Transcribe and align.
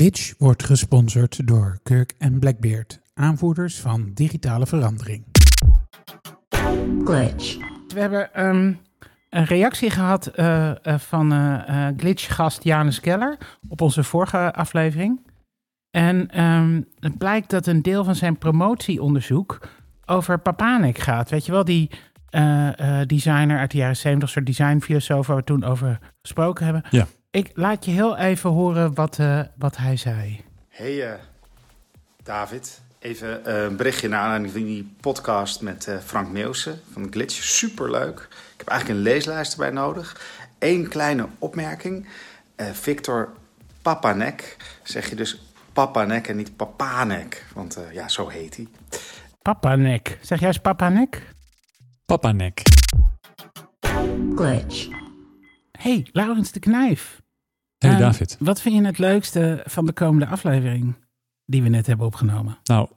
Glitch 0.00 0.34
wordt 0.38 0.64
gesponsord 0.64 1.46
door 1.46 1.78
Kirk 1.82 2.14
en 2.18 2.38
Blackbeard, 2.38 3.00
aanvoerders 3.14 3.80
van 3.80 4.10
digitale 4.14 4.66
verandering. 4.66 5.24
Glitch. 7.04 7.56
We 7.88 8.00
hebben 8.00 8.34
ehm, 8.34 8.72
een 9.30 9.44
reactie 9.44 9.90
gehad 9.90 10.26
eh, 10.26 10.86
eh, 10.86 10.98
van 10.98 11.32
eh, 11.32 11.88
eh, 11.88 11.94
Glitch-gast 11.96 12.64
Janus 12.64 13.00
Keller 13.00 13.38
op 13.68 13.80
onze 13.80 14.04
vorige 14.04 14.52
aflevering. 14.52 15.26
En 15.90 16.30
ehm, 16.30 16.82
het 16.98 17.18
blijkt 17.18 17.50
dat 17.50 17.66
een 17.66 17.82
deel 17.82 18.04
van 18.04 18.14
zijn 18.14 18.38
promotieonderzoek 18.38 19.68
over 20.06 20.38
Papanek 20.38 20.98
gaat. 20.98 21.30
Weet 21.30 21.46
je 21.46 21.52
wel, 21.52 21.64
die 21.64 21.90
eh, 22.30 23.00
eh, 23.00 23.06
designer 23.06 23.58
uit 23.58 23.70
de 23.70 23.78
jaren 23.78 23.96
70, 23.96 24.28
soort 24.28 24.46
designfilosoof 24.46 25.26
waar 25.26 25.36
we 25.36 25.44
toen 25.44 25.64
over 25.64 25.98
gesproken 26.22 26.64
hebben. 26.64 26.84
Ja. 26.90 27.06
Ik 27.30 27.50
laat 27.54 27.84
je 27.84 27.90
heel 27.90 28.16
even 28.16 28.50
horen 28.50 28.94
wat, 28.94 29.18
eh, 29.18 29.40
wat 29.56 29.76
hij 29.76 29.96
zei. 29.96 30.44
Hey 30.68 31.10
eh, 31.12 31.18
David, 32.22 32.80
even 32.98 33.44
eh, 33.44 33.62
een 33.62 33.76
berichtje 33.76 34.08
naar 34.08 34.20
aanleiding 34.20 34.52
van 34.52 34.64
die 34.64 34.94
podcast 35.00 35.60
met 35.60 35.86
eh, 35.86 35.98
Frank 35.98 36.28
Meeuwse 36.28 36.78
van 36.92 37.06
Glitch. 37.10 37.42
Superleuk. 37.42 38.28
Ik 38.30 38.58
heb 38.58 38.68
eigenlijk 38.68 38.98
een 38.98 39.04
leeslijst 39.12 39.52
erbij 39.52 39.70
nodig. 39.70 40.20
Eén 40.58 40.88
kleine 40.88 41.26
opmerking. 41.38 42.06
Eh, 42.56 42.66
Victor 42.70 43.32
Papanek, 43.82 44.56
zeg 44.82 45.08
je 45.08 45.14
dus 45.16 45.42
Papanek 45.72 46.28
en 46.28 46.36
niet 46.36 46.56
Papanek, 46.56 47.46
want 47.54 47.76
eh, 47.76 47.92
ja, 47.92 48.08
zo 48.08 48.28
heet 48.28 48.56
hij. 48.56 48.68
Papanek. 49.42 50.18
Zeg 50.22 50.38
jij 50.38 50.48
eens 50.48 50.58
Papanek? 50.58 51.32
Papanek. 52.06 52.62
Glitch. 54.34 54.88
hey, 55.78 56.06
Laurens 56.12 56.52
de 56.52 56.60
Knijf. 56.60 57.20
Hey 57.84 57.90
Ehm, 57.90 58.00
David. 58.00 58.36
Wat 58.40 58.60
vind 58.60 58.74
je 58.74 58.84
het 58.84 58.98
leukste 58.98 59.62
van 59.66 59.86
de 59.86 59.92
komende 59.92 60.26
aflevering 60.26 60.94
die 61.44 61.62
we 61.62 61.68
net 61.68 61.86
hebben 61.86 62.06
opgenomen? 62.06 62.58
Nou, 62.64 62.88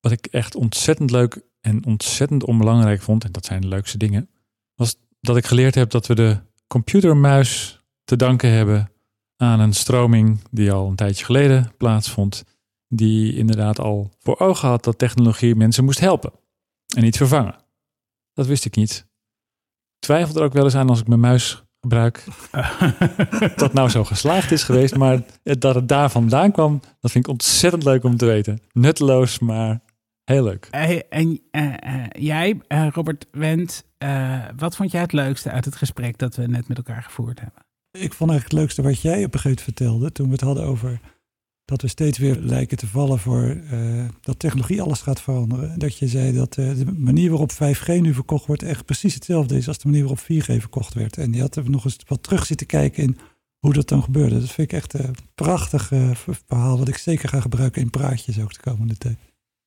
wat 0.00 0.12
ik 0.12 0.26
echt 0.26 0.54
ontzettend 0.54 1.10
leuk 1.10 1.40
en 1.60 1.84
ontzettend 1.86 2.44
onbelangrijk 2.44 3.02
vond, 3.02 3.24
en 3.24 3.32
dat 3.32 3.44
zijn 3.44 3.60
de 3.60 3.68
leukste 3.68 3.98
dingen, 3.98 4.30
was 4.74 4.96
dat 5.20 5.36
ik 5.36 5.46
geleerd 5.46 5.74
heb 5.74 5.90
dat 5.90 6.06
we 6.06 6.14
de 6.14 6.38
computermuis 6.66 7.80
te 8.04 8.16
danken 8.16 8.50
hebben 8.50 8.90
aan 9.36 9.60
een 9.60 9.72
stroming 9.74 10.40
die 10.50 10.72
al 10.72 10.88
een 10.88 10.96
tijdje 10.96 11.24
geleden 11.24 11.72
plaatsvond, 11.76 12.44
die 12.88 13.36
inderdaad 13.36 13.78
al 13.78 14.10
voor 14.18 14.38
ogen 14.38 14.68
had 14.68 14.84
dat 14.84 14.98
technologie 14.98 15.54
mensen 15.54 15.84
moest 15.84 16.00
helpen 16.00 16.32
en 16.96 17.02
niet 17.02 17.16
vervangen. 17.16 17.56
Dat 18.32 18.46
wist 18.46 18.64
ik 18.64 18.76
niet. 18.76 19.06
Ik 19.94 19.98
twijfel 19.98 20.36
er 20.36 20.42
ook 20.42 20.52
wel 20.52 20.64
eens 20.64 20.74
aan 20.74 20.88
als 20.88 21.00
ik 21.00 21.08
mijn 21.08 21.20
muis 21.20 21.64
gebruik, 21.82 22.24
dat 23.56 23.72
nou 23.72 23.88
zo 23.88 24.04
geslaagd 24.04 24.50
is 24.50 24.62
geweest, 24.62 24.96
maar 24.96 25.22
dat 25.42 25.74
het 25.74 25.88
daar 25.88 26.10
vandaan 26.10 26.52
kwam, 26.52 26.80
dat 27.00 27.10
vind 27.10 27.24
ik 27.24 27.30
ontzettend 27.30 27.84
leuk 27.84 28.04
om 28.04 28.16
te 28.16 28.26
weten. 28.26 28.60
Nutteloos, 28.72 29.38
maar 29.38 29.80
heel 30.24 30.44
leuk. 30.44 30.68
Hey, 30.70 31.04
en 31.08 31.40
eh, 31.50 31.74
eh, 31.78 32.06
jij, 32.10 32.60
eh, 32.68 32.88
Robert 32.90 33.26
Wendt, 33.30 33.84
eh, 33.98 34.44
wat 34.56 34.76
vond 34.76 34.90
jij 34.90 35.00
het 35.00 35.12
leukste 35.12 35.50
uit 35.50 35.64
het 35.64 35.76
gesprek 35.76 36.18
dat 36.18 36.36
we 36.36 36.46
net 36.46 36.68
met 36.68 36.76
elkaar 36.76 37.02
gevoerd 37.02 37.40
hebben? 37.40 37.62
Ik 37.90 38.12
vond 38.12 38.30
eigenlijk 38.30 38.50
het 38.50 38.52
leukste 38.52 38.82
wat 38.82 39.00
jij 39.00 39.24
op 39.24 39.34
een 39.34 39.40
gegeven 39.40 39.48
moment 39.48 39.60
vertelde. 39.60 40.12
Toen 40.12 40.26
we 40.26 40.32
het 40.32 40.40
hadden 40.40 40.64
over 40.64 41.00
dat 41.72 41.82
we 41.82 41.88
steeds 41.88 42.18
weer 42.18 42.36
lijken 42.36 42.76
te 42.76 42.86
vallen 42.86 43.18
voor 43.18 43.56
eh, 43.70 44.04
dat 44.20 44.38
technologie 44.38 44.82
alles 44.82 45.00
gaat 45.00 45.22
veranderen. 45.22 45.78
Dat 45.78 45.98
je 45.98 46.08
zei 46.08 46.32
dat 46.32 46.56
eh, 46.56 46.74
de 46.74 46.92
manier 46.96 47.30
waarop 47.30 47.52
5G 47.52 48.00
nu 48.00 48.14
verkocht 48.14 48.46
wordt 48.46 48.62
echt 48.62 48.84
precies 48.84 49.14
hetzelfde 49.14 49.56
is 49.56 49.68
als 49.68 49.78
de 49.78 49.88
manier 49.88 50.04
waarop 50.04 50.20
4G 50.20 50.60
verkocht 50.60 50.94
werd. 50.94 51.16
En 51.16 51.32
je 51.32 51.40
had 51.40 51.56
er 51.56 51.70
nog 51.70 51.84
eens 51.84 51.98
wat 52.06 52.22
terug 52.22 52.46
zitten 52.46 52.66
kijken 52.66 53.02
in 53.02 53.18
hoe 53.58 53.72
dat 53.72 53.88
dan 53.88 54.02
gebeurde. 54.02 54.40
Dat 54.40 54.50
vind 54.50 54.72
ik 54.72 54.78
echt 54.78 54.92
een 54.92 55.14
prachtig 55.34 55.92
eh, 55.92 56.10
verhaal 56.46 56.78
wat 56.78 56.88
ik 56.88 56.96
zeker 56.96 57.28
ga 57.28 57.40
gebruiken 57.40 57.82
in 57.82 57.90
praatjes 57.90 58.40
ook 58.40 58.52
de 58.54 58.70
komende 58.70 58.96
tijd. 58.96 59.18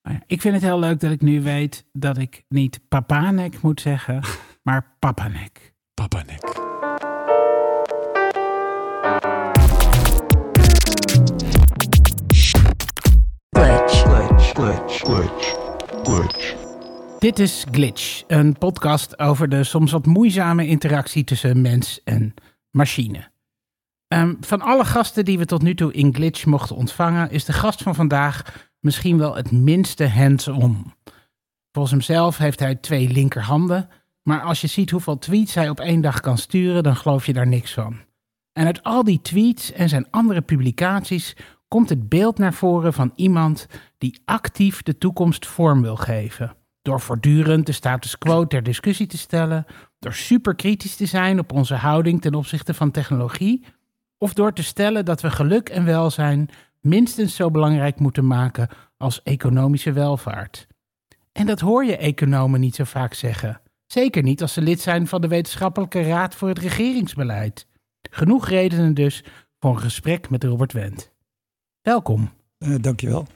Nou 0.02 0.20
ik 0.28 0.42
vind 0.42 0.54
het 0.54 0.64
heel 0.64 0.80
leuk 0.80 1.00
dat 1.00 1.12
ik 1.12 1.22
nu 1.22 1.42
weet 1.42 1.86
dat 1.94 2.18
ik 2.18 2.44
niet 2.50 2.80
Papanek 2.88 3.62
moet 3.62 3.82
zeggen, 3.82 4.24
maar 4.64 4.96
Papanek. 5.00 5.74
Papanek. 5.94 6.64
Glitch. 14.56 15.04
Dit 17.20 17.40
is 17.40 17.66
Glitch, 17.72 18.24
een 18.28 18.58
podcast 18.58 19.20
over 19.20 19.50
de 19.50 19.64
soms 19.64 19.92
wat 19.92 20.06
moeizame 20.06 20.68
interactie 20.68 21.24
tussen 21.24 21.62
mens 21.62 22.04
en 22.04 22.34
machine. 22.72 23.30
Ehm, 24.08 24.34
van 24.40 24.62
alle 24.62 24.86
gasten 24.86 25.26
die 25.26 25.38
we 25.38 25.46
tot 25.46 25.62
nu 25.62 25.76
toe 25.76 25.94
in 25.94 26.14
Glitch 26.14 26.46
mochten 26.46 26.76
ontvangen, 26.76 27.32
is 27.32 27.46
de 27.46 27.54
gast 27.54 27.84
van 27.84 27.96
vandaag 27.96 28.68
misschien 28.80 29.18
wel 29.18 29.36
het 29.36 29.52
minste 29.52 30.08
hands-on. 30.08 30.94
Volgens 31.72 31.94
hemzelf 31.94 32.38
heeft 32.38 32.60
hij 32.60 32.76
twee 32.76 33.10
linkerhanden, 33.10 33.90
maar 34.24 34.42
als 34.42 34.62
je 34.62 34.68
ziet 34.68 34.90
hoeveel 34.90 35.18
tweets 35.18 35.54
hij 35.54 35.70
op 35.70 35.80
één 35.80 36.02
dag 36.02 36.20
kan 36.20 36.38
sturen, 36.38 36.84
dan 36.84 36.96
geloof 36.96 37.26
je 37.26 37.34
daar 37.34 37.48
niks 37.48 37.74
van. 37.74 37.98
En 38.54 38.66
uit 38.66 38.84
al 38.84 39.04
die 39.04 39.22
tweets 39.22 39.72
en 39.72 39.90
zijn 39.90 40.08
andere 40.12 40.42
publicaties 40.42 41.36
komt 41.68 41.90
het 41.90 42.10
beeld 42.10 42.38
naar 42.38 42.54
voren 42.54 42.94
van 42.94 43.12
iemand 43.16 43.68
die 43.98 44.22
actief 44.26 44.84
de 44.84 44.98
toekomst 44.98 45.48
vorm 45.48 45.82
wil 45.82 45.96
geven. 45.96 46.56
Door 46.82 47.02
voortdurend 47.02 47.66
de 47.66 47.72
status 47.72 48.18
quo 48.18 48.48
ter 48.48 48.64
discussie 48.64 49.08
te 49.08 49.18
stellen, 49.18 49.66
door 50.00 50.14
superkritisch 50.14 50.96
te 50.96 51.06
zijn 51.06 51.40
op 51.40 51.52
onze 51.52 51.76
houding 51.76 52.22
ten 52.22 52.34
opzichte 52.34 52.74
van 52.74 52.92
technologie, 52.92 53.66
of 54.18 54.34
door 54.34 54.54
te 54.54 54.64
stellen 54.64 55.06
dat 55.06 55.22
we 55.22 55.32
geluk 55.32 55.70
en 55.70 55.86
welzijn 55.86 56.50
minstens 56.82 57.36
zo 57.36 57.52
belangrijk 57.52 58.00
moeten 58.00 58.28
maken 58.28 58.70
als 58.98 59.24
economische 59.24 59.92
welvaart. 59.92 60.68
En 61.32 61.46
dat 61.46 61.60
hoor 61.60 61.86
je 61.86 61.98
economen 61.98 62.60
niet 62.60 62.76
zo 62.76 62.84
vaak 62.84 63.14
zeggen. 63.14 63.62
Zeker 63.86 64.24
niet 64.24 64.42
als 64.42 64.54
ze 64.54 64.62
lid 64.62 64.82
zijn 64.82 65.08
van 65.08 65.22
de 65.22 65.28
Wetenschappelijke 65.28 66.02
Raad 66.02 66.36
voor 66.36 66.48
het 66.48 66.60
Regeringsbeleid. 66.60 67.68
Genoeg 68.10 68.48
redenen 68.48 68.94
dus 68.94 69.24
voor 69.60 69.72
een 69.72 69.80
gesprek 69.80 70.30
met 70.30 70.44
Robert 70.44 70.74
Wendt. 70.74 71.15
Welkom. 71.86 72.30
Eh 72.58 72.76
dankjewel. 72.82 73.28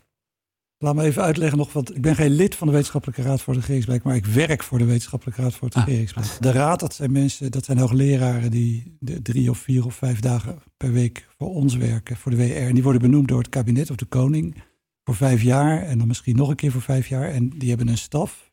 Laat 0.77 0.95
me 0.95 1.03
even 1.03 1.21
uitleggen 1.21 1.57
nog, 1.57 1.73
want 1.73 1.95
ik 1.95 2.01
ben 2.01 2.15
geen 2.15 2.29
lid 2.31 2.55
van 2.55 2.67
de 2.67 2.73
Wetenschappelijke 2.73 3.21
Raad 3.21 3.41
voor 3.41 3.53
het 3.53 3.61
Regeringsbeleid, 3.61 4.03
maar 4.03 4.15
ik 4.15 4.25
werk 4.25 4.63
voor 4.63 4.77
de 4.77 4.85
Wetenschappelijke 4.85 5.41
Raad 5.41 5.53
voor 5.53 5.67
het 5.67 5.77
Ah. 5.77 5.85
Regeringsbeleid. 5.85 6.41
De 6.43 6.51
raad, 6.51 6.79
dat 6.79 6.93
zijn 6.93 7.11
mensen, 7.11 7.51
dat 7.51 7.65
zijn 7.65 7.77
hoogleraren 7.77 8.51
die 8.51 8.97
de 8.99 9.21
drie 9.21 9.49
of 9.49 9.57
vier 9.57 9.85
of 9.85 9.95
vijf 9.95 10.19
dagen 10.19 10.59
per 10.77 10.91
week 10.91 11.27
voor 11.37 11.49
ons 11.49 11.75
werken, 11.75 12.17
voor 12.17 12.31
de 12.31 12.37
WR. 12.37 12.53
En 12.55 12.73
die 12.73 12.83
worden 12.83 13.01
benoemd 13.01 13.27
door 13.27 13.37
het 13.39 13.49
kabinet 13.49 13.89
of 13.89 13.95
de 13.95 14.05
koning 14.05 14.63
voor 15.03 15.15
vijf 15.15 15.41
jaar 15.41 15.81
en 15.83 15.97
dan 15.97 16.07
misschien 16.07 16.35
nog 16.35 16.49
een 16.49 16.55
keer 16.55 16.71
voor 16.71 16.81
vijf 16.81 17.07
jaar. 17.07 17.29
En 17.29 17.49
die 17.49 17.69
hebben 17.69 17.87
een 17.87 17.97
staf 17.97 18.51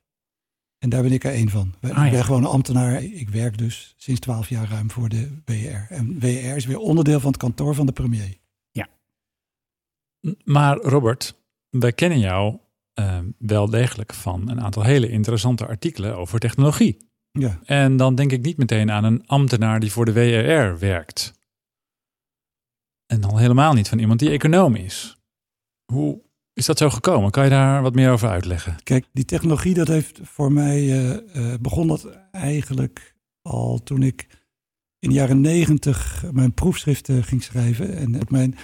en 0.78 0.88
daar 0.88 1.02
ben 1.02 1.12
ik 1.12 1.24
er 1.24 1.32
één 1.32 1.48
van. 1.50 1.74
Ik 1.80 1.90
Ah, 1.92 2.04
ja. 2.04 2.10
ben 2.10 2.24
gewoon 2.24 2.44
een 2.44 2.50
ambtenaar. 2.50 3.02
Ik 3.02 3.28
werk 3.28 3.58
dus 3.58 3.94
sinds 3.96 4.20
twaalf 4.20 4.48
jaar 4.48 4.68
ruim 4.68 4.90
voor 4.90 5.08
de 5.08 5.28
WR. 5.44 5.92
En 5.94 6.18
WR 6.20 6.56
is 6.56 6.66
weer 6.66 6.78
onderdeel 6.78 7.20
van 7.20 7.30
het 7.30 7.40
kantoor 7.40 7.74
van 7.74 7.86
de 7.86 7.92
premier. 7.92 8.36
Maar 10.44 10.76
Robert, 10.76 11.34
wij 11.70 11.92
kennen 11.92 12.18
jou 12.18 12.58
eh, 12.92 13.18
wel 13.38 13.70
degelijk 13.70 14.14
van 14.14 14.50
een 14.50 14.60
aantal 14.60 14.82
hele 14.82 15.08
interessante 15.08 15.66
artikelen 15.66 16.16
over 16.16 16.38
technologie. 16.38 16.96
Ja. 17.30 17.58
En 17.64 17.96
dan 17.96 18.14
denk 18.14 18.32
ik 18.32 18.42
niet 18.42 18.56
meteen 18.56 18.90
aan 18.90 19.04
een 19.04 19.26
ambtenaar 19.26 19.80
die 19.80 19.92
voor 19.92 20.04
de 20.04 20.12
WRR 20.12 20.78
werkt. 20.78 21.34
En 23.06 23.24
al 23.24 23.38
helemaal 23.38 23.72
niet 23.72 23.88
van 23.88 23.98
iemand 23.98 24.20
die 24.20 24.30
econoom 24.30 24.74
is. 24.74 25.16
Hoe 25.92 26.22
is 26.52 26.66
dat 26.66 26.78
zo 26.78 26.90
gekomen? 26.90 27.30
Kan 27.30 27.44
je 27.44 27.50
daar 27.50 27.82
wat 27.82 27.94
meer 27.94 28.10
over 28.10 28.28
uitleggen? 28.28 28.76
Kijk, 28.82 29.06
die 29.12 29.24
technologie, 29.24 29.74
dat 29.74 29.88
heeft 29.88 30.20
voor 30.22 30.52
mij 30.52 30.76
eh, 30.76 31.52
eh, 31.52 31.60
begon 31.60 31.86
dat 31.86 32.08
eigenlijk 32.30 33.14
al 33.42 33.82
toen 33.82 34.02
ik 34.02 34.26
in 34.98 35.08
de 35.08 35.14
jaren 35.14 35.40
negentig 35.40 36.24
mijn 36.32 36.54
proefschriften 36.54 37.24
ging 37.24 37.42
schrijven. 37.42 37.96
En 37.96 38.20
mijn 38.28 38.56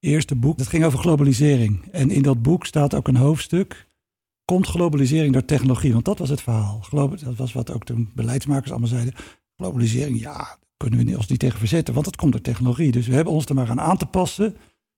eerste 0.00 0.34
boek, 0.34 0.58
dat 0.58 0.66
ging 0.66 0.84
over 0.84 0.98
globalisering. 0.98 1.88
En 1.90 2.10
in 2.10 2.22
dat 2.22 2.42
boek 2.42 2.66
staat 2.66 2.94
ook 2.94 3.08
een 3.08 3.16
hoofdstuk. 3.16 3.88
Komt 4.44 4.66
globalisering 4.66 5.32
door 5.32 5.44
technologie? 5.44 5.92
Want 5.92 6.04
dat 6.04 6.18
was 6.18 6.28
het 6.28 6.40
verhaal. 6.40 6.86
Dat 6.90 7.36
was 7.36 7.52
wat 7.52 7.70
ook 7.72 7.84
toen 7.84 8.10
beleidsmakers 8.14 8.70
allemaal 8.70 8.88
zeiden. 8.88 9.14
Globalisering, 9.56 10.20
ja, 10.20 10.58
kunnen 10.76 11.06
we 11.06 11.16
ons 11.16 11.26
niet 11.26 11.38
tegen 11.38 11.58
verzetten, 11.58 11.94
want 11.94 12.06
dat 12.06 12.16
komt 12.16 12.32
door 12.32 12.40
technologie. 12.40 12.92
Dus 12.92 13.06
we 13.06 13.14
hebben 13.14 13.32
ons 13.32 13.46
er 13.46 13.54
maar 13.54 13.70
aan 13.70 13.80
aan 13.80 13.96
te 13.96 14.06
passen. 14.06 14.56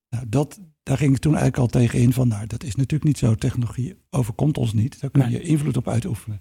Nou, 0.09 0.29
dat, 0.29 0.61
daar 0.83 0.97
ging 0.97 1.15
ik 1.15 1.21
toen 1.21 1.37
eigenlijk 1.37 1.63
al 1.63 1.81
tegen 1.81 1.99
in 1.99 2.13
van, 2.13 2.29
nou, 2.29 2.47
dat 2.47 2.63
is 2.63 2.75
natuurlijk 2.75 3.05
niet 3.05 3.19
zo. 3.19 3.35
Technologie 3.35 3.97
overkomt 4.11 4.59
ons 4.59 4.73
niet. 4.73 5.01
Daar 5.01 5.11
kun 5.11 5.31
je 5.31 5.41
invloed 5.41 5.77
op 5.77 5.89
uitoefenen. 5.89 6.41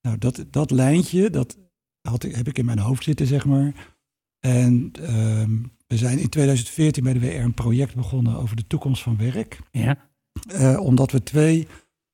Nou, 0.00 0.18
dat, 0.18 0.44
dat 0.50 0.70
lijntje, 0.70 1.30
dat 1.30 1.58
had 2.00 2.24
ik, 2.24 2.34
heb 2.34 2.48
ik 2.48 2.58
in 2.58 2.64
mijn 2.64 2.78
hoofd 2.78 3.04
zitten, 3.04 3.26
zeg 3.26 3.44
maar. 3.44 3.96
En 4.40 4.90
ehm, 4.92 5.56
we 5.86 5.96
zijn 5.96 6.18
in 6.18 6.28
2014 6.28 7.04
bij 7.04 7.12
de 7.12 7.20
WR 7.20 7.26
een 7.26 7.54
project 7.54 7.94
begonnen 7.94 8.36
over 8.36 8.56
de 8.56 8.66
toekomst 8.66 9.02
van 9.02 9.16
werk. 9.16 9.58
Ja. 9.70 10.08
Eh, 10.48 10.80
omdat 10.80 11.10
we 11.10 11.22
twee 11.22 11.66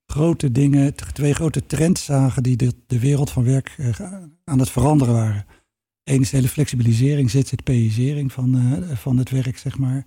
grote 0.07 0.53
dingen, 0.53 0.95
twee 0.95 1.35
grote 1.35 1.67
trends 1.67 2.05
zagen 2.05 2.43
die 2.43 2.57
de, 2.57 2.75
de 2.87 2.99
wereld 2.99 3.31
van 3.31 3.45
werk 3.45 3.75
eh, 3.79 4.01
aan 4.45 4.59
het 4.59 4.71
veranderen 4.71 5.15
waren. 5.15 5.47
Eén 6.05 6.21
is 6.21 6.31
de 6.31 6.37
hele 6.37 6.49
flexibilisering, 6.49 7.31
ZZP'isering 7.31 8.33
van, 8.33 8.55
eh, 8.55 8.97
van 8.97 9.17
het 9.17 9.31
werk, 9.31 9.59
zeg 9.59 9.79
maar. 9.79 10.07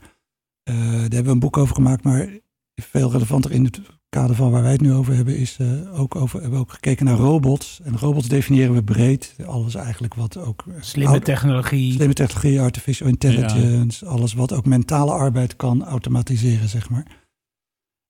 Daar 0.64 1.00
hebben 1.00 1.24
we 1.24 1.30
een 1.30 1.40
boek 1.40 1.58
over 1.58 1.76
gemaakt, 1.76 2.04
maar 2.04 2.30
veel 2.76 3.12
relevanter 3.12 3.52
in 3.52 3.64
het 3.64 3.82
kader 4.10 4.36
van 4.36 4.52
waar 4.52 4.62
wij 4.62 4.72
het 4.72 4.82
nu 4.82 4.94
over 4.94 5.16
hebben, 5.16 5.38
is 5.38 5.58
eh, 5.58 6.00
ook 6.00 6.16
over, 6.16 6.40
hebben 6.42 6.60
we 6.60 6.66
ook 6.66 6.72
gekeken 6.72 7.06
naar 7.06 7.18
robots. 7.18 7.80
En 7.84 7.98
robots 7.98 8.28
definiëren 8.28 8.74
we 8.74 8.84
breed. 8.84 9.36
Alles 9.46 9.76
eigenlijk 9.76 10.14
wat 10.14 10.38
ook... 10.38 10.64
eh, 10.68 10.74
Slimme 10.80 11.20
technologie. 11.20 11.94
Slimme 11.94 12.14
technologie, 12.14 12.62
artificial 12.62 13.10
intelligence, 13.10 14.06
alles 14.06 14.34
wat 14.34 14.54
ook 14.54 14.66
mentale 14.66 15.12
arbeid 15.12 15.56
kan 15.56 15.84
automatiseren, 15.84 16.70
zeg 16.70 16.90
maar. 16.90 17.06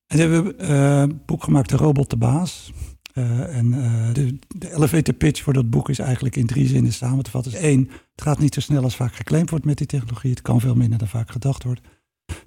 En 0.08 0.20
hebben 0.20 0.44
we 0.44 0.56
eh, 0.56 1.00
een 1.00 1.22
boek 1.26 1.44
gemaakt, 1.44 1.70
De 1.70 1.78
Robot 1.78 2.10
de 2.10 2.18
Baas. 2.18 2.72
En 3.14 3.72
de, 4.14 4.38
de 4.48 4.74
elevator 4.76 5.14
pitch 5.14 5.42
voor 5.44 5.54
dat 5.54 5.70
boek 5.70 5.90
is 5.90 6.00
eigenlijk 6.00 6.36
in 6.36 6.46
drie 6.46 6.68
zinnen 6.68 6.94
samen 6.94 7.24
te 7.24 7.32
vatten. 7.32 7.52
Dus 7.52 7.62
één, 7.62 7.90
het 8.12 8.22
gaat 8.22 8.40
niet 8.40 8.54
zo 8.54 8.60
snel 8.60 8.84
als 8.84 8.96
vaak 8.96 9.16
geclaimd 9.16 9.50
wordt 9.50 9.66
met 9.66 9.78
die 9.78 9.88
technologie. 9.88 10.30
Het 10.30 10.42
kan 10.42 10.60
veel 10.60 10.76
minder 10.76 10.98
dan 10.98 11.08
vaak 11.08 11.32
gedacht 11.32 11.64
wordt. 11.64 11.82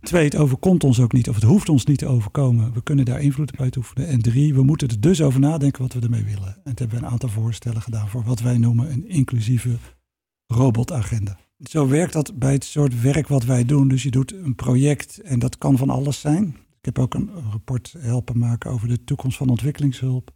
Twee, 0.00 0.24
het 0.24 0.36
overkomt 0.36 0.84
ons 0.84 1.00
ook 1.00 1.12
niet, 1.12 1.28
of 1.28 1.34
het 1.34 1.44
hoeft 1.44 1.68
ons 1.68 1.84
niet 1.84 1.98
te 1.98 2.06
overkomen. 2.06 2.72
We 2.72 2.82
kunnen 2.82 3.04
daar 3.04 3.20
invloed 3.20 3.52
op 3.52 3.60
uitoefenen. 3.60 4.06
En 4.06 4.22
drie, 4.22 4.54
we 4.54 4.62
moeten 4.62 4.88
er 4.88 5.00
dus 5.00 5.22
over 5.22 5.40
nadenken 5.40 5.82
wat 5.82 5.92
we 5.92 6.00
ermee 6.00 6.24
willen. 6.24 6.48
En 6.48 6.62
toen 6.62 6.74
hebben 6.74 6.98
we 6.98 7.04
een 7.04 7.12
aantal 7.12 7.28
voorstellen 7.28 7.82
gedaan 7.82 8.08
voor 8.08 8.24
wat 8.24 8.40
wij 8.40 8.58
noemen 8.58 8.92
een 8.92 9.08
inclusieve 9.08 9.76
robotagenda. 10.46 11.38
Zo 11.58 11.88
werkt 11.88 12.12
dat 12.12 12.38
bij 12.38 12.52
het 12.52 12.64
soort 12.64 13.00
werk 13.00 13.28
wat 13.28 13.44
wij 13.44 13.64
doen. 13.64 13.88
Dus 13.88 14.02
je 14.02 14.10
doet 14.10 14.32
een 14.32 14.54
project 14.54 15.20
en 15.20 15.38
dat 15.38 15.58
kan 15.58 15.76
van 15.76 15.90
alles 15.90 16.20
zijn. 16.20 16.46
Ik 16.78 16.84
heb 16.84 16.98
ook 16.98 17.14
een 17.14 17.30
rapport 17.50 17.94
helpen 17.98 18.38
maken 18.38 18.70
over 18.70 18.88
de 18.88 19.04
toekomst 19.04 19.36
van 19.36 19.48
ontwikkelingshulp. 19.48 20.30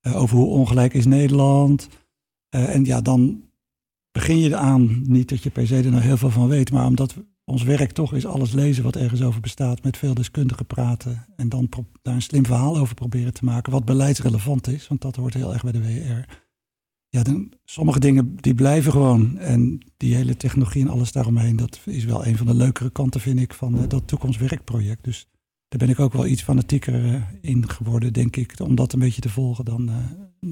Eh, 0.00 0.16
over 0.16 0.36
hoe 0.36 0.46
ongelijk 0.46 0.94
is 0.94 1.06
Nederland. 1.06 1.88
Eh, 2.48 2.74
en 2.74 2.84
ja, 2.84 3.00
dan 3.00 3.42
begin 4.10 4.38
je 4.38 4.56
aan, 4.56 5.02
niet 5.02 5.28
dat 5.28 5.42
je 5.42 5.50
per 5.50 5.66
se 5.66 5.76
er 5.76 5.90
nou 5.90 6.02
heel 6.02 6.16
veel 6.16 6.30
van 6.30 6.48
weet, 6.48 6.72
maar 6.72 6.86
omdat 6.86 7.14
ons 7.48 7.62
werk 7.62 7.92
toch 7.92 8.14
is 8.14 8.26
alles 8.26 8.52
lezen 8.52 8.84
wat 8.84 8.96
ergens 8.96 9.22
over 9.22 9.40
bestaat, 9.40 9.82
met 9.82 9.96
veel 9.96 10.14
deskundigen 10.14 10.66
praten 10.66 11.26
en 11.36 11.48
dan 11.48 11.68
daar 12.02 12.14
een 12.14 12.22
slim 12.22 12.46
verhaal 12.46 12.78
over 12.78 12.94
proberen 12.94 13.32
te 13.32 13.44
maken, 13.44 13.72
wat 13.72 13.84
beleidsrelevant 13.84 14.66
is, 14.66 14.88
want 14.88 15.00
dat 15.00 15.16
hoort 15.16 15.34
heel 15.34 15.52
erg 15.52 15.62
bij 15.62 15.72
de 15.72 15.80
WR. 15.80 16.46
Ja, 17.08 17.22
dan, 17.22 17.52
sommige 17.64 18.00
dingen 18.00 18.36
die 18.36 18.54
blijven 18.54 18.92
gewoon 18.92 19.38
en 19.38 19.78
die 19.96 20.14
hele 20.14 20.36
technologie 20.36 20.82
en 20.82 20.88
alles 20.88 21.12
daaromheen, 21.12 21.56
dat 21.56 21.80
is 21.84 22.04
wel 22.04 22.26
een 22.26 22.36
van 22.36 22.46
de 22.46 22.54
leukere 22.54 22.90
kanten, 22.90 23.20
vind 23.20 23.40
ik, 23.40 23.54
van 23.54 23.78
eh, 23.78 23.88
dat 23.88 24.08
toekomstwerkproject. 24.08 25.04
Dus 25.04 25.28
daar 25.68 25.78
ben 25.78 25.88
ik 25.88 26.00
ook 26.00 26.12
wel 26.12 26.26
iets 26.26 26.42
fanatieker 26.42 27.04
eh, 27.14 27.22
in 27.40 27.68
geworden, 27.68 28.12
denk 28.12 28.36
ik, 28.36 28.60
om 28.60 28.74
dat 28.74 28.92
een 28.92 28.98
beetje 28.98 29.20
te 29.20 29.30
volgen 29.30 29.64
dan, 29.64 29.88
eh, 29.88 30.50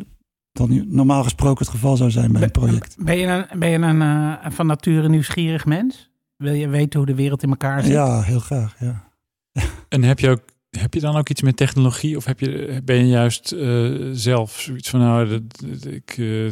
dan 0.53 0.95
normaal 0.95 1.23
gesproken 1.23 1.65
het 1.65 1.75
geval 1.75 1.97
zou 1.97 2.11
zijn 2.11 2.33
bij 2.33 2.43
een 2.43 2.51
project. 2.51 2.97
Ben 2.99 3.19
je 3.19 3.27
een, 3.27 3.59
ben 3.59 3.71
je 3.71 3.79
een 3.79 4.53
van 4.53 4.67
nature 4.67 5.09
nieuwsgierig 5.09 5.67
mens? 5.67 6.15
Wil 6.37 6.53
je 6.53 6.69
weten 6.69 6.99
hoe 6.99 7.09
de 7.09 7.15
wereld 7.15 7.43
in 7.43 7.49
elkaar 7.51 7.83
zit? 7.83 7.93
Ja, 7.93 8.23
heel 8.23 8.41
graag, 8.41 8.81
ja. 8.81 9.13
En 9.89 10.03
heb 10.03 10.19
je, 10.19 10.29
ook, 10.29 10.43
heb 10.71 10.95
je 10.95 11.01
dan 11.01 11.17
ook 11.17 11.29
iets 11.29 11.43
met 11.43 11.57
technologie? 11.57 12.17
Of 12.17 12.25
heb 12.25 12.41
je, 12.41 12.81
ben 12.85 12.97
je 12.97 13.07
juist 13.07 13.53
eh, 13.53 13.95
zelf 14.13 14.61
zoiets 14.61 14.91
van, 14.91 15.01
nou, 15.01 15.29
dat, 15.29 15.43
dat- 15.61 15.85
ik, 15.93 16.15
eh, 16.19 16.47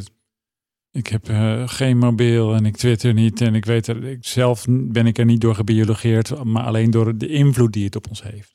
ik 0.90 1.06
heb 1.06 1.28
eh, 1.28 1.68
geen 1.68 1.98
mobiel 1.98 2.54
en 2.54 2.66
ik 2.66 2.76
twitter 2.76 3.14
niet. 3.14 3.40
En 3.40 3.54
ik 3.54 3.64
weet 3.64 3.86
er, 3.86 4.04
ik, 4.04 4.26
zelf 4.26 4.64
ben 4.68 5.06
ik 5.06 5.18
er 5.18 5.24
niet 5.24 5.40
door 5.40 5.54
gebiologeerd, 5.54 6.44
maar 6.44 6.64
alleen 6.64 6.90
door 6.90 7.18
de 7.18 7.28
invloed 7.28 7.72
die 7.72 7.84
het 7.84 7.96
op 7.96 8.08
ons 8.08 8.22
heeft. 8.22 8.54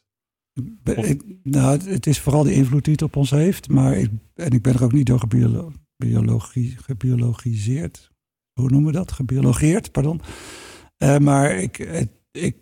Be- 0.62 0.96
Of- 0.96 1.06
ik- 1.06 1.24
nou, 1.44 1.80
het, 1.90 2.08
is 2.08 2.20
vooral 2.20 2.44
de 2.44 2.54
invloed 2.54 2.84
die 2.84 2.94
het 2.94 3.02
op 3.02 3.16
ons 3.16 3.30
heeft. 3.30 3.70
Maar 3.70 3.98
ik, 3.98 4.10
en 4.36 4.52
ik 4.52 4.62
ben 4.62 4.74
er 4.74 4.84
ook 4.84 4.92
niet 4.94 5.06
door 5.06 5.20
gebiolo- 5.20 5.72
biologie, 5.98 6.78
gebiologiseerd. 6.84 8.12
Hoe 8.54 8.70
noemen 8.70 8.92
we 8.92 8.98
dat? 8.98 9.12
Gebiologeerd, 9.12 9.92
pardon. 9.92 10.22
Eh, 11.00 11.18
maar 11.18 11.52
ik, 11.56 11.78
ik, 12.32 12.56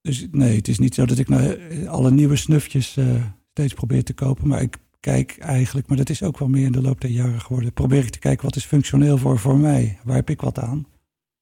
dus 0.00 0.26
nee, 0.30 0.56
het 0.56 0.68
is 0.68 0.78
niet 0.78 0.94
zo 0.94 1.06
dat 1.06 1.18
ik 1.18 1.28
nou 1.28 1.42
eh, 1.54 1.88
alle 1.88 2.10
nieuwe 2.10 2.36
snufjes 2.36 2.96
eh, 2.96 3.24
steeds 3.50 3.74
probeer 3.74 4.04
te 4.04 4.12
kopen. 4.12 4.48
Maar 4.48 4.62
ik 4.62 4.76
kijk 5.00 5.38
eigenlijk, 5.38 5.86
maar 5.86 5.96
dat 5.96 6.10
is 6.10 6.22
ook 6.22 6.38
wel 6.38 6.48
meer 6.48 6.64
in 6.64 6.72
de 6.72 6.80
loop 6.80 7.00
der 7.00 7.10
jaren 7.10 7.40
geworden. 7.40 7.72
Probeer 7.72 8.04
ik 8.04 8.10
te 8.10 8.18
kijken 8.18 8.44
wat 8.44 8.56
is 8.56 8.64
functioneel 8.64 9.18
voor, 9.18 9.38
voor 9.38 9.58
mij. 9.58 9.98
Waar 10.04 10.16
heb 10.16 10.30
ik 10.30 10.40
wat 10.40 10.58
aan? 10.58 10.86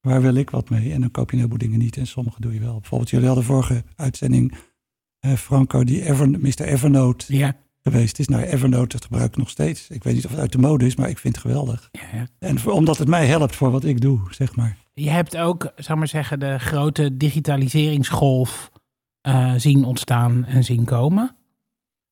Waar 0.00 0.22
wil 0.22 0.34
ik 0.34 0.50
wat 0.50 0.70
mee? 0.70 0.92
En 0.92 1.00
dan 1.00 1.10
koop 1.10 1.26
je 1.30 1.32
een 1.36 1.42
heleboel 1.42 1.58
dingen 1.68 1.78
niet 1.78 1.96
en 1.96 2.06
sommige 2.06 2.40
doe 2.40 2.54
je 2.54 2.60
wel. 2.60 2.78
Bijvoorbeeld, 2.80 3.10
jullie 3.10 3.26
hadden 3.26 3.44
vorige 3.44 3.84
uitzending 3.96 4.54
Franco, 5.36 5.84
die 5.84 6.04
Ever, 6.08 6.30
Mr. 6.30 6.60
Evernote 6.62 7.36
Ja, 7.36 7.56
geweest 7.82 8.18
is. 8.18 8.28
Nou, 8.28 8.42
Evernote, 8.42 8.96
dat 8.96 9.04
gebruik 9.04 9.30
ik 9.30 9.36
nog 9.36 9.50
steeds. 9.50 9.88
Ik 9.90 10.04
weet 10.04 10.14
niet 10.14 10.24
of 10.24 10.30
het 10.30 10.40
uit 10.40 10.52
de 10.52 10.58
mode 10.58 10.86
is, 10.86 10.96
maar 10.96 11.08
ik 11.08 11.18
vind 11.18 11.34
het 11.34 11.44
geweldig. 11.44 11.88
ja, 11.92 12.18
ja. 12.18 12.26
En 12.38 12.58
voor- 12.58 12.72
omdat 12.72 12.98
het 12.98 13.08
mij 13.08 13.26
helpt 13.26 13.56
voor 13.56 13.70
wat 13.70 13.84
ik 13.84 14.00
doe, 14.00 14.20
zeg 14.30 14.56
maar. 14.56 14.78
Je 14.94 15.10
hebt 15.10 15.36
ook, 15.36 15.72
zou 15.76 15.98
maar 15.98 16.08
zeggen, 16.08 16.40
de 16.40 16.58
grote 16.58 17.16
digitaliseringsgolf 17.16 18.70
eh, 19.20 19.54
zien 19.56 19.84
ontstaan 19.84 20.44
en 20.44 20.64
zien 20.64 20.84
komen. 20.84 21.36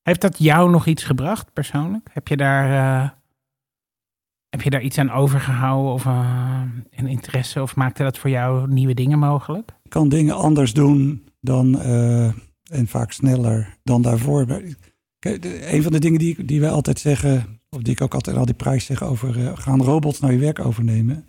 Heeft 0.01 0.21
dat 0.21 0.37
jou 0.37 0.69
nog 0.69 0.85
iets 0.85 1.03
gebracht, 1.03 1.53
persoonlijk? 1.53 2.09
Heb 2.13 2.27
je 2.27 2.37
daar, 2.37 3.03
eh, 3.03 3.09
heb 4.49 4.61
je 4.61 4.69
daar 4.69 4.81
iets 4.81 4.97
aan 4.97 5.11
overgehouden 5.11 5.93
of 5.93 6.05
eh, 6.05 6.61
een 6.91 7.07
interesse? 7.07 7.61
Of 7.61 7.75
maakte 7.75 8.03
dat 8.03 8.17
voor 8.17 8.29
jou 8.29 8.67
nieuwe 8.67 8.93
dingen 8.93 9.19
mogelijk? 9.19 9.71
Ik 9.83 9.89
kan 9.89 10.09
dingen 10.09 10.35
anders 10.35 10.73
doen 10.73 11.27
dan, 11.39 11.81
en 12.63 12.87
vaak 12.87 13.11
sneller 13.11 13.77
dan 13.83 14.01
daarvoor. 14.01 14.61
Een 15.19 15.83
van 15.83 15.91
de 15.91 15.99
dingen 15.99 16.19
die, 16.19 16.45
die 16.45 16.59
wij 16.59 16.71
altijd 16.71 16.99
zeggen, 16.99 17.59
of 17.69 17.81
die 17.81 17.93
ik 17.93 18.01
ook 18.01 18.13
altijd 18.13 18.37
al 18.37 18.45
die 18.45 18.55
prijs 18.55 18.85
zeg 18.85 19.03
over, 19.03 19.57
gaan 19.57 19.81
robots 19.81 20.19
nou 20.19 20.33
je 20.33 20.39
werk 20.39 20.65
overnemen? 20.65 21.25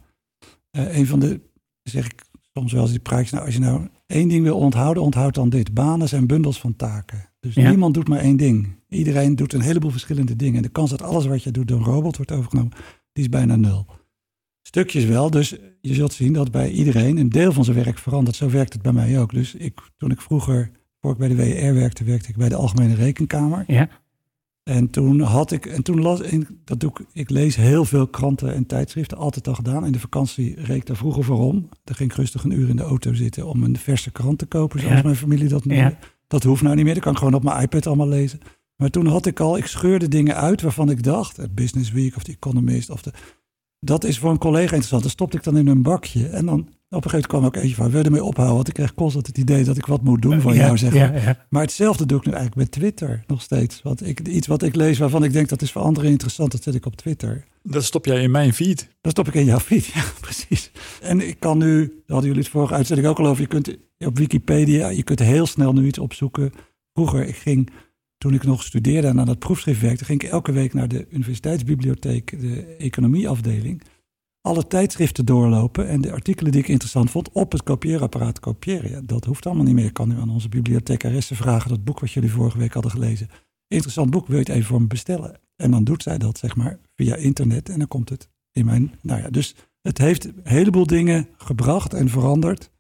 Eh, 0.73 0.97
een 0.97 1.07
van 1.07 1.21
de, 1.21 1.41
zeg 1.83 2.07
ik 2.07 2.23
soms 2.53 2.73
wel 2.73 2.83
eens 2.83 2.91
die 2.91 3.01
prijs, 3.01 3.31
nou 3.31 3.45
als 3.45 3.55
je 3.55 3.61
nou 3.61 3.89
één 4.07 4.29
ding 4.29 4.43
wil 4.43 4.59
onthouden, 4.59 5.03
onthoud 5.03 5.35
dan 5.35 5.49
dit. 5.49 5.75
Banen 5.75 6.09
zijn 6.09 6.27
bundels 6.27 6.61
van 6.61 6.77
taken. 6.77 7.29
Dus 7.41 7.55
Ja. 7.55 7.69
niemand 7.69 7.95
doet 7.95 8.09
maar 8.09 8.19
één 8.19 8.37
ding. 8.37 8.69
Iedereen 8.89 9.37
doet 9.37 9.53
een 9.53 9.61
heleboel 9.61 9.91
verschillende 9.91 10.37
dingen. 10.37 10.57
En 10.57 10.63
de 10.63 10.69
kans 10.69 10.91
dat 10.91 11.03
alles 11.03 11.27
wat 11.27 11.43
je 11.43 11.51
doet 11.51 11.69
door 11.69 11.79
een 11.79 11.85
robot 11.85 12.17
wordt 12.17 12.33
overgenomen, 12.33 12.73
die 13.13 13.23
is 13.25 13.29
bijna 13.31 13.57
nul. 13.57 13.87
Stukjes 14.63 15.05
wel, 15.05 15.31
dus 15.31 15.57
je 15.81 15.95
zult 15.95 16.13
zien 16.13 16.33
dat 16.33 16.51
bij 16.51 16.71
iedereen 16.71 17.17
een 17.17 17.29
deel 17.29 17.53
van 17.53 17.65
zijn 17.65 17.77
werk 17.77 17.99
verandert. 17.99 18.37
Zo 18.37 18.51
werkt 18.51 18.73
het 18.73 18.83
bij 18.83 18.93
mij 18.93 19.21
ook. 19.21 19.33
Dus 19.33 19.55
ik, 19.55 19.81
toen 19.97 20.11
ik 20.11 20.21
vroeger, 20.21 20.71
voor 21.01 21.13
ik 21.13 21.19
bij 21.19 21.29
de 21.29 21.35
WR 21.35 21.75
werkte, 21.75 22.05
werkte 22.05 22.29
ik 22.29 22.37
bij 22.37 22.49
de 22.49 22.55
Algemene 22.57 22.95
Rekenkamer. 22.95 23.65
Ja. 23.67 23.89
En 24.63 24.91
toen 24.91 25.21
had 25.21 25.53
ik, 25.53 25.67
en 25.67 25.83
toen 25.83 26.01
las 26.01 26.21
ik, 26.21 26.51
dat 26.65 26.81
doe 26.81 26.91
ik, 26.91 27.07
ik 27.13 27.31
lees 27.31 27.57
heel 27.57 27.85
veel 27.85 28.07
kranten 28.07 28.55
en 28.55 28.67
tijdschriften, 28.67 29.17
altijd 29.19 29.49
al 29.49 29.55
gedaan. 29.55 29.87
In 29.87 29.93
de 29.93 30.01
vakantie 30.01 30.55
reed 30.61 30.77
ik 30.77 30.87
daar 30.87 30.97
vroeger 30.97 31.25
voor 31.25 31.39
om. 31.39 31.69
Dan 31.85 31.95
ging 31.97 32.11
ik 32.11 32.17
rustig 32.17 32.45
een 32.45 32.51
uur 32.51 32.69
in 32.69 32.77
de 32.77 32.83
auto 32.83 33.15
zitten 33.15 33.47
om 33.47 33.63
een 33.63 33.77
verse 33.79 34.11
krant 34.11 34.39
te 34.39 34.47
kopen, 34.47 34.81
zoals 34.81 34.95
Ja. 34.97 35.03
mijn 35.03 35.17
familie 35.17 35.49
dat 35.49 35.65
noemde. 35.65 35.83
Ja. 35.83 35.99
Dat 36.27 36.43
hoeft 36.43 36.63
nou 36.63 36.75
niet 36.75 36.85
meer, 36.85 36.95
dat 36.95 37.03
kan 37.03 37.13
ik 37.13 37.19
gewoon 37.19 37.35
op 37.35 37.43
mijn 37.43 37.63
iPad 37.63 37.87
allemaal 37.87 38.09
lezen. 38.09 38.41
Maar 38.77 38.91
toen 38.91 39.07
had 39.07 39.27
ik 39.27 39.41
al, 39.41 39.57
ik 39.57 39.67
scheurde 39.67 40.09
dingen 40.09 40.37
uit 40.37 40.63
waarvan 40.63 40.91
ik 40.91 41.03
dacht, 41.03 41.37
het 41.37 41.55
Business 41.55 41.91
Week 41.91 42.17
of 42.17 42.23
The 42.23 42.33
Economist 42.33 42.91
of 42.91 43.03
de, 43.03 43.13
dat 43.81 44.05
is 44.05 44.19
voor 44.19 44.31
een 44.31 44.39
collega 44.39 44.63
interessant. 44.63 45.03
Dan 45.03 45.11
stopte 45.11 45.37
ik 45.37 45.43
dan 45.43 45.57
in 45.57 45.67
een 45.67 45.83
bakje 45.83 46.27
en 46.29 46.47
dan 46.47 46.69
op 46.97 47.05
een 47.05 47.11
gegeven 47.11 47.31
moment 47.31 47.53
kwam 47.53 47.63
ook 47.63 47.69
eentje 47.69 47.83
van, 47.83 47.91
wil 47.91 47.99
je 47.99 48.05
ermee 48.05 48.25
ophouden? 48.25 48.57
Want 48.57 48.69
ik 48.69 48.75
kreeg 48.75 48.95
constant 48.95 49.27
het 49.27 49.39
idee 49.39 49.65
dat 49.65 49.77
ik 49.77 49.87
wat 49.87 50.03
moet 50.03 50.23
doen 50.23 50.41
van 50.41 50.55
ja, 50.55 50.65
jou, 50.65 50.79
zeg 50.79 50.95
maar. 50.95 51.15
ja, 51.15 51.23
ja. 51.23 51.47
Maar 51.49 51.63
hetzelfde 51.63 52.07
doe 52.07 52.19
ik 52.19 52.27
nu 52.27 52.33
eigenlijk 52.33 52.63
met 52.63 52.81
Twitter 52.81 53.25
nog 53.27 53.43
steeds. 53.43 53.83
Want 53.83 54.07
ik, 54.07 54.29
iets 54.29 54.47
wat 54.47 54.63
ik 54.63 54.75
lees 54.75 54.99
waarvan 54.99 55.25
ik 55.25 55.33
denk 55.33 55.49
dat 55.49 55.63
is 55.63 55.73
voor 55.73 55.83
anderen 55.83 56.11
interessant, 56.11 56.53
dat 56.53 56.63
zet 56.63 56.75
ik 56.75 56.87
op 56.87 56.97
Twitter. 56.97 57.45
Dat 57.63 57.85
stop 57.85 58.05
jij 58.05 58.23
in 58.23 58.31
mijn 58.31 58.55
feed. 58.55 58.89
Dan 59.01 59.11
stop 59.11 59.29
ik 59.29 59.35
in 59.35 59.45
jouw 59.45 59.59
feed, 59.59 59.85
ja 59.95 60.03
precies. 60.21 60.71
En 61.01 61.29
ik 61.29 61.41
kan 61.41 61.59
nu, 61.59 61.79
daar 61.79 62.03
hadden 62.07 62.27
jullie 62.27 62.43
het 62.43 62.53
vorige 62.53 62.75
uitzending 62.75 63.09
ook 63.09 63.19
al 63.19 63.27
over, 63.27 63.43
je 63.43 63.49
kunt 63.49 63.77
op 63.99 64.19
Wikipedia, 64.19 64.89
je 64.89 65.03
kunt 65.03 65.19
heel 65.19 65.47
snel 65.47 65.73
nu 65.73 65.87
iets 65.87 65.99
opzoeken. 65.99 66.53
Vroeger, 66.93 67.27
ik 67.27 67.37
ging, 67.37 67.71
toen 68.19 68.35
ik 68.35 68.45
nog 68.45 68.63
studeerde 68.63 69.07
en 69.07 69.21
aan 69.21 69.27
dat 69.27 69.39
proefschrift 69.39 69.81
werkte, 69.81 70.05
ging 70.05 70.23
ik 70.23 70.31
elke 70.31 70.53
week 70.53 70.75
naar 70.75 70.89
de 70.89 71.07
universiteitsbibliotheek, 71.11 72.41
de 72.41 72.77
economieafdeling, 72.79 73.83
alle 74.43 74.67
tijdschriften 74.67 75.25
doorlopen 75.25 75.89
en 75.89 76.01
de 76.01 76.13
artikelen 76.13 76.53
die 76.53 76.61
ik 76.61 76.69
interessant 76.69 77.11
vond 77.11 77.33
op 77.33 77.53
het 77.53 77.63
kopieerapparaat 77.63 78.41
kopiëren. 78.41 79.07
Dat 79.07 79.25
hoeft 79.25 79.47
allemaal 79.47 79.65
niet 79.65 79.75
meer. 79.75 79.85
Ik 79.85 79.93
kan 79.93 80.09
nu 80.09 80.17
aan 80.19 80.31
onze 80.31 80.49
bibliothecaresse 80.49 81.35
vragen, 81.35 81.69
dat 81.71 81.85
boek 81.85 82.01
wat 82.01 82.11
jullie 82.13 82.31
vorige 82.31 82.59
week 82.59 82.73
hadden 82.73 82.93
gelezen. 82.93 83.29
Interessant 83.69 84.11
boek, 84.11 84.27
wil 84.27 84.37
je 84.39 84.45
het 84.45 84.53
even 84.53 84.67
voor 84.67 84.81
me 84.81 84.87
bestellen? 84.87 85.41
En 85.57 85.71
dan 85.71 85.85
doet 85.85 86.03
zij 86.03 86.19
dat, 86.19 86.39
zeg 86.39 86.57
maar, 86.57 86.79
via 86.97 87.15
internet 87.17 87.69
en 87.69 87.79
dan 87.79 87.89
komt 87.89 88.09
het 88.09 88.29
in 88.53 88.65
mijn... 88.65 88.95
Nou 89.03 89.21
ja, 89.23 89.31
dus 89.31 89.55
het 89.81 89.99
heeft 89.99 90.25
een 90.25 90.41
heleboel 90.43 90.87
dingen 90.87 91.29
gebracht 91.37 91.95
en 91.95 92.09
veranderd. 92.09 92.71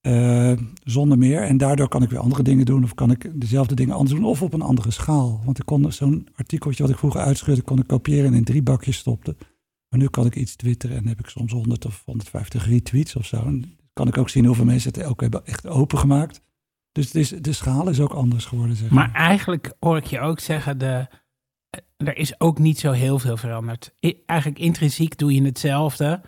eh, 0.00 0.52
zonder 0.84 1.18
meer. 1.18 1.42
En 1.42 1.56
daardoor 1.56 1.88
kan 1.88 2.02
ik 2.02 2.10
weer 2.10 2.18
andere 2.18 2.42
dingen 2.42 2.64
doen. 2.64 2.84
Of 2.84 2.94
kan 2.94 3.10
ik 3.10 3.40
dezelfde 3.40 3.74
dingen 3.74 3.94
anders 3.94 4.16
doen. 4.20 4.28
Of 4.28 4.42
op 4.42 4.52
een 4.52 4.62
andere 4.62 4.90
schaal. 4.90 5.40
Want 5.44 5.58
ik 5.58 5.66
kon 5.66 5.92
zo'n 5.92 6.28
artikeltje 6.34 6.82
wat 6.82 6.92
ik 6.92 6.98
vroeger 6.98 7.20
uitscheurde, 7.20 7.62
kon 7.62 7.78
ik 7.78 7.86
kopiëren 7.86 8.26
en 8.26 8.34
in 8.34 8.44
drie 8.44 8.62
bakjes 8.62 8.96
stopte. 8.96 9.36
Maar 9.90 9.98
nu 10.00 10.08
kan 10.08 10.26
ik 10.26 10.36
iets 10.36 10.56
twitteren 10.56 10.96
en 10.96 11.06
heb 11.06 11.18
ik 11.18 11.26
soms 11.26 11.52
100 11.52 11.84
of 11.86 12.02
150 12.04 12.66
retweets 12.66 13.16
of 13.16 13.26
zo. 13.26 13.36
En 13.44 13.78
kan 13.92 14.08
ik 14.08 14.18
ook 14.18 14.28
zien 14.28 14.44
hoeveel 14.44 14.64
mensen 14.64 14.92
het 14.92 15.04
ook 15.04 15.20
hebben 15.20 15.46
echt 15.46 15.66
opengemaakt. 15.66 16.40
Dus 16.92 17.04
het 17.06 17.14
is, 17.14 17.28
de 17.28 17.52
schaal 17.52 17.88
is 17.88 18.00
ook 18.00 18.12
anders 18.12 18.44
geworden. 18.44 18.76
Zeg 18.76 18.90
Maar 18.90 19.12
eigenlijk 19.12 19.72
hoor 19.80 19.96
ik 19.96 20.04
je 20.04 20.20
ook 20.20 20.40
zeggen, 20.40 20.78
de, 20.78 21.06
er 21.96 22.16
is 22.16 22.40
ook 22.40 22.58
niet 22.58 22.78
zo 22.78 22.90
heel 22.92 23.18
veel 23.18 23.36
veranderd. 23.36 23.94
I- 24.06 24.22
eigenlijk 24.26 24.60
intrinsiek 24.60 25.18
doe 25.18 25.34
je 25.34 25.42
hetzelfde. 25.42 26.20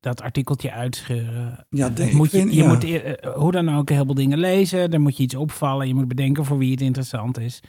dat 0.00 0.22
artikeltje 0.22 0.72
uitscheuren. 0.72 1.66
Ja, 1.70 1.88
Eh, 1.88 1.94
de- 1.94 2.04
ik 2.06 2.12
moet 2.12 2.30
je, 2.30 2.38
vind- 2.38 2.52
je 2.54 2.62
ja. 2.62 2.68
moet 2.68 2.84
eh, 2.84 3.10
eh, 3.24 3.34
hoe 3.34 3.52
dan 3.52 3.68
ook 3.68 3.88
heel 3.90 4.04
veel 4.04 4.14
dingen 4.14 4.38
lezen. 4.38 4.90
Dan 4.90 5.00
moet 5.00 5.16
je 5.16 5.22
iets 5.22 5.34
opvallen. 5.34 5.88
Je 5.88 5.94
moet 5.94 6.08
bedenken 6.08 6.44
voor 6.44 6.58
wie 6.58 6.70
het 6.70 6.80
interessant 6.80 7.38
is. 7.38 7.62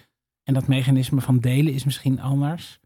En 0.43 0.53
dat 0.53 0.67
mechanisme 0.67 1.21
van 1.21 1.39
delen 1.39 1.73
is 1.73 1.83
misschien 1.83 2.21
anders. 2.21 2.79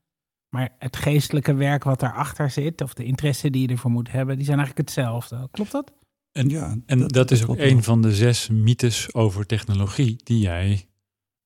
Maar 0.49 0.75
het 0.79 0.95
geestelijke 0.95 1.53
werk 1.53 1.83
wat 1.83 1.99
daarachter 1.99 2.49
zit, 2.49 2.81
of 2.81 2.93
de 2.93 3.03
interesse 3.03 3.49
die 3.49 3.61
je 3.61 3.67
ervoor 3.67 3.91
moet 3.91 4.11
hebben, 4.11 4.35
die 4.35 4.45
zijn 4.45 4.57
eigenlijk 4.57 4.87
hetzelfde. 4.87 5.47
Klopt 5.51 5.71
dat? 5.71 5.93
En, 6.31 6.49
ja, 6.49 6.77
en 6.85 7.07
dat, 7.07 7.31
is 7.31 7.45
ook 7.45 7.57
een 7.57 7.73
wel. 7.73 7.81
van 7.81 8.01
de 8.01 8.15
zes 8.15 8.49
mythes 8.49 9.13
over 9.13 9.45
technologie 9.45 10.15
die 10.23 10.39
jij, 10.39 10.87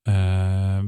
eh, 0.01 0.13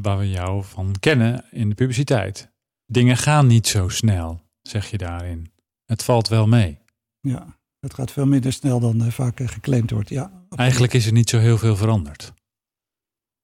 waar 0.01 0.17
we 0.17 0.29
jou 0.29 0.63
van 0.63 0.95
kennen 0.99 1.45
in 1.51 1.69
de 1.69 1.75
publiciteit. 1.75 2.51
Dingen 2.85 3.17
gaan 3.17 3.47
niet 3.47 3.67
zo 3.67 3.89
snel, 3.89 4.41
zeg 4.61 4.89
je 4.89 4.97
daarin. 4.97 5.51
Het 5.85 6.03
valt 6.03 6.27
wel 6.27 6.47
mee. 6.47 6.79
Ja, 7.19 7.57
het 7.79 7.93
gaat 7.93 8.11
veel 8.11 8.25
minder 8.25 8.53
snel 8.53 8.79
dan 8.79 9.03
eh, 9.03 9.11
vaak 9.11 9.39
eh, 9.39 9.47
geclaimd 9.47 9.91
wordt. 9.91 10.09
Ja. 10.09 10.45
Eigenlijk 10.49 10.93
is 10.93 11.05
er 11.05 11.11
niet 11.11 11.29
zo 11.29 11.37
heel 11.37 11.57
veel 11.57 11.75
veranderd. 11.75 12.33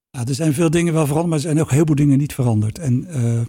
Ja, 0.09 0.25
er 0.25 0.35
zijn 0.35 0.53
veel 0.53 0.69
dingen 0.69 0.93
wel 0.93 1.05
veranderd, 1.05 1.27
maar 1.27 1.37
er 1.37 1.43
zijn 1.43 1.61
ook 1.61 1.71
heel 1.71 1.85
veel 1.85 1.95
dingen 1.95 2.17
niet 2.17 2.33
veranderd. 2.33 2.79
En 2.79 3.05
eh, 3.05 3.41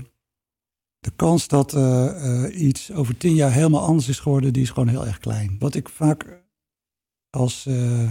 de 1.01 1.11
kans 1.17 1.49
dat 1.49 1.75
eh, 1.75 2.45
iets 2.53 2.93
over 2.93 3.17
tien 3.17 3.35
jaar 3.35 3.53
helemaal 3.53 3.85
anders 3.85 4.09
is 4.09 4.19
geworden, 4.19 4.53
die 4.53 4.63
is 4.63 4.71
gewoon 4.71 4.89
heel 4.89 5.07
erg 5.07 5.19
klein. 5.19 5.57
Wat 5.59 5.75
ik 5.75 5.89
vaak 5.89 6.45
als, 7.31 7.67
eh, 7.67 8.09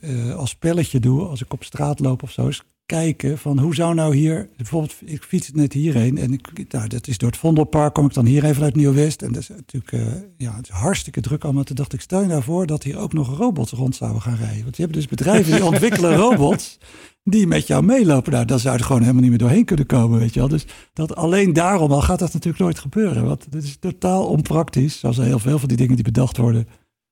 eh, 0.00 0.34
als 0.34 0.50
spelletje 0.50 1.00
doe, 1.00 1.26
als 1.26 1.42
ik 1.42 1.52
op 1.52 1.64
straat 1.64 2.00
loop 2.00 2.22
of 2.22 2.30
zo, 2.30 2.48
is 2.48 2.62
kijken 2.90 3.38
van 3.38 3.58
hoe 3.58 3.74
zou 3.74 3.94
nou 3.94 4.16
hier, 4.16 4.48
bijvoorbeeld 4.56 4.94
ik 5.04 5.22
fiets 5.22 5.50
net 5.52 5.72
hierheen 5.72 6.18
en 6.18 6.32
ik, 6.32 6.72
nou, 6.72 6.88
dat 6.88 7.06
is 7.06 7.18
door 7.18 7.28
het 7.28 7.38
Vondelpark, 7.38 7.94
kom 7.94 8.06
ik 8.06 8.14
dan 8.14 8.26
hier 8.26 8.44
even 8.44 8.62
uit 8.62 8.76
Nieuw-West 8.76 9.22
en 9.22 9.32
dat 9.32 9.42
is 9.42 9.48
natuurlijk 9.48 9.92
eh, 9.92 10.22
ja, 10.36 10.56
het 10.56 10.68
is 10.68 10.74
hartstikke 10.74 11.20
druk 11.20 11.44
allemaal. 11.44 11.64
Toen 11.64 11.76
dacht 11.76 11.92
ik, 11.92 12.00
stel 12.00 12.20
je 12.20 12.26
nou 12.26 12.42
voor 12.42 12.66
dat 12.66 12.82
hier 12.82 12.98
ook 12.98 13.12
nog 13.12 13.36
robots 13.38 13.72
rond 13.72 13.96
zouden 13.96 14.22
gaan 14.22 14.36
rijden. 14.36 14.62
Want 14.62 14.76
je 14.76 14.82
hebt 14.82 14.94
dus 14.94 15.06
bedrijven 15.06 15.52
die 15.52 15.64
ontwikkelen 15.72 16.16
robots 16.16 16.78
die 17.24 17.46
met 17.46 17.66
jou 17.66 17.82
meelopen. 17.82 18.32
Nou, 18.32 18.44
dan 18.44 18.58
zou 18.58 18.72
je 18.74 18.80
er 18.80 18.86
gewoon 18.86 19.00
helemaal 19.00 19.22
niet 19.22 19.30
meer 19.30 19.40
doorheen 19.40 19.64
kunnen 19.64 19.86
komen, 19.86 20.18
weet 20.18 20.34
je 20.34 20.40
wel. 20.40 20.48
Dus 20.48 20.66
dat 20.92 21.16
alleen 21.16 21.52
daarom 21.52 21.92
al 21.92 22.02
gaat 22.02 22.18
dat 22.18 22.32
natuurlijk 22.32 22.62
nooit 22.62 22.78
gebeuren. 22.78 23.24
Want 23.24 23.46
het 23.50 23.64
is 23.64 23.76
totaal 23.80 24.26
onpraktisch, 24.26 24.98
zoals 24.98 25.16
heel 25.16 25.38
veel 25.38 25.58
van 25.58 25.68
die 25.68 25.76
dingen 25.76 25.94
die 25.94 26.04
bedacht 26.04 26.36
worden 26.36 26.68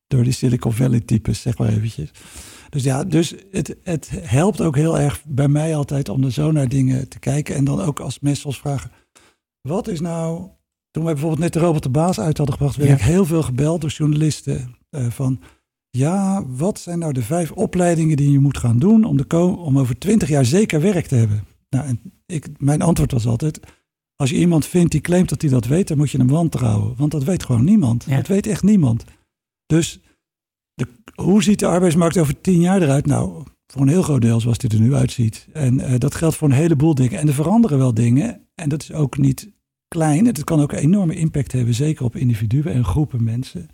door 0.06 0.24
die 0.24 0.32
Silicon 0.32 0.72
Valley 0.72 1.00
types, 1.00 1.40
zeg 1.40 1.58
maar 1.58 1.68
eventjes. 1.68 2.10
Dus 2.68 2.82
ja, 2.82 3.04
dus 3.04 3.34
het, 3.50 3.76
het 3.82 4.10
helpt 4.12 4.60
ook 4.60 4.76
heel 4.76 4.98
erg 4.98 5.24
bij 5.26 5.48
mij 5.48 5.76
altijd 5.76 6.08
om 6.08 6.24
er 6.24 6.32
zo 6.32 6.50
naar 6.52 6.68
dingen 6.68 7.08
te 7.08 7.18
kijken. 7.18 7.54
En 7.54 7.64
dan 7.64 7.80
ook 7.80 8.00
als 8.00 8.20
mensen 8.20 8.46
ons 8.46 8.58
vragen, 8.58 8.90
wat 9.60 9.88
is 9.88 10.00
nou... 10.00 10.48
Toen 10.90 11.04
wij 11.04 11.12
bijvoorbeeld 11.12 11.42
net 11.42 11.52
de 11.52 11.58
robot 11.58 11.82
de 11.82 11.88
baas 11.88 12.20
uit 12.20 12.36
hadden 12.36 12.56
gebracht, 12.56 12.76
werd 12.76 12.88
Ja. 12.88 12.94
ik 12.94 13.00
heel 13.00 13.24
veel 13.24 13.42
gebeld 13.42 13.80
door 13.80 13.90
journalisten 13.90 14.76
eh, 14.90 15.06
van... 15.06 15.40
Ja, 15.90 16.44
wat 16.46 16.78
zijn 16.78 16.98
nou 16.98 17.12
de 17.12 17.22
vijf 17.22 17.52
opleidingen 17.52 18.16
die 18.16 18.30
je 18.30 18.38
moet 18.38 18.58
gaan 18.58 18.78
doen 18.78 19.04
om, 19.04 19.16
de 19.16 19.36
om 19.38 19.78
over 19.78 19.98
twintig 19.98 20.28
jaar 20.28 20.44
zeker 20.44 20.80
werk 20.80 21.06
te 21.06 21.14
hebben? 21.14 21.44
Nou, 21.70 21.86
en 21.86 22.00
ik, 22.26 22.48
mijn 22.58 22.82
antwoord 22.82 23.12
was 23.12 23.26
altijd, 23.26 23.60
als 24.16 24.30
je 24.30 24.36
iemand 24.36 24.66
vindt 24.66 24.92
die 24.92 25.00
claimt 25.00 25.28
dat 25.28 25.40
hij 25.40 25.50
dat 25.50 25.66
weet, 25.66 25.88
dan 25.88 25.96
moet 25.96 26.10
je 26.10 26.18
hem 26.18 26.28
wantrouwen. 26.28 26.94
Want 26.96 27.10
dat 27.10 27.24
weet 27.24 27.44
gewoon 27.44 27.64
niemand. 27.64 28.04
Ja. 28.04 28.16
Dat 28.16 28.26
weet 28.26 28.46
echt 28.46 28.62
niemand. 28.62 29.04
Dus 29.66 30.00
hoe 31.14 31.42
ziet 31.42 31.58
de 31.58 31.66
arbeidsmarkt 31.66 32.18
over 32.18 32.40
tien 32.40 32.60
jaar 32.60 32.82
eruit? 32.82 33.06
Nou, 33.06 33.44
voor 33.66 33.82
een 33.82 33.88
heel 33.88 34.02
groot 34.02 34.20
deel 34.20 34.40
zoals 34.40 34.58
die 34.58 34.70
er 34.70 34.80
nu 34.80 34.94
uitziet. 34.94 35.48
En 35.52 35.80
eh, 35.80 35.98
dat 35.98 36.14
geldt 36.14 36.36
voor 36.36 36.48
een 36.48 36.54
heleboel 36.54 36.94
dingen. 36.94 37.18
En 37.18 37.28
er 37.28 37.34
veranderen 37.34 37.78
wel 37.78 37.94
dingen. 37.94 38.48
En 38.54 38.68
dat 38.68 38.82
is 38.82 38.92
ook 38.92 39.18
niet 39.18 39.52
klein. 39.88 40.26
Het 40.26 40.44
kan 40.44 40.60
ook 40.60 40.72
een 40.72 40.78
enorme 40.78 41.14
impact 41.14 41.52
hebben, 41.52 41.74
zeker 41.74 42.04
op 42.04 42.16
individuen 42.16 42.72
en 42.72 42.84
groepen 42.84 43.24
mensen. 43.24 43.68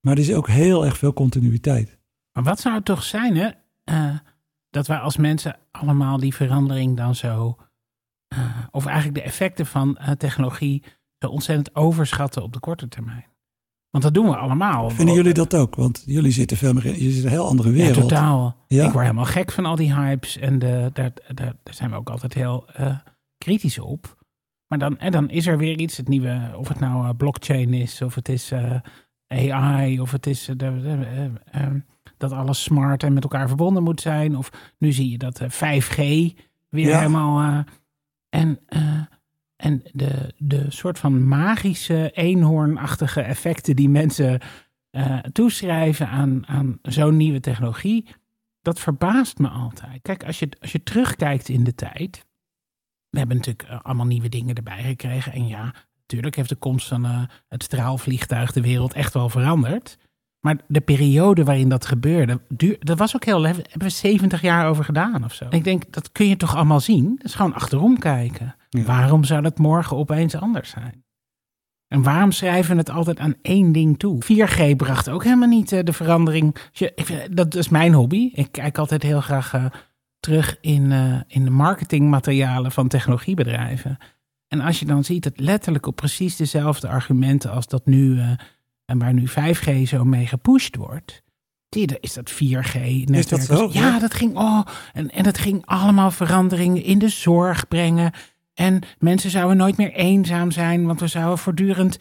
Maar 0.00 0.12
er 0.14 0.22
is 0.22 0.32
ook 0.32 0.48
heel 0.48 0.84
erg 0.84 0.98
veel 0.98 1.12
continuïteit. 1.12 1.98
Maar 2.32 2.44
wat 2.44 2.60
zou 2.60 2.74
het 2.74 2.84
toch 2.84 3.02
zijn, 3.02 3.36
hè? 3.36 3.48
eh, 3.84 4.18
dat 4.70 4.86
wij 4.86 4.98
als 4.98 5.16
mensen 5.16 5.56
allemaal 5.70 6.18
die 6.18 6.34
verandering 6.34 6.96
dan 6.96 7.14
zo. 7.14 7.56
eh, 8.28 8.58
of 8.70 8.86
eigenlijk 8.86 9.16
de 9.16 9.22
effecten 9.22 9.66
van 9.66 9.98
technologie 10.18 10.82
zo 11.18 11.26
ontzettend 11.30 11.74
overschatten 11.74 12.42
op 12.42 12.52
de 12.52 12.60
korte 12.60 12.88
termijn. 12.88 13.26
Want 13.90 14.04
dat 14.04 14.14
doen 14.14 14.26
we 14.26 14.36
allemaal. 14.36 14.90
Vinden 14.90 15.14
jullie 15.14 15.32
dat 15.32 15.54
ook? 15.54 15.74
Want 15.74 16.02
jullie 16.06 16.30
zitten 16.32 16.56
veel 16.56 16.72
meer 16.72 16.86
in, 16.86 17.02
je 17.02 17.10
zit 17.10 17.24
een 17.24 17.30
heel 17.30 17.46
andere 17.48 17.68
Ja, 17.68 17.74
wereld. 17.74 18.08
totaal. 18.08 18.56
Ja. 18.66 18.84
Ik 18.86 18.90
word 18.92 19.02
helemaal 19.04 19.24
gek 19.24 19.52
van 19.52 19.64
al 19.66 19.76
die 19.76 19.94
hypes. 19.94 20.36
En 20.38 20.58
de, 20.58 20.90
daar, 20.92 21.12
daar, 21.34 21.54
daar 21.62 21.74
zijn 21.74 21.90
we 21.90 21.96
ook 21.96 22.10
altijd 22.10 22.34
heel 22.34 22.66
eh, 22.72 22.96
kritisch 23.38 23.78
op. 23.78 24.16
Maar 24.66 24.78
dan, 24.78 24.98
en 24.98 25.12
dan 25.12 25.30
is 25.30 25.46
er 25.46 25.58
weer 25.58 25.78
iets, 25.78 25.96
het 25.96 26.08
nieuwe, 26.08 26.50
of 26.56 26.68
het 26.68 26.80
nou 26.80 27.04
eh, 27.04 27.10
blockchain 27.16 27.74
is, 27.74 28.02
of 28.02 28.14
het 28.14 28.28
is 28.28 28.50
eh, 28.50 28.74
AI, 29.28 30.00
of 30.00 30.10
het 30.10 30.26
is 30.26 30.48
eh, 30.48 30.56
de, 30.56 30.80
de, 30.82 31.06
eh, 31.50 31.62
eh, 31.64 31.72
dat 32.16 32.32
alles 32.32 32.62
smart 32.62 33.02
en 33.02 33.12
met 33.12 33.22
elkaar 33.22 33.48
verbonden 33.48 33.82
moet 33.82 34.00
zijn. 34.00 34.36
Of 34.36 34.50
nu 34.78 34.92
zie 34.92 35.10
je 35.10 35.18
dat 35.18 35.40
eh, 35.40 35.48
5G 35.50 35.96
weer 36.68 36.88
Ja. 36.88 36.98
helemaal. 36.98 37.40
eh, 37.40 37.58
en 38.40 38.58
eh, 38.66 38.82
en 39.58 39.82
de, 39.92 40.34
de 40.36 40.64
soort 40.68 40.98
van 40.98 41.28
magische, 41.28 42.10
eenhoornachtige 42.14 43.20
effecten 43.20 43.76
die 43.76 43.88
mensen 43.88 44.40
eh, 44.90 45.18
toeschrijven 45.18 46.08
aan, 46.08 46.46
aan 46.46 46.78
zo'n 46.82 47.16
nieuwe 47.16 47.40
technologie, 47.40 48.06
dat 48.62 48.80
verbaast 48.80 49.38
me 49.38 49.48
altijd. 49.48 50.02
Kijk, 50.02 50.24
als 50.24 50.38
je, 50.38 50.48
als 50.60 50.72
je 50.72 50.82
terugkijkt 50.82 51.48
in 51.48 51.64
de 51.64 51.74
tijd, 51.74 52.26
we 53.10 53.18
hebben 53.18 53.36
natuurlijk 53.36 53.68
eh, 53.68 53.80
allemaal 53.82 54.06
nieuwe 54.06 54.28
dingen 54.28 54.54
erbij 54.54 54.82
gekregen. 54.82 55.32
En 55.32 55.46
ja, 55.46 55.74
natuurlijk 56.00 56.36
heeft 56.36 56.48
de 56.48 56.56
komst 56.56 56.88
van 56.88 57.04
eh, 57.04 57.22
het 57.48 57.62
straalvliegtuig 57.62 58.52
de 58.52 58.60
wereld 58.60 58.92
echt 58.92 59.14
wel 59.14 59.28
veranderd. 59.28 59.98
Maar 60.40 60.56
de 60.66 60.80
periode 60.80 61.44
waarin 61.44 61.68
dat 61.68 61.86
gebeurde, 61.86 62.40
duur, 62.48 62.76
dat 62.80 62.98
was 62.98 63.14
ook 63.14 63.24
heel, 63.24 63.42
daar 63.42 63.54
hebben 63.54 63.78
we 63.78 63.88
70 63.88 64.42
jaar 64.42 64.68
over 64.68 64.84
gedaan 64.84 65.24
of 65.24 65.34
zo. 65.34 65.44
En 65.44 65.56
ik 65.58 65.64
denk, 65.64 65.92
dat 65.92 66.12
kun 66.12 66.28
je 66.28 66.36
toch 66.36 66.56
allemaal 66.56 66.80
zien? 66.80 67.14
Dat 67.16 67.26
is 67.26 67.34
gewoon 67.34 67.54
achterom 67.54 67.98
kijken. 67.98 68.56
Ja. 68.68 68.82
Waarom 68.82 69.24
zou 69.24 69.42
dat 69.42 69.58
morgen 69.58 69.96
opeens 69.96 70.36
anders 70.36 70.70
zijn? 70.70 71.04
En 71.88 72.02
waarom 72.02 72.32
schrijven 72.32 72.72
we 72.72 72.78
het 72.78 72.90
altijd 72.90 73.18
aan 73.18 73.34
één 73.42 73.72
ding 73.72 73.98
toe? 73.98 74.22
4G 74.24 74.76
bracht 74.76 75.08
ook 75.08 75.24
helemaal 75.24 75.48
niet 75.48 75.72
eh, 75.72 75.84
de 75.84 75.92
verandering. 75.92 76.56
Dat 77.30 77.54
is 77.54 77.68
mijn 77.68 77.92
hobby. 77.92 78.30
Ik 78.34 78.52
kijk 78.52 78.78
altijd 78.78 79.02
heel 79.02 79.20
graag 79.20 79.54
eh, 79.54 79.64
terug 80.20 80.58
in, 80.60 80.92
eh, 80.92 81.20
in 81.26 81.44
de 81.44 81.50
marketingmaterialen 81.50 82.72
van 82.72 82.88
technologiebedrijven. 82.88 83.98
En 84.48 84.60
als 84.60 84.78
je 84.78 84.86
dan 84.86 85.04
ziet 85.04 85.22
dat 85.22 85.40
letterlijk 85.40 85.86
op 85.86 85.96
precies 85.96 86.36
dezelfde 86.36 86.88
argumenten 86.88 87.50
als 87.50 87.66
dat 87.66 87.86
nu, 87.86 88.20
en 88.88 88.98
waar 88.98 89.14
nu 89.14 89.24
5G 89.28 89.82
zo 89.88 90.04
mee 90.04 90.26
gepusht 90.26 90.76
wordt. 90.76 91.22
Dan 91.68 91.96
is 92.00 92.12
dat 92.12 92.30
4G-netwerk. 92.32 93.42
zo? 93.42 93.68
Ja, 93.72 93.80
Ja. 93.88 93.98
dat 93.98 94.14
ging, 94.14 94.36
oh, 94.36 94.60
en, 94.92 95.10
en 95.10 95.22
dat 95.22 95.38
ging 95.38 95.62
allemaal 95.64 96.10
veranderingen 96.10 96.82
in 96.82 96.98
de 96.98 97.08
zorg 97.08 97.68
brengen. 97.68 98.12
En 98.54 98.80
mensen 98.98 99.30
zouden 99.30 99.56
nooit 99.56 99.76
meer 99.76 99.92
eenzaam 99.92 100.50
zijn, 100.50 100.86
want 100.86 101.00
we 101.00 101.06
zouden 101.06 101.38
voortdurend 101.38 101.98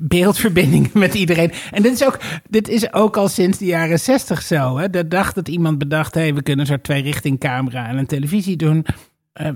beeldverbindingen 0.00 0.90
met 1.06 1.14
iedereen. 1.14 1.52
En 1.70 1.82
dit 1.82 1.92
is 1.92 2.04
ook, 2.04 2.18
dit 2.48 2.68
is 2.68 2.92
ook 2.92 3.16
al 3.16 3.28
sinds 3.28 3.58
de 3.58 3.64
jaren 3.64 4.00
60 4.00 4.42
zo. 4.42 4.76
Hè? 4.78 4.90
De 4.90 5.08
dag 5.08 5.32
dat 5.32 5.48
iemand 5.48 5.78
bedacht, 5.78 6.14
hey, 6.14 6.34
we 6.34 6.42
kunnen 6.42 6.66
zo'n 6.66 6.80
twee-richting 6.80 7.38
camera 7.40 7.86
en 7.88 7.98
een 7.98 8.06
televisie 8.06 8.56
doen. 8.56 8.86
eh, 9.32 9.48
eh, 9.48 9.54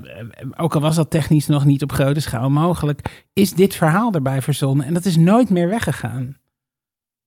ook 0.56 0.75
al 0.75 0.80
was 0.80 0.96
dat 0.96 1.10
technisch 1.10 1.46
nog 1.46 1.64
niet 1.64 1.82
op 1.82 1.92
grote 1.92 2.20
schaal 2.20 2.50
mogelijk, 2.50 3.25
is 3.32 3.52
dit 3.52 3.75
verhaal 3.75 4.12
erbij 4.12 4.42
verzonnen. 4.42 4.87
En 4.87 4.94
dat 4.94 5.04
is 5.04 5.16
nooit 5.16 5.50
meer 5.50 5.68
weggegaan. 5.68 6.37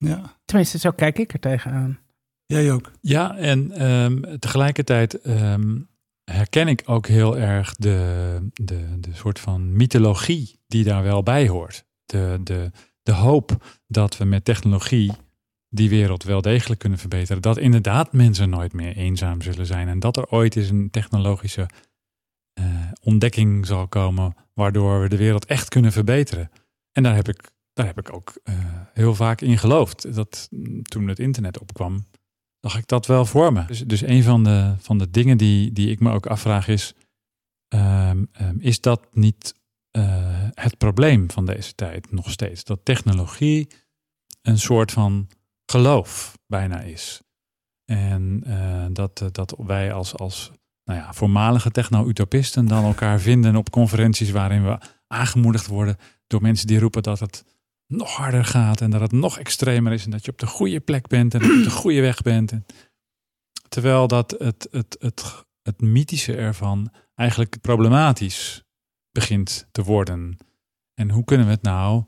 Ja, 0.07 0.37
Tenminste, 0.45 0.77
zo 0.77 0.91
kijk 0.91 1.19
ik 1.19 1.33
er 1.33 1.39
tegenaan. 1.39 1.99
jij 2.45 2.71
ook. 2.71 2.91
Ja, 3.01 3.37
en 3.37 3.71
ehm, 3.71 4.37
tegelijkertijd 4.39 5.21
ehm, 5.21 5.79
herken 6.23 6.67
ik 6.67 6.81
ook 6.85 7.07
heel 7.07 7.37
erg 7.37 7.75
de, 7.75 8.37
de, 8.53 8.99
de 8.99 9.13
soort 9.13 9.39
van 9.39 9.75
mythologie 9.75 10.59
die 10.67 10.83
daar 10.83 11.03
wel 11.03 11.23
bij 11.23 11.47
hoort. 11.47 11.85
De, 12.05 12.39
de, 12.43 12.71
de 13.03 13.11
hoop 13.11 13.65
dat 13.87 14.17
we 14.17 14.25
met 14.25 14.45
technologie 14.45 15.11
die 15.69 15.89
wereld 15.89 16.23
wel 16.23 16.41
degelijk 16.41 16.79
kunnen 16.79 16.99
verbeteren. 16.99 17.41
Dat 17.41 17.57
inderdaad 17.57 18.13
mensen 18.13 18.49
nooit 18.49 18.73
meer 18.73 18.95
eenzaam 18.95 19.41
zullen 19.41 19.65
zijn. 19.65 19.87
En 19.87 19.99
dat 19.99 20.17
er 20.17 20.29
ooit 20.29 20.55
eens 20.55 20.69
een 20.69 20.89
technologische 20.89 21.69
eh, 22.53 22.65
ontdekking 23.01 23.65
zal 23.65 23.87
komen 23.87 24.35
waardoor 24.53 25.01
we 25.01 25.09
de 25.09 25.17
wereld 25.17 25.45
echt 25.45 25.69
kunnen 25.69 25.91
verbeteren. 25.91 26.51
En 26.91 27.03
daar 27.03 27.15
heb 27.15 27.27
ik, 27.27 27.51
daar 27.73 27.85
heb 27.85 27.99
ik 27.99 28.13
ook 28.13 28.39
eh, 28.43 28.55
heel 28.93 29.15
vaak 29.15 29.41
in 29.41 29.57
geloofd. 29.57 30.15
Dat 30.15 30.47
mm, 30.51 30.83
toen 30.83 31.07
het 31.07 31.19
internet 31.19 31.59
opkwam, 31.59 32.05
zag 32.59 32.77
ik 32.77 32.87
dat 32.87 33.05
wel 33.05 33.25
voor 33.25 33.53
me. 33.53 33.65
Dus, 33.65 33.79
dus 33.79 34.01
een 34.01 34.23
van 34.23 34.43
de, 34.43 34.75
van 34.77 34.97
de 34.97 35.09
dingen 35.09 35.37
die, 35.37 35.71
die 35.71 35.89
ik 35.89 35.99
me 35.99 36.11
ook 36.11 36.25
afvraag 36.25 36.67
is, 36.67 36.93
ehm, 37.67 38.25
ehm, 38.31 38.55
is 38.59 38.81
dat 38.81 39.07
niet 39.11 39.61
eh, 39.91 40.47
het 40.53 40.77
probleem 40.77 41.31
van 41.31 41.45
deze 41.45 41.75
tijd 41.75 42.11
nog 42.11 42.31
steeds? 42.31 42.63
Dat 42.63 42.79
technologie 42.83 43.67
een 44.41 44.59
soort 44.59 44.91
van 44.91 45.27
geloof 45.65 46.37
bijna 46.47 46.81
is. 46.81 47.21
En 47.85 48.41
eh, 48.45 48.85
dat, 48.91 49.23
dat 49.31 49.55
wij 49.57 49.93
als, 49.93 50.15
als 50.15 50.51
nou 50.83 50.99
ja, 50.99 51.13
voormalige 51.13 51.71
techno-utopisten 51.71 52.67
dan 52.67 52.83
elkaar 52.83 53.19
vinden 53.19 53.55
op 53.55 53.69
conferenties 53.69 54.31
waarin 54.31 54.63
we 54.63 54.77
aangemoedigd 55.07 55.67
worden 55.67 55.97
door 56.27 56.41
mensen 56.41 56.67
die 56.67 56.79
roepen 56.79 57.03
dat 57.03 57.19
het 57.19 57.45
nog 57.95 58.15
harder 58.15 58.45
gaat 58.45 58.81
en 58.81 58.89
dat 58.91 59.01
het 59.01 59.11
nog 59.11 59.39
extremer 59.39 59.91
is 59.93 60.05
en 60.05 60.11
dat 60.11 60.25
je 60.25 60.31
op 60.31 60.37
de 60.39 60.45
goede 60.47 60.79
plek 60.79 61.07
bent 61.07 61.33
en 61.33 61.39
dat 61.39 61.49
je 61.49 61.57
op 61.57 61.63
de 61.63 61.69
goede 61.83 62.01
weg 62.01 62.21
bent. 62.21 62.51
En, 62.51 62.65
terwijl 63.69 64.07
dat 64.07 64.35
het, 64.37 64.67
het, 64.71 64.95
het, 64.99 65.45
het 65.61 65.81
mythische 65.81 66.35
ervan 66.35 66.91
eigenlijk 67.15 67.61
problematisch 67.61 68.63
begint 69.11 69.67
te 69.71 69.83
worden. 69.83 70.37
En 70.93 71.09
hoe 71.09 71.23
kunnen 71.23 71.45
we 71.45 71.51
het 71.51 71.61
nou, 71.61 72.03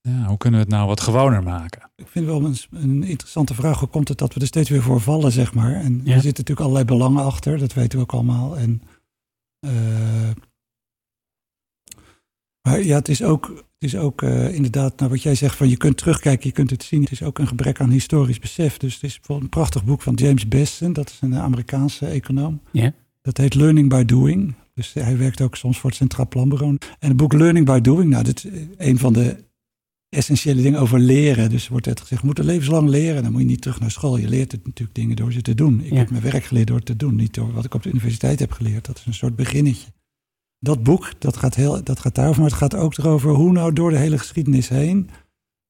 ja, 0.00 0.24
hoe 0.24 0.36
kunnen 0.36 0.60
we 0.60 0.66
het 0.66 0.74
nou 0.74 0.86
wat 0.86 1.00
gewoner 1.00 1.42
maken? 1.42 1.90
Ik 1.96 2.08
vind 2.08 2.26
wel 2.26 2.44
een, 2.44 2.56
een 2.70 3.02
interessante 3.02 3.54
vraag. 3.54 3.78
Hoe 3.78 3.88
komt 3.88 4.08
het 4.08 4.18
dat 4.18 4.34
we 4.34 4.40
er 4.40 4.46
steeds 4.46 4.68
weer 4.70 4.82
voor 4.82 5.00
vallen, 5.00 5.32
zeg 5.32 5.54
maar? 5.54 5.74
En 5.74 5.92
Ja. 5.92 6.14
er 6.14 6.20
zitten 6.20 6.44
natuurlijk 6.44 6.60
allerlei 6.60 6.84
belangen 6.84 7.24
achter, 7.24 7.58
dat 7.58 7.72
weten 7.72 7.98
we 7.98 8.04
ook 8.04 8.12
allemaal. 8.12 8.56
En, 8.56 8.82
eh, 9.60 10.30
maar 12.68 12.80
ja, 12.82 12.96
het 12.96 13.08
is 13.08 13.22
ook, 13.22 13.64
het 13.80 13.92
is 13.92 13.96
ook 14.00 14.22
eh, 14.22 14.54
inderdaad, 14.54 14.98
nou 14.98 15.10
wat 15.10 15.22
jij 15.22 15.34
zegt, 15.34 15.56
van 15.56 15.68
je 15.68 15.76
kunt 15.76 15.96
terugkijken, 15.96 16.46
je 16.48 16.54
kunt 16.54 16.70
het 16.70 16.82
zien. 16.82 17.00
Het 17.02 17.10
is 17.10 17.22
ook 17.22 17.38
een 17.38 17.48
gebrek 17.48 17.80
aan 17.80 17.90
historisch 17.90 18.38
besef. 18.38 18.76
Dus 18.76 18.94
het 18.94 19.02
is 19.02 19.14
bijvoorbeeld 19.14 19.42
een 19.42 19.58
prachtig 19.60 19.84
boek 19.84 20.02
van 20.02 20.14
James 20.14 20.48
Besson, 20.48 20.92
dat 20.92 21.08
is 21.10 21.18
een 21.20 21.34
Amerikaanse 21.34 22.06
econoom. 22.06 22.60
Ja. 22.72 22.92
Dat 23.22 23.36
heet 23.36 23.54
Learning 23.54 23.88
by 23.88 24.04
Doing. 24.04 24.54
Dus 24.74 24.92
hij 24.92 25.16
werkt 25.18 25.40
ook 25.40 25.56
soms 25.56 25.78
voor 25.78 25.90
het 25.90 25.98
Centraal 25.98 26.28
Planbureau. 26.28 26.76
En 26.98 27.08
het 27.08 27.16
boek 27.16 27.32
Learning 27.32 27.66
by 27.66 27.80
Doing, 27.80 28.10
nou, 28.10 28.24
dat 28.24 28.44
is 28.44 28.50
een 28.76 28.98
van 28.98 29.12
de 29.12 29.36
essentiële 30.08 30.62
dingen 30.62 30.80
over 30.80 30.98
leren. 30.98 31.50
Dus 31.50 31.64
er 31.64 31.70
wordt 31.70 31.86
altijd 31.86 32.00
gezegd, 32.06 32.20
we 32.20 32.26
moeten 32.26 32.44
levenslang 32.44 32.88
leren. 32.88 33.22
Dan 33.22 33.32
moet 33.32 33.40
je 33.40 33.46
niet 33.46 33.60
terug 33.62 33.80
naar 33.80 33.90
school. 33.90 34.16
Je 34.16 34.28
leert 34.28 34.52
het 34.52 34.64
natuurlijk 34.66 34.94
dingen 34.98 35.16
door 35.16 35.32
ze 35.32 35.42
te 35.42 35.54
doen. 35.54 35.80
Ik 35.84 35.92
Ja. 35.92 35.96
heb 35.98 36.10
mijn 36.10 36.22
werk 36.22 36.44
geleerd 36.44 36.66
door 36.66 36.76
het 36.76 36.86
te 36.86 36.96
doen. 36.96 37.14
Niet 37.16 37.34
door 37.34 37.52
wat 37.52 37.64
ik 37.64 37.74
op 37.74 37.82
de 37.82 37.88
universiteit 37.90 38.38
heb 38.38 38.52
geleerd. 38.52 38.86
Dat 38.86 38.98
is 38.98 39.06
een 39.06 39.14
soort 39.14 39.36
beginnetje. 39.36 39.86
Dat 40.62 40.82
boek, 40.82 41.10
dat 41.18 41.36
gaat, 41.36 41.54
heel, 41.54 41.84
dat 41.84 42.00
gaat 42.00 42.14
daarover. 42.14 42.40
Maar 42.40 42.50
het 42.50 42.58
gaat 42.58 42.74
ook 42.74 42.96
erover 42.96 43.30
hoe 43.30 43.52
nou 43.52 43.72
door 43.72 43.90
de 43.90 43.96
hele 43.98 44.18
geschiedenis 44.18 44.68
heen... 44.68 45.10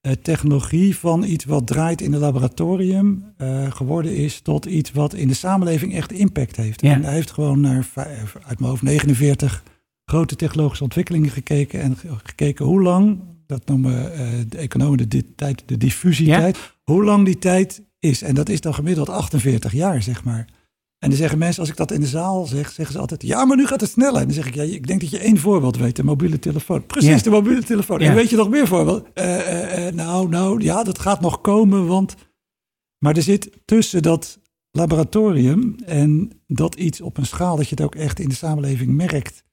eh, 0.01 0.13
technologie 0.23 0.97
van 0.97 1.25
iets 1.25 1.45
wat 1.45 1.67
draait 1.67 2.01
in 2.01 2.13
een 2.13 2.21
laboratorium... 2.21 3.25
eh, 3.37 3.71
geworden 3.73 4.17
is 4.17 4.41
tot 4.41 4.65
iets 4.65 4.91
wat 4.93 5.15
in 5.15 5.29
de 5.29 5.35
samenleving 5.35 5.95
echt 5.95 6.13
impact 6.13 6.57
heeft. 6.57 6.81
Ja. 6.81 6.93
En 6.93 7.05
hij 7.05 7.13
heeft 7.15 7.31
gewoon 7.31 7.61
naar, 7.61 7.85
vijf- 7.85 8.37
uit 8.47 8.59
mijn 8.59 8.71
hoofd, 8.71 8.83
49 8.83 9.63
grote 10.05 10.37
technologische 10.37 10.85
ontwikkelingen 10.85 11.31
gekeken. 11.31 11.81
En 11.81 11.97
ge- 11.97 12.09
gekeken 12.23 12.65
hoe 12.65 12.83
lang, 12.83 13.19
dat 13.47 13.67
noemen 13.67 14.13
eh, 14.15 14.29
de 14.49 14.59
economen 14.59 15.09
de, 15.09 15.35
tijd, 15.35 15.63
de 15.67 15.77
diffusietijd, 15.77 16.59
hoe 16.83 17.05
lang 17.05 17.25
die 17.25 17.39
tijd 17.39 17.83
is. 17.99 18.23
En 18.23 18.35
dat 18.35 18.49
is 18.49 18.61
dan 18.61 18.75
gemiddeld 18.75 19.09
48 19.09 19.73
jaar, 19.73 20.03
zeg 20.03 20.25
maar. 20.25 20.49
En 21.01 21.09
dan 21.09 21.19
zeggen 21.19 21.39
mensen, 21.39 21.61
als 21.61 21.71
ik 21.71 21.77
dat 21.77 21.91
in 21.91 22.01
de 22.01 22.07
zaal 22.07 22.47
zeg, 22.47 22.71
zeggen 22.71 22.95
ze 22.95 23.01
altijd, 23.01 23.23
ja, 23.23 23.45
maar 23.45 23.57
nu 23.57 23.67
gaat 23.67 23.81
het 23.81 23.91
sneller. 23.91 24.21
En 24.21 24.25
dan 24.27 24.35
zeg 24.35 24.47
ik, 24.47 24.55
ja, 24.55 24.63
ik 24.63 24.87
denk 24.87 25.01
dat 25.01 25.11
je 25.11 25.19
één 25.19 25.39
voorbeeld 25.39 25.77
weet, 25.77 25.97
de 25.97 26.05
mobiele 26.05 26.39
telefoon. 26.39 26.87
Precies, 26.87 27.09
Ja. 27.11 27.23
de 27.23 27.31
mobiele 27.31 27.63
telefoon. 27.63 28.01
Ja. 28.01 28.09
En 28.09 28.15
weet 28.15 28.31
je 28.31 28.37
nog 28.37 28.49
meer 28.51 28.67
voorbeeld? 28.67 29.07
Eh, 29.15 29.35
eh, 29.39 29.87
eh, 29.87 29.95
nou, 29.95 30.29
nou, 30.29 30.63
ja, 30.63 30.83
dat 30.85 30.99
gaat 30.99 31.21
nog 31.21 31.41
komen, 31.41 31.87
want... 31.87 32.15
Maar 32.99 33.17
er 33.17 33.23
zit 33.23 33.51
tussen 33.65 34.03
dat 34.03 34.39
laboratorium 34.71 35.77
en 35.85 36.31
dat 36.47 36.75
iets 36.75 37.01
op 37.01 37.17
een 37.17 37.27
schaal 37.27 37.57
dat 37.57 37.69
je 37.69 37.75
het 37.75 37.85
ook 37.85 37.95
echt 37.95 38.21
in 38.21 38.29
de 38.29 38.35
samenleving 38.35 38.93
merkt. 38.93 39.45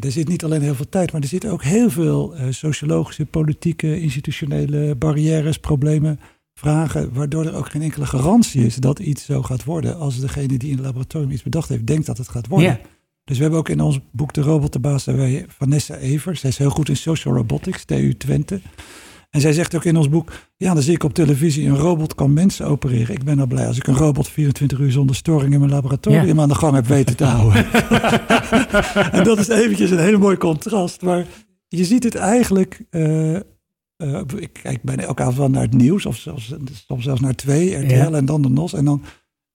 Er 0.00 0.12
zit 0.12 0.28
niet 0.28 0.44
alleen 0.44 0.62
heel 0.62 0.74
veel 0.74 0.88
tijd, 0.88 1.12
maar 1.12 1.20
er 1.20 1.28
zitten 1.28 1.50
ook 1.50 1.62
heel 1.62 1.90
veel 1.90 2.34
sociologische, 2.50 3.26
politieke, 3.26 4.00
institutionele 4.00 4.94
barrières, 4.94 5.58
problemen, 5.58 6.20
vragen, 6.60 7.12
waardoor 7.12 7.44
er 7.44 7.54
ook 7.54 7.70
geen 7.70 7.82
enkele 7.82 8.06
garantie 8.06 8.64
is 8.64 8.76
dat 8.76 8.98
iets 8.98 9.24
zo 9.24 9.42
gaat 9.42 9.64
worden 9.64 9.98
als 9.98 10.20
degene 10.20 10.58
die 10.58 10.70
in 10.70 10.76
het 10.76 10.84
laboratorium 10.84 11.30
iets 11.30 11.42
bedacht 11.42 11.68
heeft, 11.68 11.86
denkt 11.86 12.06
dat 12.06 12.18
het 12.18 12.28
gaat 12.28 12.46
worden. 12.46 12.80
Dus 13.24 13.36
we 13.36 13.42
hebben 13.42 13.60
ook 13.60 13.68
in 13.68 13.80
ons 13.80 14.00
boek 14.12 14.32
De 14.32 14.40
Robotbaas 14.40 15.04
hebben 15.04 15.24
wij 15.24 15.44
Vanessa 15.48 15.96
Evers. 15.96 16.40
Zij 16.40 16.50
is 16.50 16.58
heel 16.58 16.70
goed 16.70 16.88
in 16.88 16.96
social 16.96 17.34
robotics, 17.34 17.84
TU 17.84 18.16
Twente. 18.16 18.60
En 19.30 19.40
zij 19.40 19.52
zegt 19.52 19.74
ook 19.74 19.84
in 19.84 19.96
ons 19.96 20.08
boek, 20.08 20.32
ja, 20.56 20.74
dan 20.74 20.82
zie 20.82 20.94
ik 20.94 21.02
op 21.02 21.14
televisie 21.14 21.68
een 21.68 21.76
robot 21.76 22.14
kan 22.14 22.32
mensen 22.32 22.66
opereren. 22.66 23.14
Ik 23.14 23.24
ben 23.24 23.40
al 23.40 23.46
blij 23.46 23.66
als 23.66 23.76
ik 23.76 23.86
een 23.86 23.96
robot 23.96 24.28
24 24.28 24.78
uur 24.78 24.92
zonder 24.92 25.16
storing 25.16 25.52
in 25.52 25.58
mijn 25.58 25.72
laboratorium 25.72 26.40
aan 26.40 26.48
de 26.48 26.54
gang 26.54 26.74
heb 26.74 26.86
weten 26.86 27.16
te 27.16 27.24
houden. 27.24 27.66
en 29.18 29.24
dat 29.24 29.38
is 29.38 29.48
eventjes 29.48 29.90
een 29.90 29.98
hele 29.98 30.18
mooi 30.18 30.36
contrast. 30.36 31.02
Maar 31.02 31.26
je 31.68 31.84
ziet 31.84 32.04
het 32.04 32.14
eigenlijk, 32.14 32.84
eh, 32.90 33.36
eh, 33.96 34.20
ik 34.36 34.52
kijk 34.52 34.82
bijna 34.82 35.02
elke 35.02 35.22
avond 35.22 35.36
wel 35.36 35.50
naar 35.50 35.62
het 35.62 35.74
nieuws, 35.74 36.06
of 36.06 36.16
zelfs, 36.16 36.54
soms 36.86 37.04
zelfs 37.04 37.20
naar 37.20 37.34
twee, 37.34 37.74
RTL 37.74 37.94
Ja. 37.94 38.10
en 38.12 38.24
dan 38.24 38.42
de 38.42 38.48
NOS. 38.48 38.72
En 38.72 38.84
dan 38.84 39.02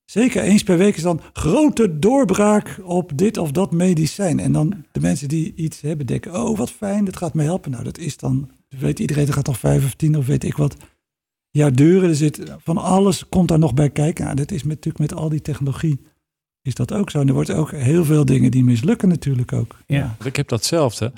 zeker 0.04 0.42
eens 0.42 0.62
per 0.62 0.78
week 0.78 0.96
is 0.96 1.02
dan 1.02 1.20
grote 1.32 1.98
doorbraak 1.98 2.80
op 2.84 3.12
dit 3.18 3.36
of 3.38 3.50
dat 3.50 3.72
medicijn. 3.72 4.40
En 4.40 4.52
dan 4.52 4.84
de 4.92 5.00
mensen 5.00 5.28
die 5.28 5.54
iets 5.54 5.80
hebben 5.80 6.06
denken, 6.06 6.34
oh 6.42 6.58
wat 6.58 6.70
fijn, 6.70 7.04
dat 7.04 7.16
gaat 7.16 7.34
me 7.34 7.42
helpen. 7.42 7.70
Nou, 7.70 7.84
dat 7.84 7.98
is 7.98 8.16
dan, 8.16 8.50
weet 8.68 8.98
iedereen, 8.98 9.24
dat 9.26 9.34
gaat 9.34 9.44
toch 9.44 9.58
vijf 9.58 9.84
of 9.84 9.94
tien 9.94 10.16
of 10.16 10.26
weet 10.26 10.44
ik 10.44 10.56
wat 10.56 10.76
jaar 11.50 11.72
duren. 11.72 12.08
Er 12.08 12.14
zit 12.14 12.40
van 12.58 12.76
alles, 12.76 13.28
komt 13.28 13.48
daar 13.48 13.58
nog 13.58 13.74
bij 13.74 13.90
kijken. 13.90 14.24
Nou, 14.24 14.36
dat 14.36 14.50
is 14.50 14.62
met, 14.62 14.74
natuurlijk 14.74 15.10
met 15.10 15.14
al 15.20 15.28
die 15.28 15.42
technologie, 15.42 16.00
is 16.62 16.74
dat 16.74 16.92
ook 16.92 17.10
zo. 17.10 17.20
En 17.20 17.28
er 17.28 17.34
wordt 17.34 17.50
ook 17.52 17.70
heel 17.70 18.04
veel 18.04 18.24
dingen 18.24 18.50
die 18.50 18.64
mislukken 18.64 19.08
natuurlijk 19.08 19.52
ook. 19.52 19.78
Ja. 19.86 20.16
Ik 20.24 20.36
heb 20.36 20.48
datzelfde. 20.48 21.12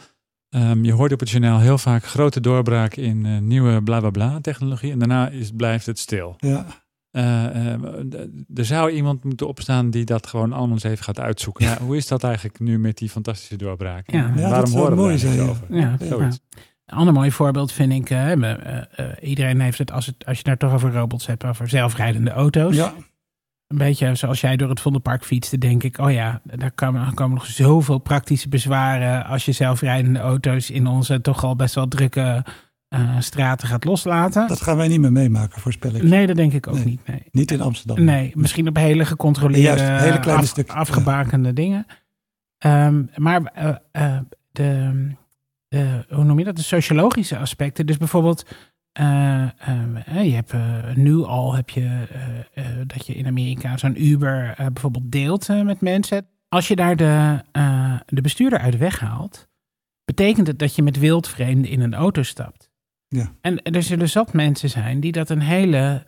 Ehm, 0.54 0.84
je 0.84 0.92
hoort 0.92 1.12
op 1.12 1.20
het 1.20 1.30
journaal 1.30 1.60
heel 1.60 1.78
vaak 1.78 2.04
grote 2.04 2.40
doorbraak 2.40 2.94
in 2.94 3.26
eh, 3.26 3.38
nieuwe 3.38 3.82
bla 3.82 4.00
bla 4.00 4.10
bla 4.10 4.38
technologie. 4.40 4.92
En 4.92 4.98
daarna 4.98 5.28
is, 5.28 5.50
blijft 5.56 5.86
het 5.86 5.98
stil. 5.98 6.34
Ja, 6.36 6.66
Eh, 7.10 7.72
eh, 7.72 7.82
er 8.54 8.64
zou 8.64 8.90
iemand 8.90 9.24
moeten 9.24 9.48
opstaan 9.48 9.90
die 9.90 10.04
dat 10.04 10.26
gewoon 10.26 10.52
allemaal 10.52 10.74
eens 10.74 10.82
even 10.82 11.04
gaat 11.04 11.20
uitzoeken. 11.20 11.64
Ja, 11.64 11.78
hoe 11.80 11.96
is 11.96 12.06
dat 12.06 12.24
eigenlijk 12.24 12.60
nu 12.60 12.78
met 12.78 12.98
die 12.98 13.08
fantastische 13.08 13.56
doorbraak? 13.56 14.10
Ja. 14.10 14.32
Ja, 14.36 14.50
waarom 14.50 14.72
horen 14.72 14.90
we 14.90 14.96
mooi 14.96 15.10
daar 15.10 15.18
zijn, 15.18 15.40
over? 15.48 15.66
Ja, 15.70 15.96
Zoiets. 16.00 16.40
Een 16.86 16.96
ander 16.96 17.14
mooi 17.14 17.30
voorbeeld 17.30 17.72
vind 17.72 17.92
ik, 17.92 18.10
eh, 18.10 18.32
eh, 18.32 18.82
eh, 18.96 19.06
iedereen 19.20 19.60
heeft 19.60 19.78
het 19.78 19.92
als, 19.92 20.06
het, 20.06 20.24
als 20.26 20.38
je 20.38 20.38
het 20.38 20.46
nou 20.46 20.58
toch 20.58 20.72
over 20.72 20.98
robots 20.98 21.26
hebt, 21.26 21.44
over 21.44 21.68
zelfrijdende 21.68 22.30
auto's. 22.30 22.74
ja. 22.76 22.94
Een 23.74 23.80
beetje 23.86 24.14
zoals 24.14 24.40
jij 24.40 24.56
door 24.56 24.68
het 24.68 24.80
Vondelpark 24.80 25.24
fietste, 25.24 25.58
denk 25.58 25.82
ik, 25.82 25.98
oh 25.98 26.12
ja, 26.12 26.40
daar 26.44 26.70
komen, 26.72 27.14
komen 27.14 27.34
nog 27.34 27.46
zoveel 27.46 27.98
praktische 27.98 28.48
bezwaren 28.48 29.24
als 29.26 29.44
je 29.44 29.52
zelfrijdende 29.52 30.18
auto's 30.18 30.70
in 30.70 30.86
onze 30.86 31.20
toch 31.20 31.44
al 31.44 31.56
best 31.56 31.74
wel 31.74 31.88
drukke 31.88 32.44
eh, 32.88 33.16
straten 33.20 33.68
gaat 33.68 33.84
loslaten. 33.84 34.48
dat 34.48 34.60
gaan 34.62 34.76
wij 34.76 34.88
niet 34.88 35.00
meer 35.00 35.12
meemaken, 35.12 35.60
voorspel 35.60 35.94
ik. 35.94 36.02
nee, 36.02 36.26
dat 36.26 36.36
denk 36.36 36.52
ik 36.52 36.66
ook 36.66 36.74
Nee. 36.74 36.84
niet. 36.84 37.06
Nee. 37.06 37.22
Niet 37.30 37.50
in 37.50 37.60
Amsterdam. 37.60 38.04
Nee, 38.04 38.32
misschien 38.34 38.68
op 38.68 38.76
hele 38.76 39.04
gecontroleerde, 39.04 39.82
Juist, 39.82 40.02
hele 40.04 40.20
kleine 40.20 40.42
af- 40.42 40.48
stukjes, 40.48 40.76
afgebakende 40.76 41.52
dingen. 41.52 41.86
Ehm, 42.58 43.02
maar 43.16 43.42
eh, 43.44 43.74
eh, 43.92 44.18
de, 44.52 44.90
de, 45.68 46.04
hoe 46.08 46.24
noem 46.24 46.38
je 46.38 46.44
dat? 46.44 46.56
De 46.56 46.62
sociologische 46.62 47.38
aspecten. 47.38 47.86
Dus 47.86 47.96
bijvoorbeeld, 47.96 48.46
eh, 48.94 49.42
eh, 49.42 50.24
je 50.24 50.34
hebt 50.34 50.52
eh, 50.52 50.94
nu 50.94 51.22
al 51.22 51.54
heb 51.54 51.70
je 51.70 52.06
eh, 52.54 52.64
dat 52.86 53.06
je 53.06 53.14
in 53.14 53.26
Amerika 53.26 53.76
zo'n 53.76 54.04
Uber 54.04 54.54
bijvoorbeeld 54.56 55.12
deelt 55.12 55.48
met 55.48 55.80
mensen. 55.80 56.26
Als 56.48 56.68
je 56.68 56.76
daar 56.76 56.96
de, 56.96 57.40
de 58.06 58.20
bestuurder 58.20 58.58
uit 58.58 58.78
weghaalt, 58.78 59.48
betekent 60.04 60.46
het 60.46 60.58
dat 60.58 60.74
je 60.74 60.82
met 60.82 60.98
wildvreemden 60.98 61.70
in 61.70 61.80
een 61.80 61.94
auto 61.94 62.22
stapt. 62.22 62.70
Ja. 63.08 63.32
En 63.40 63.62
er 63.62 63.82
zullen 63.82 64.08
zat 64.08 64.32
mensen 64.32 64.70
zijn 64.70 65.00
die 65.00 65.12
dat 65.12 65.30
een 65.30 65.40
hele 65.40 66.06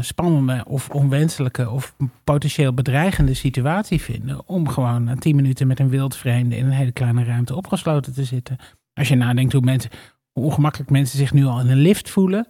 spannende 0.00 0.64
of 0.66 0.90
onwenselijke 0.90 1.70
of 1.70 1.96
potentieel 2.24 2.74
bedreigende 2.74 3.34
situatie 3.34 4.00
vinden. 4.00 4.48
Om 4.48 4.68
gewoon 4.68 5.04
na 5.04 5.14
tien 5.14 5.36
minuten 5.36 5.66
met 5.66 5.80
een 5.80 5.88
wildvreemde 5.88 6.56
in 6.56 6.64
een 6.64 6.70
hele 6.70 6.92
kleine 6.92 7.24
ruimte 7.24 7.56
opgesloten 7.56 8.14
te 8.14 8.24
zitten. 8.24 8.56
Als 8.92 9.08
je 9.08 9.14
nadenkt 9.14 9.52
hoe, 9.52 9.62
mensen, 9.62 9.90
hoe 10.38 10.46
ongemakkelijk 10.46 10.90
mensen 10.90 11.18
zich 11.18 11.32
nu 11.32 11.44
al 11.44 11.60
in 11.60 11.68
een 11.70 11.80
lift 11.80 12.10
voelen. 12.10 12.48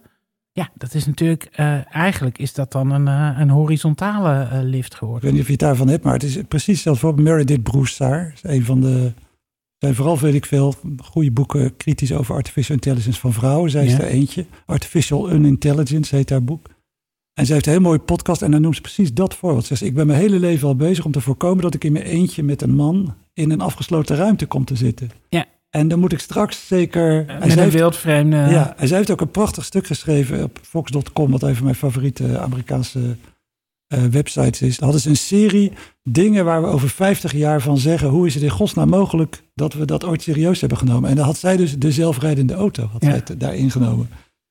Ja, 0.51 0.69
dat 0.75 0.93
is 0.93 1.05
natuurlijk, 1.05 1.43
eh, 1.51 1.95
eigenlijk 1.95 2.37
is 2.37 2.53
dat 2.53 2.71
dan 2.71 2.91
een, 2.91 3.07
eh, 3.07 3.39
een 3.39 3.49
horizontale 3.49 4.43
eh, 4.43 4.59
lift 4.63 4.91
Ik 4.91 4.97
geworden. 4.97 5.23
weet 5.23 5.31
niet 5.31 5.41
of 5.41 5.45
je 5.47 5.51
het 5.53 5.61
daarvan 5.61 5.87
hebt, 5.87 6.03
maar 6.03 6.13
het 6.13 6.23
is 6.23 6.37
precies 6.47 6.73
hetzelfde. 6.73 7.01
Bijvoorbeeld 7.01 7.27
Meredith 7.27 8.33
is 8.33 8.43
een 8.43 8.65
van 8.65 8.81
de... 8.81 9.11
Zijn 9.77 9.95
vooral, 9.95 10.17
weet 10.19 10.33
ik 10.33 10.45
veel, 10.45 10.75
goede 11.03 11.31
boeken 11.31 11.77
kritisch 11.77 12.13
over 12.13 12.35
artificial 12.35 12.75
intelligence 12.75 13.19
van 13.19 13.33
vrouwen. 13.33 13.71
Zij 13.71 13.85
is 13.85 13.91
Ja. 13.91 13.99
er 13.99 14.07
eentje. 14.07 14.45
Artificial 14.65 15.31
Unintelligence 15.31 16.15
heet 16.15 16.29
haar 16.29 16.43
boek. 16.43 16.67
En 17.33 17.45
zij 17.45 17.53
heeft 17.53 17.65
een 17.67 17.71
heel 17.73 17.81
mooie 17.81 17.99
podcast 17.99 18.41
en 18.41 18.51
dan 18.51 18.61
noemt 18.61 18.75
ze 18.75 18.81
precies 18.81 19.13
dat 19.13 19.35
voorbeeld. 19.35 19.65
Ze 19.65 19.75
zegt, 19.75 19.89
ik 19.89 19.95
ben 19.95 20.07
mijn 20.07 20.19
hele 20.19 20.39
leven 20.39 20.67
al 20.67 20.75
bezig 20.75 21.05
om 21.05 21.11
te 21.11 21.21
voorkomen 21.21 21.63
dat 21.63 21.73
ik 21.73 21.83
in 21.83 21.91
mijn 21.91 22.05
eentje 22.05 22.43
met 22.43 22.61
een 22.61 22.75
man 22.75 23.15
in 23.33 23.51
een 23.51 23.61
afgesloten 23.61 24.15
ruimte 24.15 24.45
kom 24.45 24.65
te 24.65 24.75
zitten. 24.75 25.09
Ja. 25.29 25.45
En 25.69 25.87
dan 25.87 25.99
moet 25.99 26.11
ik 26.11 26.19
straks 26.19 26.67
zeker... 26.67 27.25
Met 27.25 27.41
zij 27.41 27.51
een 27.51 27.57
heeft- 27.59 27.73
wildvreemde. 27.75 28.37
ja, 28.37 28.77
en 28.77 28.87
zij 28.87 28.97
heeft 28.97 29.11
ook 29.11 29.21
een 29.21 29.31
prachtig 29.31 29.65
stuk 29.65 29.87
geschreven 29.87 30.43
op 30.43 30.59
Fox.com, 30.61 31.31
wat 31.31 31.43
een 31.43 31.55
van 31.55 31.63
mijn 31.63 31.75
favoriete 31.75 32.39
Amerikaanse 32.39 33.15
eh, 33.87 34.03
websites 34.03 34.61
is. 34.61 34.79
Hadden 34.79 35.01
ze 35.01 35.09
een 35.09 35.15
serie 35.17 35.71
dingen 36.03 36.45
waar 36.45 36.61
we 36.61 36.67
over 36.67 36.89
50 36.89 37.31
jaar 37.33 37.61
van 37.61 37.77
zeggen, 37.77 38.07
hoe 38.09 38.27
is 38.27 38.33
het 38.33 38.43
in 38.43 38.49
godsnaam 38.49 38.89
mogelijk 38.89 39.43
dat 39.53 39.73
we 39.73 39.85
dat 39.85 40.03
ooit 40.03 40.21
serieus 40.21 40.59
hebben 40.59 40.77
genomen? 40.77 41.09
En 41.09 41.15
dan 41.15 41.25
had 41.25 41.37
zij 41.37 41.57
dus 41.57 41.77
de 41.79 41.91
zelfrijdende 41.91 42.53
auto, 42.53 42.85
had 42.85 43.03
Ja. 43.03 43.09
zij 43.25 43.37
daarin 43.37 43.71
genomen. 43.71 44.09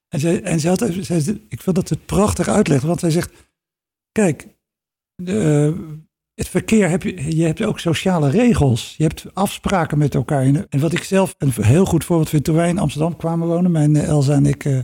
En, 0.09 0.21
zij, 0.21 0.43
en 0.43 0.61
zij 0.61 0.71
had, 0.71 0.87
zij, 1.01 1.19
ik 1.49 1.63
vind 1.63 1.77
dat 1.77 1.89
het 1.89 2.07
prachtig 2.07 2.49
uitlegt, 2.49 2.83
want 2.83 3.01
zij 3.01 3.11
zegt, 3.11 3.31
kijk, 4.13 4.49
de, 5.23 5.75
het 6.39 6.49
verkeer 6.49 6.89
heb 6.89 7.03
je, 7.03 7.37
je 7.37 7.45
hebt 7.45 7.65
ook 7.65 7.79
sociale 7.79 8.31
regels. 8.31 8.95
Je 8.97 9.03
hebt 9.03 9.25
afspraken 9.35 9.99
met 9.99 10.15
elkaar. 10.15 10.43
En 10.43 10.67
wat 10.81 10.93
ik 10.93 11.03
zelf 11.03 11.35
een 11.39 11.53
heel 11.61 11.85
goed 11.85 12.05
voorbeeld 12.05 12.29
vind, 12.29 12.45
toen 12.45 12.55
wij 12.55 12.69
in 12.69 12.79
Amsterdam 12.79 13.17
kwamen 13.17 13.49
wonen, 13.49 13.71
mijn 13.71 13.97
eh, 13.97 14.09
Elsa 14.09 14.33
en 14.33 14.47
ik, 14.47 14.65
uh, 14.65 14.79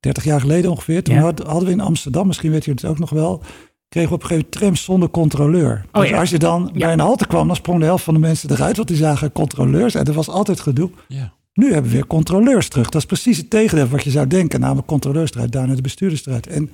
30 0.00 0.24
jaar 0.24 0.40
geleden 0.40 0.70
ongeveer, 0.70 1.02
toen 1.02 1.14
Ja. 1.14 1.20
hadden 1.22 1.64
we 1.64 1.70
in 1.70 1.80
Amsterdam, 1.80 2.26
misschien 2.26 2.50
weet 2.50 2.64
je 2.64 2.70
het 2.70 2.84
ook 2.84 2.98
nog 2.98 3.10
wel, 3.10 3.42
kregen 3.88 4.08
we 4.10 4.14
op 4.14 4.22
een 4.22 4.28
gegeven 4.28 4.48
moment 4.50 4.50
trams 4.52 4.84
zonder 4.84 5.10
controleur. 5.10 5.84
Oh 5.92 6.00
dus 6.00 6.10
ja. 6.10 6.18
als 6.18 6.30
je 6.30 6.38
dan 6.38 6.70
Ja. 6.72 6.78
bij 6.78 6.92
een 6.92 7.00
halte 7.00 7.26
kwam, 7.26 7.46
dan 7.46 7.56
sprong 7.56 7.78
de 7.80 7.84
helft 7.84 8.04
van 8.04 8.14
de 8.14 8.20
mensen 8.20 8.50
eruit, 8.50 8.76
want 8.76 8.88
die 8.88 8.96
zagen 8.96 9.32
controleurs. 9.32 9.94
En 9.94 10.04
er 10.04 10.12
was 10.12 10.28
altijd 10.28 10.60
gedoe. 10.60 10.90
Ja. 11.08 11.32
Nu 11.52 11.72
hebben 11.72 11.90
we 11.90 11.96
weer 11.96 12.06
controleurs 12.06 12.68
terug. 12.68 12.88
Dat 12.88 13.00
is 13.00 13.06
precies 13.06 13.36
het 13.36 13.50
tegendeel 13.50 13.86
wat 13.88 14.04
je 14.04 14.10
zou 14.10 14.26
denken. 14.26 14.60
Namelijk 14.60 14.86
controleurs 14.86 15.32
eruit, 15.34 15.52
daarna 15.52 15.74
de 15.74 15.82
bestuurders 15.82 16.26
eruit. 16.26 16.46
En 16.46 16.70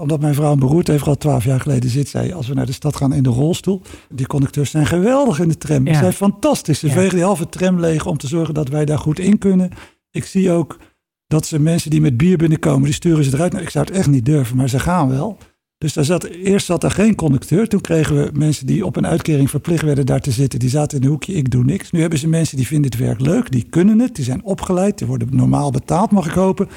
omdat 0.00 0.20
mijn 0.20 0.34
vrouw 0.34 0.52
een 0.52 0.58
beroerte 0.58 0.90
heeft 0.90 1.02
gehad 1.02 1.20
twaalf 1.20 1.44
jaar 1.44 1.60
geleden, 1.60 1.90
zit 1.90 2.08
zij 2.08 2.34
als 2.34 2.48
we 2.48 2.54
naar 2.54 2.66
de 2.66 2.72
stad 2.72 2.96
gaan 2.96 3.12
in 3.12 3.22
de 3.22 3.28
rolstoel. 3.28 3.82
Die 4.08 4.26
conducteurs 4.26 4.70
zijn 4.70 4.86
geweldig 4.86 5.38
in 5.38 5.48
de 5.48 5.58
tram. 5.58 5.86
Ja. 5.86 5.92
Ze 5.92 5.98
zijn 5.98 6.12
fantastisch. 6.12 6.78
Ze 6.78 6.86
Ja. 6.86 6.92
vegen 6.92 7.14
die 7.14 7.24
halve 7.24 7.48
tram 7.48 7.80
leeg 7.80 8.06
om 8.06 8.16
te 8.18 8.26
zorgen 8.26 8.54
dat 8.54 8.68
wij 8.68 8.84
daar 8.84 8.98
goed 8.98 9.18
in 9.18 9.38
kunnen. 9.38 9.70
Ik 10.10 10.24
zie 10.24 10.50
ook 10.50 10.78
dat 11.26 11.46
ze 11.46 11.58
mensen 11.60 11.90
die 11.90 12.00
met 12.00 12.16
bier 12.16 12.36
binnenkomen, 12.36 12.84
die 12.84 12.92
sturen 12.92 13.24
ze 13.24 13.34
eruit. 13.34 13.52
Nou, 13.52 13.64
ik 13.64 13.70
zou 13.70 13.84
het 13.86 13.94
echt 13.96 14.08
niet 14.08 14.24
durven, 14.24 14.56
maar 14.56 14.68
ze 14.68 14.78
gaan 14.78 15.08
wel. 15.08 15.38
Dus 15.78 15.92
daar 15.92 16.04
zat, 16.04 16.24
eerst 16.24 16.66
zat 16.66 16.84
er 16.84 16.90
geen 16.90 17.14
conducteur. 17.14 17.68
Toen 17.68 17.80
kregen 17.80 18.16
we 18.16 18.30
mensen 18.32 18.66
die 18.66 18.86
op 18.86 18.96
een 18.96 19.06
uitkering 19.06 19.50
verplicht 19.50 19.82
werden 19.82 20.06
daar 20.06 20.20
te 20.20 20.30
zitten. 20.30 20.58
Die 20.58 20.68
zaten 20.68 20.98
in 20.98 21.04
een 21.04 21.10
hoekje, 21.10 21.32
ik 21.32 21.50
doe 21.50 21.64
niks. 21.64 21.90
Nu 21.90 22.00
hebben 22.00 22.18
ze 22.18 22.28
mensen 22.28 22.56
die 22.56 22.66
vinden 22.66 22.90
het 22.90 23.00
werk 23.00 23.20
leuk, 23.20 23.50
die 23.50 23.66
kunnen 23.70 23.98
het, 23.98 24.14
die 24.14 24.24
zijn 24.24 24.42
opgeleid, 24.44 24.98
die 24.98 25.06
worden 25.06 25.28
normaal 25.30 25.70
betaald, 25.70 26.10
mag 26.10 26.26
ik 26.26 26.32
hopen. 26.32 26.68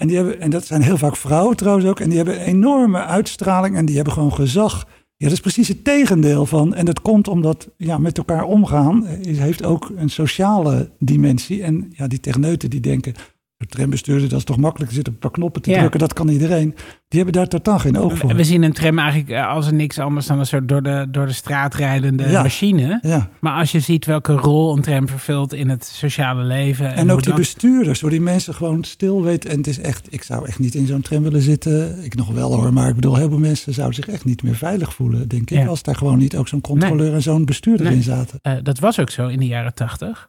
En, 0.00 0.06
die 0.06 0.16
hebben, 0.16 0.40
en 0.40 0.50
dat 0.50 0.66
zijn 0.66 0.82
heel 0.82 0.96
vaak 0.96 1.16
vrouwen 1.16 1.56
trouwens 1.56 1.86
ook. 1.86 2.00
En 2.00 2.08
die 2.08 2.16
hebben 2.16 2.40
enorme 2.40 3.04
uitstraling 3.04 3.76
en 3.76 3.84
die 3.84 3.94
hebben 3.96 4.12
gewoon 4.12 4.32
gezag. 4.32 4.86
Ja, 5.16 5.26
dat 5.26 5.32
is 5.32 5.40
precies 5.40 5.68
het 5.68 5.84
tegendeel 5.84 6.46
van. 6.46 6.74
En 6.74 6.84
dat 6.84 7.02
komt 7.02 7.28
omdat 7.28 7.68
ja, 7.76 7.98
met 7.98 8.18
elkaar 8.18 8.44
omgaan 8.44 9.06
eh, 9.06 9.38
heeft 9.38 9.64
ook 9.64 9.92
een 9.96 10.10
sociale 10.10 10.90
dimensie. 10.98 11.62
En 11.62 11.92
ja, 11.96 12.06
die 12.06 12.20
techneuten 12.20 12.70
die 12.70 12.80
denken, 12.80 13.14
de 13.60 13.66
trambestuurder, 13.66 14.28
dat 14.28 14.38
is 14.38 14.44
toch 14.44 14.56
makkelijk, 14.56 14.88
er 14.90 14.94
zitten 14.96 15.12
een 15.12 15.18
paar 15.18 15.30
knoppen 15.30 15.62
te 15.62 15.70
Ja. 15.70 15.78
drukken, 15.78 16.00
dat 16.00 16.12
kan 16.12 16.28
iedereen. 16.28 16.74
Die 17.08 17.20
hebben 17.22 17.32
daar 17.32 17.46
totaal 17.48 17.78
geen 17.78 17.98
oog 17.98 18.18
voor. 18.18 18.34
We, 18.34 18.44
zien 18.44 18.62
een 18.62 18.72
tram 18.72 18.98
eigenlijk 18.98 19.30
eh, 19.30 19.48
als 19.48 19.70
niks 19.70 19.98
anders 19.98 20.26
dan 20.26 20.38
een 20.38 20.46
soort 20.46 20.68
door 20.68 20.82
de, 20.82 21.06
door 21.10 21.26
de 21.26 21.32
straat 21.32 21.74
rijdende 21.74 22.28
Ja. 22.28 22.42
machine. 22.42 22.98
Ja. 23.02 23.28
Maar 23.40 23.52
als 23.58 23.72
je 23.72 23.80
ziet 23.80 24.06
welke 24.06 24.32
rol 24.32 24.76
een 24.76 24.82
tram 24.82 25.08
vervult 25.08 25.52
in 25.52 25.68
het 25.68 25.84
sociale 25.84 26.42
leven. 26.42 26.86
En, 26.88 26.94
En 26.96 27.10
ook 27.10 27.18
die 27.18 27.28
dat- 27.28 27.36
bestuurders, 27.36 28.00
hoe 28.00 28.10
die 28.10 28.20
mensen 28.20 28.54
gewoon 28.54 28.84
stil 28.84 29.22
weten. 29.22 29.50
En 29.50 29.56
het 29.56 29.66
is 29.66 29.78
echt, 29.80 30.06
ik 30.12 30.22
zou 30.22 30.46
echt 30.46 30.58
niet 30.58 30.74
in 30.74 30.86
zo'n 30.86 31.00
tram 31.00 31.22
willen 31.22 31.42
zitten. 31.42 32.04
Ik 32.04 32.14
nog 32.14 32.28
wel 32.30 32.54
hoor, 32.54 32.72
maar 32.72 32.88
ik 32.88 32.94
bedoel, 32.94 33.16
heel 33.16 33.28
veel 33.28 33.38
mensen 33.38 33.74
zouden 33.74 33.94
zich 34.04 34.08
echt 34.08 34.24
niet 34.24 34.42
meer 34.42 34.56
veilig 34.56 34.94
voelen, 34.94 35.28
denk 35.28 35.50
ik. 35.50 35.66
Als 35.66 35.82
daar 35.82 35.96
gewoon 35.96 36.18
niet 36.18 36.36
ook 36.36 36.48
zo'n 36.48 36.60
controleur 36.60 37.14
en 37.14 37.22
zo'n 37.22 37.44
bestuurder 37.44 37.86
Nee. 37.86 37.94
in 37.94 38.02
zaten. 38.02 38.38
Eh, 38.42 38.52
dat 38.62 38.78
was 38.78 39.00
ook 39.00 39.10
zo 39.10 39.26
in 39.28 39.38
de 39.38 39.46
jaren 39.46 39.74
tachtig. 39.74 40.28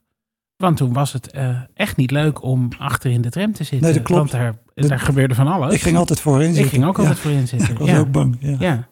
Want 0.61 0.77
toen 0.77 0.93
was 0.93 1.13
het 1.13 1.31
eh, 1.31 1.57
echt 1.73 1.97
niet 1.97 2.11
leuk 2.11 2.43
om 2.43 2.69
achter 2.77 3.11
in 3.11 3.21
de 3.21 3.29
tram 3.29 3.51
te 3.53 3.63
zitten. 3.63 3.81
Nee, 3.81 3.93
dat 3.93 4.03
klopt. 4.03 4.31
Want 4.31 4.55
daar, 4.73 4.99
gebeurde 4.99 5.35
van 5.35 5.47
alles. 5.47 5.73
Ik 5.73 5.81
ging 5.81 5.97
altijd 5.97 6.19
voorin 6.19 6.49
Ik 6.49 6.53
zitten. 6.55 6.71
ging 6.71 6.85
ook 6.85 6.95
Ja. 6.97 7.01
altijd 7.01 7.19
voorin 7.19 7.47
zitten. 7.47 7.69
Ik 7.73 7.77
was 7.77 7.89
ja. 7.89 7.99
ook 7.99 8.11
bang. 8.11 8.37
Ja. 8.39 8.55
Ja. 8.59 8.87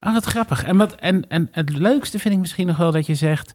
Oh, 0.00 0.12
wat 0.12 0.24
grappig. 0.24 0.64
En, 0.64 0.76
wat, 0.76 0.94
en, 0.94 1.28
en 1.28 1.48
het 1.50 1.70
leukste 1.70 2.18
vind 2.18 2.34
ik 2.34 2.40
misschien 2.40 2.66
nog 2.66 2.76
wel 2.76 2.92
dat 2.92 3.06
je 3.06 3.14
zegt 3.14 3.54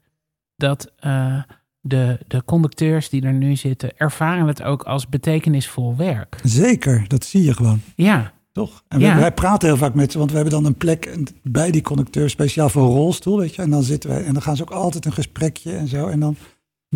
dat 0.56 0.92
eh, 0.98 1.42
de, 1.80 2.20
de 2.28 2.44
conducteurs 2.46 3.10
die 3.10 3.22
er 3.26 3.34
nu 3.34 3.56
zitten, 3.56 3.98
ervaren 3.98 4.48
het 4.48 4.64
ook 4.64 4.84
als 4.84 5.10
betekenisvol 5.10 5.96
werk. 5.96 6.40
Zeker, 6.44 7.08
dat 7.08 7.24
zie 7.26 7.44
je 7.44 7.54
gewoon. 7.54 7.82
Ja, 7.96 8.32
Toch? 8.52 8.84
En 8.88 9.00
Ja. 9.00 9.16
wij 9.18 9.32
praten 9.34 9.68
heel 9.68 9.78
vaak 9.78 9.94
met 9.94 10.12
ze, 10.12 10.18
want 10.18 10.30
we 10.30 10.36
hebben 10.36 10.54
dan 10.54 10.66
een 10.66 10.76
plek 10.78 11.18
bij 11.44 11.72
die 11.72 11.82
conducteur 11.82 12.30
speciaal 12.30 12.70
voor 12.70 12.82
een 12.84 12.90
rolstoel, 12.96 13.38
weet 13.40 13.56
je. 13.56 13.62
En 13.62 13.70
dan 13.70 13.84
zitten 13.84 14.10
wij 14.10 14.26
en 14.26 14.34
dan 14.34 14.42
gaan 14.42 14.56
ze 14.56 14.62
ook 14.62 14.72
altijd 14.72 15.06
een 15.06 15.14
gesprekje 15.14 15.72
en 15.76 15.88
zo. 15.88 16.08
En 16.08 16.20
dan, 16.20 16.36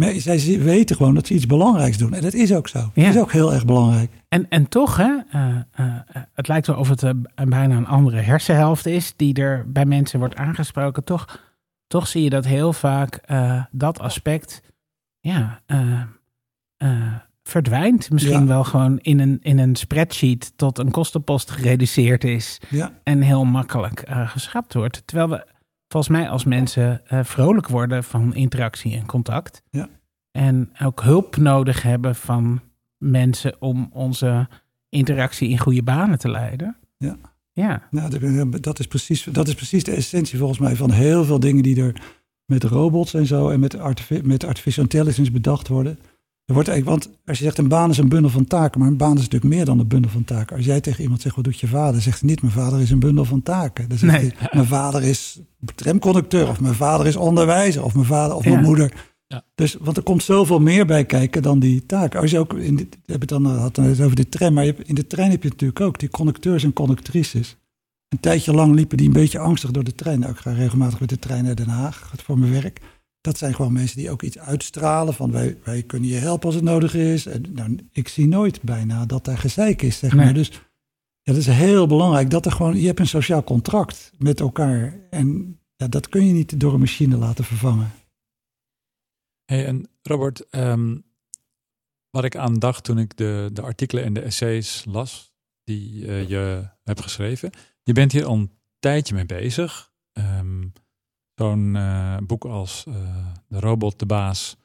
zij 0.04 0.60
weten 0.60 0.96
gewoon 0.96 1.14
dat 1.16 1.28
ze 1.28 1.34
iets 1.34 1.46
belangrijks 1.46 1.98
doen. 1.98 2.14
En 2.14 2.22
dat 2.22 2.34
is 2.34 2.54
ook 2.54 2.68
zo. 2.68 2.92
Ja. 2.94 3.06
Dat 3.06 3.16
is 3.16 3.22
ook 3.22 3.32
heel 3.32 3.54
erg 3.54 3.66
belangrijk. 3.66 4.12
en, 4.30 4.50
en 4.50 4.70
toch, 4.70 4.98
hè, 4.98 5.18
eh, 5.32 5.56
eh, 5.72 5.86
eh, 5.96 6.22
het 6.34 6.48
lijkt 6.48 6.68
wel 6.68 6.78
of 6.78 6.90
het 6.90 7.14
bijna 7.50 7.76
een 7.76 7.88
andere 7.88 8.20
hersenhelft 8.20 8.86
is 8.86 9.14
die 9.16 9.34
er 9.34 9.72
bij 9.72 9.86
mensen 9.86 10.20
wordt 10.20 10.36
aangesproken. 10.36 11.04
Toch, 11.04 11.40
toch 11.88 12.08
zie 12.08 12.24
je 12.24 12.30
dat 12.30 12.46
heel 12.46 12.74
vaak 12.74 13.20
dat 13.72 14.00
aspect, 14.00 14.62
ja, 15.20 15.62
verdwijnt. 17.44 18.10
Misschien 18.12 18.40
Ja. 18.40 18.46
wel 18.46 18.64
gewoon 18.64 19.00
in 19.00 19.20
een, 19.20 19.40
in 19.42 19.60
een 19.60 19.76
spreadsheet 19.76 20.54
tot 20.56 20.78
een 20.78 20.92
kostenpost 20.92 21.52
gereduceerd 21.52 22.24
is. 22.24 22.60
Ja, 22.70 22.92
en 23.04 23.22
heel 23.22 23.46
makkelijk 23.46 24.04
geschrapt 24.08 24.74
wordt. 24.74 25.02
Terwijl 25.08 25.30
we 25.30 25.46
volgens 25.96 26.18
mij 26.18 26.30
als 26.30 26.44
mensen 26.44 27.02
eh, 27.08 27.20
vrolijk 27.24 27.68
worden 27.68 28.04
van 28.04 28.34
interactie 28.34 28.96
en 28.96 29.06
contact. 29.06 29.62
Ja. 29.70 29.90
En 30.32 30.70
ook 30.82 31.02
hulp 31.04 31.38
nodig 31.38 31.82
hebben 31.82 32.16
van 32.16 32.62
mensen 32.98 33.62
om 33.62 33.90
onze 33.94 34.48
interactie 34.90 35.50
in 35.50 35.58
goede 35.60 35.84
banen 35.84 36.20
te 36.20 36.30
leiden. 36.30 36.78
Ja. 36.98 37.16
Ja, 37.52 37.88
nou, 37.92 38.50
dat- 38.50 38.64
dat, 38.64 38.80
is 38.80 38.88
precies, 38.88 39.24
dat 39.24 39.48
is 39.48 39.54
precies 39.56 39.84
de 39.84 39.92
essentie 39.92 40.38
volgens 40.38 40.60
mij 40.60 40.76
van 40.76 40.92
heel 40.92 41.24
veel 41.26 41.40
dingen 41.40 41.64
die 41.64 41.82
er 41.82 42.02
met 42.46 42.64
robots 42.64 43.14
en 43.14 43.26
zo 43.26 43.50
en 43.50 43.60
met 44.24 44.44
artificial 44.46 44.84
intelligence 44.84 45.32
bedacht 45.32 45.68
worden. 45.68 46.00
Er 46.46 46.54
wordt 46.54 46.70
eigenlijk, 46.70 47.04
want 47.04 47.18
als 47.26 47.38
je 47.38 47.44
zegt 47.44 47.58
een 47.58 47.68
baan 47.68 47.90
is 47.90 47.98
een 47.98 48.10
bundel 48.10 48.32
van 48.32 48.46
taken, 48.46 48.80
maar 48.80 48.90
een 48.90 48.98
baan 48.98 49.16
is 49.16 49.22
natuurlijk 49.22 49.54
meer 49.54 49.66
dan 49.66 49.80
een 49.80 49.88
bundel 49.88 50.12
van 50.12 50.24
taken. 50.24 50.56
Als 50.56 50.66
jij 50.66 50.82
tegen 50.82 51.04
iemand 51.04 51.22
zegt, 51.22 51.36
wat 51.36 51.44
doet 51.44 51.60
je 51.60 51.68
vader? 51.68 52.02
Zegt 52.02 52.20
hij 52.20 52.30
niet, 52.30 52.42
mijn 52.42 52.54
vader 52.54 52.82
is 52.82 52.90
een 52.92 53.00
bundel 53.00 53.26
van 53.26 53.44
taken. 53.44 53.90
Dan 53.90 53.98
zegt 53.98 54.12
Nee. 54.22 54.34
hij, 54.38 54.50
mijn 54.52 54.66
vader 54.68 55.04
is 55.04 55.40
tramconducteur 55.76 56.48
of 56.48 56.60
mijn 56.60 56.74
vader 56.74 57.08
is 57.08 57.16
onderwijzer 57.16 57.84
of 57.84 57.94
mijn 57.94 58.06
vader 58.06 58.36
of 58.36 58.44
Ja. 58.44 58.50
mijn 58.50 58.64
moeder. 58.64 58.94
Ja. 59.28 59.44
Dus, 59.56 59.78
want 59.82 59.98
er 59.98 60.04
komt 60.04 60.24
zoveel 60.24 60.60
meer 60.60 60.86
bij 60.86 61.06
kijken 61.06 61.42
dan 61.42 61.60
die 61.60 61.86
taken. 61.86 62.20
Als 62.20 62.32
je 62.32 62.40
ook, 62.40 62.54
in 62.54 62.76
dit, 62.76 62.88
we 63.06 63.12
hebben 63.12 63.28
het 63.36 63.44
dan, 63.44 63.58
had 63.60 63.76
het 63.76 64.02
over 64.02 64.16
de 64.16 64.30
tram, 64.30 64.54
maar 64.54 64.66
je 64.66 64.72
hebt, 64.74 64.88
in 64.88 64.96
de 64.96 65.08
trein 65.08 65.32
heb 65.32 65.44
je 65.44 65.50
natuurlijk 65.50 65.82
ook 65.82 66.00
die 66.00 66.10
conducteurs 66.10 66.64
en 66.64 66.74
conductrices. 66.74 67.58
Een 68.10 68.20
tijdje 68.20 68.54
lang 68.54 68.76
liepen 68.76 68.98
die 68.98 69.08
een 69.08 69.14
beetje 69.14 69.40
angstig 69.40 69.72
door 69.72 69.84
de 69.84 69.96
trein. 69.96 70.20
Nou, 70.20 70.32
ik 70.32 70.38
ga 70.38 70.52
regelmatig 70.52 71.00
met 71.00 71.10
de 71.10 71.20
trein 71.20 71.44
naar 71.44 71.56
Den 71.56 71.68
Haag 71.70 72.12
voor 72.24 72.40
mijn 72.40 72.52
werk. 72.52 72.82
Dat 73.26 73.38
zijn 73.38 73.56
gewoon 73.56 73.74
mensen 73.74 73.98
die 73.98 74.12
ook 74.12 74.22
iets 74.22 74.38
uitstralen 74.40 75.14
van 75.14 75.32
wij, 75.32 75.58
wij 75.64 75.84
kunnen 75.84 76.10
je 76.10 76.16
helpen 76.16 76.46
als 76.46 76.56
het 76.56 76.64
nodig 76.64 76.94
is. 76.96 77.26
En, 77.26 77.46
nou, 77.54 77.78
ik 77.92 78.08
zie 78.08 78.28
nooit 78.28 78.62
bijna 78.62 79.06
dat 79.06 79.26
daar 79.26 79.38
gezeik 79.38 79.82
is, 79.82 79.98
zeg 79.98 80.14
Nee. 80.14 80.26
maar. 80.26 80.34
Dus 80.34 80.50
ja, 81.22 81.32
dat 81.34 81.36
is 81.36 81.48
heel 81.48 81.88
belangrijk. 81.88 82.30
Dat 82.30 82.46
er 82.46 82.52
gewoon, 82.52 82.80
je 82.80 82.86
hebt 82.88 83.00
een 83.00 83.08
sociaal 83.08 83.44
contract 83.44 84.12
met 84.18 84.40
elkaar. 84.40 85.00
En 85.10 85.60
ja, 85.76 85.88
dat 85.88 86.10
kun 86.10 86.26
je 86.26 86.34
niet 86.34 86.60
door 86.60 86.74
een 86.74 86.80
machine 86.80 87.18
laten 87.18 87.44
vervangen. 87.44 87.92
Hey, 89.46 89.66
en 89.66 89.90
Robert, 90.02 90.50
ehm, 90.50 90.98
wat 92.10 92.24
ik 92.24 92.36
aan 92.36 92.60
dacht 92.60 92.84
toen 92.84 92.98
ik 92.98 93.18
de, 93.18 93.50
de 93.54 93.62
artikelen 93.62 94.04
en 94.04 94.14
de 94.14 94.22
essays 94.22 94.86
las 94.88 95.34
die 95.64 96.08
eh, 96.08 96.30
je 96.30 96.70
hebt 96.84 97.02
geschreven. 97.02 97.50
Je 97.84 97.94
bent 97.94 98.12
hier 98.12 98.26
al 98.26 98.36
een 98.36 98.52
tijdje 98.80 99.16
mee 99.16 99.26
bezig. 99.26 99.94
Ehm, 100.12 100.64
Zo'n 101.36 101.76
eh, 101.76 102.18
boek 102.18 102.46
als 102.46 102.84
eh, 102.88 102.94
De 103.48 103.60
Robot, 103.60 104.00
de 104.00 104.06
Baas, 104.06 104.58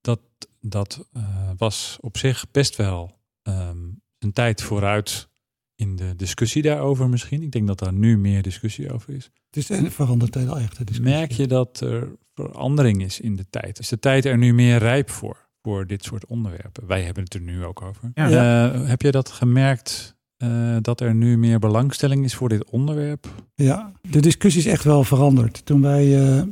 dat, 0.00 0.20
dat 0.60 1.08
eh, 1.12 1.50
was 1.56 1.98
op 2.00 2.16
zich 2.16 2.50
best 2.50 2.76
wel 2.76 3.18
ehm, 3.42 3.78
een 4.18 4.32
tijd 4.32 4.62
vooruit 4.62 5.28
in 5.74 5.96
de 5.96 6.16
discussie 6.16 6.62
daarover 6.62 7.08
misschien. 7.08 7.42
Ik 7.42 7.52
denk 7.52 7.66
dat 7.66 7.78
daar 7.78 7.92
nu 7.92 8.18
meer 8.18 8.42
discussie 8.42 8.92
over 8.92 9.14
is. 9.14 9.30
Het 9.46 9.56
is 9.56 9.70
en 9.70 9.92
verandert 9.92 10.34
heel 10.34 10.58
erg. 10.58 10.74
de 10.74 10.84
discussie. 10.84 11.16
Merk 11.16 11.32
je 11.32 11.46
dat 11.46 11.80
er 11.80 12.16
verandering 12.34 13.02
is 13.02 13.20
in 13.20 13.36
de 13.36 13.46
tijd? 13.50 13.78
Is 13.78 13.88
de 13.88 13.98
tijd 13.98 14.24
er 14.24 14.38
nu 14.38 14.54
meer 14.54 14.78
rijp 14.78 15.10
voor, 15.10 15.48
voor 15.62 15.86
dit 15.86 16.04
soort 16.04 16.26
onderwerpen? 16.26 16.86
Wij 16.86 17.02
hebben 17.02 17.24
het 17.24 17.34
er 17.34 17.40
nu 17.40 17.64
ook 17.64 17.82
over. 17.82 18.10
Ja. 18.14 18.72
Eh, 18.72 18.86
heb 18.88 19.02
je 19.02 19.10
dat 19.10 19.30
gemerkt, 19.30 20.16
eh, 20.40 20.76
dat 20.80 21.00
er 21.00 21.14
nu 21.14 21.38
meer 21.38 21.58
belangstelling 21.58 22.24
is 22.24 22.34
voor 22.34 22.48
dit 22.48 22.70
onderwerp? 22.70 23.28
Ja, 23.54 23.92
de 24.10 24.20
discussie 24.20 24.62
is 24.62 24.68
echt 24.68 24.84
wel 24.84 25.04
veranderd. 25.04 25.62
Toen 25.64 25.80
wij, 25.80 26.22
eh, 26.22 26.42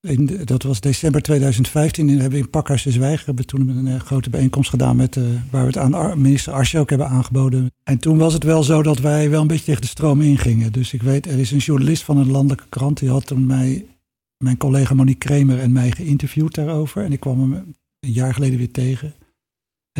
in 0.00 0.40
dat 0.44 0.62
was 0.62 0.80
december 0.80 1.22
2015, 1.22 2.08
en 2.08 2.14
hebben 2.14 2.38
we 2.38 2.44
in 2.44 2.50
Pakhuis 2.50 2.82
de 2.82 2.90
Zwijger 2.90 3.26
hebben 3.26 3.46
toen 3.46 3.68
een 3.68 3.86
eh, 3.86 4.00
grote 4.00 4.30
bijeenkomst 4.30 4.70
gedaan 4.70 4.96
met, 4.96 5.18
waar 5.50 5.66
we 5.66 5.66
het 5.66 5.76
aan 5.76 6.22
minister 6.22 6.52
Arsje 6.52 6.78
ook 6.78 6.88
hebben 6.88 7.08
aangeboden. 7.08 7.72
En 7.82 7.98
toen 7.98 8.18
was 8.18 8.32
het 8.32 8.44
wel 8.44 8.62
zo 8.62 8.82
dat 8.82 8.98
wij 8.98 9.30
wel 9.30 9.40
een 9.40 9.46
beetje 9.46 9.64
tegen 9.64 9.80
de 9.80 9.86
stroom 9.86 10.20
ingingen. 10.20 10.72
Dus 10.72 10.92
ik 10.92 11.02
weet, 11.02 11.26
er 11.26 11.38
is 11.38 11.50
een 11.50 11.58
journalist 11.58 12.02
van 12.02 12.16
een 12.16 12.30
landelijke 12.30 12.68
krant, 12.68 12.98
die 12.98 13.10
had 13.10 13.26
toen 13.26 13.46
mij, 13.46 13.86
mijn 14.44 14.56
collega 14.56 14.94
Monique 14.94 15.28
Kremer 15.28 15.58
en 15.58 15.72
mij 15.72 15.90
geïnterviewd 15.90 16.54
daarover. 16.54 17.04
En 17.04 17.12
ik 17.12 17.20
kwam 17.20 17.40
hem 17.40 17.52
een 18.00 18.12
jaar 18.12 18.34
geleden 18.34 18.58
weer 18.58 18.70
tegen. 18.70 19.14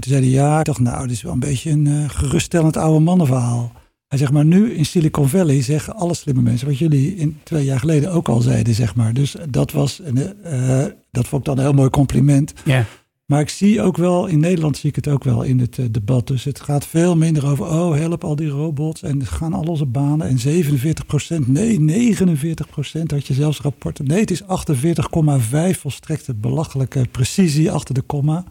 En 0.00 0.06
toen 0.06 0.18
zei 0.18 0.34
hij, 0.34 0.42
ja, 0.42 0.58
ik 0.58 0.64
dacht, 0.64 0.78
nou, 0.78 1.02
dit 1.02 1.16
is 1.16 1.22
wel 1.22 1.32
een 1.32 1.38
beetje 1.38 1.70
een 1.70 1.86
eh, 1.86 2.08
geruststellend 2.08 2.76
oude 2.76 3.00
mannenverhaal. 3.00 3.72
Hij 4.08 4.18
zegt 4.18 4.32
maar 4.32 4.44
nu 4.44 4.72
in 4.72 4.84
Silicon 4.84 5.28
Valley 5.28 5.62
zeggen 5.62 5.94
alle 5.94 6.14
slimme 6.14 6.42
mensen 6.42 6.66
wat 6.66 6.78
jullie 6.78 7.16
in 7.16 7.38
twee 7.42 7.64
jaar 7.64 7.78
geleden 7.78 8.12
ook 8.12 8.28
al 8.28 8.40
zeiden, 8.40 8.74
zeg 8.74 8.94
maar. 8.94 9.14
Dus 9.14 9.36
dat 9.48 9.72
was, 9.72 10.00
een, 10.04 10.42
eh, 10.42 10.84
dat 11.10 11.28
vond 11.28 11.40
ik 11.40 11.46
dan 11.46 11.58
een 11.58 11.64
heel 11.64 11.72
mooi 11.72 11.90
compliment. 11.90 12.52
ja. 12.64 12.86
Maar 13.26 13.40
ik 13.40 13.48
zie 13.48 13.82
ook 13.82 13.96
wel, 13.96 14.26
in 14.26 14.40
Nederland 14.40 14.76
zie 14.76 14.88
ik 14.88 14.96
het 14.96 15.08
ook 15.08 15.24
wel 15.24 15.42
in 15.42 15.58
het 15.58 15.78
eh, 15.78 15.84
debat. 15.90 16.26
Dus 16.26 16.44
het 16.44 16.60
gaat 16.60 16.86
veel 16.86 17.16
minder 17.16 17.46
over, 17.46 17.66
oh 17.66 17.94
help 17.94 18.24
al 18.24 18.36
die 18.36 18.48
robots 18.48 19.02
en 19.02 19.26
gaan 19.26 19.52
al 19.52 19.62
onze 19.62 19.86
banen. 19.86 20.28
En 20.28 20.38
47 20.38 21.06
procent, 21.06 21.48
nee 21.48 21.80
49 21.80 22.68
procent 22.68 23.10
had 23.10 23.26
je 23.26 23.34
zelfs 23.34 23.60
rapporten. 23.60 24.06
Nee, 24.06 24.20
het 24.20 24.30
is 24.30 24.42
48,5 24.42 25.78
volstrekte 25.78 26.34
belachelijke 26.34 27.06
precisie 27.10 27.70
achter 27.70 27.94
de 27.94 28.02
komma. 28.02 28.44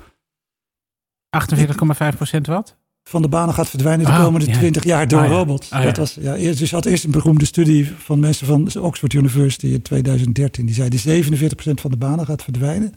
48,5 1.30 2.16
procent 2.16 2.48
wat? 2.48 2.78
Van 3.04 3.22
de 3.22 3.28
banen 3.28 3.54
gaat 3.54 3.70
verdwijnen 3.70 4.06
de 4.06 4.12
Oh, 4.12 4.24
komende 4.24 4.48
ja. 4.48 4.58
20 4.58 4.84
jaar 4.84 5.08
door 5.08 5.20
Ah, 5.20 5.28
ja. 5.28 5.32
robots. 5.34 5.72
Ah, 5.72 5.80
ja. 5.80 5.86
dat 5.86 5.98
was, 5.98 6.18
ja, 6.22 6.36
eerst, 6.36 6.60
dus 6.60 6.72
had 6.72 6.86
eerst 6.86 7.04
een 7.04 7.12
beroemde 7.12 7.46
studie 7.46 7.92
van 7.98 8.20
mensen 8.20 8.48
van 8.48 8.70
Oxford 8.82 9.14
University 9.14 9.66
in 9.68 9.82
2013. 9.82 10.66
Die 10.66 10.76
zeiden 10.76 11.00
47 11.00 11.56
procent 11.58 11.82
van 11.82 11.92
de 11.92 11.98
banen 11.98 12.26
gaat 12.26 12.44
verdwijnen. 12.44 12.94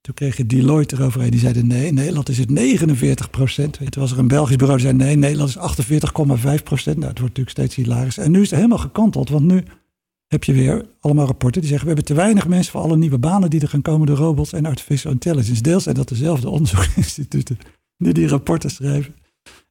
Toen 0.00 0.14
kreeg 0.14 0.36
je 0.36 0.46
Deloitte 0.46 0.96
eroverheen. 0.96 1.30
Die 1.30 1.40
zeiden 1.40 1.66
nee, 1.66 1.86
in 1.86 1.94
Nederland 1.94 2.28
is 2.28 2.38
het 2.38 2.50
49 2.50 3.30
procent. 3.30 3.72
Toen 3.78 4.02
was 4.02 4.12
er 4.12 4.18
een 4.18 4.28
Belgisch 4.28 4.56
bureau 4.56 4.78
die 4.80 4.86
zei 4.88 4.98
nee, 4.98 5.16
Nederland 5.16 5.48
is 5.48 5.58
48,5 6.58 6.62
procent. 6.62 6.96
Nou, 6.96 7.08
het 7.08 7.18
wordt 7.18 7.38
natuurlijk 7.38 7.50
steeds 7.50 7.74
hilarisch. 7.74 8.18
En 8.18 8.30
nu 8.30 8.40
is 8.40 8.46
het 8.50 8.56
helemaal 8.56 8.78
gekanteld, 8.78 9.28
want 9.28 9.44
nu 9.44 9.64
heb 10.32 10.44
je 10.44 10.52
weer 10.52 10.86
allemaal 11.00 11.26
rapporten 11.26 11.60
die 11.60 11.70
zeggen... 11.70 11.88
we 11.88 11.94
hebben 11.94 12.14
te 12.14 12.22
weinig 12.22 12.48
mensen 12.48 12.72
voor 12.72 12.80
alle 12.80 12.96
nieuwe 12.96 13.18
banen 13.18 13.50
die 13.50 13.60
er 13.60 13.68
gaan 13.68 13.82
komen 13.82 14.06
door 14.06 14.16
robots 14.16 14.52
en 14.52 14.66
artificial 14.66 15.12
intelligence. 15.12 15.62
Deels 15.62 15.82
zijn 15.82 15.94
dat 15.94 16.08
dezelfde 16.08 16.48
onderzoeksinstituten 16.48 17.58
die 17.96 18.12
die 18.12 18.28
rapporten 18.28 18.70
schrijven. 18.70 19.14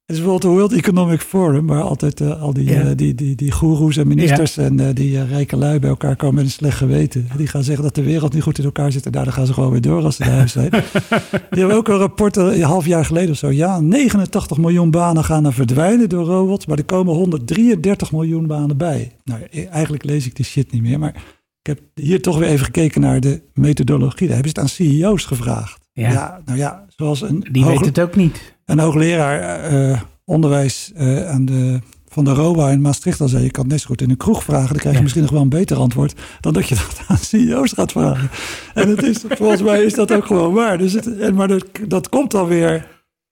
Het 0.06 0.20
is 0.20 0.26
bijvoorbeeld 0.26 0.54
de 0.54 0.60
World 0.60 0.74
Economic 0.86 1.22
Forum, 1.22 1.68
waar 1.68 1.82
altijd 1.82 2.22
eh, 2.22 2.42
al 2.42 2.54
die, 2.54 2.70
Ja. 2.70 2.82
eh, 2.82 2.92
die, 2.96 3.16
die, 3.16 3.36
die 3.36 3.52
goeroes 3.52 3.98
en 3.98 4.08
ministers 4.08 4.58
en 4.58 4.80
eh, 4.80 4.88
die 4.96 5.24
rijke 5.26 5.56
lui 5.58 5.80
bij 5.80 5.90
elkaar 5.90 6.16
komen 6.16 6.36
met 6.36 6.44
een 6.44 6.52
slecht 6.52 6.78
geweten. 6.78 7.28
Die 7.38 7.48
gaan 7.48 7.64
zeggen 7.64 7.84
dat 7.84 7.96
de 7.96 8.04
wereld 8.04 8.34
niet 8.34 8.44
goed 8.44 8.58
in 8.58 8.64
elkaar 8.66 8.92
zit 8.92 9.06
en 9.06 9.12
daar 9.12 9.32
gaan 9.32 9.46
ze 9.46 9.54
gewoon 9.54 9.72
weer 9.72 9.82
door 9.82 10.04
als 10.04 10.16
ze 10.16 10.24
naar 10.24 10.32
huis 10.34 10.52
zijn. 10.52 10.70
die 11.50 11.60
hebben 11.60 11.76
ook 11.78 11.88
een 11.88 11.98
rapport 11.98 12.36
een 12.36 12.62
half 12.62 12.86
jaar 12.86 13.06
geleden 13.06 13.30
of 13.30 13.38
zo. 13.38 13.52
Ja, 13.52 13.80
89 13.80 14.58
miljoen 14.58 14.92
banen 14.92 15.24
gaan 15.24 15.46
er 15.46 15.54
verdwijnen 15.54 16.10
door 16.10 16.26
robots, 16.26 16.66
maar 16.66 16.78
er 16.78 16.84
komen 16.86 17.14
133 17.14 18.12
miljoen 18.12 18.48
banen 18.48 18.78
bij. 18.78 19.12
Nou, 19.24 19.40
e- 19.50 19.64
eigenlijk 19.66 20.04
lees 20.04 20.26
ik 20.26 20.36
die 20.36 20.46
shit 20.46 20.72
niet 20.72 20.82
meer, 20.82 21.00
maar 21.00 21.16
ik 21.62 21.68
heb 21.68 21.80
hier 21.96 22.22
toch 22.22 22.38
weer 22.38 22.50
even 22.50 22.66
gekeken 22.66 23.02
naar 23.02 23.20
de 23.20 23.42
methodologie. 23.54 24.28
Daar 24.28 24.36
hebben 24.36 24.54
ze 24.56 24.62
het 24.62 24.70
aan 24.82 24.88
CEO's 24.88 25.26
gevraagd. 25.26 25.80
Ja. 25.94 26.42
nou 26.46 26.58
ja, 26.58 26.86
zoals 26.90 27.22
een 27.22 27.46
Die 27.52 27.64
hoog- 27.64 27.72
weet 27.80 27.86
het 27.86 28.00
ook 28.00 28.16
niet. 28.16 28.56
Een 28.72 28.80
hoogleraar 28.80 29.60
eh, 29.64 30.02
onderwijs 30.26 30.92
eh, 30.96 31.30
aan 31.30 31.46
de, 31.46 31.80
van 32.08 32.24
de 32.24 32.34
ROBA 32.34 32.70
in 32.70 32.82
Maastricht 32.82 33.22
al 33.22 33.28
zei... 33.28 33.44
je 33.44 33.52
kan 33.52 33.64
het 33.64 33.72
net 33.72 33.82
zo 33.82 33.88
goed 33.88 34.02
in 34.02 34.10
een 34.10 34.18
kroeg 34.18 34.44
vragen... 34.44 34.68
dan 34.68 34.78
krijg 34.78 34.90
je 34.90 34.96
Ja. 34.96 35.02
misschien 35.02 35.22
nog 35.24 35.32
wel 35.32 35.42
een 35.42 35.50
beter 35.50 35.78
antwoord... 35.78 36.20
dan 36.40 36.54
dat 36.54 36.68
je 36.68 36.76
dat 36.76 37.02
aan 37.08 37.18
CEO's 37.18 37.72
gaat 37.74 37.92
vragen. 37.92 38.30
En 38.74 38.90
het 38.90 39.04
is, 39.04 39.24
volgens 39.30 39.62
mij 39.62 39.84
is 39.84 39.94
dat 39.94 40.12
ook 40.12 40.26
gewoon 40.26 40.54
waar. 40.54 40.78
Dus 40.78 40.94
het, 40.94 41.18
en, 41.20 41.36
maar 41.36 41.48
dat, 41.48 41.66
dat 41.88 42.10
komt 42.10 42.32
dan 42.32 42.48
weer... 42.48 42.88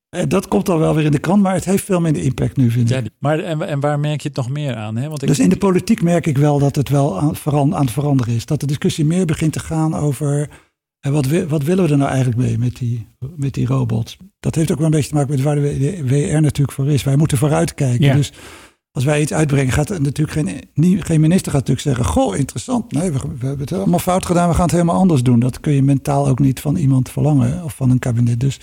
eh, 0.10 0.24
Dat 0.28 0.48
komt 0.48 0.66
dan 0.66 0.80
wel 0.80 0.96
weer 0.96 1.06
in 1.06 1.12
de 1.12 1.20
krant, 1.20 1.42
maar 1.42 1.54
het 1.54 1.66
heeft 1.66 1.84
veel 1.84 2.00
minder 2.02 2.22
impact 2.24 2.58
nu, 2.58 2.72
vind 2.72 2.90
ik. 2.92 2.96
Ja, 3.04 3.10
maar 3.20 3.40
en, 3.40 3.62
en 3.68 3.80
waar 3.80 4.00
merk 4.00 4.22
je 4.22 4.28
het 4.28 4.38
nog 4.38 4.50
meer 4.50 4.76
aan? 4.76 4.96
Hè? 4.96 5.08
Want 5.08 5.22
ik, 5.22 5.28
Dus 5.28 5.40
in 5.40 5.50
de 5.50 5.58
politiek 5.58 6.02
merk 6.02 6.26
ik 6.28 6.38
wel 6.38 6.60
dat 6.60 6.76
het 6.76 6.90
wel 6.90 7.20
aan, 7.20 7.36
aan 7.76 7.82
het 7.82 7.92
veranderen 7.92 8.36
is. 8.36 8.46
Dat 8.46 8.60
de 8.60 8.68
discussie 8.68 9.06
meer 9.06 9.26
begint 9.26 9.54
te 9.54 9.60
gaan 9.60 9.96
over... 9.96 10.50
En 11.00 11.12
wat, 11.12 11.26
wat 11.48 11.64
willen 11.64 11.86
we 11.86 11.92
er 11.92 11.98
nou 11.98 12.10
eigenlijk 12.10 12.40
mee 12.42 12.58
met 12.58 12.78
die, 12.78 13.08
met 13.36 13.54
die 13.54 13.68
robots? 13.68 14.18
Dat 14.40 14.56
heeft 14.56 14.72
ook 14.72 14.78
wel 14.78 14.86
een 14.86 14.92
beetje 14.92 15.10
te 15.10 15.16
maken 15.16 15.32
met 15.32 15.42
waar 15.42 15.56
de 15.56 16.04
WR 16.06 16.42
natuurlijk 16.42 16.72
voor 16.72 16.88
is. 16.90 17.04
Wij 17.04 17.16
moeten 17.16 17.38
vooruitkijken. 17.38 18.06
Ja. 18.06 18.16
Dus 18.16 18.34
als 18.92 19.04
wij 19.04 19.22
iets 19.22 19.34
uitbrengen, 19.34 19.74
gaat 19.74 19.90
er 19.90 20.02
natuurlijk 20.02 20.32
geen, 20.38 20.62
nie- 20.74 21.02
geen 21.02 21.22
minister 21.22 21.52
gaat 21.52 21.68
natuurlijk 21.68 21.98
zeggen... 21.98 22.06
Goh, 22.14 22.38
interessant. 22.38 22.92
Nee, 22.92 23.12
we, 23.12 23.20
we 23.20 23.46
hebben 23.46 23.60
het 23.60 23.74
allemaal 23.74 24.00
fout 24.00 24.26
gedaan. 24.26 24.48
We 24.48 24.54
gaan 24.54 24.64
het 24.64 24.72
helemaal 24.72 25.00
anders 25.00 25.24
doen. 25.24 25.40
Dat 25.40 25.60
kun 25.60 25.74
je 25.74 25.84
mentaal 25.84 26.28
ook 26.28 26.40
niet 26.40 26.60
van 26.60 26.76
iemand 26.76 27.10
verlangen 27.10 27.64
of 27.64 27.76
van 27.76 27.90
een 27.90 28.00
kabinet. 28.00 28.40
Dus 28.40 28.60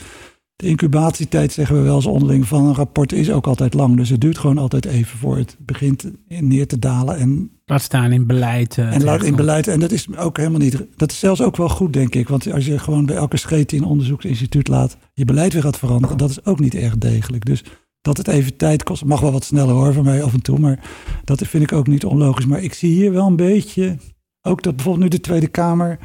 de 0.57 0.67
incubatietijd, 0.67 1.53
zeggen 1.53 1.77
we 1.77 1.83
wel 1.83 1.95
eens 1.97 2.07
onderling, 2.07 2.47
van 2.47 2.65
een 2.65 2.75
rapport 2.75 3.13
is 3.13 3.31
ook 3.31 3.47
altijd 3.47 3.75
lang. 3.75 3.97
Dus 3.97 4.09
het 4.09 4.21
duurt 4.21 4.39
gewoon 4.39 4.59
altijd 4.59 4.85
even 4.85 5.19
voor 5.19 5.37
het 5.37 5.57
begint 5.59 6.11
neer 6.29 6.67
te 6.67 6.79
dalen. 6.79 7.17
En 7.19 7.51
Laat 7.65 7.83
staan 7.83 8.13
in 8.13 8.27
beleid. 8.27 8.79
eh, 8.79 8.95
en 8.95 9.05
laat 9.05 9.23
in 9.23 9.37
beleid. 9.37 9.69
En 9.69 9.81
dat 9.81 9.91
is 9.93 10.17
ook 10.17 10.37
helemaal 10.37 10.61
niet. 10.61 10.85
Dat 10.97 11.11
is 11.11 11.19
zelfs 11.19 11.41
ook 11.41 11.57
wel 11.57 11.69
goed, 11.69 11.93
denk 11.93 12.15
ik. 12.15 12.29
Want 12.29 12.53
als 12.53 12.67
je 12.67 12.79
gewoon 12.79 13.07
bij 13.07 13.17
elke 13.17 13.37
scheet 13.37 13.73
in 13.73 13.83
een 13.83 13.89
onderzoeksinstituut 13.89 14.69
laat 14.69 14.97
je 15.13 15.25
beleid 15.25 15.53
weer 15.53 15.63
gaat 15.63 15.79
veranderen, 15.79 16.17
dat 16.19 16.31
is 16.31 16.45
ook 16.45 16.61
niet 16.61 16.75
erg 16.75 16.99
degelijk. 16.99 17.45
Dus 17.45 17.65
dat 18.01 18.17
het 18.17 18.29
even 18.29 18.57
tijd 18.57 18.83
kost, 18.83 19.05
mag 19.05 19.21
wel 19.21 19.33
wat 19.33 19.45
sneller 19.45 19.75
hoor 19.75 19.93
van 19.93 20.05
mij 20.05 20.23
af 20.23 20.33
en 20.33 20.43
toe. 20.43 20.59
Maar 20.59 20.81
dat 21.25 21.43
vind 21.47 21.63
ik 21.63 21.73
ook 21.73 21.87
niet 21.87 22.05
onlogisch. 22.05 22.47
Maar 22.47 22.63
ik 22.63 22.75
zie 22.75 22.93
hier 22.93 23.13
wel 23.13 23.27
een 23.27 23.37
beetje. 23.37 23.97
Ook 24.43 24.63
dat 24.63 24.75
bijvoorbeeld 24.77 25.05
nu 25.05 25.11
de 25.11 25.21
Tweede 25.21 25.49
Kamer 25.49 25.99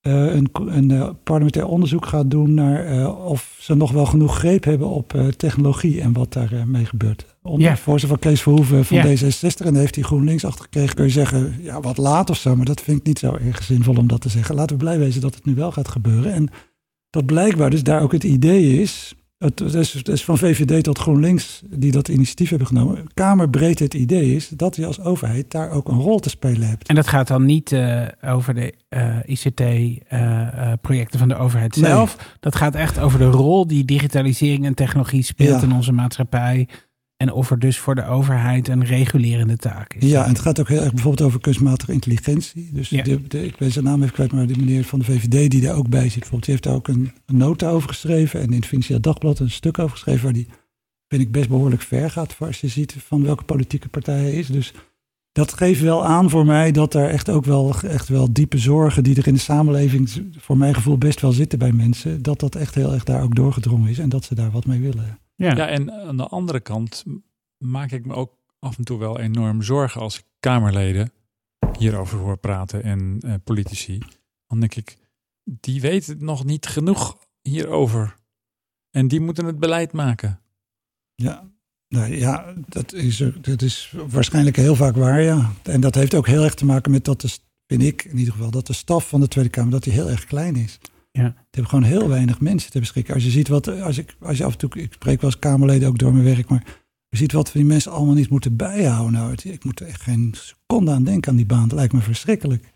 eh, 0.00 0.34
een, 0.34 0.48
een 0.52 0.90
eh, 0.90 1.08
parlementair 1.24 1.66
onderzoek 1.66 2.06
gaat 2.06 2.30
doen 2.30 2.54
naar 2.54 2.84
eh, 2.84 3.26
of 3.26 3.56
ze 3.58 3.74
nog 3.74 3.90
wel 3.90 4.06
genoeg 4.06 4.38
greep 4.38 4.64
hebben 4.64 4.88
op 4.88 5.32
technologie 5.36 6.00
en 6.00 6.12
wat 6.12 6.32
daarmee 6.32 6.64
mee 6.64 6.84
gebeurt. 6.84 7.26
Onder 7.42 7.76
voorzitter 7.76 8.18
van 8.18 8.30
Kees 8.30 8.42
Verhoeven 8.42 8.84
van 8.84 8.96
Ja. 8.96 9.04
D66 9.04 9.66
en 9.66 9.74
heeft 9.74 9.94
hij 9.94 10.04
GroenLinks 10.04 10.44
achter 10.44 10.64
gekregen. 10.64 10.94
Kun 10.94 11.04
je 11.04 11.10
zeggen, 11.10 11.56
ja, 11.62 11.80
wat 11.80 11.96
laat 11.96 12.30
of 12.30 12.36
zo, 12.36 12.56
maar 12.56 12.66
dat 12.66 12.80
vind 12.80 12.98
ik 12.98 13.06
niet 13.06 13.18
zo 13.18 13.34
erg 13.34 13.62
zinvol 13.62 13.96
om 13.96 14.06
dat 14.06 14.20
te 14.20 14.28
zeggen. 14.28 14.54
Laten 14.54 14.76
we 14.76 14.82
blij 14.82 14.98
wezen 14.98 15.20
dat 15.20 15.34
het 15.34 15.44
nu 15.44 15.54
wel 15.54 15.72
gaat 15.72 15.88
gebeuren. 15.88 16.32
En 16.32 16.48
dat 17.10 17.26
blijkbaar 17.26 17.70
dus 17.70 17.82
daar 17.82 18.02
ook 18.02 18.12
het 18.12 18.24
idee 18.24 18.80
is. 18.80 19.14
Het 19.44 19.60
is, 19.60 19.92
het 19.92 20.08
is 20.08 20.24
van 20.24 20.38
VVD 20.38 20.82
tot 20.82 20.98
GroenLinks 20.98 21.62
die 21.70 21.92
dat 21.92 22.08
initiatief 22.08 22.48
hebben 22.48 22.66
genomen. 22.68 23.06
Kamerbreed 23.14 23.78
het 23.78 23.94
idee 23.94 24.34
is 24.34 24.48
dat 24.48 24.76
je 24.76 24.86
als 24.86 25.00
overheid 25.00 25.50
daar 25.50 25.70
ook 25.70 25.88
een 25.88 26.00
rol 26.00 26.18
te 26.18 26.28
spelen 26.28 26.68
hebt. 26.68 26.88
En 26.88 26.94
dat 26.94 27.06
gaat 27.08 27.26
dan 27.28 27.44
niet 27.44 27.72
eh, 27.72 28.02
over 28.24 28.54
de 28.54 28.74
ICT-projecten 29.26 31.18
van 31.18 31.28
de 31.28 31.36
overheid 31.36 31.76
Nee. 31.76 31.90
zelf. 31.90 32.36
Dat 32.40 32.54
gaat 32.56 32.74
echt 32.74 32.98
over 32.98 33.18
de 33.18 33.24
rol 33.30 33.66
die 33.66 33.84
digitalisering 33.84 34.64
en 34.64 34.74
technologie 34.74 35.22
speelt 35.22 35.60
Ja. 35.60 35.66
in 35.66 35.72
onze 35.72 35.92
maatschappij. 35.92 36.68
En 37.20 37.32
of 37.32 37.50
er 37.50 37.58
dus 37.58 37.78
voor 37.78 37.94
de 37.94 38.04
overheid 38.04 38.68
een 38.68 38.84
regulerende 38.84 39.56
taak 39.56 39.94
is. 39.94 40.10
Ja, 40.10 40.22
en 40.22 40.28
het 40.28 40.38
gaat 40.38 40.60
ook 40.60 40.68
heel 40.68 40.82
erg 40.82 40.92
bijvoorbeeld 40.92 41.28
over 41.28 41.40
kunstmatige 41.40 41.92
intelligentie. 41.92 42.70
Dus 42.72 42.88
Ja. 42.88 43.02
de, 43.02 43.26
de, 43.26 43.44
ik 43.44 43.56
ben 43.56 43.72
zijn 43.72 43.84
naam 43.84 44.02
even 44.02 44.14
kwijt, 44.14 44.32
maar 44.32 44.46
die 44.46 44.56
meneer 44.58 44.84
van 44.84 44.98
de 44.98 45.04
VVD 45.04 45.50
die 45.50 45.60
daar 45.60 45.74
ook 45.74 45.88
bij 45.88 46.02
zit, 46.08 46.12
bijvoorbeeld, 46.12 46.44
die 46.44 46.50
heeft 46.54 46.64
daar 46.64 46.74
ook 46.74 46.88
een, 46.88 47.12
een 47.26 47.36
nota 47.36 47.68
over 47.68 47.88
geschreven. 47.88 48.40
En 48.40 48.46
in 48.46 48.52
het 48.56 48.66
Financieel 48.66 49.00
Dagblad 49.00 49.38
een 49.38 49.50
stuk 49.50 49.78
over 49.78 49.90
geschreven 49.96 50.24
waar 50.24 50.32
die, 50.32 50.46
vind 51.08 51.22
ik, 51.22 51.32
best 51.32 51.48
behoorlijk 51.48 51.82
ver 51.82 52.10
gaat. 52.10 52.32
Voor 52.34 52.46
als 52.46 52.60
je 52.60 52.68
ziet 52.68 52.94
van 53.06 53.22
welke 53.22 53.44
politieke 53.44 53.88
partij 53.88 54.18
hij 54.18 54.32
is. 54.32 54.46
Dus 54.46 54.72
dat 55.32 55.52
geeft 55.52 55.80
wel 55.80 56.04
aan 56.04 56.30
voor 56.30 56.46
mij 56.46 56.72
dat 56.72 56.94
er 56.94 57.08
echt 57.08 57.28
ook 57.28 57.44
wel, 57.44 57.74
echt 57.80 58.08
wel 58.08 58.32
diepe 58.32 58.58
zorgen 58.58 59.02
die 59.02 59.16
er 59.16 59.26
in 59.26 59.34
de 59.34 59.40
samenleving, 59.40 60.10
voor 60.38 60.56
mijn 60.56 60.74
gevoel, 60.74 60.98
best 60.98 61.20
wel 61.20 61.32
zitten 61.32 61.58
bij 61.58 61.72
mensen. 61.72 62.22
Dat 62.22 62.40
dat 62.40 62.54
echt 62.54 62.74
heel 62.74 62.92
erg 62.92 63.04
daar 63.04 63.22
ook 63.22 63.34
doorgedrongen 63.34 63.90
is 63.90 63.98
en 63.98 64.08
dat 64.08 64.24
ze 64.24 64.34
daar 64.34 64.50
wat 64.50 64.66
mee 64.66 64.80
willen. 64.80 65.18
Ja. 65.40 65.56
Ja, 65.56 65.68
en 65.68 65.92
aan 65.92 66.16
de 66.16 66.26
andere 66.26 66.60
kant 66.60 67.04
maak 67.58 67.90
ik 67.90 68.06
me 68.06 68.14
ook 68.14 68.36
af 68.58 68.78
en 68.78 68.84
toe 68.84 68.98
wel 68.98 69.18
enorm 69.18 69.62
zorgen 69.62 70.00
als 70.00 70.18
ik 70.18 70.24
Kamerleden 70.40 71.12
hierover 71.78 72.18
hoor 72.18 72.36
praten 72.36 72.82
en 72.82 73.18
eh, 73.20 73.34
politici. 73.44 73.98
Dan 74.46 74.60
denk 74.60 74.74
ik, 74.74 74.96
die 75.44 75.80
weten 75.80 76.24
nog 76.24 76.44
niet 76.44 76.66
genoeg 76.66 77.18
hierover. 77.42 78.16
En 78.90 79.08
die 79.08 79.20
moeten 79.20 79.44
het 79.44 79.58
beleid 79.58 79.92
maken. 79.92 80.40
Ja, 81.14 81.50
nou 81.88 82.16
ja, 82.16 82.54
dat 82.68 82.92
is, 82.92 83.24
dat 83.40 83.62
is 83.62 83.94
waarschijnlijk 84.08 84.56
heel 84.56 84.76
vaak 84.76 84.96
waar, 84.96 85.22
ja. 85.22 85.52
En 85.62 85.80
dat 85.80 85.94
heeft 85.94 86.14
ook 86.14 86.26
heel 86.26 86.44
erg 86.44 86.54
te 86.54 86.64
maken 86.64 86.90
met 86.90 87.04
dat, 87.04 87.20
de, 87.20 87.38
vind 87.66 87.82
ik 87.82 88.04
in 88.04 88.18
ieder 88.18 88.32
geval, 88.32 88.50
dat 88.50 88.66
de 88.66 88.72
staf 88.72 89.08
van 89.08 89.20
de 89.20 89.28
Tweede 89.28 89.50
Kamer, 89.50 89.70
dat 89.70 89.82
die 89.82 89.92
heel 89.92 90.10
erg 90.10 90.24
klein 90.24 90.56
is. 90.56 90.78
Ja. 91.10 91.22
Het 91.24 91.34
hebben 91.50 91.70
gewoon 91.70 91.84
heel 91.84 92.08
weinig 92.08 92.40
mensen 92.40 92.70
te 92.70 92.78
beschikken. 92.78 93.14
Als 93.14 93.24
je 93.24 93.30
ziet 93.30 93.48
wat, 93.48 93.68
als 93.68 93.98
ik, 93.98 94.16
als 94.20 94.38
je 94.38 94.44
af 94.44 94.52
en 94.52 94.58
toe, 94.58 94.70
ik 94.74 94.92
spreek 94.92 95.20
wel 95.20 95.30
als 95.30 95.38
Kamerleden 95.38 95.88
ook 95.88 95.98
door 95.98 96.12
mijn 96.12 96.24
werk, 96.24 96.48
maar 96.48 96.78
je 97.08 97.16
ziet 97.16 97.32
wat 97.32 97.50
die 97.52 97.64
mensen 97.64 97.92
allemaal 97.92 98.14
niet 98.14 98.30
moeten 98.30 98.56
bijhouden. 98.56 99.12
Nou, 99.12 99.34
ik 99.42 99.64
moet 99.64 99.80
er 99.80 99.86
echt 99.86 100.00
geen 100.00 100.34
seconde 100.36 100.90
aan 100.90 101.04
denken 101.04 101.30
aan 101.30 101.36
die 101.36 101.46
baan. 101.46 101.62
Het 101.62 101.72
lijkt 101.72 101.92
me 101.92 102.00
verschrikkelijk. 102.00 102.72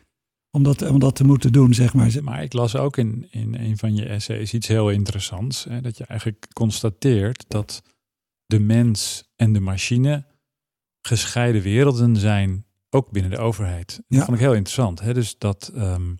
Om 0.50 0.62
dat, 0.62 0.82
om 0.90 0.98
dat 0.98 1.16
te 1.16 1.24
moeten 1.24 1.52
doen, 1.52 1.74
zeg 1.74 1.94
maar. 1.94 2.10
Maar 2.22 2.42
ik 2.42 2.52
las 2.52 2.76
ook 2.76 2.96
in, 2.96 3.26
in 3.30 3.54
een 3.54 3.78
van 3.78 3.94
je 3.94 4.04
essays 4.04 4.54
iets 4.54 4.68
heel 4.68 4.90
interessants. 4.90 5.64
Hè, 5.64 5.80
dat 5.80 5.96
je 5.98 6.04
eigenlijk 6.04 6.46
constateert 6.52 7.44
dat 7.48 7.82
de 8.46 8.58
mens 8.60 9.30
en 9.36 9.52
de 9.52 9.60
machine 9.60 10.24
gescheiden 11.06 11.62
werelden 11.62 12.16
zijn, 12.16 12.64
ook 12.90 13.10
binnen 13.10 13.30
de 13.30 13.38
overheid. 13.38 13.86
Dat 13.86 14.04
Ja. 14.18 14.24
vond 14.24 14.36
ik 14.36 14.42
heel 14.42 14.54
interessant. 14.54 15.00
Hè? 15.00 15.14
Dus 15.14 15.38
dat, 15.38 15.70
ehm, 15.74 16.14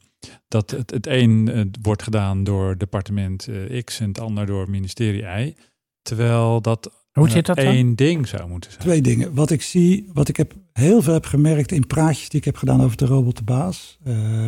dat 0.49 0.71
het, 0.71 0.91
het 0.91 1.07
een 1.07 1.73
wordt 1.83 2.03
gedaan 2.03 2.45
door 2.45 2.79
departement 2.79 3.49
eh, 3.49 3.83
X 3.85 4.01
en 4.01 4.09
het 4.09 4.21
ander 4.21 4.47
door 4.47 4.71
ministerie 4.71 5.23
Y. 5.23 5.55
Terwijl 6.03 6.61
dat 6.61 6.93
Hoe 7.13 7.27
eh, 7.27 7.33
zit 7.33 7.47
dat 7.47 7.57
dan? 7.57 7.67
één 7.67 7.95
ding 7.95 8.29
zou 8.29 8.49
moeten 8.49 8.71
zijn. 8.71 8.83
Twee 8.83 9.01
dingen. 9.01 9.35
Wat 9.35 9.51
ik 9.51 9.63
zie, 9.63 10.11
wat 10.13 10.29
ik 10.29 10.37
heb 10.37 10.55
heel 10.73 11.03
veel 11.03 11.13
heb 11.13 11.27
gemerkt 11.27 11.73
in 11.73 11.87
praatjes 11.87 12.29
die 12.29 12.39
ik 12.39 12.45
heb 12.45 12.57
gedaan 12.57 12.83
over 12.83 12.97
de 12.97 13.07
robot 13.07 13.37
de 13.37 13.45
baas. 13.45 13.99
Eh, 14.05 14.47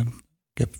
ik 0.53 0.57
heb 0.57 0.75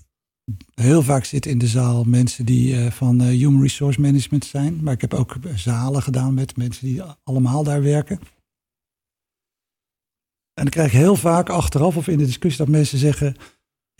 heel 0.74 1.02
vaak 1.02 1.24
zitten 1.24 1.50
in 1.50 1.58
de 1.58 1.66
zaal 1.66 2.04
mensen 2.04 2.46
die 2.46 2.76
eh, 2.76 2.90
van 2.90 3.20
eh, 3.20 3.26
Human 3.26 3.62
Resource 3.62 4.00
Management 4.00 4.44
zijn. 4.44 4.82
Maar 4.82 4.92
ik 4.92 5.00
heb 5.00 5.14
ook 5.14 5.36
zalen 5.54 6.02
gedaan 6.02 6.34
met 6.34 6.56
mensen 6.56 6.86
die 6.86 7.02
allemaal 7.02 7.64
daar 7.64 7.82
werken. 7.82 8.18
En 10.54 10.64
dan 10.64 10.72
krijg 10.72 10.92
ik 10.92 10.98
heel 10.98 11.16
vaak 11.16 11.48
achteraf 11.48 11.96
of 11.96 12.08
in 12.08 12.18
de 12.18 12.24
discussie 12.24 12.64
dat 12.64 12.74
mensen 12.74 12.98
zeggen... 12.98 13.36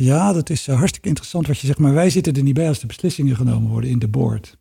Ja, 0.03 0.33
dat 0.33 0.51
is 0.51 0.69
eh, 0.69 0.77
hartstikke 0.77 1.09
interessant 1.09 1.47
wat 1.47 1.59
je 1.59 1.67
zegt. 1.67 1.79
Maar 1.79 1.95
wij 1.95 2.11
zitten 2.11 2.35
er 2.35 2.43
niet 2.43 2.55
bij 2.55 2.69
als 2.69 2.81
de 2.81 2.87
beslissingen 2.87 3.37
genomen 3.37 3.71
worden 3.71 3.91
in 3.91 3.99
de 3.99 4.09
board. 4.09 4.59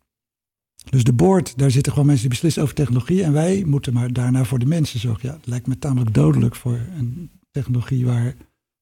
Dus 0.90 1.04
de 1.04 1.12
board, 1.12 1.58
daar 1.58 1.70
zitten 1.70 1.92
gewoon 1.92 2.06
mensen 2.06 2.24
die 2.24 2.34
beslissen 2.34 2.62
over 2.62 2.74
technologie. 2.74 3.22
En 3.22 3.32
wij 3.32 3.62
moeten 3.66 3.92
maar 3.92 4.12
daarna 4.12 4.44
voor 4.44 4.58
de 4.58 4.66
mensen 4.66 5.00
zorgen. 5.00 5.28
Ja, 5.28 5.38
lijkt 5.44 5.66
me 5.66 5.78
tamelijk 5.78 6.14
dodelijk 6.14 6.54
voor 6.54 6.80
een 6.98 7.30
technologie 7.50 8.06
waar 8.06 8.34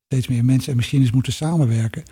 steeds 0.06 0.28
meer 0.28 0.44
mensen 0.44 0.70
en 0.70 0.76
machines 0.76 1.12
moeten 1.12 1.32
samenwerken. 1.32 2.02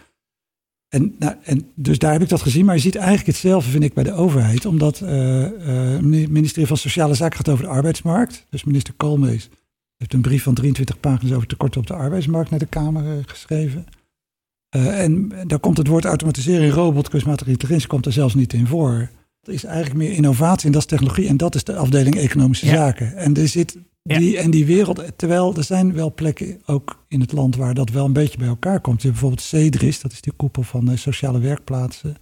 En, 0.88 1.14
nou, 1.18 1.36
en 1.42 1.70
dus 1.74 1.98
daar 1.98 2.12
heb 2.12 2.22
ik 2.22 2.28
dat 2.28 2.42
gezien. 2.42 2.64
Maar 2.64 2.74
je 2.74 2.80
ziet 2.80 2.96
eigenlijk 2.96 3.26
hetzelfde, 3.26 3.70
vind 3.70 3.84
ik, 3.84 3.94
bij 3.94 4.04
de 4.04 4.12
overheid. 4.12 4.66
Omdat 4.66 5.00
eh, 5.00 5.44
eh, 5.44 5.92
het 5.92 6.30
ministerie 6.30 6.66
van 6.66 6.76
Sociale 6.76 7.14
Zaken 7.14 7.36
gaat 7.36 7.48
over 7.48 7.64
de 7.64 7.70
arbeidsmarkt. 7.70 8.46
Dus 8.50 8.64
minister 8.64 8.94
Koolmees 8.94 9.48
heeft 9.96 10.12
een 10.12 10.22
brief 10.22 10.42
van 10.42 10.54
23 10.54 11.00
pagina's 11.00 11.34
over 11.34 11.48
tekorten 11.48 11.80
op 11.80 11.86
de 11.86 11.94
arbeidsmarkt 11.94 12.50
naar 12.50 12.58
de 12.58 12.66
Kamer 12.66 13.24
geschreven. 13.26 13.86
Uh, 14.76 15.02
en 15.02 15.32
daar 15.46 15.58
komt 15.58 15.76
het 15.76 15.86
woord 15.86 16.04
automatisering, 16.04 16.72
robot, 16.72 17.08
kunstmatige 17.08 17.50
intelligentie 17.50 17.88
komt 17.88 18.06
er 18.06 18.12
zelfs 18.12 18.34
niet 18.34 18.52
in 18.52 18.66
voor. 18.66 19.10
Dat 19.42 19.54
is 19.54 19.64
eigenlijk 19.64 19.96
meer 19.96 20.12
innovatie 20.12 20.66
en 20.66 20.72
dat 20.72 20.80
is 20.80 20.88
technologie. 20.88 21.28
En 21.28 21.36
dat 21.36 21.54
is 21.54 21.64
de 21.64 21.76
afdeling 21.76 22.16
economische 22.16 22.66
Ja. 22.66 22.72
zaken. 22.74 23.16
En 23.16 23.34
er 23.36 23.48
zit 23.48 23.78
Ja. 24.02 24.18
die, 24.18 24.38
en 24.38 24.50
die 24.50 24.66
wereld, 24.66 25.02
terwijl 25.16 25.56
er 25.56 25.64
zijn 25.64 25.92
wel 25.92 26.14
plekken 26.14 26.60
ook 26.66 27.04
in 27.08 27.20
het 27.20 27.32
land 27.32 27.56
waar 27.56 27.74
dat 27.74 27.90
wel 27.90 28.04
een 28.04 28.12
beetje 28.12 28.38
bij 28.38 28.48
elkaar 28.48 28.80
komt. 28.80 29.02
Je 29.02 29.08
hebt 29.08 29.20
bijvoorbeeld 29.20 29.46
CEDRIS, 29.48 30.00
dat 30.00 30.12
is 30.12 30.20
die 30.20 30.32
koepel 30.36 30.62
van 30.62 30.90
eh, 30.90 30.96
sociale 30.96 31.38
werkplaatsen. 31.38 32.16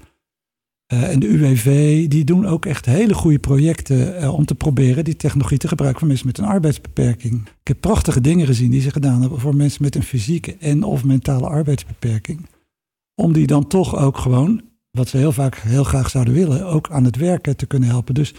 Eh, 0.92 1.10
en 1.10 1.18
de 1.18 1.26
UWV, 1.26 2.08
die 2.08 2.24
doen 2.24 2.46
ook 2.46 2.66
echt 2.66 2.86
hele 2.86 3.14
goede 3.14 3.38
projecten 3.38 4.16
eh, 4.16 4.34
om 4.34 4.44
te 4.44 4.54
proberen 4.54 5.04
die 5.04 5.16
technologie 5.16 5.58
te 5.58 5.68
gebruiken 5.68 6.00
voor 6.00 6.08
mensen 6.08 6.26
met 6.26 6.38
een 6.38 6.44
arbeidsbeperking. 6.44 7.48
Ik 7.60 7.68
heb 7.68 7.80
prachtige 7.80 8.20
dingen 8.20 8.46
gezien 8.46 8.70
die 8.70 8.80
ze 8.80 8.90
gedaan 8.90 9.20
hebben 9.20 9.40
voor 9.40 9.56
mensen 9.56 9.82
met 9.82 9.94
een 9.94 10.02
fysieke 10.02 10.56
en 10.56 10.82
of 10.82 11.04
mentale 11.04 11.48
arbeidsbeperking. 11.48 12.46
Om 13.14 13.32
die 13.32 13.46
dan 13.46 13.66
toch 13.66 13.96
ook 13.96 14.18
gewoon, 14.18 14.62
wat 14.90 15.08
ze 15.08 15.16
heel 15.16 15.32
vaak 15.32 15.56
heel 15.56 15.84
graag 15.84 16.10
zouden 16.10 16.34
willen, 16.34 16.66
ook 16.66 16.90
aan 16.90 17.04
het 17.04 17.16
werken 17.16 17.56
te 17.56 17.66
kunnen 17.66 17.88
helpen. 17.88 18.14
Dus 18.14 18.34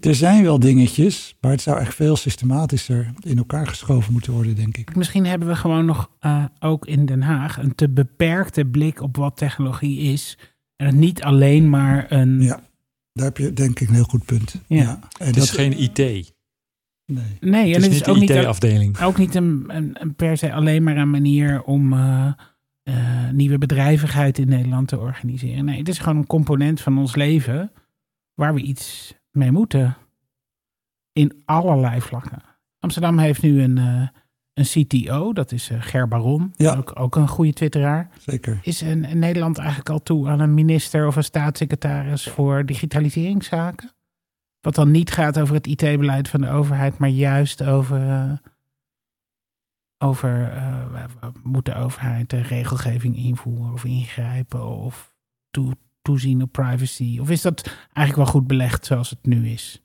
er 0.00 0.14
zijn 0.14 0.42
wel 0.42 0.58
dingetjes, 0.58 1.36
maar 1.40 1.50
het 1.50 1.60
zou 1.60 1.78
echt 1.78 1.94
veel 1.94 2.16
systematischer 2.16 3.12
in 3.20 3.38
elkaar 3.38 3.66
geschoven 3.66 4.12
moeten 4.12 4.32
worden, 4.32 4.54
denk 4.54 4.76
ik. 4.76 4.96
Misschien 4.96 5.26
hebben 5.26 5.48
we 5.48 5.56
gewoon 5.56 5.84
nog 5.84 6.10
eh, 6.18 6.44
ook 6.58 6.86
in 6.86 7.06
Den 7.06 7.22
Haag 7.22 7.58
een 7.58 7.74
te 7.74 7.88
beperkte 7.88 8.64
blik 8.64 9.02
op 9.02 9.16
wat 9.16 9.36
technologie 9.36 9.98
is. 9.98 10.38
En 10.76 10.86
het 10.86 10.94
niet 10.94 11.22
alleen 11.22 11.70
maar 11.70 12.12
een. 12.12 12.40
Ja, 12.42 12.60
daar 13.12 13.24
heb 13.24 13.36
je 13.36 13.52
denk 13.52 13.80
ik 13.80 13.88
een 13.88 13.94
heel 13.94 14.04
goed 14.04 14.24
punt. 14.24 14.62
Ja. 14.66 14.98
En 15.18 15.26
Het 15.26 15.36
is 15.36 15.46
dat- 15.46 15.58
geen 15.58 15.80
IT. 15.82 15.98
Nee. 15.98 17.24
Nee, 17.40 17.66
Het 17.74 17.74
en 17.74 17.80
is 17.80 17.84
het 17.84 17.84
is 17.84 17.90
niet 17.98 18.08
ook 18.08 18.14
de 18.14 18.20
niet, 18.20 18.30
IT-afdeling. 18.30 19.00
ook 19.00 19.18
niet 19.18 19.34
een, 19.34 19.64
een, 19.68 19.96
een 20.02 20.14
per 20.14 20.36
se 20.36 20.52
alleen 20.52 20.82
maar 20.82 20.96
een 20.96 21.10
manier 21.10 21.62
om 21.62 21.92
eh, 21.92 22.32
eh, 22.82 23.30
nieuwe 23.30 23.58
bedrijvigheid 23.58 24.38
in 24.38 24.48
Nederland 24.48 24.88
te 24.88 24.98
organiseren. 24.98 25.64
Nee, 25.64 25.78
het 25.78 25.88
is 25.88 25.98
gewoon 25.98 26.16
een 26.16 26.26
component 26.26 26.80
van 26.80 26.98
ons 26.98 27.14
leven 27.14 27.72
waar 28.34 28.54
we 28.54 28.60
iets 28.60 29.14
mee 29.30 29.52
moeten. 29.52 29.96
In 31.12 31.42
allerlei 31.44 32.00
vlakken. 32.00 32.42
Amsterdam 32.78 33.18
heeft 33.18 33.42
nu 33.42 33.62
een, 33.62 33.78
eh, 33.78 34.08
een 34.56 34.64
CTO, 34.64 35.32
dat 35.32 35.52
is 35.52 35.70
eh, 35.70 35.82
Ger 35.82 36.08
Baron. 36.08 36.52
Ja. 36.56 36.74
Ook, 36.76 37.00
ook 37.00 37.16
een 37.16 37.28
goede 37.28 37.52
twitteraar. 37.52 38.10
Zeker. 38.18 38.58
Is 38.62 38.80
een, 38.80 39.04
in 39.04 39.18
Nederland 39.18 39.58
eigenlijk 39.58 39.90
al 39.90 40.02
toe 40.02 40.28
aan 40.28 40.40
een 40.40 40.54
minister 40.54 41.06
of 41.06 41.16
een 41.16 41.24
staatssecretaris 41.24 42.28
voor 42.28 42.66
digitaliseringszaken? 42.66 43.90
Wat 44.60 44.74
dan 44.74 44.90
niet 44.90 45.10
gaat 45.10 45.38
over 45.38 45.54
het 45.54 45.66
IT-beleid 45.66 46.28
van 46.28 46.40
de 46.40 46.48
overheid, 46.50 46.98
maar 46.98 47.08
juist 47.08 47.62
over. 47.62 48.08
eh, 48.08 48.32
over 49.98 50.52
eh, 50.52 51.04
moet 51.42 51.64
de 51.64 51.74
overheid 51.74 52.30
de 52.30 52.40
regelgeving 52.40 53.16
invoeren 53.16 53.72
of 53.72 53.84
ingrijpen 53.84 54.66
of 54.66 55.14
toe, 55.50 55.76
toezien 56.02 56.42
op 56.42 56.52
privacy? 56.52 57.18
Of 57.20 57.30
is 57.30 57.42
dat 57.42 57.66
eigenlijk 57.92 58.16
wel 58.16 58.40
goed 58.40 58.46
belegd 58.46 58.86
zoals 58.86 59.10
het 59.10 59.26
nu 59.26 59.48
is? 59.48 59.82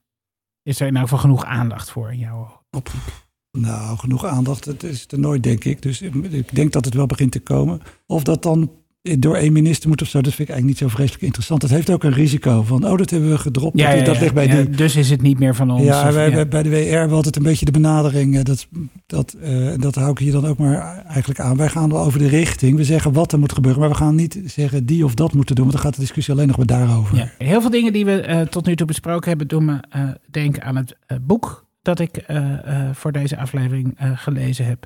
Is 0.63 0.79
er 0.79 0.87
elk 0.87 0.97
geval 0.97 1.17
genoeg 1.17 1.45
aandacht 1.45 1.89
voor 1.91 2.11
in 2.11 2.17
jouw 2.19 2.63
optiek? 2.69 3.20
Nou, 3.57 3.97
genoeg 3.97 4.25
aandacht. 4.25 4.65
Het 4.65 4.83
is 4.83 5.05
er 5.09 5.19
nooit, 5.19 5.43
denk 5.43 5.63
ik. 5.63 5.81
Dus 5.81 6.01
ik- 6.01 6.55
denk 6.55 6.71
dat 6.71 6.85
het 6.85 6.93
wel 6.93 7.05
begint 7.05 7.31
te 7.31 7.39
komen. 7.39 7.79
Of 8.07 8.23
dat 8.23 8.43
dan 8.43 8.71
door 9.19 9.35
één 9.35 9.53
minister 9.53 9.89
moet 9.89 10.01
of 10.01 10.07
zo, 10.07 10.21
dat 10.21 10.33
vind 10.33 10.49
ik 10.49 10.53
eigenlijk 10.55 10.81
niet 10.81 10.89
zo 10.89 10.95
vreselijk 10.95 11.23
interessant. 11.23 11.61
Het 11.61 11.71
heeft 11.71 11.89
ook 11.89 12.03
een 12.03 12.13
risico 12.13 12.63
van, 12.63 12.87
oh, 12.87 12.97
dat 12.97 13.09
hebben 13.09 13.29
we 13.29 13.37
gedropt. 13.37 13.77
dat, 13.77 14.05
dat 14.05 14.19
ligt 14.19 14.33
bij 14.33 14.47
ja, 14.47 14.55
die. 14.55 14.69
Dus 14.69 14.95
is 14.95 15.09
het 15.09 15.21
niet 15.21 15.39
meer 15.39 15.55
van 15.55 15.71
ons. 15.71 15.83
Ja, 15.83 16.07
of- 16.07 16.13
wij, 16.13 16.29
ja. 16.29 16.45
bij 16.45 16.63
de 16.63 16.69
WR 16.69 16.75
hebben 16.75 17.09
we 17.09 17.15
altijd 17.15 17.35
een 17.35 17.43
beetje 17.43 17.65
de 17.65 17.71
benadering. 17.71 18.37
eh, 18.37 18.43
Dat, 18.43 18.67
dat, 19.05 19.33
eh, 19.41 19.71
dat 19.77 19.95
hou 19.95 20.11
ik 20.11 20.17
hier 20.17 20.31
dan 20.31 20.45
ook 20.45 20.57
maar 20.57 21.03
eigenlijk 21.07 21.39
aan. 21.39 21.57
Wij 21.57 21.69
gaan 21.69 21.89
wel 21.89 22.03
over 22.03 22.19
de 22.19 22.27
richting. 22.27 22.77
We 22.77 22.83
zeggen 22.83 23.13
wat 23.13 23.31
er 23.31 23.39
moet 23.39 23.53
gebeuren. 23.53 23.79
Maar 23.81 23.89
we 23.89 23.95
gaan 23.95 24.15
niet 24.15 24.39
zeggen 24.45 24.85
die 24.85 25.05
of 25.05 25.13
dat 25.13 25.33
moeten 25.33 25.55
doen. 25.55 25.63
Want 25.65 25.75
dan 25.77 25.85
gaat 25.85 25.95
de 25.95 26.01
discussie 26.01 26.33
alleen 26.33 26.47
nog 26.47 26.57
maar 26.57 26.65
daarover. 26.65 27.17
Ja, 27.17 27.31
heel 27.37 27.61
veel 27.61 27.69
dingen 27.69 27.93
die 27.93 28.05
we 28.05 28.21
eh, 28.21 28.41
tot 28.41 28.65
nu 28.65 28.75
toe 28.75 28.87
besproken 28.87 29.29
hebben, 29.29 29.47
doen 29.47 29.65
me 29.65 29.79
denken 30.31 30.63
aan 30.63 30.75
het 30.75 30.95
boek 31.21 31.69
dat 31.81 31.99
ik 31.99 32.17
eh, 32.17 32.87
eh, 32.87 32.95
voor 32.95 33.11
deze 33.11 33.37
aflevering 33.37 33.97
eh, 33.97 34.17
gelezen 34.17 34.65
heb. 34.65 34.85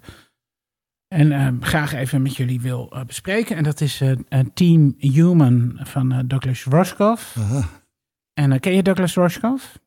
En 1.07 1.63
graag 1.63 1.93
even 1.93 2.21
met 2.21 2.35
jullie 2.35 2.61
wil 2.61 2.93
bespreken. 3.07 3.55
En 3.55 3.63
dat 3.63 3.81
is 3.81 4.01
Team 4.53 4.95
Human 4.97 5.79
van 5.83 6.23
Douglas. 6.27 6.65
Aha. 7.37 7.69
En 8.33 8.59
ken 8.59 8.73
je 8.73 8.83
Douglas 8.83 9.13
Roscoff? 9.13 9.73
Ik 9.73 9.81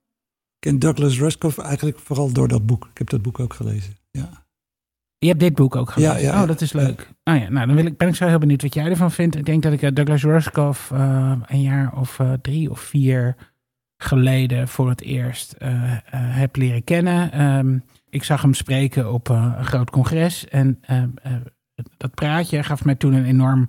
ken 0.59 0.79
Douglas 0.79 1.18
Ruskoff 1.18 1.59
eigenlijk 1.59 1.99
vooral 1.99 2.33
door 2.33 2.49
dat 2.49 2.66
boek. 2.66 2.88
Ik 2.90 2.99
heb 2.99 3.11
dat 3.11 3.23
boek 3.23 3.40
ook 3.40 3.55
gelezen. 3.55 3.97
Ja. 4.11 4.47
Je 5.18 5.29
hebt 5.29 5.40
dit 5.40 5.55
boek 5.55 5.77
ook 5.77 5.90
gelezen. 5.90 6.14
Ja, 6.14 6.21
ja, 6.21 6.33
ja. 6.33 6.42
oh, 6.42 6.49
dat 6.49 6.61
is 6.61 6.73
leuk. 6.73 7.12
Nou 7.25 7.38
ja, 7.38 7.49
nou, 7.49 7.66
dan 7.66 7.77
wil 7.77 7.87
ik, 7.87 7.97
ben 7.97 8.09
ik 8.09 8.14
zo 8.14 8.27
heel 8.27 8.38
benieuwd 8.38 8.62
wat 8.62 8.75
jij 8.75 8.85
ervan 8.85 9.11
vindt. 9.11 9.37
Ik 9.37 9.44
denk 9.44 9.62
dat 9.62 9.73
ik 9.73 9.97
Douglas 9.97 10.25
eh, 10.90 11.33
een 11.47 11.62
jaar 11.62 11.97
of 11.97 12.21
drie 12.42 12.71
of 12.71 12.81
vier 12.81 13.37
geleden 14.02 14.68
voor 14.68 14.88
het 14.88 15.00
eerst 15.02 15.52
eh, 15.52 15.92
eh, 15.92 16.00
heb 16.12 16.56
leren 16.56 16.84
kennen. 16.84 17.32
Ehm, 17.32 17.78
ik 18.08 18.24
zag 18.24 18.42
hem 18.42 18.54
spreken 18.54 19.12
op 19.12 19.30
eh, 19.30 19.54
een 19.58 19.64
groot 19.64 19.90
congres. 19.90 20.48
En 20.48 20.78
eh, 20.80 21.02
eh, 21.02 21.32
dat 21.96 22.14
praatje 22.14 22.62
gaf 22.62 22.84
mij 22.84 22.94
toen 22.94 23.12
een 23.12 23.24
enorm 23.24 23.66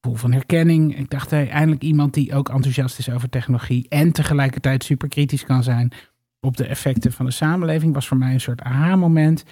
gevoel 0.00 0.18
van 0.18 0.32
herkenning. 0.32 0.98
Ik 0.98 1.10
dacht, 1.10 1.30
hey, 1.30 1.48
eindelijk 1.50 1.82
iemand 1.82 2.14
die 2.14 2.34
ook 2.34 2.48
enthousiast 2.48 2.98
is 2.98 3.10
over 3.10 3.28
technologie. 3.28 3.86
En 3.88 4.12
tegelijkertijd 4.12 4.84
super 4.84 5.08
kritisch 5.08 5.44
kan 5.44 5.62
zijn 5.62 5.92
op 6.40 6.56
de 6.56 6.66
effecten 6.66 7.12
van 7.12 7.26
de 7.26 7.32
samenleving. 7.32 7.94
Was 7.94 8.08
voor 8.08 8.16
mij 8.16 8.32
een 8.32 8.40
soort 8.40 8.60
aha-moment. 8.62 9.44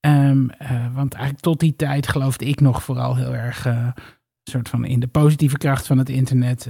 Ehm, 0.00 0.48
eh, 0.48 0.94
want 0.94 1.14
eigenlijk 1.14 1.44
tot 1.44 1.60
die 1.60 1.76
tijd 1.76 2.08
geloofde 2.08 2.44
ik 2.44 2.60
nog 2.60 2.82
vooral 2.82 3.16
heel 3.16 3.34
erg 3.34 3.66
eh, 3.66 3.88
soort 4.42 4.68
van 4.68 4.84
in 4.84 5.00
de 5.00 5.06
positieve 5.06 5.56
kracht 5.58 5.86
van 5.86 5.98
het 5.98 6.08
internet. 6.08 6.68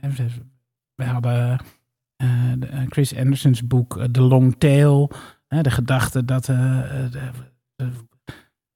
We- 0.00 0.28
we, 0.94 1.04
hadden 1.04 1.58
de- 2.58 2.66
eh, 2.66 2.78
Chris 2.88 3.16
Anderson's 3.16 3.66
boek 3.66 3.96
eh, 3.96 4.04
The 4.04 4.20
Long 4.22 4.54
Tail. 4.58 5.10
eh, 5.48 5.60
de 5.62 5.70
gedachte 5.70 6.24
dat 6.24 6.48
eh, 6.48 6.78
eh, 6.78 7.10
de, 7.12 7.20
de- 7.76 7.90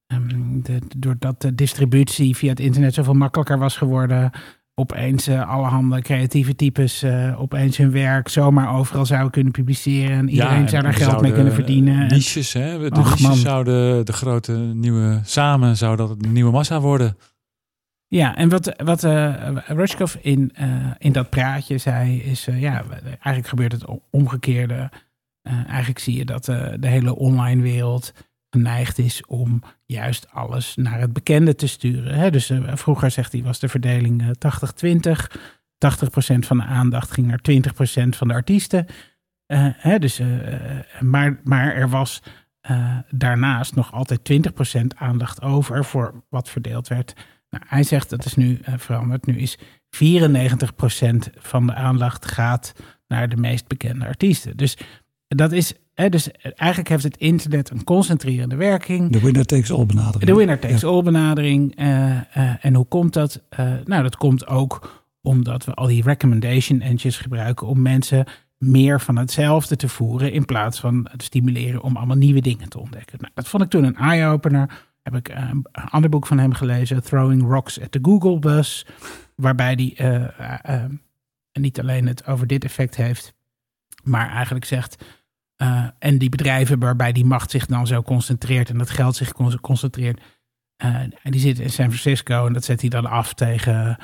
ehm, 0.07 0.61
de- 0.61 0.79
doordat 0.97 1.41
de 1.41 1.55
distributie 1.55 2.35
via 2.35 2.49
het 2.49 2.59
internet 2.59 2.93
zoveel 2.93 3.13
makkelijker 3.13 3.57
was 3.57 3.77
geworden, 3.77 4.31
opeens 4.75 5.27
eh, 5.27 5.49
allerhande 5.49 6.01
creatieve 6.01 6.55
types 6.55 7.03
eh, 7.03 7.41
opeens 7.41 7.77
hun 7.77 7.91
werk 7.91 8.27
zomaar 8.27 8.75
overal 8.75 9.05
zouden 9.05 9.31
kunnen 9.31 9.51
publiceren. 9.51 10.17
En 10.17 10.29
iedereen 10.29 10.61
en 10.61 10.69
zou 10.69 10.83
daar 10.83 10.93
geld 10.93 11.21
mee 11.21 11.31
kunnen 11.33 11.53
verdienen. 11.53 12.01
En- 12.01 12.07
Niches, 12.07 12.53
hè? 12.53 12.89
De 12.89 12.99
Och, 12.99 13.19
niches 13.19 13.41
zouden 13.41 14.05
de 14.05 14.13
grote 14.13 14.51
nieuwe... 14.73 15.19
Samen 15.23 15.77
zou 15.77 15.95
dat 15.95 16.09
een 16.09 16.31
nieuwe 16.31 16.51
massa 16.51 16.79
worden. 16.79 17.17
Ja, 18.13 18.35
en 18.35 18.49
wat, 18.49 18.73
wat 18.83 19.03
eh 19.03 19.57
Rushkoff 19.67 20.15
in, 20.15 20.51
eh, 20.53 20.91
in 20.97 21.11
dat 21.11 21.29
praatje 21.29 21.77
zei, 21.77 22.21
is 22.21 22.47
eh, 22.47 22.61
ja, 22.61 22.83
eigenlijk 23.03 23.47
gebeurt 23.47 23.71
het 23.71 23.85
omgekeerde. 24.09 24.91
Eigenlijk 25.43 25.99
zie 25.99 26.17
je 26.17 26.25
dat 26.25 26.45
de 26.45 26.87
hele 26.87 27.15
online 27.15 27.61
wereld 27.61 28.13
geneigd 28.49 28.97
is 28.97 29.25
om 29.25 29.63
juist 29.85 30.31
alles 30.31 30.75
naar 30.75 30.99
het 30.99 31.13
bekende 31.13 31.55
te 31.55 31.67
sturen. 31.67 32.15
Hè? 32.15 32.31
Dus 32.31 32.51
vroeger, 32.65 33.11
zegt 33.11 33.31
hij, 33.31 33.43
was 33.43 33.59
de 33.59 33.69
verdeling 33.69 34.21
eh, 34.21 34.29
80-20. 34.29 35.27
80% 36.35 36.39
van 36.39 36.57
de 36.57 36.63
aandacht 36.63 37.11
ging 37.11 37.27
naar 37.27 37.41
20% 38.05 38.09
van 38.09 38.27
de 38.27 38.33
artiesten. 38.33 38.85
Hè? 39.77 39.99
Dus, 39.99 40.21
maar, 40.99 41.39
maar 41.43 41.75
er 41.75 41.89
was 41.89 42.21
daarnaast 43.09 43.75
nog 43.75 43.93
altijd 43.93 44.51
20% 44.73 44.85
aandacht 44.95 45.41
over 45.41 45.85
voor 45.85 46.23
wat 46.29 46.49
verdeeld 46.49 46.87
werd 46.87 47.13
nou, 47.53 47.65
hij 47.67 47.83
zegt 47.83 48.09
dat 48.09 48.25
is 48.25 48.35
nu 48.35 48.59
eh, 48.63 48.73
veranderd. 48.77 49.25
Nu 49.25 49.37
is 49.37 49.57
94% 49.57 49.61
van 51.39 51.67
de 51.67 51.73
aandacht 51.73 52.25
gaat 52.25 52.73
naar 53.07 53.29
de 53.29 53.37
meest 53.37 53.67
bekende 53.67 54.05
artiesten. 54.05 54.57
Dus 54.57 54.77
dat 55.27 55.51
is, 55.51 55.73
dus 56.09 56.31
eigenlijk 56.31 56.89
heeft 56.89 57.03
het 57.03 57.17
internet 57.17 57.69
een 57.69 57.83
concentrerende 57.83 58.55
werking. 58.55 59.11
De 59.11 59.21
winner 59.21 59.45
takes 59.45 59.71
all 59.71 59.85
benadering. 59.85 60.23
De 60.23 60.35
winner 60.35 60.59
takes 60.59 60.83
all 60.83 61.03
benadering. 61.03 61.75
eh, 61.75 62.17
eh, 62.17 62.65
en 62.65 62.75
hoe 62.75 62.85
komt 62.85 63.13
dat? 63.13 63.41
Nou, 63.85 64.03
dat 64.03 64.15
komt 64.15 64.47
ook 64.47 65.03
omdat 65.21 65.65
we 65.65 65.73
al 65.73 65.87
die 65.87 66.03
recommendation 66.03 66.81
engines 66.81 67.17
gebruiken 67.17 67.67
om 67.67 67.81
mensen 67.81 68.25
meer 68.57 69.01
van 69.01 69.17
hetzelfde 69.17 69.75
te 69.75 69.89
voeren 69.89 70.31
in 70.31 70.45
plaats 70.45 70.79
van 70.79 71.07
te 71.17 71.25
stimuleren 71.25 71.81
om 71.81 71.97
allemaal 71.97 72.17
nieuwe 72.17 72.41
dingen 72.41 72.69
te 72.69 72.79
ontdekken. 72.79 73.17
Nou, 73.21 73.31
dat 73.33 73.47
vond 73.47 73.63
ik 73.63 73.69
toen 73.69 73.83
een 73.83 73.95
eye-opener. 73.95 74.69
Heb 75.03 75.15
ik 75.15 75.29
eh, 75.29 75.49
een 75.49 75.65
ander 75.71 76.09
boek 76.09 76.27
van 76.27 76.37
hem 76.37 76.53
gelezen, 76.53 77.03
Throwing 77.03 77.41
Rocks 77.41 77.81
at 77.81 77.91
the 77.91 77.99
Google 78.01 78.39
Bus, 78.39 78.85
waarbij 79.35 79.73
hij 79.73 79.93
eh, 79.97 80.75
eh, 80.75 80.89
niet 81.53 81.79
alleen 81.79 82.07
het 82.07 82.25
over 82.25 82.47
dit 82.47 82.63
effect 82.63 82.95
heeft, 82.95 83.33
maar 84.03 84.29
eigenlijk 84.29 84.65
zegt, 84.65 85.05
en 85.99 86.17
die 86.17 86.29
bedrijven 86.29 86.79
waarbij 86.79 87.11
die 87.11 87.25
macht 87.25 87.51
zich 87.51 87.65
dan 87.65 87.87
zo 87.87 88.01
concentreert 88.01 88.69
en 88.69 88.77
dat 88.77 88.89
geld 88.89 89.15
zich 89.15 89.31
con- 89.31 89.59
concentreert, 89.59 90.21
en 90.77 91.31
die 91.31 91.39
zit 91.39 91.59
in 91.59 91.69
San 91.69 91.85
Francisco 91.91 92.47
en 92.47 92.53
dat 92.53 92.63
zet 92.63 92.81
hij 92.81 92.89
dan 92.89 93.05
af 93.05 93.33
tegen 93.33 93.97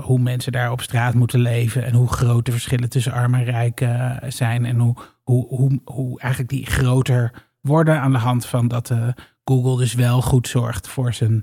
hoe 0.00 0.18
mensen 0.18 0.52
daar 0.52 0.70
op 0.70 0.80
straat 0.80 1.14
moeten 1.14 1.40
leven 1.40 1.84
en 1.84 1.94
hoe 1.94 2.08
groot 2.08 2.46
de 2.46 2.52
verschillen 2.52 2.88
tussen 2.88 3.12
arm 3.12 3.34
en 3.34 3.44
rijk 3.44 3.86
zijn 4.28 4.64
en 4.64 4.78
hoe, 4.78 4.96
hoe, 5.22 5.46
hoe, 5.46 5.80
hoe 5.84 6.20
eigenlijk 6.20 6.50
die 6.50 6.66
groter 6.66 7.32
worden 7.60 8.00
aan 8.00 8.12
de 8.12 8.18
hand 8.18 8.46
van 8.46 8.68
dat 8.68 8.92
Google 9.44 9.76
dus 9.76 9.94
wel 9.94 10.22
goed 10.22 10.48
zorgt 10.48 10.88
voor 10.88 11.12
zijn 11.12 11.42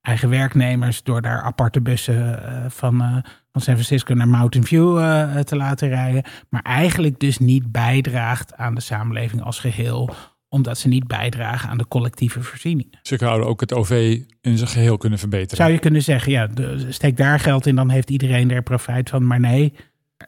eigen 0.00 0.28
werknemers 0.28 1.02
door 1.02 1.22
daar 1.22 1.42
aparte 1.42 1.80
bussen 1.80 2.44
eh, 2.44 2.70
van, 2.70 3.00
eh, 3.00 3.12
van 3.52 3.60
San 3.60 3.74
Francisco 3.74 4.14
naar 4.14 4.28
Mountain 4.28 4.66
View 4.66 4.98
eh, 4.98 5.38
te 5.38 5.56
laten 5.56 5.88
rijden, 5.88 6.24
maar 6.48 6.62
eigenlijk 6.62 7.18
dus 7.18 7.38
niet 7.38 7.72
bijdraagt 7.72 8.54
aan 8.54 8.74
de 8.74 8.80
samenleving 8.80 9.42
als 9.42 9.58
geheel 9.58 10.14
omdat 10.48 10.78
ze 10.78 10.88
niet 10.88 11.06
bijdragen 11.06 11.68
aan 11.68 11.78
de 11.78 11.88
collectieve 11.88 12.42
voorzieningen. 12.42 12.98
Ze 13.02 13.16
zouden 13.16 13.46
ook 13.46 13.60
het 13.60 13.72
OV 13.72 14.20
in 14.40 14.56
zijn 14.56 14.70
geheel 14.70 14.96
kunnen 14.96 15.18
verbeteren. 15.18 15.56
Zou 15.56 15.70
je 15.70 15.78
kunnen 15.78 16.02
zeggen, 16.02 16.32
ja, 16.32 16.48
steek 16.88 17.16
daar 17.16 17.40
geld 17.40 17.66
in, 17.66 17.76
dan 17.76 17.90
heeft 17.90 18.10
iedereen 18.10 18.50
er 18.50 18.62
profijt 18.62 19.10
van. 19.10 19.26
Maar 19.26 19.40
nee, 19.40 19.72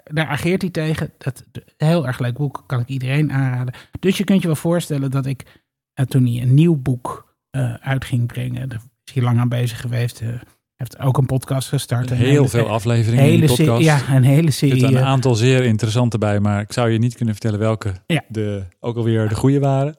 daar 0.05 0.27
ageert 0.27 0.63
hij 0.63 0.71
tegen. 0.71 1.13
Dat, 1.19 1.45
heel 1.77 2.07
erg 2.07 2.19
leuk 2.19 2.35
boek, 2.35 2.65
kan 2.67 2.81
ik 2.81 2.89
iedereen 2.89 3.33
aanraden. 3.33 3.75
Dus 4.01 4.19
je 4.19 4.25
kunt 4.25 4.41
je 4.41 4.47
wel 4.47 4.57
voorstellen 4.57 5.11
dat 5.11 5.27
ik, 5.27 5.64
eh, 5.95 6.05
toen 6.07 6.27
hij 6.27 6.43
een 6.43 6.55
nieuw 6.55 6.77
boek 6.77 7.37
eh, 7.51 7.75
uit 7.75 8.05
ging 8.05 8.27
brengen, 8.27 8.69
daar 8.69 8.81
is 9.05 9.15
hij 9.15 9.23
lang 9.23 9.39
aan 9.39 9.49
bezig 9.49 9.81
geweest. 9.81 10.21
eh, 10.21 10.29
heeft 10.75 10.99
ook 10.99 11.19
een 11.19 11.27
podcast 11.27 11.69
gestart. 11.69 12.11
Een 12.11 12.17
Heel 12.17 12.49
veel 12.49 12.69
afleveringen 12.69 13.33
in 13.33 13.41
die 13.41 13.49
serie- 13.49 13.71
podcast. 13.71 14.07
Ja, 14.09 14.15
een 14.17 14.23
hele 14.23 14.47
Er 14.47 14.53
serie. 14.53 14.79
zitten 14.79 14.97
een 14.97 15.03
eh, 15.03 15.09
aantal 15.09 15.35
zeer 15.35 15.65
interessante 15.65 16.19
bij, 16.19 16.41
maar 16.41 16.61
ik 16.61 16.73
zou 16.73 16.91
je 16.91 16.99
niet 16.99 17.15
kunnen 17.15 17.35
vertellen 17.35 17.59
welke 17.59 17.93
Ja. 18.07 18.23
de, 18.29 18.63
ook 18.81 18.97
alweer 18.97 19.29
de 19.29 19.35
goede 19.35 19.59
waren. 19.59 19.97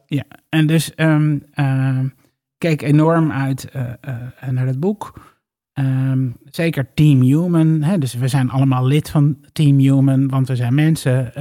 En 0.50 0.68
dus 0.68 0.94
ehm, 0.96 1.38
keek 2.58 2.82
enorm 2.82 3.32
uit 3.32 3.68
naar 4.52 4.66
het 4.68 4.80
boek. 4.80 5.34
Ehm, 5.74 6.28
zeker 6.46 6.94
Team 6.94 7.22
Human. 7.22 7.82
Hè? 7.82 7.98
Dus 7.98 8.14
we 8.14 8.28
zijn 8.28 8.50
allemaal 8.50 8.86
lid 8.86 9.10
van 9.10 9.38
Team 9.52 9.78
Human, 9.80 10.28
want 10.30 10.48
we 10.48 10.56
zijn 10.56 10.74
mensen. 10.76 11.34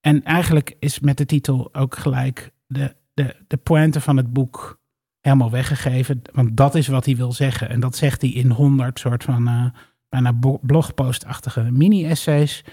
en 0.00 0.22
eigenlijk 0.24 0.76
is 0.78 1.00
met 1.00 1.16
de 1.16 1.26
titel 1.26 1.74
ook 1.74 1.96
gelijk 1.96 2.50
de, 2.66 2.94
de, 3.14 3.36
de 3.46 3.56
pointe 3.56 4.00
van 4.00 4.16
het 4.16 4.32
boek 4.32 4.80
helemaal 5.22 5.50
weggegeven. 5.50 6.22
Want 6.32 6.56
dat 6.56 6.74
is 6.74 6.86
wat 6.86 7.04
hij 7.04 7.16
wil 7.16 7.32
zeggen. 7.32 7.68
En 7.68 7.80
dat 7.80 7.96
zegt 7.96 8.20
hij 8.20 8.30
in 8.30 8.50
honderd 8.50 8.98
soort 8.98 9.24
van 9.24 9.48
eh, 9.48 9.64
bijna 10.08 10.38
blogpostachtige 10.60 11.62
mini-essays. 11.70 12.64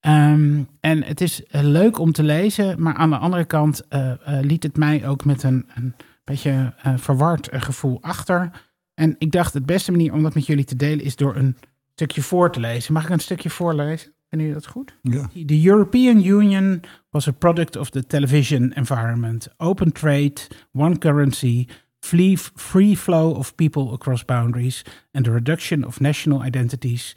Ehm, 0.00 0.62
en 0.80 1.02
het 1.02 1.20
is 1.20 1.44
eh, 1.46 1.62
leuk 1.62 1.98
om 1.98 2.12
te 2.12 2.22
lezen, 2.22 2.82
maar 2.82 2.94
aan 2.94 3.10
de 3.10 3.18
andere 3.18 3.44
kant 3.44 3.88
eh, 3.88 4.12
liet 4.24 4.62
het 4.62 4.76
mij 4.76 5.06
ook 5.06 5.24
met 5.24 5.42
een, 5.42 5.68
een 5.74 5.94
beetje 6.24 6.74
verward 6.96 7.48
gevoel 7.52 8.02
achter. 8.02 8.50
En 8.94 9.14
ik 9.18 9.32
dacht, 9.32 9.52
de 9.52 9.62
beste 9.62 9.90
manier 9.90 10.12
om 10.12 10.22
dat 10.22 10.34
met 10.34 10.46
jullie 10.46 10.64
te 10.64 10.76
delen 10.76 11.04
is 11.04 11.16
door 11.16 11.36
een 11.36 11.56
stukje 11.92 12.22
voor 12.22 12.52
te 12.52 12.60
lezen. 12.60 12.92
Mag 12.92 13.04
ik 13.04 13.10
een 13.10 13.20
stukje 13.20 13.50
voorlezen? 13.50 14.12
Vinden 14.30 14.48
jullie 14.48 14.62
dat 14.62 14.66
goed? 14.66 14.94
Ja. 15.02 15.28
The 15.46 15.60
European 15.60 16.24
Union 16.24 16.80
was 17.10 17.28
a 17.28 17.32
product 17.32 17.76
of 17.76 17.90
the 17.90 18.06
television 18.06 18.72
environment. 18.72 19.48
Open 19.56 19.92
trade, 19.92 20.48
one 20.72 20.98
currency, 20.98 21.66
free, 22.00 22.36
free 22.36 22.96
flow 22.96 23.34
of 23.34 23.54
people 23.54 23.92
across 23.92 24.24
boundaries, 24.24 24.84
and 25.12 25.24
the 25.24 25.32
reduction 25.32 25.84
of 25.84 26.00
national 26.00 26.46
identities 26.46 27.16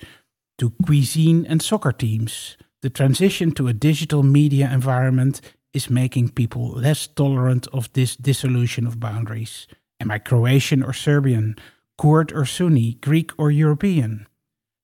to 0.55 0.74
cuisine 0.86 1.45
and 1.47 1.61
soccer 1.61 1.95
teams. 1.95 2.57
The 2.80 2.89
transition 2.89 3.51
to 3.51 3.68
a 3.68 3.74
digital 3.74 4.24
media 4.24 4.70
environment 4.74 5.39
is 5.72 5.89
making 5.89 6.34
people 6.34 6.82
less 6.82 7.07
tolerant 7.07 7.68
of 7.72 7.88
this 7.91 8.16
dissolution 8.16 8.88
of 8.88 8.99
boundaries. 8.99 9.68
Am 9.99 10.11
I 10.11 10.20
Croatian 10.20 10.84
or 10.84 10.93
Serbian, 10.93 11.55
Kurd 11.95 12.32
or 12.32 12.45
Sunni, 12.45 12.97
Greek 12.99 13.32
or 13.38 13.51
European? 13.51 14.26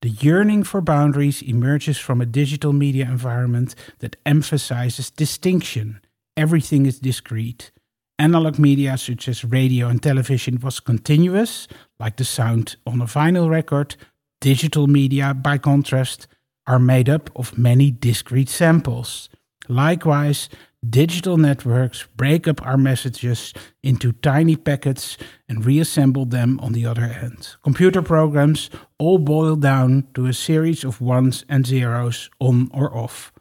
The 0.01 0.09
yearning 0.09 0.63
for 0.63 0.79
boundaries 0.79 1.41
emerges 1.41 1.97
from 1.97 2.21
a 2.21 2.25
digital 2.25 2.71
media 2.71 3.03
environment 3.05 3.75
that 3.99 4.15
emphasizes 4.25 5.09
distinction. 5.09 5.99
Everything 6.37 6.85
is 6.85 6.99
discrete. 6.99 7.71
Analog 8.17 8.59
media 8.59 8.97
such 8.97 9.27
as 9.27 9.43
radio 9.43 9.87
and 9.87 10.01
television 10.01 10.59
was 10.61 10.79
continuous, 10.79 11.67
like 11.99 12.15
the 12.15 12.23
sound 12.23 12.77
on 12.87 13.01
a 13.01 13.05
vinyl 13.05 13.49
record. 13.49 13.97
Digital 14.39 14.87
media, 14.87 15.33
by 15.33 15.57
contrast, 15.57 16.27
are 16.65 16.79
made 16.79 17.09
up 17.09 17.29
of 17.35 17.57
many 17.57 17.91
discrete 17.91 18.49
samples. 18.49 19.27
Likewise, 19.67 20.47
digital 20.87 21.37
networks 21.37 22.07
break 22.15 22.47
up 22.47 22.65
our 22.65 22.77
messages 22.77 23.53
into 23.83 24.11
tiny 24.11 24.55
packets 24.55 25.17
and 25.47 25.65
reassemble 25.65 26.25
them 26.25 26.59
on 26.61 26.73
the 26.73 26.85
other 26.85 27.03
end. 27.03 27.55
Computer 27.63 28.01
programs 28.01 28.69
all 28.97 29.17
boil 29.17 29.55
down 29.55 30.07
to 30.13 30.25
a 30.25 30.33
series 30.33 30.83
of 30.83 31.01
ones 31.01 31.45
and 31.49 31.65
zeros 31.65 32.29
on 32.39 32.69
or 32.73 32.95
off. 32.95 33.31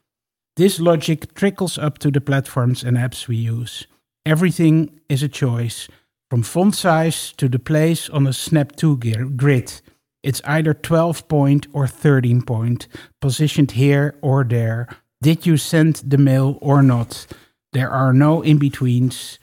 This 0.56 0.80
logic 0.80 1.34
trickles 1.34 1.78
up 1.78 1.98
to 1.98 2.10
the 2.10 2.20
platforms 2.20 2.82
and 2.82 2.96
apps 2.96 3.28
we 3.28 3.36
use. 3.36 3.86
Everything 4.26 5.00
is 5.08 5.22
a 5.22 5.28
choice, 5.28 5.88
from 6.28 6.42
font 6.42 6.74
size 6.74 7.32
to 7.36 7.48
the 7.48 7.58
place 7.58 8.10
on 8.10 8.26
a 8.26 8.32
Snap 8.32 8.74
2 8.76 8.96
grid. 9.36 9.80
It's 10.22 10.42
either 10.44 10.74
12 10.74 11.28
point 11.28 11.66
or 11.72 11.86
13 11.86 12.42
point, 12.42 12.88
positioned 13.20 13.70
here 13.70 14.16
or 14.20 14.44
there. 14.44 14.88
Did 15.20 15.46
you 15.46 15.56
send 15.56 16.02
the 16.06 16.18
mail 16.18 16.58
or 16.60 16.82
not? 16.82 17.26
There 17.72 17.90
are 17.90 18.12
no 18.12 18.42
in 18.42 18.58
betweens. 18.58 19.38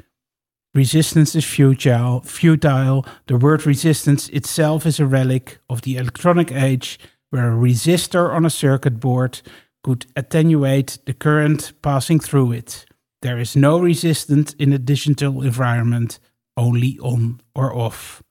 Resistance 0.73 1.35
is 1.35 1.45
futile. 1.45 2.21
Futile. 2.21 3.05
The 3.27 3.37
word 3.37 3.65
resistance 3.65 4.29
itself 4.29 4.85
is 4.85 4.99
a 4.99 5.05
relic 5.05 5.59
of 5.69 5.81
the 5.81 5.97
electronic 5.97 6.51
age, 6.51 6.99
where 7.29 7.51
a 7.51 7.55
resistor 7.55 8.33
on 8.33 8.45
a 8.45 8.49
circuit 8.49 8.99
board 8.99 9.41
could 9.83 10.05
attenuate 10.15 10.97
the 11.05 11.13
current 11.13 11.73
passing 11.81 12.19
through 12.19 12.53
it. 12.53 12.85
There 13.21 13.39
is 13.39 13.55
no 13.55 13.79
resistance 13.79 14.53
in 14.53 14.73
a 14.73 14.77
digital 14.77 15.41
environment, 15.41 16.19
only 16.55 16.97
on 16.99 17.39
or 17.53 17.73
off. 17.73 18.23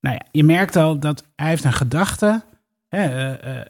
Nou 0.00 0.14
ja, 0.14 0.26
je 0.32 0.44
merkt 0.44 0.76
al 0.76 0.98
dat 0.98 1.24
hij 1.36 1.48
heeft 1.48 1.64
een 1.64 1.72
gedachte. 1.72 2.42
Eh, 2.90 3.32
eh, 3.32 3.60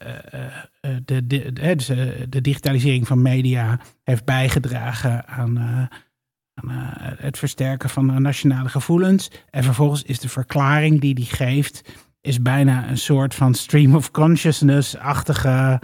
eh, 0.81 0.95
de, 1.05 1.27
de, 1.27 1.51
dus, 1.75 1.85
de 2.29 2.41
digitalisering 2.41 3.07
van 3.07 3.21
media 3.21 3.79
heeft 4.03 4.25
bijgedragen 4.25 5.27
aan, 5.27 5.59
aan 6.53 6.69
het 7.17 7.37
versterken 7.37 7.89
van 7.89 8.21
nationale 8.21 8.69
gevoelens. 8.69 9.31
En 9.49 9.63
vervolgens 9.63 10.03
is 10.03 10.19
de 10.19 10.29
verklaring 10.29 11.01
die 11.01 11.13
hij 11.13 11.23
geeft, 11.23 11.81
is 12.21 12.41
bijna 12.41 12.89
een 12.89 12.97
soort 12.97 13.35
van 13.35 13.53
stream 13.53 13.95
of 13.95 14.11
consciousness-achtige. 14.11 15.81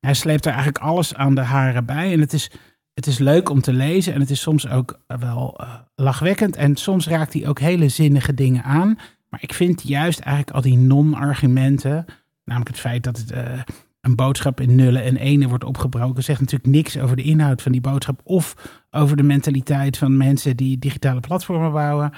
Hij 0.00 0.14
sleept 0.14 0.44
er 0.44 0.52
eigenlijk 0.52 0.84
alles 0.84 1.14
aan 1.14 1.34
de 1.34 1.40
haren 1.40 1.84
bij. 1.84 2.12
En 2.12 2.20
het 2.20 2.32
is, 2.32 2.50
het 2.94 3.06
is 3.06 3.18
leuk 3.18 3.48
om 3.48 3.60
te 3.60 3.72
lezen 3.72 4.14
en 4.14 4.20
het 4.20 4.30
is 4.30 4.40
soms 4.40 4.68
ook 4.68 5.00
wel 5.06 5.60
lachwekkend. 5.94 6.56
En 6.56 6.76
soms 6.76 7.08
raakt 7.08 7.32
hij 7.32 7.48
ook 7.48 7.58
hele 7.58 7.88
zinnige 7.88 8.34
dingen 8.34 8.62
aan. 8.62 8.98
Maar 9.28 9.42
ik 9.42 9.54
vind 9.54 9.82
juist 9.82 10.18
eigenlijk 10.18 10.56
al 10.56 10.62
die 10.62 10.78
non-argumenten, 10.78 12.04
namelijk 12.44 12.70
het 12.70 12.80
feit 12.80 13.02
dat 13.02 13.16
het 13.16 13.30
eh, 13.30 13.60
een 14.00 14.14
boodschap 14.14 14.60
in 14.60 14.74
nullen 14.74 15.02
en 15.02 15.16
enen 15.16 15.48
wordt 15.48 15.64
opgebroken, 15.64 16.22
zegt 16.22 16.40
natuurlijk 16.40 16.70
niks 16.70 16.98
over 16.98 17.16
de 17.16 17.22
inhoud 17.22 17.62
van 17.62 17.72
die 17.72 17.80
boodschap 17.80 18.20
of 18.24 18.56
over 18.90 19.16
de 19.16 19.22
mentaliteit 19.22 19.98
van 19.98 20.16
mensen 20.16 20.56
die 20.56 20.78
digitale 20.78 21.20
platformen 21.20 21.72
bouwen. 21.72 22.12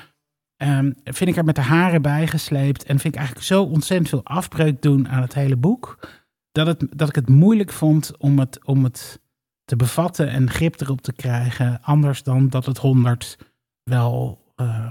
Ehm, 0.57 0.93
vind 1.05 1.31
ik 1.31 1.37
er 1.37 1.45
met 1.45 1.55
de 1.55 1.61
haren 1.61 2.03
bij 2.03 2.27
gesleept 2.27 2.83
en 2.83 2.99
vind 2.99 3.15
ik 3.15 3.21
eigenlijk 3.21 3.47
zo 3.47 3.63
ontzettend 3.63 4.09
veel 4.09 4.25
afbreuk 4.25 4.83
doen 4.83 5.09
aan 5.09 5.23
het 5.23 5.35
hele 5.35 5.57
boek, 5.57 6.09
dat, 6.53 6.67
het, 6.67 6.87
dat 6.91 7.09
ik 7.09 7.15
het 7.15 7.29
moeilijk 7.29 7.73
vond 7.73 8.17
om 8.19 8.39
het, 8.39 8.65
om 8.65 8.85
het 8.85 9.21
te 9.65 9.77
bevatten 9.77 10.29
en 10.29 10.51
grip 10.51 10.81
erop 10.81 11.01
te 11.01 11.13
krijgen, 11.13 11.83
anders 11.83 12.23
dan 12.23 12.49
dat 12.49 12.67
het 12.67 12.79
honderd 12.79 13.39
wel 13.83 14.45
eh, 14.57 14.89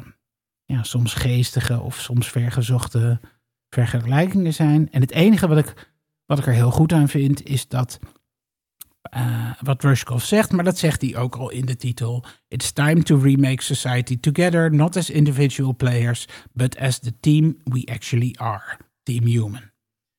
ja, 0.65 0.83
soms 0.83 1.13
geestige 1.13 1.81
of 1.81 1.99
soms 1.99 2.29
vergezochte 2.29 3.19
vergelijkingen 3.84 4.53
zijn. 4.53 4.91
En 4.91 5.01
het 5.01 5.11
enige 5.11 5.47
wat 5.47 5.57
ik, 5.57 5.91
wat 6.26 6.39
ik 6.39 6.45
er 6.45 6.53
heel 6.53 6.71
goed 6.71 6.93
aan 6.93 7.07
vind, 7.07 7.43
is 7.43 7.67
dat 7.67 7.99
eh, 9.01 9.51
wat 9.61 9.84
Rushkoff 9.84 10.26
zegt, 10.26 10.51
maar 10.51 10.63
dat 10.63 10.78
zegt 10.78 11.01
hij 11.01 11.17
ook 11.17 11.36
al 11.36 11.49
in 11.49 11.65
de 11.65 11.76
titel. 11.76 12.26
It's 12.47 12.71
time 12.71 13.03
to 13.03 13.17
remake 13.17 13.63
society 13.63 14.19
together, 14.19 14.73
not 14.73 14.95
as 14.95 15.09
individual 15.09 15.76
players, 15.76 16.28
but 16.53 16.80
as 16.80 16.99
the 16.99 17.13
team 17.19 17.57
we 17.63 17.86
actually 17.86 18.36
are. 18.38 18.78
Team 19.03 19.26
Human. 19.26 19.71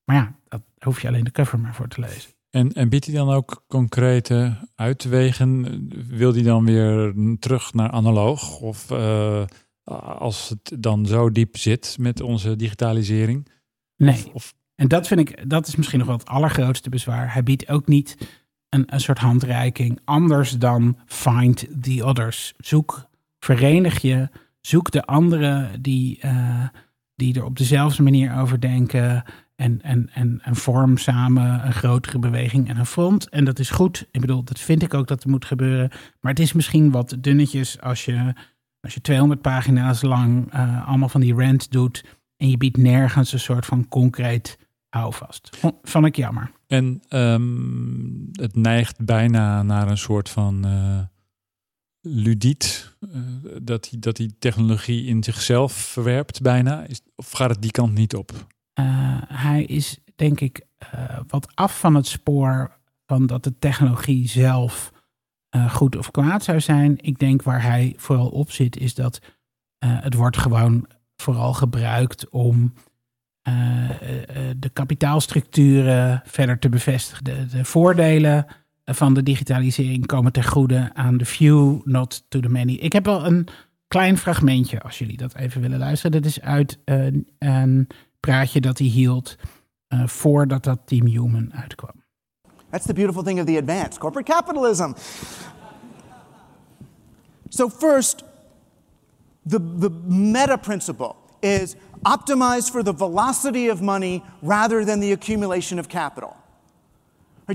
Maar 0.04 0.16
ja, 0.16 0.36
dat 0.48 0.61
hoef 0.78 1.00
je 1.00 1.09
alleen 1.09 1.24
de 1.24 1.30
cover 1.30 1.59
maar 1.59 1.74
voor 1.74 1.88
te 1.88 2.00
lezen. 2.00 2.30
En, 2.50 2.72
en 2.72 2.88
biedt 2.88 3.04
hij 3.04 3.14
dan 3.14 3.30
ook 3.30 3.64
concrete 3.68 4.57
uitwegen? 4.74 5.80
Wil 6.09 6.32
hij 6.32 6.42
dan 6.42 6.64
weer 6.64 7.14
terug 7.38 7.72
naar 7.72 7.90
analoog? 7.90 8.61
Of 8.61 8.90
eh, 8.90 9.44
als 10.18 10.49
het 10.49 10.82
dan 10.82 11.07
zo 11.07 11.30
diep 11.30 11.57
zit 11.57 11.97
met 12.01 12.20
onze 12.20 12.57
digitalisering. 12.57 13.49
Nee. 13.97 14.30
Of, 14.32 14.55
En 14.74 14.89
dat 14.89 15.07
vind 15.07 15.20
ik, 15.20 15.51
dat 15.51 15.66
is 15.66 15.76
misschien 15.76 15.99
nog 15.99 16.09
wel 16.09 16.16
het 16.16 16.28
allergrootste 16.28 16.89
bezwaar. 16.89 17.32
Hij 17.32 17.43
biedt 17.43 17.68
ook 17.68 17.87
niet 17.87 18.16
een, 18.68 18.95
een 18.95 19.01
soort 19.01 19.18
handreiking 19.18 20.01
anders 20.05 20.51
dan 20.51 20.99
find 21.07 21.66
the 21.82 22.05
others. 22.05 22.55
Zoek, 22.57 23.09
verenig 23.39 24.01
je, 24.03 24.28
zoek 24.61 24.91
de 24.91 25.05
anderen 25.05 25.82
die, 25.82 26.20
eh, 26.20 26.68
die 27.14 27.34
er 27.34 27.45
op 27.45 27.57
dezelfde 27.57 28.03
manier 28.03 28.39
over 28.39 28.61
denken. 28.61 29.24
En, 29.57 29.82
en, 29.82 30.11
en, 30.12 30.41
en 30.43 30.57
vorm 30.57 30.97
samen 30.97 31.66
een 31.66 31.72
grotere 31.72 32.18
beweging 32.18 32.68
en 32.68 32.76
een 32.76 32.87
front. 32.87 33.28
En 33.28 33.45
dat 33.45 33.59
is 33.59 33.70
goed. 33.70 34.07
Ik 34.11 34.20
bedoel, 34.20 34.45
dat 34.45 34.61
vind 34.61 34.82
ik 34.82 34.95
ook 34.95 35.07
dat 35.07 35.24
er 35.24 35.30
moet 35.30 35.45
gebeuren. 35.45 35.91
Maar 36.20 36.32
het 36.32 36.41
is 36.41 36.53
misschien 36.53 36.91
wat 36.91 37.16
dunnetjes 37.20 37.80
als 37.80 38.05
je, 38.05 38.34
als 38.87 38.95
je 38.95 39.01
200 39.01 39.41
pagina's 39.41 40.03
lang 40.03 40.53
eh, 40.53 40.89
allemaal 40.89 41.09
van 41.09 41.20
die 41.20 41.34
rant 41.34 41.70
doet. 41.72 42.05
En 42.37 42.51
je 42.51 42.57
biedt 42.57 42.76
nergens 42.76 43.32
een 43.32 43.41
soort 43.41 43.66
van 43.66 43.89
concreet 43.89 44.59
houvast. 44.89 45.57
Vond, 45.82 46.07
ik 46.07 46.16
jammer. 46.16 46.51
en 46.66 47.03
ehm, 47.09 47.43
het 48.32 48.57
neigt 48.57 49.05
bijna 49.05 49.62
naar 49.62 49.89
een 49.89 49.99
soort 49.99 50.28
van 50.28 50.64
eh, 50.64 51.01
ludiet. 52.01 52.97
eh, 53.01 53.20
dat, 53.62 53.89
die, 53.91 53.99
dat 53.99 54.16
die 54.16 54.37
technologie 54.39 55.07
in 55.07 55.22
zichzelf 55.22 55.72
verwerpt 55.72 56.43
bijna. 56.43 56.84
Is, 56.84 57.01
of 57.14 57.30
gaat 57.30 57.51
het 57.51 57.62
die 57.62 57.70
kant 57.70 57.95
niet 57.95 58.14
op? 58.14 58.32
Hij 59.28 59.64
is 59.64 59.99
denk 60.16 60.41
ik 60.41 60.66
wat 61.26 61.55
af 61.55 61.78
van 61.78 61.95
het 61.95 62.07
spoor 62.07 62.78
van 63.07 63.26
dat 63.26 63.45
de 63.45 63.59
technologie 63.59 64.28
zelf 64.28 64.93
eh, 65.57 65.74
goed 65.74 65.96
of 65.96 66.11
kwaad 66.11 66.44
zou 66.44 66.61
zijn. 66.61 66.98
Ik 67.00 67.18
denk 67.18 67.42
waar 67.42 67.62
hij 67.62 67.94
vooral 67.96 68.28
op 68.28 68.50
zit 68.50 68.76
is 68.76 68.94
dat 68.94 69.20
eh, 69.78 69.90
het 70.00 70.14
wordt 70.14 70.36
gewoon 70.36 70.86
vooral 71.16 71.52
gebruikt 71.52 72.28
om 72.28 72.72
eh, 73.42 73.90
de 74.57 74.68
kapitaalstructuren 74.72 76.22
verder 76.24 76.59
te 76.59 76.68
bevestigen. 76.68 77.24
De, 77.24 77.46
de 77.46 77.64
voordelen 77.64 78.46
van 78.84 79.14
de 79.14 79.22
digitalisering 79.22 80.07
komen 80.07 80.32
ten 80.32 80.44
goede 80.44 80.90
aan 80.94 81.16
de 81.16 81.26
few, 81.26 81.80
not 81.84 82.24
to 82.28 82.40
the 82.40 82.48
many. 82.48 82.72
Ik 82.72 82.92
heb 82.92 83.04
wel 83.04 83.26
een 83.26 83.48
klein 83.88 84.18
fragmentje, 84.18 84.80
als 84.80 84.98
jullie 84.98 85.16
dat 85.16 85.34
even 85.34 85.61
willen 85.61 85.78
luisteren. 85.78 86.22
Dat 86.22 86.30
is 86.30 86.40
uit 86.40 86.78
een 87.38 87.88
praatje 88.20 88.61
dat 88.61 88.78
hij 88.78 88.86
hield 88.86 89.36
voordat 89.88 90.64
dat 90.64 90.80
Team 90.84 91.07
Human 91.07 91.54
uitkwam. 91.54 92.05
That's 92.70 92.86
the 92.86 92.94
beautiful 92.94 93.22
thing 93.22 93.38
of 93.38 93.46
the 93.46 93.56
advanced 93.56 94.00
corporate 94.00 94.26
capitalism. 94.26 94.96
So, 97.50 97.68
first, 97.68 98.22
the, 99.44 99.58
the 99.58 99.90
meta 99.90 100.58
principle 100.58 101.16
is 101.42 101.76
optimize 102.04 102.70
for 102.70 102.82
the 102.82 102.92
velocity 102.92 103.68
of 103.68 103.80
money 103.80 104.24
rather 104.42 104.84
than 104.84 105.00
the 105.00 105.12
accumulation 105.12 105.78
of 105.78 105.88
capital. 105.88 106.36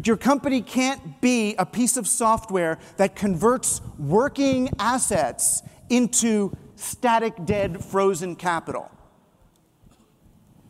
Your 0.05 0.15
company 0.15 0.61
can't 0.61 1.19
be 1.19 1.53
a 1.55 1.65
piece 1.65 1.97
of 1.97 2.07
software 2.07 2.79
that 2.95 3.15
converts 3.15 3.81
working 3.99 4.69
assets 4.79 5.61
into 5.89 6.55
static, 6.77 7.33
dead, 7.45 7.83
frozen 7.83 8.37
capital. 8.37 8.89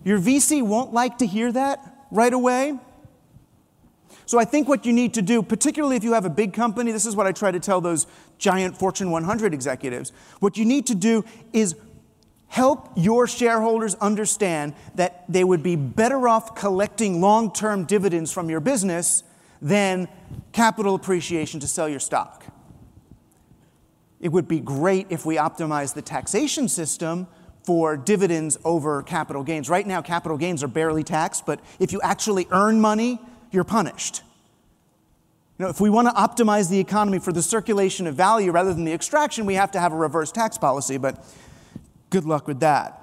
Your 0.04 0.20
VC 0.20 0.64
won't 0.64 0.92
like 0.92 1.20
to 1.20 1.28
hear 1.28 1.52
that 1.52 2.08
right 2.10 2.34
away. 2.34 2.80
So 4.32 4.40
I 4.40 4.46
think 4.46 4.70
what 4.70 4.86
you 4.86 4.94
need 4.94 5.14
to 5.16 5.22
do, 5.22 5.44
particularly 5.44 5.98
if 5.98 6.06
you 6.06 6.14
have 6.14 6.24
a 6.24 6.30
big 6.30 6.54
company, 6.54 6.94
this 6.94 7.06
is 7.06 7.18
what 7.18 7.28
I 7.28 7.34
try 7.34 7.52
to 7.52 7.60
tell 7.60 7.82
those 7.82 8.08
giant 8.38 8.78
Fortune 8.78 9.12
100 9.12 9.54
executives. 9.54 10.14
What 10.40 10.56
you 10.56 10.64
need 10.64 10.88
to 10.88 10.96
do 10.96 11.26
is 11.52 11.76
help 12.48 12.92
your 12.96 13.28
shareholders 13.28 13.96
understand 13.96 14.74
that 14.96 15.26
they 15.28 15.44
would 15.44 15.62
be 15.62 15.76
better 15.76 16.30
off 16.30 16.56
collecting 16.56 17.20
long 17.20 17.52
term 17.52 17.84
dividends 17.84 18.32
from 18.32 18.50
your 18.50 18.62
business 18.62 19.24
than 19.62 20.08
capital 20.54 20.96
appreciation 20.96 21.60
to 21.60 21.68
sell 21.68 21.90
your 21.90 22.00
stock. 22.00 22.46
It 24.22 24.30
would 24.30 24.48
be 24.48 24.62
great 24.62 25.08
if 25.10 25.26
we 25.26 25.36
optimized 25.36 25.96
the 25.96 26.02
taxation 26.02 26.70
system 26.70 27.28
for 27.64 27.98
dividends 27.98 28.58
over 28.64 29.04
capital 29.04 29.44
gains. 29.44 29.70
Right 29.70 29.86
now, 29.86 30.02
capital 30.02 30.38
gains 30.38 30.64
are 30.64 30.70
barely 30.70 31.04
taxed, 31.04 31.46
but 31.46 31.60
if 31.80 31.92
you 31.92 32.00
actually 32.02 32.48
earn 32.50 32.80
money, 32.80 33.20
you're 33.52 33.64
punished. 33.64 34.24
You 35.58 35.66
know, 35.66 35.70
if 35.70 35.80
we 35.80 35.90
want 35.90 36.08
to 36.08 36.14
optimize 36.14 36.70
the 36.70 36.80
economy 36.80 37.20
for 37.20 37.34
the 37.34 37.42
circulation 37.42 38.08
of 38.08 38.16
value 38.16 38.52
rather 38.52 38.74
than 38.74 38.84
the 38.84 38.94
extraction, 38.94 39.46
we 39.46 39.56
have 39.56 39.72
to 39.72 39.80
have 39.80 39.94
a 39.94 39.96
reverse 39.96 40.32
tax 40.32 40.58
policy, 40.58 40.98
but 40.98 41.16
good 42.10 42.26
luck 42.26 42.48
with 42.48 42.60
that. 42.60 42.98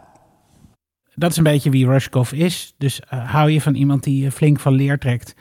Dat 1.15 1.31
is 1.31 1.37
een 1.37 1.43
beetje 1.43 1.71
wie 1.71 1.87
Rushkoff 1.87 2.33
is. 2.33 2.75
Dus 2.79 3.01
eh, 3.01 3.31
hou 3.33 3.51
je 3.51 3.61
van 3.61 3.75
iemand 3.75 4.03
die 4.03 4.31
flink 4.31 4.61
van 4.61 4.73
leer 4.73 4.99
trekt, 4.99 5.35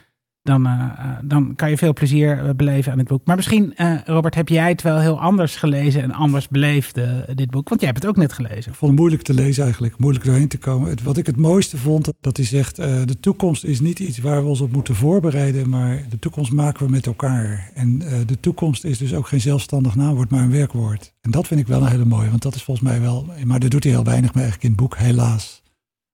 dan, 0.47 0.65
eh, 0.65 0.73
eh, 0.73 1.17
dan 1.23 1.55
kan 1.55 1.69
je 1.69 1.77
veel 1.77 1.93
plezier 1.93 2.39
eh, 2.39 2.49
beleven 2.55 2.91
aan 2.91 2.97
het 2.97 3.07
boek. 3.07 3.25
Maar 3.25 3.35
misschien, 3.35 3.73
Robert, 4.05 4.35
heb 4.35 4.49
jij 4.49 4.69
het 4.69 4.81
wel 4.81 4.99
heel 4.99 5.19
anders 5.19 5.55
gelezen 5.55 6.01
en 6.01 6.11
anders 6.11 6.47
beleefd, 6.47 6.97
eh, 6.97 7.09
dit 7.35 7.51
boek? 7.51 7.69
Want 7.69 7.81
jij 7.81 7.89
hebt 7.89 8.01
het 8.01 8.11
ook 8.11 8.17
net 8.17 8.33
gelezen. 8.33 8.71
Ik 8.71 8.77
vond 8.77 8.91
het 8.91 8.99
moeilijk 8.99 9.21
te 9.21 9.33
lezen 9.33 9.63
eigenlijk, 9.63 9.97
moeilijk 9.97 10.25
doorheen 10.25 10.47
te 10.47 10.57
komen. 10.57 10.89
Het, 10.89 11.03
wat 11.03 11.17
ik 11.17 11.25
het 11.25 11.37
mooiste 11.37 11.77
vond, 11.77 12.13
dat 12.21 12.37
hij 12.37 12.45
zegt, 12.45 12.75
de 12.75 13.19
toekomst 13.19 13.63
is 13.63 13.79
niet 13.79 13.99
iets 13.99 14.17
waar 14.17 14.41
we 14.41 14.49
ons 14.49 14.61
op 14.61 14.71
moeten 14.71 14.95
voorbereiden, 14.95 15.69
maar 15.69 16.05
de 16.09 16.19
toekomst 16.19 16.51
maken 16.51 16.85
we 16.85 16.91
met 16.91 17.05
elkaar. 17.05 17.71
En 17.73 17.99
de 18.25 18.39
toekomst 18.39 18.83
is 18.83 18.97
dus 18.97 19.13
ook 19.13 19.27
geen 19.27 19.41
zelfstandig 19.41 19.95
naamwoord, 19.95 20.29
maar 20.29 20.43
een 20.43 20.51
werkwoord. 20.51 21.13
En 21.21 21.31
dat 21.31 21.47
vind 21.47 21.59
ik 21.59 21.67
wel 21.67 21.81
een 21.81 21.91
hele 21.91 22.05
mooie, 22.05 22.29
want 22.29 22.41
dat 22.41 22.55
is 22.55 22.63
volgens 22.63 22.89
mij 22.89 23.01
wel, 23.01 23.25
maar 23.43 23.59
daar 23.59 23.69
doet 23.69 23.83
hij 23.83 23.93
heel 23.93 24.03
weinig 24.03 24.33
mee 24.33 24.43
eigenlijk 24.43 24.63
in 24.63 24.69
het 24.69 24.79
boek, 24.79 24.97
helaas. 24.97 25.61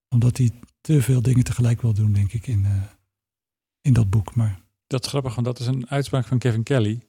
Omdat 0.09 0.38
hij 0.38 0.51
te 0.81 1.01
veel 1.01 1.21
dingen 1.21 1.43
tegelijk 1.43 1.81
wil 1.81 1.93
doen, 1.93 2.13
denk 2.13 2.34
ik, 2.34 2.47
in, 2.47 2.65
in 3.84 3.93
dat 3.93 4.09
boek. 4.09 4.36
Maar 4.36 4.61
Dat 4.88 5.03
is 5.03 5.09
grappig, 5.09 5.34
want 5.36 5.45
dat 5.47 5.59
is 5.59 5.67
een 5.67 5.89
uitspraak 5.89 6.25
van 6.25 6.38
Kevin 6.38 6.63
Kelly, 6.63 7.03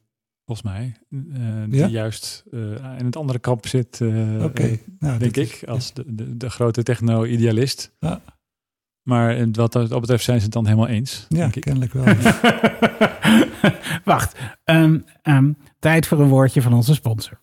volgens 0.46 0.66
mij. 0.68 0.96
eh, 1.10 1.62
die 1.68 1.78
Ja? 1.80 1.86
juist 1.86 2.44
eh, 2.52 2.60
in 2.98 3.04
het 3.04 3.16
andere 3.16 3.38
kamp 3.38 3.66
zit, 3.66 4.00
eh, 4.00 4.42
oké, 4.44 4.62
eh, 4.62 4.78
nou, 4.98 5.18
denk 5.18 5.36
is- 5.36 5.60
ik, 5.62 5.68
als 5.68 5.92
de, 5.92 6.04
de, 6.14 6.36
de 6.36 6.50
grote 6.50 6.82
techno-idealist. 6.82 7.92
Ja. 7.98 8.20
Maar 9.02 9.50
wat 9.50 9.72
dat 9.72 10.00
betreft 10.00 10.24
zijn 10.24 10.38
ze 10.38 10.44
het 10.44 10.52
dan 10.52 10.64
helemaal 10.66 10.88
eens, 10.88 11.26
Ja, 11.28 11.38
denk 11.38 11.56
ik. 11.56 11.62
kennelijk 11.62 11.92
wel. 11.92 12.04
Wacht, 14.04 14.36
ehm, 14.64 14.98
ehm, 15.22 15.52
tijd 15.78 16.06
voor 16.06 16.20
een 16.20 16.28
woordje 16.28 16.62
van 16.62 16.72
onze 16.74 16.94
sponsor. 16.94 17.38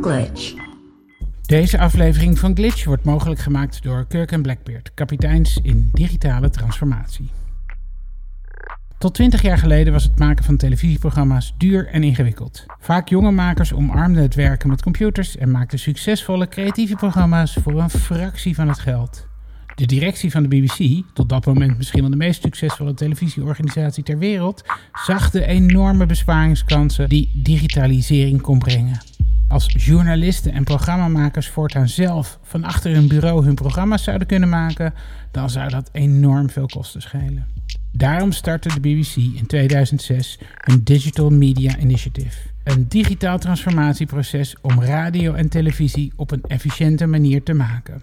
glitch, 0.00 0.54
Deze 1.42 1.78
aflevering 1.78 2.38
van 2.38 2.54
Glitch 2.56 2.84
wordt 2.84 3.04
mogelijk 3.04 3.40
gemaakt 3.40 3.82
door 3.82 4.06
Kirk 4.06 4.32
en 4.32 4.42
Blackbeard, 4.42 4.94
kapiteins 4.94 5.56
in 5.62 5.88
digitale 5.92 6.50
transformatie. 6.50 7.30
Tot 9.02 9.14
20 9.14 9.42
jaar 9.42 9.58
geleden 9.58 9.92
was 9.92 10.02
het 10.02 10.18
maken 10.18 10.44
van 10.44 10.56
televisieprogramma's 10.56 11.54
duur 11.58 11.86
en 11.86 12.02
ingewikkeld. 12.02 12.64
Vaak 12.78 13.08
jonge 13.08 13.30
makers 13.30 13.72
omarmden 13.72 14.22
het 14.22 14.34
werken 14.34 14.68
met 14.68 14.82
computers 14.82 15.36
en 15.36 15.50
maakten 15.50 15.78
succesvolle 15.78 16.48
creatieve 16.48 16.94
programma's 16.94 17.56
voor 17.62 17.80
een 17.80 17.90
fractie 17.90 18.54
van 18.54 18.68
het 18.68 18.78
geld. 18.78 19.26
De 19.74 19.86
directie 19.86 20.30
van 20.30 20.42
de 20.42 20.48
BBC, 20.48 21.02
tot 21.14 21.28
dat 21.28 21.46
moment 21.46 21.76
misschien 21.76 22.00
wel 22.00 22.10
de 22.10 22.16
meest 22.16 22.42
succesvolle 22.42 22.94
televisieorganisatie 22.94 24.04
ter 24.04 24.18
wereld, 24.18 24.64
zag 24.92 25.30
de 25.30 25.46
enorme 25.46 26.06
besparingskansen 26.06 27.08
die 27.08 27.30
digitalisering 27.34 28.40
kon 28.40 28.58
brengen. 28.58 29.00
Als 29.48 29.74
journalisten 29.78 30.52
en 30.52 30.64
programmamakers 30.64 31.48
voortaan 31.48 31.88
zelf 31.88 32.38
van 32.42 32.64
achter 32.64 32.94
hun 32.94 33.08
bureau 33.08 33.44
hun 33.44 33.54
programma's 33.54 34.02
zouden 34.02 34.26
kunnen 34.26 34.48
maken, 34.48 34.94
dan 35.30 35.50
zou 35.50 35.68
dat 35.68 35.88
enorm 35.92 36.50
veel 36.50 36.66
kosten 36.66 37.02
schelen. 37.02 37.46
Daarom 37.92 38.32
startte 38.32 38.68
de 38.68 38.80
BBC 38.80 39.16
in 39.16 39.46
2006 39.46 40.38
een 40.60 40.84
Digital 40.84 41.30
Media 41.30 41.78
Initiative. 41.78 42.38
Een 42.64 42.88
digitaal 42.88 43.38
transformatieproces 43.38 44.56
om 44.60 44.82
radio 44.82 45.34
en 45.34 45.48
televisie 45.48 46.12
op 46.16 46.30
een 46.30 46.42
efficiënte 46.46 47.06
manier 47.06 47.42
te 47.42 47.52
maken. 47.52 48.02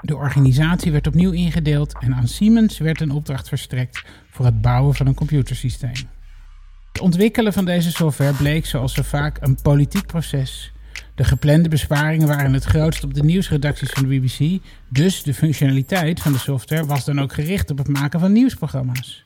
De 0.00 0.16
organisatie 0.16 0.92
werd 0.92 1.06
opnieuw 1.06 1.32
ingedeeld 1.32 1.94
en 2.00 2.14
aan 2.14 2.28
Siemens 2.28 2.78
werd 2.78 3.00
een 3.00 3.10
opdracht 3.10 3.48
verstrekt 3.48 4.04
voor 4.30 4.44
het 4.44 4.60
bouwen 4.60 4.94
van 4.94 5.06
een 5.06 5.14
computersysteem. 5.14 6.08
Het 6.92 7.00
ontwikkelen 7.00 7.52
van 7.52 7.64
deze 7.64 7.90
software 7.90 8.34
bleek 8.34 8.66
zoals 8.66 8.94
zo 8.94 9.02
vaak 9.02 9.38
een 9.40 9.58
politiek 9.62 10.06
proces. 10.06 10.72
De 11.18 11.24
geplande 11.24 11.68
besparingen 11.68 12.26
waren 12.26 12.52
het 12.52 12.64
grootst 12.64 13.04
op 13.04 13.14
de 13.14 13.22
nieuwsredacties 13.22 13.90
van 13.90 14.08
de 14.08 14.18
BBC, 14.18 14.62
dus 14.88 15.22
de 15.22 15.34
functionaliteit 15.34 16.20
van 16.20 16.32
de 16.32 16.38
software 16.38 16.86
was 16.86 17.04
dan 17.04 17.20
ook 17.20 17.32
gericht 17.32 17.70
op 17.70 17.78
het 17.78 17.88
maken 17.88 18.20
van 18.20 18.32
nieuwsprogramma's. 18.32 19.24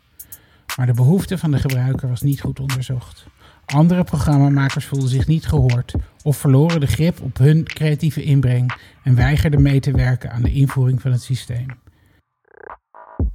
Maar 0.77 0.87
de 0.87 0.93
behoefte 0.93 1.39
van 1.39 1.51
de 1.51 1.59
gebruiker 1.59 2.09
was 2.09 2.21
niet 2.21 2.41
goed 2.41 2.61
onderzocht. 2.61 3.27
Andere 3.67 4.05
programmamakers 4.05 4.85
voelden 4.85 5.09
zich 5.09 5.27
niet 5.27 5.47
gehoord 5.47 5.95
of 6.23 6.37
verloren 6.37 6.81
de 6.81 6.87
grip 6.87 7.21
op 7.21 7.39
hun 7.39 7.65
creatieve 7.65 8.23
inbreng 8.23 8.73
en 9.03 9.15
weigerden 9.15 9.63
mee 9.63 9.81
te 9.81 9.93
werken 9.93 10.33
aan 10.33 10.43
de 10.43 10.53
invoering 10.53 11.01
van 11.01 11.13
het 11.13 11.23
systeem. 11.23 11.67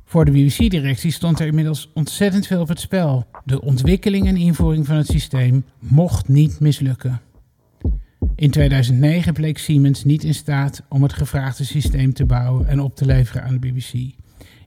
Voor 0.06 0.26
de 0.26 0.32
BBC-directie 0.32 1.12
stond 1.12 1.40
er 1.40 1.48
inmiddels 1.48 1.90
ontzettend 1.94 2.48
veel 2.48 2.62
op 2.62 2.68
het 2.68 2.80
spel. 2.80 3.28
De 3.46 3.62
ontwikkeling 3.62 4.28
en 4.28 4.38
invoering 4.38 4.86
van 4.86 4.96
het 4.96 5.08
systeem 5.08 5.66
mocht 5.80 6.28
niet 6.28 6.60
mislukken. 6.60 7.22
In 8.38 8.52
2009 8.52 9.34
bleek 9.34 9.58
Siemens 9.58 10.04
niet 10.04 10.24
in 10.24 10.34
staat 10.34 10.82
om 10.90 11.04
het 11.04 11.14
gevraagde 11.14 11.64
systeem 11.64 12.14
te 12.14 12.26
bouwen 12.26 12.68
en 12.68 12.80
op 12.80 12.96
te 12.96 13.06
leveren 13.06 13.44
aan 13.44 13.58
de 13.58 13.72
BBC. 13.72 13.94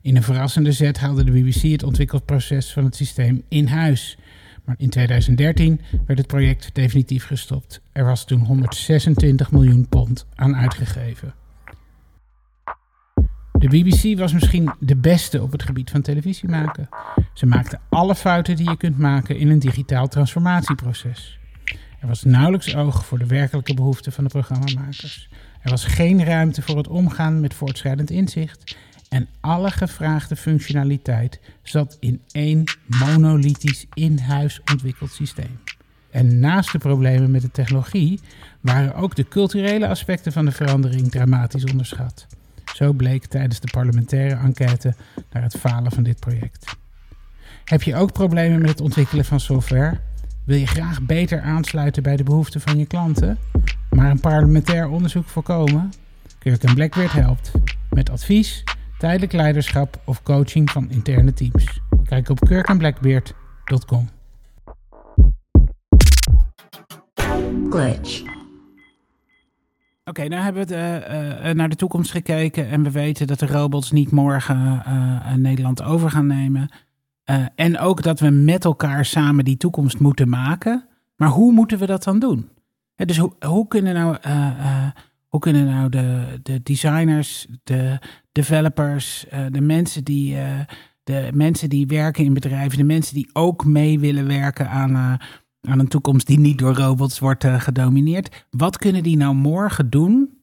In 0.03 0.17
een 0.17 0.23
verrassende 0.23 0.73
zet 0.73 0.99
haalde 0.99 1.25
de 1.25 1.31
BBC 1.31 1.63
het 1.63 1.83
ontwikkelproces 1.83 2.73
van 2.73 2.85
het 2.85 2.97
systeem 2.97 3.43
in 3.49 3.67
huis. 3.67 4.19
Maar 4.65 4.75
in 4.79 4.91
2013 4.91 5.81
werd 6.07 6.19
het 6.19 6.27
project 6.27 6.75
definitief 6.75 7.27
gestopt. 7.27 7.81
Er 7.93 8.05
was 8.05 8.25
toen 8.25 8.41
126 8.41 9.51
miljoen 9.51 9.89
pond 9.89 10.27
aan 10.35 10.57
uitgegeven. 10.57 11.35
De 13.53 13.69
BBC 13.69 14.19
was 14.19 14.33
misschien 14.33 14.73
de 14.81 14.97
beste 14.97 15.43
op 15.43 15.53
het 15.53 15.63
gebied 15.63 15.91
van 15.91 16.03
televisie 16.03 16.49
maken. 16.49 16.89
Ze 17.35 17.47
maakte 17.47 17.79
alle 17.89 18.15
fouten 18.15 18.57
die 18.57 18.71
je 18.71 18.77
kunt 18.77 18.99
maken 18.99 19.39
in 19.39 19.49
een 19.49 19.59
digitaal 19.59 20.09
transformatieproces. 20.09 21.40
Er 22.01 22.07
was 22.09 22.25
nauwelijks 22.25 22.75
oog 22.75 23.07
voor 23.07 23.19
de 23.19 23.27
werkelijke 23.27 23.75
behoeften 23.75 24.13
van 24.13 24.25
de 24.25 24.31
programmamakers. 24.31 25.29
Er 25.63 25.71
was 25.71 25.85
geen 25.85 26.25
ruimte 26.25 26.63
voor 26.63 26.77
het 26.77 26.89
omgaan 26.89 27.41
met 27.41 27.55
voortschrijdend 27.55 28.11
inzicht. 28.11 28.77
En 29.09 29.29
alle 29.41 29.71
gevraagde 29.71 30.37
functionaliteit 30.37 31.41
zat 31.63 31.97
in 32.01 32.21
één 32.31 32.65
monolithisch 32.87 33.87
in-huis 33.95 34.61
ontwikkeld 34.73 35.11
systeem. 35.11 35.61
En 36.11 36.39
naast 36.39 36.73
de 36.73 36.79
problemen 36.79 37.31
met 37.31 37.43
de 37.43 37.51
technologie 37.51 38.21
waren 38.61 38.95
ook 38.95 39.17
de 39.17 39.29
culturele 39.29 39.89
aspecten 39.89 40.33
van 40.33 40.45
de 40.45 40.53
verandering 40.53 41.11
dramatisch 41.11 41.65
onderschat. 41.65 42.27
Zo 42.75 42.93
bleek 42.93 43.27
tijdens 43.27 43.61
de 43.61 43.69
parlementaire 43.71 44.35
enquête 44.35 44.95
naar 45.33 45.43
het 45.43 45.57
falen 45.57 45.93
van 45.93 46.03
dit 46.03 46.21
project. 46.21 46.77
Heb 47.65 47.83
je 47.83 47.97
ook 47.97 48.13
problemen 48.13 48.61
met 48.61 48.71
het 48.71 48.81
ontwikkelen 48.81 49.25
van 49.25 49.41
software? 49.41 50.01
Wil 50.51 50.59
je 50.59 50.67
graag 50.67 51.03
beter 51.03 51.41
aansluiten 51.41 52.03
bij 52.03 52.17
de 52.17 52.23
behoeften 52.23 52.61
van 52.61 52.79
je 52.79 52.87
klanten, 52.87 53.39
maar 53.91 54.11
een 54.11 54.21
parlementair 54.21 54.89
onderzoek 54.89 55.27
voorkomen? 55.27 55.93
Kirk 56.39 56.75
Blackbeard 56.75 57.13
helpt 57.13 57.53
met 57.91 58.11
advies, 58.11 58.65
tijdelijk 58.99 59.33
leiderschap 59.33 60.01
of 60.05 60.23
coaching 60.23 60.71
van 60.71 60.91
interne 60.91 61.33
teams. 61.33 61.81
Kijk 62.05 62.29
op 62.29 62.41
kirkandblackbeard.com. 62.41 64.09
Glitch. 67.71 68.23
Oké, 70.05 70.29
nou 70.29 70.43
hebben 70.43 70.67
we 70.67 70.75
het, 70.75 71.13
uh, 71.13 71.49
uh, 71.49 71.55
naar 71.55 71.69
de 71.69 71.77
toekomst 71.77 72.11
gekeken 72.11 72.69
en 72.69 72.83
we 72.83 72.91
weten 72.91 73.27
dat 73.27 73.39
de 73.39 73.47
robots 73.47 73.91
niet 73.91 74.11
morgen 74.11 74.83
uh, 74.87 75.35
Nederland 75.35 75.83
over 75.83 76.11
gaan 76.11 76.27
nemen. 76.27 76.71
En 77.55 77.79
ook 77.79 78.03
dat 78.03 78.21
we 78.21 78.31
met 78.31 78.65
elkaar 78.65 79.05
samen 79.05 79.45
die 79.45 79.57
toekomst 79.57 79.99
moeten 79.99 80.29
maken. 80.29 80.85
Maar 81.17 81.29
hoe 81.29 81.53
moeten 81.53 81.79
we 81.79 81.87
dat 81.87 82.05
dan 82.05 82.19
doen? 82.19 82.49
dus 82.97 83.19
hoe, 83.19 83.33
hoe 83.47 83.69
kunnen 83.69 83.95
nou, 83.95 84.17
hoe 85.29 85.41
kunnen 85.41 85.67
nou 85.67 85.89
de, 85.89 86.39
de 86.43 86.63
designers, 86.63 87.47
de 87.65 87.99
developers, 88.33 89.27
de 89.51 89.61
mensen 89.61 90.05
die 90.05 90.37
de 91.05 91.31
mensen 91.35 91.69
die 91.69 91.87
werken 91.87 92.25
in 92.25 92.35
bedrijven, 92.35 92.79
de 92.79 92.85
mensen 92.85 93.15
die 93.15 93.31
ook 93.33 93.65
mee 93.65 93.99
willen 93.99 94.27
werken 94.27 94.69
aan, 94.71 94.97
aan 95.61 95.79
een 95.79 95.89
toekomst 95.89 96.27
die 96.27 96.39
niet 96.39 96.59
door 96.59 96.75
robots 96.75 97.19
wordt 97.19 97.45
gedomineerd. 97.45 98.47
Wat 98.51 98.79
kunnen 98.79 99.03
die 99.03 99.17
nou 99.17 99.35
morgen 99.35 99.91
doen 99.91 100.39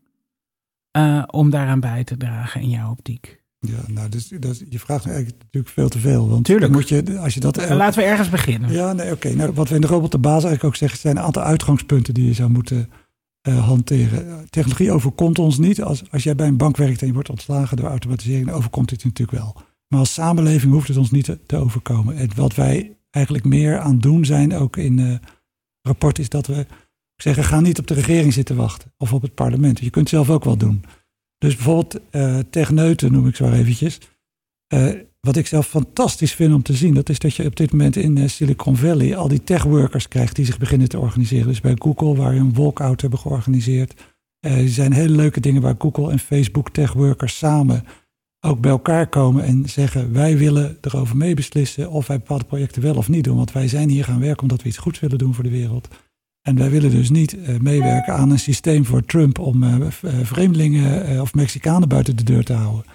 om 1.28 1.50
daaraan 1.50 1.80
bij 1.80 2.04
te 2.04 2.18
dragen 2.18 2.62
in 2.62 2.70
jouw 2.70 2.92
optiek? 2.92 3.42
Ja, 3.68 3.93
nou, 3.93 4.09
dus, 4.09 4.28
dus 4.28 4.63
je 4.70 4.80
vraagt 4.80 5.05
eigenlijk 5.05 5.38
natuurlijk 5.38 5.74
veel 5.74 5.89
te 5.89 5.99
veel. 5.99 6.30
Want 6.30 6.45
Tuurlijk. 6.45 6.72
Moet 6.72 6.89
je, 6.89 7.20
als 7.20 7.34
je 7.34 7.39
dat, 7.39 7.59
uh, 7.59 7.70
Laten 7.70 7.99
we 7.99 8.05
ergens 8.05 8.30
beginnen. 8.30 8.72
Ja, 8.72 8.93
nee, 8.93 9.05
oké. 9.05 9.13
Okay. 9.13 9.34
Nou, 9.34 9.51
wat 9.53 9.70
we 9.70 9.76
in 9.76 9.82
de 9.82 9.88
robot 9.88 10.11
de 10.11 10.18
basis 10.18 10.43
eigenlijk 10.43 10.63
ook 10.63 10.76
zeggen, 10.76 10.99
zijn 10.99 11.18
een 11.18 11.24
aantal 11.24 11.43
uitgangspunten 11.43 12.13
die 12.13 12.26
je 12.26 12.34
zou 12.34 12.49
moeten 12.49 12.89
hanteren. 13.41 14.49
Technologie 14.49 14.91
overkomt 14.91 15.39
ons 15.39 15.57
niet. 15.57 15.82
Als, 15.82 16.11
als 16.11 16.24
jij 16.24 16.36
bij 16.36 16.47
een 16.47 16.57
bank 16.57 16.78
werkt 16.78 17.01
en 17.01 17.07
je 17.07 17.13
wordt 17.13 17.30
ontslagen 17.30 17.78
door 17.78 17.89
automatisering, 17.89 18.45
dan 18.45 18.55
overkomt 18.55 18.89
het 18.89 19.03
natuurlijk 19.03 19.38
wel. 19.38 19.55
Maar 19.88 19.99
als 19.99 20.13
samenleving 20.13 20.74
hoeft 20.74 20.88
het 20.88 20.97
ons 20.97 21.11
niet 21.11 21.26
te, 21.26 21.39
te 21.45 21.55
overkomen. 21.55 22.15
En 22.15 22.30
wat 22.36 22.55
wij 22.55 22.97
eigenlijk 23.09 23.45
meer 23.45 23.80
aan 23.80 23.99
doen 23.99 24.26
zijn, 24.26 24.53
ook 24.53 24.78
in 24.78 24.97
het 24.97 25.22
uh, 25.22 25.30
rapport, 25.82 26.20
is 26.20 26.30
dat 26.30 26.47
we 26.47 26.65
zeggen, 27.15 27.43
ga 27.43 27.59
niet 27.59 27.80
op 27.80 27.88
de 27.88 27.93
regering 27.93 28.34
zitten 28.34 28.55
wachten 28.55 28.93
of 28.97 29.13
op 29.13 29.22
het 29.22 29.34
parlement. 29.34 29.80
Je 29.80 29.89
kunt 29.89 30.09
het 30.09 30.26
zelf 30.26 30.30
ook 30.30 30.43
wel 30.43 30.57
doen. 30.57 30.84
Dus 31.38 31.56
bijvoorbeeld 31.56 32.00
uh, 32.12 32.40
techneuten 32.50 33.12
noem 33.12 33.28
ik 33.28 33.36
zo 33.36 33.52
eventjes. 33.52 34.00
Uh, 34.74 34.90
wat 35.20 35.36
ik 35.36 35.48
zelf 35.48 35.68
fantastisch 35.68 36.34
vind 36.34 36.54
om 36.54 36.64
te 36.64 36.74
zien, 36.74 36.94
dat 36.94 37.10
is 37.10 37.20
dat 37.20 37.36
je 37.36 37.46
op 37.46 37.56
dit 37.56 37.72
moment 37.72 37.96
in 37.96 38.30
Silicon 38.30 38.76
Valley 38.76 39.16
al 39.16 39.28
die 39.28 39.44
techworkers 39.44 40.08
krijgt 40.08 40.36
die 40.36 40.46
zich 40.46 40.58
beginnen 40.58 40.90
te 40.90 41.00
organiseren. 41.00 41.48
Dus 41.48 41.62
bij 41.62 41.76
Google, 41.76 42.16
waar 42.16 42.34
je 42.34 42.40
een 42.40 42.54
walkout 42.54 43.02
hebben 43.02 43.20
georganiseerd. 43.20 43.94
er 44.40 44.70
zijn 44.70 44.94
hele 44.94 45.16
leuke 45.16 45.40
dingen 45.40 45.62
waar 45.62 45.76
Google 45.78 46.12
en 46.12 46.20
Facebook 46.20 46.70
techworkers 46.70 47.38
samen 47.38 47.84
ook 48.40 48.62
bij 48.62 48.72
elkaar 48.72 49.08
komen 49.08 49.44
en 49.44 49.70
zeggen: 49.70 50.14
wij 50.14 50.38
willen 50.38 50.78
erover 50.82 51.18
meebeslissen 51.18 51.90
of 51.90 52.08
wij 52.08 52.18
bepaalde 52.18 52.46
projecten 52.46 52.82
wel 52.82 52.96
of 52.96 53.10
niet 53.10 53.24
doen. 53.24 53.36
Want 53.36 53.52
wij 53.52 53.68
zijn 53.68 53.90
hier 53.90 54.04
gaan 54.04 54.20
werken 54.20 54.42
omdat 54.42 54.62
we 54.62 54.68
iets 54.68 54.78
goeds 54.78 55.00
willen 55.00 55.18
doen 55.18 55.34
voor 55.34 55.44
de 55.44 55.50
wereld. 55.50 55.88
En 56.48 56.56
wij 56.56 56.70
willen 56.70 56.91
dus 56.91 57.10
niet 57.10 57.34
uh, 57.34 57.60
meewerken 57.60 58.14
aan 58.14 58.32
een 58.32 58.39
systeem 58.39 58.86
voor 58.86 59.06
Trump 59.06 59.39
om 59.39 59.64
uh, 59.64 59.76
vreemdelingen 60.24 61.12
uh, 61.12 61.22
of 61.22 61.34
Mexicanen 61.34 61.89
buiten 61.89 62.16
de 62.16 62.24
deur 62.24 62.43
te 62.43 62.54
houden. 62.54 62.86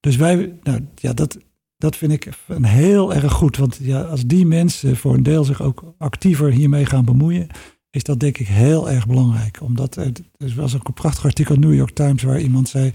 Dus 0.00 0.16
wij, 0.16 0.52
nou 0.62 0.86
ja, 0.94 1.12
dat, 1.12 1.38
dat 1.76 1.96
vind 1.96 2.12
ik 2.12 2.28
een 2.46 2.64
heel 2.64 3.14
erg 3.14 3.32
goed. 3.32 3.56
Want 3.56 3.78
ja, 3.82 4.00
als 4.00 4.26
die 4.26 4.46
mensen 4.46 4.96
voor 4.96 5.14
een 5.14 5.22
deel 5.22 5.44
zich 5.44 5.62
ook 5.62 5.94
actiever 5.98 6.50
hiermee 6.50 6.86
gaan 6.86 7.04
bemoeien, 7.04 7.46
is 7.90 8.02
dat 8.02 8.20
denk 8.20 8.38
ik 8.38 8.48
heel 8.48 8.90
erg 8.90 9.06
belangrijk. 9.06 9.60
Omdat 9.60 9.96
er, 9.96 10.12
was 10.56 10.76
ook 10.76 10.88
een 10.88 10.94
prachtig 10.94 11.24
artikel 11.24 11.56
New 11.56 11.74
York 11.74 11.94
Times 11.94 12.22
waar 12.22 12.40
iemand 12.40 12.68
zei 12.68 12.92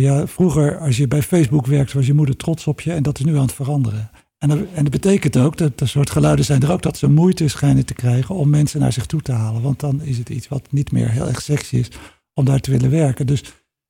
ja, 0.00 0.26
vroeger 0.26 0.78
als 0.78 0.96
je 0.96 1.08
bij 1.08 1.22
Facebook 1.22 1.66
werkt, 1.66 1.92
was 1.92 2.06
je 2.06 2.14
moeder 2.14 2.36
trots 2.36 2.66
op 2.66 2.80
je 2.80 2.92
en 2.92 3.02
dat 3.02 3.18
is 3.18 3.24
nu 3.24 3.36
aan 3.36 3.42
het 3.42 3.52
veranderen. 3.52 4.10
En 4.38 4.48
dat, 4.48 4.58
en 4.74 4.82
dat 4.82 4.92
betekent 4.92 5.36
ook, 5.36 5.56
dat 5.56 5.80
er 5.80 5.88
soort 5.88 6.10
geluiden 6.10 6.44
zijn 6.44 6.62
er 6.62 6.72
ook, 6.72 6.82
dat 6.82 6.96
ze 6.96 7.08
moeite 7.08 7.48
schijnen 7.48 7.86
te 7.86 7.94
krijgen 7.94 8.34
om 8.34 8.50
mensen 8.50 8.80
naar 8.80 8.92
zich 8.92 9.06
toe 9.06 9.22
te 9.22 9.32
halen. 9.32 9.62
Want 9.62 9.80
dan 9.80 10.02
is 10.02 10.18
het 10.18 10.28
iets 10.28 10.48
wat 10.48 10.72
niet 10.72 10.92
meer 10.92 11.10
heel 11.10 11.28
erg 11.28 11.42
sexy 11.42 11.76
is 11.76 11.88
om 12.34 12.44
daar 12.44 12.60
te 12.60 12.70
willen 12.70 12.90
werken. 12.90 13.26
Dus, 13.26 13.42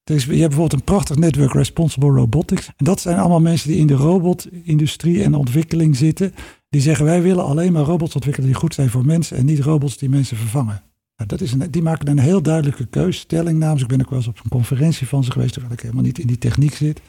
dus 0.05 0.25
je 0.25 0.31
hebt 0.31 0.41
bijvoorbeeld 0.41 0.73
een 0.73 0.85
prachtig 0.85 1.17
netwerk 1.17 1.53
Responsible 1.53 2.11
Robotics. 2.11 2.67
En 2.67 2.85
dat 2.85 3.01
zijn 3.01 3.19
allemaal 3.19 3.41
mensen 3.41 3.69
die 3.69 3.79
in 3.79 3.87
de 3.87 3.95
robotindustrie 3.95 5.23
en 5.23 5.35
ontwikkeling 5.35 5.97
zitten. 5.97 6.35
Die 6.69 6.81
zeggen 6.81 7.05
wij 7.05 7.23
willen 7.23 7.45
alleen 7.45 7.73
maar 7.73 7.85
robots 7.85 8.15
ontwikkelen 8.15 8.49
die 8.49 8.59
goed 8.59 8.75
zijn 8.75 8.91
voor 8.91 9.05
mensen 9.05 9.37
en 9.37 9.45
niet 9.45 9.61
robots 9.61 9.99
die 9.99 10.09
mensen 10.09 10.37
vervangen. 10.37 10.83
Nou, 11.17 11.29
dat 11.29 11.41
is 11.41 11.53
een, 11.53 11.71
die 11.71 11.83
maken 11.83 12.09
een 12.09 12.19
heel 12.19 12.43
duidelijke 12.43 12.87
keus, 12.87 13.19
stelling 13.19 13.59
namens. 13.59 13.83
Ik 13.83 13.89
ben 13.89 14.01
ook 14.01 14.11
wel 14.11 14.19
eens 14.19 14.29
op 14.29 14.41
een 14.45 14.51
conferentie 14.51 15.07
van 15.07 15.25
ze 15.25 15.31
geweest, 15.31 15.53
terwijl 15.53 15.75
ik 15.75 15.81
helemaal 15.81 16.03
niet 16.03 16.19
in 16.19 16.27
die 16.27 16.39
techniek 16.39 16.75
zit. 16.75 17.01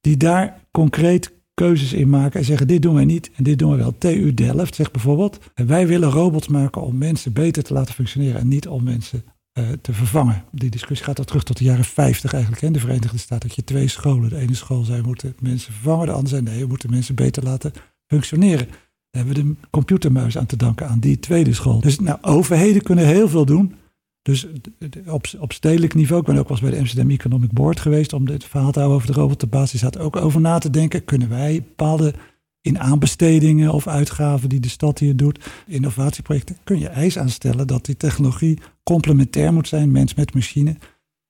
Die 0.00 0.16
daar 0.16 0.60
concreet 0.70 1.32
keuzes 1.54 1.92
in 1.92 2.08
maken 2.08 2.40
en 2.40 2.46
zeggen: 2.46 2.66
dit 2.66 2.82
doen 2.82 2.94
wij 2.94 3.04
niet 3.04 3.30
en 3.36 3.44
dit 3.44 3.58
doen 3.58 3.70
we 3.70 3.76
wel. 3.76 3.98
TU 3.98 4.34
Delft 4.34 4.74
zegt 4.74 4.92
bijvoorbeeld: 4.92 5.38
wij 5.54 5.86
willen 5.86 6.10
robots 6.10 6.48
maken 6.48 6.82
om 6.82 6.98
mensen 6.98 7.32
beter 7.32 7.62
te 7.62 7.72
laten 7.72 7.94
functioneren 7.94 8.40
en 8.40 8.48
niet 8.48 8.68
om 8.68 8.84
mensen 8.84 9.24
uh, 9.58 9.68
te 9.80 9.92
vervangen. 9.92 10.44
Die 10.52 10.70
discussie 10.70 11.06
gaat 11.06 11.18
al 11.18 11.24
terug 11.24 11.42
tot 11.42 11.58
de 11.58 11.64
jaren 11.64 11.84
50 11.84 12.32
eigenlijk. 12.32 12.62
In 12.62 12.72
de 12.72 12.80
Verenigde 12.80 13.18
Staten 13.18 13.48
dat 13.48 13.56
je 13.56 13.64
twee 13.64 13.88
scholen. 13.88 14.30
De 14.30 14.38
ene 14.38 14.54
school 14.54 14.84
zei: 14.84 15.02
moeten 15.02 15.36
mensen 15.40 15.72
vervangen, 15.72 16.06
de 16.06 16.12
andere 16.12 16.28
zei: 16.28 16.42
nee, 16.42 16.60
we 16.60 16.66
moeten 16.66 16.90
mensen 16.90 17.14
beter 17.14 17.42
laten 17.42 17.72
functioneren 18.06 18.68
hebben 19.16 19.34
we 19.34 19.42
de 19.42 19.54
computermuis 19.70 20.38
aan 20.38 20.46
te 20.46 20.56
danken 20.56 20.88
aan 20.88 20.98
die 20.98 21.18
tweede 21.18 21.52
school. 21.52 21.80
Dus 21.80 21.98
nou, 21.98 22.18
overheden 22.22 22.82
kunnen 22.82 23.06
heel 23.06 23.28
veel 23.28 23.44
doen. 23.44 23.74
Dus 24.24 24.46
op, 25.06 25.26
op 25.38 25.52
stedelijk 25.52 25.94
niveau, 25.94 26.20
ik 26.20 26.26
ben 26.26 26.38
ook 26.38 26.48
wel 26.48 26.56
eens 26.56 26.60
bij 26.60 26.70
de 26.70 26.78
Amsterdam 26.78 27.10
Economic 27.10 27.52
Board 27.52 27.80
geweest 27.80 28.12
om 28.12 28.26
dit 28.26 28.44
verhaal 28.44 28.72
te 28.72 28.78
houden 28.78 29.00
over 29.00 29.14
de 29.14 29.20
robotbasis. 29.20 29.80
Zat 29.80 29.98
ook 29.98 30.16
over 30.16 30.40
na 30.40 30.58
te 30.58 30.70
denken, 30.70 31.04
kunnen 31.04 31.28
wij 31.28 31.62
bepaalde 31.62 32.14
in 32.60 32.78
aanbestedingen 32.78 33.72
of 33.72 33.86
uitgaven 33.86 34.48
die 34.48 34.60
de 34.60 34.68
stad 34.68 34.98
hier 34.98 35.16
doet, 35.16 35.46
innovatieprojecten, 35.66 36.56
kun 36.64 36.78
je 36.78 36.88
eis 36.88 37.18
aanstellen 37.18 37.66
dat 37.66 37.84
die 37.84 37.96
technologie 37.96 38.58
complementair 38.82 39.52
moet 39.52 39.68
zijn, 39.68 39.92
mens 39.92 40.14
met 40.14 40.34
machine. 40.34 40.76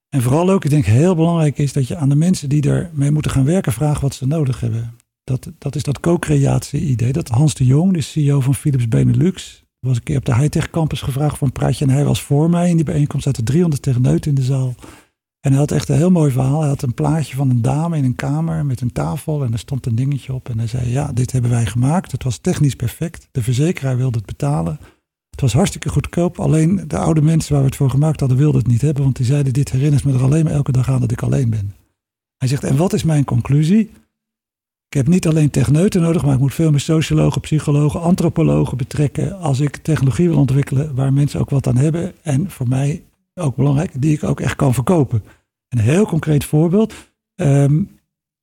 En 0.09 0.23
vooral 0.23 0.51
ook, 0.51 0.65
ik 0.65 0.71
denk 0.71 0.85
heel 0.85 1.15
belangrijk 1.15 1.59
is 1.59 1.73
dat 1.73 1.89
je 1.89 1.97
aan 1.97 2.09
de 2.09 2.15
mensen 2.15 2.49
die 2.49 2.71
ermee 2.71 3.11
moeten 3.11 3.31
gaan 3.31 3.45
werken 3.45 3.73
vraagt 3.73 4.01
wat 4.01 4.15
ze 4.15 4.27
nodig 4.27 4.61
hebben. 4.61 4.97
Dat, 5.25 5.53
dat 5.59 5.75
is 5.75 5.83
dat 5.83 6.01
co-creatie-idee. 6.01 7.13
Dat 7.13 7.29
Hans 7.29 7.55
de 7.55 7.65
Jong, 7.65 7.93
de 7.93 8.01
CEO 8.01 8.41
van 8.41 8.55
Philips 8.55 8.89
Benelux, 8.89 9.64
was 9.85 9.97
een 9.97 10.03
keer 10.03 10.17
op 10.17 10.25
de 10.25 10.35
high-tech 10.35 10.71
campus 10.71 11.01
gevraagd 11.03 11.39
voor 11.39 11.47
een 11.47 11.53
praatje. 11.53 11.85
En 11.85 11.91
hij 11.91 12.05
was 12.05 12.23
voor 12.23 12.51
mij 12.51 12.71
in 12.71 12.77
die 12.77 12.85
bijeenkomst. 12.85 13.25
zaten 13.25 13.45
300 13.45 13.83
techneuten 13.83 14.31
in 14.31 14.37
de 14.37 14.43
zaal. 14.43 14.75
En 15.41 15.51
hij 15.51 15.61
had 15.61 15.71
echt 15.71 15.89
een 15.89 15.97
heel 15.97 16.11
mooi 16.11 16.31
verhaal. 16.31 16.61
Hij 16.61 16.69
had 16.69 16.83
een 16.83 16.95
plaatje 16.95 17.37
van 17.37 17.51
een 17.51 17.63
dame 17.63 17.97
in 17.97 18.05
een 18.05 18.15
kamer 18.15 18.67
met 18.67 18.81
een 18.81 18.93
tafel. 18.93 19.45
En 19.45 19.53
er 19.53 19.59
stond 19.59 19.87
een 19.87 19.95
dingetje 19.95 20.35
op. 20.35 20.49
En 20.49 20.59
hij 20.59 20.67
zei: 20.67 20.91
Ja, 20.91 21.13
dit 21.13 21.33
hebben 21.33 21.51
wij 21.51 21.67
gemaakt. 21.67 22.13
Het 22.13 22.25
was 22.25 22.39
technisch 22.39 22.75
perfect. 22.75 23.29
De 23.33 23.43
verzekeraar 23.43 23.97
wilde 23.97 24.17
het 24.17 24.27
betalen. 24.27 24.79
Het 25.31 25.41
was 25.41 25.53
hartstikke 25.53 25.89
goedkoop. 25.89 26.41
Alleen 26.41 26.85
de 26.87 26.99
oude 26.99 27.23
mensen 27.23 27.53
waar 27.53 27.63
we 27.63 27.69
het 27.69 27.77
voor 27.77 27.91
gemaakt 27.91 28.21
hadden, 28.21 28.39
wilden 28.39 28.61
het 28.61 28.71
niet 28.71 28.81
hebben. 28.81 29.03
Want 29.03 29.17
die 29.17 29.27
zeiden: 29.27 29.53
Dit 29.53 29.71
herinnert 29.71 30.05
me 30.05 30.13
er 30.13 30.23
alleen 30.23 30.45
maar 30.45 30.53
elke 30.53 30.73
dag 30.73 30.89
aan 30.89 31.01
dat 31.01 31.13
ik 31.13 31.23
alleen 31.23 31.51
ben. 31.51 31.75
Hij 32.37 32.49
zegt: 32.49 32.65
En 32.65 32.77
wat 32.77 32.93
is 32.93 33.03
mijn 33.03 33.25
conclusie? 33.25 33.91
Ik 34.95 35.01
heb 35.01 35.09
niet 35.09 35.27
alleen 35.27 35.51
techneuten 35.51 36.03
nodig, 36.03 36.25
maar 36.25 36.35
ik 36.35 36.41
moet 36.41 36.55
veel 36.55 36.71
meer 36.71 36.81
sociologen, 36.81 37.41
psychologen, 37.41 38.01
antropologen 38.01 38.77
betrekken 38.77 39.39
als 39.39 39.61
ik 39.61 39.77
technologie 39.77 40.29
wil 40.29 40.39
ontwikkelen 40.39 40.95
waar 40.95 41.13
mensen 41.13 41.41
ook 41.41 41.51
wat 41.51 41.67
aan 41.67 41.77
hebben. 41.77 42.13
En 42.23 42.51
voor 42.51 42.69
mij 42.69 43.03
ook 43.35 43.57
belangrijk, 43.57 43.91
die 43.99 44.13
ik 44.13 44.25
ook 44.25 44.41
echt 44.41 44.57
kan 44.57 44.75
verkopen. 44.75 45.23
Een 45.69 45.79
heel 45.79 46.07
concreet 46.07 46.45
voorbeeld. 46.45 46.95
Ehm, 47.35 47.83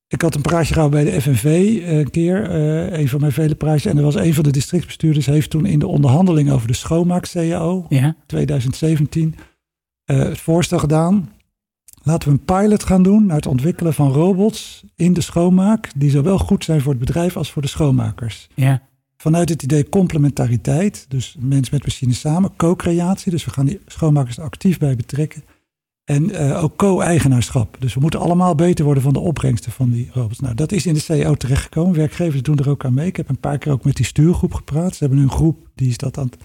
ik 0.08 0.22
had 0.22 0.34
een 0.34 0.42
praatje 0.42 0.74
gehouden 0.74 1.04
bij 1.04 1.12
de 1.12 1.20
FNV 1.20 1.44
eh, 1.44 1.98
een 1.98 2.10
keer, 2.10 2.50
eh, 2.50 2.98
een 2.98 3.08
van 3.08 3.20
mijn 3.20 3.32
vele 3.32 3.54
praatjes. 3.54 3.92
En 3.92 3.96
er 3.96 4.04
was 4.04 4.14
een 4.14 4.34
van 4.34 4.44
de 4.44 4.50
districtsbestuurders, 4.50 5.26
heeft 5.26 5.50
toen 5.50 5.66
in 5.66 5.78
de 5.78 5.86
onderhandeling 5.86 6.50
over 6.50 6.66
de 6.66 6.74
schoonmaak-CAO 6.74 7.86
Ja. 7.88 8.16
2017 8.26 9.34
eh, 10.04 10.18
het 10.18 10.38
voorstel 10.38 10.78
gedaan. 10.78 11.30
Laten 12.02 12.28
we 12.28 12.34
een 12.34 12.44
pilot 12.44 12.84
gaan 12.84 13.02
doen 13.02 13.26
naar 13.26 13.36
het 13.36 13.46
ontwikkelen 13.46 13.94
van 13.94 14.12
robots 14.12 14.84
in 14.96 15.12
de 15.12 15.20
schoonmaak, 15.20 15.90
die 15.96 16.10
zowel 16.10 16.38
goed 16.38 16.64
zijn 16.64 16.80
voor 16.80 16.90
het 16.90 17.00
bedrijf 17.00 17.36
als 17.36 17.52
voor 17.52 17.62
de 17.62 17.68
schoonmakers. 17.68 18.48
Ja. 18.54 18.82
Vanuit 19.16 19.48
het 19.48 19.62
idee 19.62 19.88
complementariteit, 19.88 21.06
dus 21.08 21.36
mens 21.38 21.70
met 21.70 21.84
machine 21.84 22.12
samen, 22.12 22.56
co-creatie, 22.56 23.30
dus 23.30 23.44
we 23.44 23.50
gaan 23.50 23.66
die 23.66 23.80
schoonmakers 23.86 24.36
er 24.36 24.44
actief 24.44 24.78
bij 24.78 24.96
betrekken. 24.96 25.42
En 26.04 26.30
eh, 26.30 26.62
ook 26.62 26.76
co-eigenaarschap. 26.76 27.76
Dus 27.78 27.94
we 27.94 28.00
moeten 28.00 28.20
allemaal 28.20 28.54
beter 28.54 28.84
worden 28.84 29.02
van 29.02 29.12
de 29.12 29.18
opbrengsten 29.18 29.72
van 29.72 29.90
die 29.90 30.10
robots. 30.12 30.40
Nou, 30.40 30.54
dat 30.54 30.72
is 30.72 30.86
in 30.86 30.94
de 30.94 31.00
CEO 31.00 31.34
terechtgekomen. 31.34 31.96
Werkgevers 31.96 32.42
doen 32.42 32.58
er 32.58 32.68
ook 32.68 32.84
aan 32.84 32.94
mee. 32.94 33.06
Ik 33.06 33.16
heb 33.16 33.28
een 33.28 33.40
paar 33.40 33.58
keer 33.58 33.72
ook 33.72 33.84
met 33.84 33.96
die 33.96 34.04
stuurgroep 34.04 34.54
gepraat. 34.54 34.94
Ze 34.94 35.04
hebben 35.04 35.22
een 35.22 35.30
groep 35.30 35.68
die 35.74 35.88
is 35.88 35.96
dat 35.96 36.18
aan 36.18 36.24
het 36.24 36.36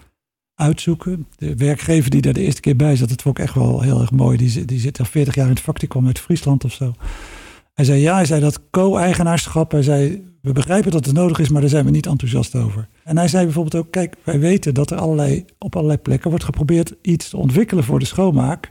uitzoeken. 0.58 1.26
De 1.36 1.54
werkgever 1.56 2.10
die 2.10 2.20
daar 2.20 2.32
de 2.32 2.42
eerste 2.42 2.60
keer 2.60 2.76
bij 2.76 2.96
zat, 2.96 3.08
dat 3.08 3.22
vond 3.22 3.38
ik 3.38 3.44
echt 3.44 3.54
wel 3.54 3.80
heel 3.80 4.00
erg 4.00 4.10
mooi. 4.10 4.36
Die, 4.36 4.48
zit- 4.48 4.68
die 4.68 4.78
zit 4.80 4.98
al 4.98 5.04
40 5.04 5.34
jaar 5.34 5.44
in 5.46 5.52
het 5.52 5.60
vak, 5.60 5.78
die 5.80 5.88
kwam 5.88 6.06
uit 6.06 6.18
Friesland 6.18 6.64
of 6.64 6.72
zo. 6.72 6.92
Hij 7.74 7.84
zei 7.84 8.00
ja, 8.00 8.14
hij 8.14 8.24
zei 8.24 8.40
dat 8.40 8.60
co-eigenaarschap. 8.70 9.70
Hij 9.70 9.82
zei, 9.82 10.24
we 10.42 10.52
begrijpen 10.52 10.90
dat 10.90 11.04
het 11.06 11.14
nodig 11.14 11.38
is, 11.38 11.48
maar 11.48 11.60
daar 11.60 11.70
zijn 11.70 11.84
we 11.84 11.90
niet 11.90 12.06
enthousiast 12.06 12.54
over. 12.54 12.88
En 13.04 13.16
hij 13.16 13.28
zei 13.28 13.44
bijvoorbeeld 13.44 13.74
ook, 13.84 13.90
kijk, 13.92 14.14
wij 14.24 14.38
weten 14.40 14.74
dat 14.74 14.90
er 14.90 14.98
allerlei, 14.98 15.44
op 15.58 15.74
allerlei 15.76 15.98
plekken 16.00 16.30
wordt 16.30 16.44
geprobeerd 16.44 16.94
iets 17.02 17.28
te 17.28 17.36
ontwikkelen 17.36 17.84
voor 17.84 17.98
de 17.98 18.04
schoonmaak. 18.04 18.68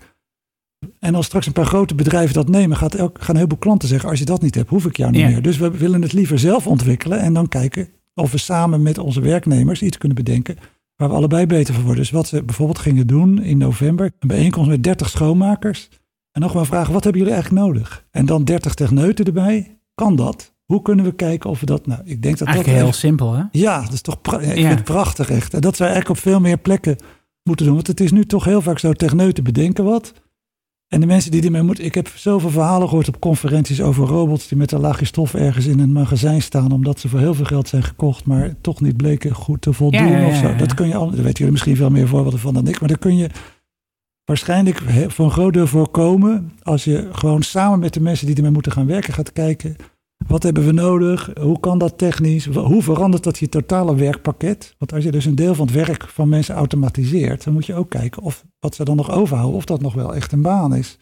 En 1.00 1.16
als 1.16 1.26
straks 1.26 1.46
een 1.46 1.54
paar 1.54 1.66
grote 1.66 1.96
bedrijven 1.96 2.34
dat 2.34 2.50
nemen, 2.50 2.78
gaat 2.78 2.96
elk, 2.96 3.18
gaan 3.18 3.30
een 3.30 3.36
heleboel 3.36 3.58
klanten 3.58 3.88
zeggen: 3.88 4.10
Als 4.10 4.20
je 4.20 4.26
dat 4.26 4.42
niet 4.42 4.56
hebt, 4.56 4.70
hoef 4.70 4.86
ik 4.86 4.98
jou 4.98 5.12
niet 5.12 5.22
Ja. 5.22 5.28
meer. 5.28 5.42
Dus 5.42 5.58
we 5.58 5.72
willen 5.72 6.02
het 6.02 6.14
liever 6.14 6.40
zelf 6.40 6.68
ontwikkelen 6.68 7.20
en 7.20 7.34
dan 7.34 7.48
kijken 7.48 7.88
of 8.16 8.32
we 8.32 8.38
samen 8.38 8.82
met 8.82 8.98
onze 8.98 9.22
werknemers 9.22 9.82
iets 9.82 9.98
kunnen 9.98 10.18
bedenken 10.18 10.58
waar 10.98 11.10
we 11.10 11.16
allebei 11.16 11.46
beter 11.46 11.74
van 11.74 11.84
worden. 11.84 12.02
Dus 12.02 12.12
wat 12.12 12.28
ze 12.28 12.44
bijvoorbeeld 12.44 12.80
gingen 12.80 13.08
doen 13.08 13.42
in 13.44 13.58
november: 13.58 14.12
een 14.20 14.28
bijeenkomst 14.28 14.70
met 14.70 14.84
30 14.84 15.10
schoonmakers. 15.10 15.90
En 16.32 16.42
nog 16.42 16.54
maar 16.54 16.66
vragen: 16.66 16.94
wat 16.94 17.04
hebben 17.04 17.22
jullie 17.22 17.36
eigenlijk 17.36 17.66
nodig? 17.66 18.06
En 18.12 18.26
dan 18.26 18.44
30 18.44 18.74
techneuten 18.74 19.26
erbij. 19.26 19.80
Kan 19.94 20.16
dat? 20.16 20.56
Hoe 20.66 20.82
kunnen 20.82 21.06
we 21.06 21.12
kijken 21.12 21.50
of 21.50 21.60
we 21.60 21.66
dat. 21.66 21.88
Nou, 21.88 22.02
ik 22.04 22.22
denk 22.22 22.38
dat 22.38 22.48
Eigenlijk 22.48 22.78
dat 22.78 22.88
heel 22.88 22.98
simpel, 23.00 23.34
hè? 23.34 23.44
ja, 23.52 23.82
dat 23.82 23.94
is 23.94 24.02
toch 24.02 24.18
ja, 24.24 24.40
ik 24.40 24.46
Ja. 24.46 24.54
vind 24.54 24.70
het 24.70 24.84
prachtig 24.84 25.30
echt. 25.30 25.54
En 25.54 25.62
dat 25.62 25.76
zou 25.76 25.90
eigenlijk 25.90 26.20
op 26.20 26.26
veel 26.32 26.40
meer 26.40 26.58
plekken 26.58 26.96
moeten 27.44 27.66
doen. 27.66 27.76
Want 27.76 27.88
het 27.88 28.00
is 28.00 28.12
nu 28.12 28.26
toch 28.26 28.44
heel 28.44 28.62
vaak 28.62 28.80
zo, 28.80 28.94
techneuten 28.94 29.44
bedenken 29.44 29.84
wat. 29.84 30.14
En 30.88 31.00
de 31.00 31.06
mensen 31.06 31.32
die 31.32 31.44
ermee 31.44 31.62
moeten... 31.62 31.86
Ik 31.86 31.96
heb 31.96 32.08
zoveel 32.16 32.50
verhalen 32.50 32.88
gehoord 32.88 33.08
op 33.08 33.20
conferenties 33.20 33.82
over 33.82 34.08
robots... 34.08 34.48
die 34.48 34.58
met 34.58 34.72
een 34.72 34.80
laagje 34.80 35.06
stof 35.06 35.34
ergens 35.34 35.66
in 35.66 35.80
een 35.80 35.92
magazijn 35.92 36.42
staan... 36.42 36.72
omdat 36.72 37.00
ze 37.00 37.10
voor 37.10 37.20
heel 37.20 37.34
veel 37.34 37.46
geld 37.46 37.68
zijn 37.68 37.84
gekocht... 37.84 38.26
maar 38.26 38.56
toch 38.62 38.82
niet 38.82 38.98
bleken 38.98 39.36
goed 39.36 39.62
te 39.62 39.74
voldoen 39.74 40.08
Ja, 40.08 40.28
of 40.28 40.36
zo. 40.36 40.56
Dat 40.56 40.74
kun 40.74 40.88
je 40.88 40.96
al... 40.96 41.06
Daar 41.06 41.16
weten 41.16 41.34
jullie 41.34 41.52
misschien 41.52 41.76
veel 41.76 41.90
meer 41.90 42.08
voorbeelden 42.08 42.40
van 42.40 42.54
dan 42.54 42.68
ik... 42.68 42.80
maar 42.80 42.90
daar 42.90 42.98
kun 42.98 43.18
je 43.18 43.30
waarschijnlijk 44.24 44.82
voor 45.08 45.26
een 45.26 45.32
groot 45.32 45.54
deel 45.54 45.68
voorkomen... 45.68 46.52
als 46.64 46.84
je 46.84 47.10
gewoon 47.12 47.42
samen 47.42 47.80
met 47.80 47.94
de 47.94 48.02
mensen 48.02 48.26
die 48.26 48.36
ermee 48.36 48.52
moeten 48.52 48.72
gaan 48.72 48.88
werken 48.88 49.14
gaat 49.14 49.34
kijken... 49.34 49.76
Wat 50.28 50.44
hebben 50.44 50.66
we 50.66 50.72
nodig? 50.72 51.32
Hoe 51.40 51.60
kan 51.60 51.78
dat 51.78 51.98
technisch? 51.98 52.46
Hoe 52.46 52.84
verandert 52.84 53.24
dat 53.24 53.38
je 53.38 53.50
totale 53.50 53.96
werkpakket? 53.96 54.76
Want 54.78 54.94
als 54.94 55.04
je 55.04 55.12
dus 55.12 55.26
een 55.26 55.36
deel 55.36 55.56
van 55.56 55.66
het 55.66 55.76
werk 55.76 56.08
van 56.08 56.30
mensen 56.30 56.56
automatiseert, 56.56 57.44
dan 57.44 57.54
moet 57.54 57.66
je 57.66 57.76
ook 57.76 57.90
kijken 57.90 58.22
of 58.22 58.46
wat 58.60 58.76
ze 58.76 58.84
dan 58.84 58.96
nog 58.96 59.12
overhouden, 59.12 59.56
of 59.56 59.66
dat 59.66 59.82
nog 59.82 59.94
wel 59.94 60.16
echt 60.16 60.32
een 60.32 60.42
baan 60.42 60.76
is. 60.76 60.98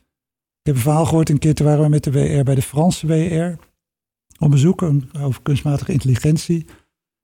Ik 0.59 0.71
heb 0.71 0.75
een 0.75 0.81
verhaal 0.81 1.05
gehoord 1.05 1.29
een 1.29 1.39
keer, 1.39 1.53
toen 1.53 1.65
waren 1.65 1.83
we 1.83 1.89
met 1.89 2.03
de 2.03 2.11
WR 2.11 2.43
bij 2.43 2.55
de 2.55 2.61
Franse 2.61 3.07
WR 3.07 3.63
op 4.39 4.51
bezoek 4.51 4.81
over 5.19 5.41
kunstmatige 5.41 5.91
intelligentie. 5.91 6.65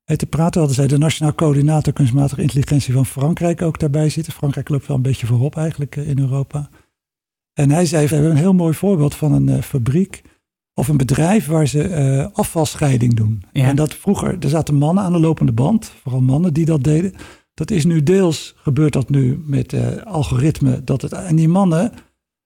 En 0.04 0.18
te 0.18 0.26
praten 0.26 0.60
hadden 0.60 0.78
zij 0.78 0.88
de 0.88 0.98
Nationaal 0.98 1.36
Coördinator 1.36 1.94
Kunstmatige 1.94 2.42
Intelligentie 2.42 2.94
van 2.94 3.06
Frankrijk 3.06 3.62
ook 3.62 3.80
daarbij 3.80 4.10
zitten. 4.10 4.34
Frankrijk 4.34 4.70
loopt 4.70 4.88
wel 4.88 4.96
een 4.96 5.02
beetje 5.02 5.28
voorop 5.28 5.56
eigenlijk 5.56 5.96
eh, 5.96 6.10
in 6.10 6.20
Europa. 6.20 6.70
En 7.54 7.72
hij 7.72 7.86
zei, 7.86 8.08
we 8.08 8.14
hebben 8.14 8.32
een 8.32 8.38
heel 8.38 8.54
mooi 8.54 8.74
voorbeeld 8.74 9.16
van 9.16 9.32
een 9.32 9.50
eh, 9.50 9.62
fabriek 9.62 10.22
of 10.82 10.88
een 10.88 10.98
bedrijf 10.98 11.48
waar 11.48 11.68
ze 11.68 11.84
eh, 11.84 12.28
afvalscheiding 12.34 13.14
doen. 13.14 13.44
Ja. 13.52 13.68
En 13.68 13.76
dat 13.76 13.94
vroeger, 13.94 14.38
er 14.40 14.50
zaten 14.50 14.76
mannen 14.76 15.04
aan 15.04 15.12
de 15.12 15.20
lopende 15.20 15.52
band, 15.52 15.92
vooral 16.02 16.22
mannen 16.22 16.54
die 16.54 16.66
dat 16.66 16.84
deden. 16.84 17.14
Dat 17.54 17.72
is 17.72 17.86
nu 17.86 18.04
deels, 18.04 18.54
gebeurt 18.58 18.94
dat 18.94 19.10
nu 19.10 19.44
met 19.46 19.74
eh, 19.74 20.04
algoritme. 20.06 20.84
Dat 20.84 21.02
het, 21.02 21.12
en 21.12 21.36
die 21.36 21.48
mannen 21.48 21.92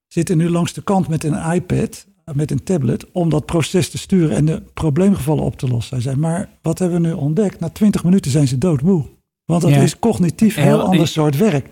zitten 0.08 0.38
nu 0.38 0.50
langs 0.50 0.74
de 0.74 0.82
kant 0.84 1.08
met 1.08 1.24
een 1.24 1.52
iPad, 1.54 2.08
met 2.34 2.52
een 2.52 2.64
tablet, 2.64 3.12
om 3.12 3.30
dat 3.30 3.46
proces 3.46 3.90
te 3.90 3.98
sturen 3.98 4.36
en 4.36 4.46
de 4.46 4.62
probleemgevallen 4.74 5.44
op 5.44 5.58
te 5.58 5.68
lossen. 5.68 5.94
Hij 5.94 6.04
zei, 6.04 6.16
maar 6.16 6.50
wat 6.62 6.80
hebben 6.80 7.02
we 7.02 7.08
nu 7.08 7.14
ontdekt? 7.14 7.60
Na 7.60 7.70
twintig 7.70 8.04
minuten 8.04 8.32
zijn 8.32 8.48
ze 8.48 8.58
doodmoe. 8.58 9.04
Want 9.46 9.62
dat 9.62 9.72
Ja. 9.72 9.82
is 9.82 10.00
cognitief 10.00 10.56
heel, 10.56 10.64
Heel- 10.66 10.82
ander 10.82 11.08
soort 11.08 11.38
werk. 11.38 11.70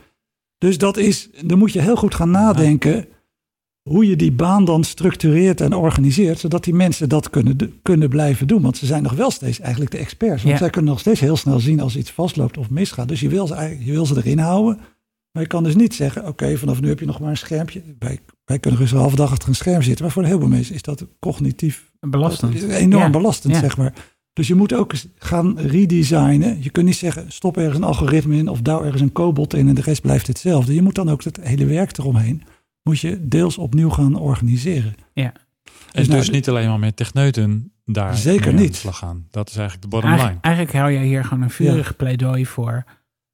Dus 0.58 0.78
dat 0.78 0.98
is, 0.98 1.30
dan 1.46 1.58
moet 1.58 1.74
je 1.74 1.82
heel 1.82 1.96
goed 1.96 2.16
gaan 2.16 2.32
nadenken 2.32 3.06
hoe 3.90 4.08
je 4.08 4.16
die 4.16 4.32
baan 4.32 4.66
dan 4.66 4.84
structureert 4.84 5.62
en 5.62 5.74
organiseert, 5.74 6.40
zodat 6.40 6.64
die 6.64 6.74
mensen 6.74 7.10
dat 7.10 7.30
kunnen, 7.30 7.58
kunnen 7.82 8.10
blijven 8.10 8.48
doen. 8.48 8.62
Want 8.62 8.78
ze 8.78 8.86
zijn 8.86 9.04
nog 9.04 9.14
wel 9.14 9.32
steeds 9.32 9.60
eigenlijk 9.60 9.92
de 9.92 9.98
experts. 9.98 10.42
Want 10.44 10.54
Ja. 10.54 10.58
zij 10.62 10.70
kunnen 10.70 10.92
nog 10.92 11.00
steeds 11.00 11.20
heel 11.20 11.38
snel 11.38 11.60
zien 11.60 11.80
als 11.80 11.96
iets 11.96 12.12
vastloopt 12.12 12.58
of 12.58 12.70
misgaat. 12.70 13.08
Dus 13.08 13.20
je 13.20 13.30
wil 13.30 13.48
ze, 13.48 13.78
je 13.80 13.92
wil 13.92 14.06
ze 14.06 14.18
erin 14.18 14.38
houden. 14.40 14.80
Maar 15.32 15.44
je 15.44 15.50
kan 15.50 15.64
dus 15.64 15.76
niet 15.76 15.94
zeggen, 15.96 16.28
oké, 16.28 16.58
vanaf 16.58 16.82
nu 16.82 16.88
heb 16.88 17.00
je 17.00 17.06
nog 17.06 17.20
maar 17.20 17.30
een 17.30 17.38
schermpje. 17.38 17.82
Wij, 18.00 18.20
wij 18.46 18.60
kunnen 18.60 18.80
dus 18.80 18.92
een 18.92 18.98
halve 18.98 19.16
dag 19.16 19.32
achter 19.32 19.50
een 19.50 19.56
scherm 19.56 19.82
zitten. 19.82 20.04
Maar 20.04 20.14
voor 20.14 20.22
een 20.22 20.28
heleboel 20.28 20.50
mensen 20.50 20.76
is 20.76 20.82
dat 20.82 21.06
cognitief 21.20 21.92
Belastend. 22.00 22.64
enorm 22.64 23.04
Ja. 23.04 23.10
belastend, 23.10 23.54
Ja. 23.54 23.60
zeg 23.60 23.78
maar. 23.78 23.94
Dus 24.34 24.48
je 24.48 24.56
moet 24.56 24.74
ook 24.74 24.94
gaan 25.16 25.60
redesignen. 25.60 26.58
Je 26.64 26.70
kunt 26.70 26.86
niet 26.86 26.96
zeggen, 26.96 27.26
stop 27.32 27.58
ergens 27.58 27.76
een 27.78 27.84
algoritme 27.84 28.36
in 28.38 28.48
of 28.48 28.62
douw 28.62 28.84
ergens 28.84 29.02
een 29.02 29.12
cobot 29.12 29.54
in 29.54 29.68
en 29.68 29.76
de 29.76 29.82
rest 29.82 30.02
blijft 30.02 30.28
hetzelfde. 30.28 30.74
Je 30.74 30.82
moet 30.82 30.96
dan 30.96 31.10
ook 31.10 31.24
het 31.24 31.40
hele 31.42 31.66
werk 31.66 31.98
eromheen, 31.98 32.42
moet 32.84 33.00
je 33.00 33.28
deels 33.28 33.58
opnieuw 33.58 33.90
gaan 33.90 34.16
organiseren. 34.16 34.96
En 35.14 35.32
Dus 35.92 36.08
dus 36.08 36.08
nou, 36.08 36.32
niet 36.32 36.50
alleen 36.50 36.68
maar 36.70 36.80
met 36.80 36.96
techneuten 36.96 37.72
daar 37.86 38.18
Zeker 38.18 38.54
niet. 38.54 38.72
de 38.72 38.78
slag 38.78 38.98
gaan. 38.98 39.28
Dat 39.32 39.50
is 39.50 39.56
eigenlijk 39.56 39.82
de 39.92 39.96
bottom 39.98 40.12
line. 40.12 40.38
eigenlijk 40.42 40.76
hou 40.76 40.92
jij 40.94 41.06
hier 41.06 41.24
gewoon 41.24 41.44
een 41.44 41.50
vurig 41.50 41.96
pleidooi 41.96 42.46
voor 42.46 42.84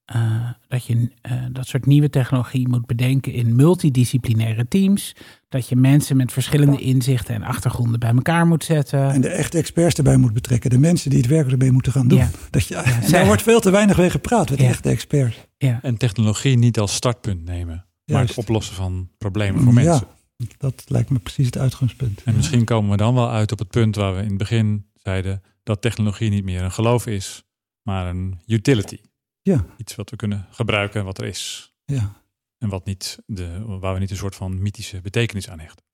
eh, 0.06 0.50
dat 0.68 0.86
je 0.86 1.10
eh, 1.22 1.34
dat 1.52 1.68
soort 1.68 1.86
nieuwe 1.86 2.10
technologie 2.10 2.68
moet 2.68 2.86
bedenken 2.86 3.34
in 3.34 3.56
multidisciplinaire 3.56 4.68
teams. 4.68 5.16
Dat 5.50 5.70
je 5.70 5.76
mensen 5.76 6.18
met 6.18 6.32
verschillende 6.32 6.78
inzichten 6.78 7.36
en 7.36 7.44
achtergronden 7.44 8.00
bij 8.00 8.10
elkaar 8.14 8.48
moet 8.48 8.64
zetten. 8.64 9.10
En 9.12 9.22
de 9.22 9.28
echte 9.30 9.58
experts 9.58 9.96
erbij 9.96 10.18
moet 10.18 10.34
betrekken. 10.34 10.70
De 10.70 10.80
mensen 10.80 11.10
die 11.10 11.20
het 11.20 11.30
werk 11.30 11.52
ermee 11.52 11.72
moeten 11.72 11.92
gaan 11.92 12.08
doen. 12.08 12.18
Ja. 12.20 12.30
Dat 12.50 12.68
je, 12.68 12.84
daar 13.12 13.26
wordt 13.26 13.42
veel 13.42 13.60
te 13.60 13.70
weinig 13.72 13.98
mee 13.98 14.10
gepraat 14.10 14.50
met 14.50 14.60
Ja. 14.60 14.68
echte 14.68 14.90
experts. 14.90 15.38
ja. 15.58 15.80
En 15.82 15.98
technologie 15.98 16.58
niet 16.58 16.80
als 16.80 16.94
startpunt 16.94 17.46
nemen, 17.46 17.86
maar 18.10 18.26
het 18.26 18.38
oplossen 18.38 18.76
van 18.76 19.10
problemen 19.18 19.64
voor 19.64 19.74
mensen. 19.74 20.08
Ja, 20.38 20.48
dat 20.58 20.84
lijkt 20.88 21.10
me 21.10 21.20
precies 21.20 21.46
het 21.46 21.58
uitgangspunt. 21.58 22.24
En 22.24 22.36
misschien 22.36 22.66
komen 22.66 22.92
we 22.92 22.98
dan 22.98 23.14
wel 23.14 23.30
uit 23.30 23.52
op 23.52 23.60
het 23.60 23.70
punt 23.70 23.96
waar 23.96 24.16
we 24.16 24.22
in 24.22 24.28
het 24.28 24.38
begin 24.38 24.90
zeiden 24.94 25.44
dat 25.64 25.82
technologie 25.82 26.30
niet 26.30 26.44
meer 26.44 26.64
een 26.64 26.72
geloof 26.72 27.08
is, 27.08 27.44
maar 27.82 28.08
een 28.08 28.40
utility. 28.48 29.00
Ja. 29.42 29.66
Iets 29.78 29.96
wat 29.96 30.10
we 30.10 30.16
kunnen 30.16 30.48
gebruiken, 30.52 31.06
wat 31.06 31.18
er 31.18 31.26
is. 31.26 31.74
Ja. 31.86 32.14
En 32.58 32.70
wat 32.70 32.86
niet 32.86 33.20
de, 33.26 33.66
waar 33.66 33.94
we 33.94 34.00
niet 34.00 34.12
een 34.12 34.18
soort 34.18 34.36
van 34.36 34.62
mythische 34.62 35.02
betekenis 35.02 35.50
aan 35.50 35.60
hechten. 35.60 35.88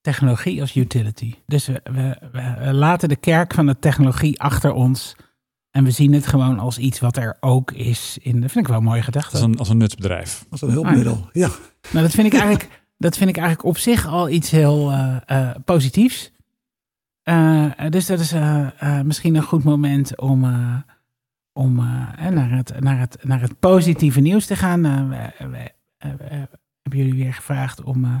Technologie 0.00 0.60
als 0.60 0.76
utility. 0.76 1.34
Dus 1.46 1.66
we, 1.66 1.80
we, 1.82 2.16
we 2.58 2.72
laten 2.72 3.08
de 3.08 3.16
kerk 3.16 3.54
van 3.54 3.66
de 3.66 3.78
technologie 3.78 4.40
achter 4.40 4.72
ons. 4.72 5.16
En 5.70 5.84
we 5.84 5.90
zien 5.90 6.12
het 6.12 6.26
gewoon 6.26 6.58
als 6.58 6.78
iets 6.78 7.00
wat 7.00 7.16
er 7.16 7.36
ook 7.40 7.70
is. 7.72 8.18
In, 8.20 8.40
dat 8.40 8.50
vind 8.50 8.64
ik 8.64 8.70
wel 8.70 8.78
een 8.80 8.84
mooie 8.88 9.02
gedachte. 9.02 9.32
Als 9.36 9.44
een, 9.44 9.58
als 9.58 9.68
een 9.68 9.76
nutsbedrijf. 9.76 10.46
Als 10.50 10.62
een 10.62 10.70
hulpmiddel. 10.70 11.28
Ja. 11.32 11.48
Nou, 11.92 12.04
dat 12.04 12.14
vind 12.14 12.26
ik 12.26 12.32
eigenlijk, 12.32 12.82
dat 12.98 13.16
vind 13.16 13.30
ik 13.30 13.36
eigenlijk 13.36 13.68
op 13.68 13.78
zich 13.78 14.06
al 14.06 14.28
iets 14.28 14.50
heel 14.50 14.90
eh, 14.90 15.16
eh, 15.26 15.56
positiefs. 15.64 16.30
Eh, 17.22 17.64
dus 17.88 18.06
dat 18.06 18.20
is 18.20 18.32
eh, 18.32 18.66
eh, 18.98 19.04
misschien 19.04 19.34
een 19.34 19.42
goed 19.42 19.64
moment 19.64 20.18
om, 20.20 20.44
eh, 20.44 20.76
om 21.52 21.74
naar, 22.30 22.50
het, 22.50 22.80
naar, 22.80 22.98
het, 22.98 23.16
naar 23.22 23.40
het 23.40 23.58
positieve 23.60 24.20
nieuws 24.20 24.46
te 24.46 24.56
gaan. 24.56 24.82
We, 25.08 25.30
we- 25.38 25.72
we 25.98 26.24
hebben 26.82 27.06
jullie 27.06 27.24
weer 27.24 27.34
gevraagd 27.34 27.82
om 27.82 28.04
eh, 28.04 28.14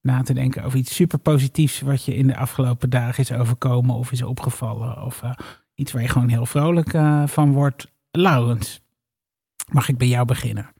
na 0.00 0.22
te 0.22 0.34
denken 0.34 0.62
over 0.64 0.78
iets 0.78 0.94
super 0.94 1.18
positiefs 1.18 1.80
wat 1.80 2.04
je 2.04 2.14
in 2.16 2.26
de 2.26 2.36
afgelopen 2.36 2.90
dagen 2.90 3.22
is 3.22 3.32
overkomen 3.32 3.94
of 3.94 4.12
is 4.12 4.22
opgevallen. 4.22 5.02
Of 5.04 5.22
eh, 5.22 5.30
iets 5.76 5.92
waar 5.92 6.02
je 6.02 6.08
gewoon 6.08 6.28
heel 6.28 6.46
vrolijk 6.46 6.92
eh, 6.92 7.26
van 7.26 7.52
wordt. 7.52 7.92
Laurens, 8.10 8.80
mag 9.72 9.88
ik 9.88 9.98
bij 9.98 10.08
jou 10.08 10.24
beginnen? 10.26 10.74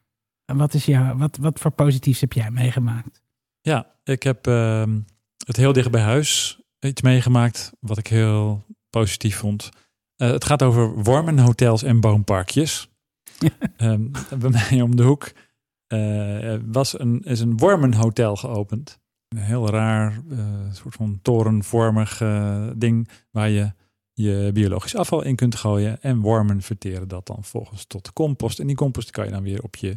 En 0.45 0.57
Wat, 0.57 0.75
is 0.75 0.85
jou, 0.85 1.19
wat, 1.19 1.37
wat 1.37 1.61
voor 1.61 1.71
positiefs 1.71 2.21
heb 2.21 2.33
jij 2.33 2.51
meegemaakt? 2.51 3.23
Ja, 3.61 3.95
ik 4.05 4.23
heb 4.23 4.47
ehm, 4.47 5.01
het 5.47 5.57
heel 5.57 5.73
dicht 5.73 5.91
bij 5.91 6.03
huis 6.03 6.61
iets 6.81 7.03
meegemaakt 7.03 7.73
wat 7.81 7.99
ik 7.99 8.07
heel 8.07 8.65
positief 8.91 9.37
vond. 9.37 9.69
Eh, 10.17 10.31
het 10.31 10.45
gaat 10.45 10.63
over 10.63 11.03
wormenhotels 11.03 11.83
en 11.83 12.01
boomparkjes. 12.01 12.89
Ehm, 13.77 14.11
bij 14.39 14.51
mij 14.51 14.81
om 14.81 14.97
de 14.97 15.03
hoek 15.03 15.33
eh, 15.87 16.57
was 16.67 16.99
een, 16.99 17.21
is 17.23 17.41
een 17.41 17.57
wormenhotel 17.57 18.37
geopend. 18.37 19.01
Een 19.29 19.39
heel 19.39 19.71
raar, 19.71 20.23
soort 20.73 20.95
van 20.95 21.19
torenvormig 21.23 22.23
ding 22.77 23.09
waar 23.31 23.49
je 23.49 23.73
je 24.17 24.51
biologisch 24.53 24.97
afval 24.97 25.23
in 25.23 25.37
kunt 25.37 25.55
gooien. 25.55 26.03
En 26.03 26.21
wormen 26.21 26.63
verteren 26.63 27.09
dat 27.09 27.27
dan 27.27 27.45
volgens 27.45 27.85
tot 27.85 28.13
compost. 28.13 28.59
En 28.59 28.67
die 28.67 28.77
compost 28.77 29.11
kan 29.11 29.25
je 29.25 29.31
dan 29.31 29.43
weer 29.43 29.63
op 29.63 29.77
je 29.77 29.97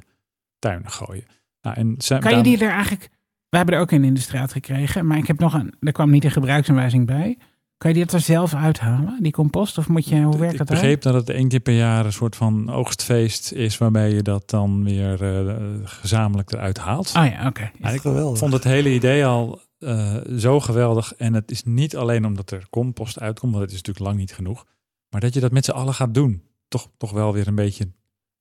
tuin 0.59 0.89
gooien. 0.89 1.25
Nou, 1.61 1.75
en 1.75 1.95
zijn, 1.97 2.21
Kan 2.21 2.37
je 2.37 2.43
die 2.43 2.57
er 2.57 2.71
eigenlijk... 2.71 3.09
We 3.49 3.57
hebben 3.57 3.75
er 3.75 3.81
ook 3.81 3.91
een 3.91 4.03
in 4.03 4.13
de 4.13 4.19
straat 4.19 4.51
gekregen, 4.51 5.07
maar 5.07 5.17
ik 5.17 5.27
heb 5.27 5.39
nog 5.39 5.53
een... 5.53 5.73
Er 5.79 5.91
kwam 5.91 6.09
niet 6.09 6.23
een 6.23 6.31
gebruiksaanwijzing 6.31 7.05
bij. 7.05 7.37
Kan 7.77 7.93
je 7.93 8.05
die 8.05 8.13
er 8.13 8.19
zelf 8.19 8.53
uithalen, 8.53 9.17
die 9.21 9.31
compost? 9.31 9.77
Of 9.77 9.87
moet 9.87 10.07
je, 10.07 10.21
hoe 10.21 10.37
werkt 10.37 10.51
ik 10.51 10.57
dat 10.57 10.67
begreep 10.67 11.01
dat 11.01 11.13
het 11.13 11.29
één 11.29 11.47
keer 11.47 11.59
per 11.59 11.73
jaar 11.73 12.05
een 12.05 12.13
soort 12.13 12.35
van 12.35 12.71
oogstfeest 12.71 13.51
is 13.51 13.77
waarbij 13.77 14.13
je 14.13 14.21
dat 14.21 14.49
dan 14.49 14.83
weer 14.83 15.23
eh, 15.23 15.55
gezamenlijk 15.83 16.51
eruit 16.51 16.77
haalt. 16.77 17.13
Oh 17.17 17.25
ja, 17.25 17.47
oké. 17.47 17.71
Ja, 17.77 17.89
ik 17.89 18.01
vond 18.33 18.53
het 18.53 18.63
hele 18.63 18.93
idee 18.93 19.25
al 19.25 19.61
eh, 19.79 20.17
zo 20.37 20.59
geweldig. 20.59 21.13
En 21.13 21.33
het 21.33 21.51
is 21.51 21.63
niet 21.63 21.95
alleen 21.95 22.25
omdat 22.25 22.51
er 22.51 22.69
compost 22.69 23.19
uitkomt, 23.19 23.51
want 23.53 23.63
dat 23.63 23.73
is 23.73 23.77
natuurlijk 23.77 24.05
lang 24.05 24.17
niet 24.17 24.33
genoeg. 24.33 24.65
Maar 25.09 25.21
dat 25.21 25.33
je 25.33 25.39
dat 25.39 25.51
met 25.51 25.65
z'n 25.65 25.71
allen 25.71 25.93
gaat 25.93 26.13
doen. 26.13 26.43
Toch, 26.67 26.89
toch 26.97 27.11
wel 27.11 27.33
weer 27.33 27.47
een 27.47 27.55
beetje 27.55 27.91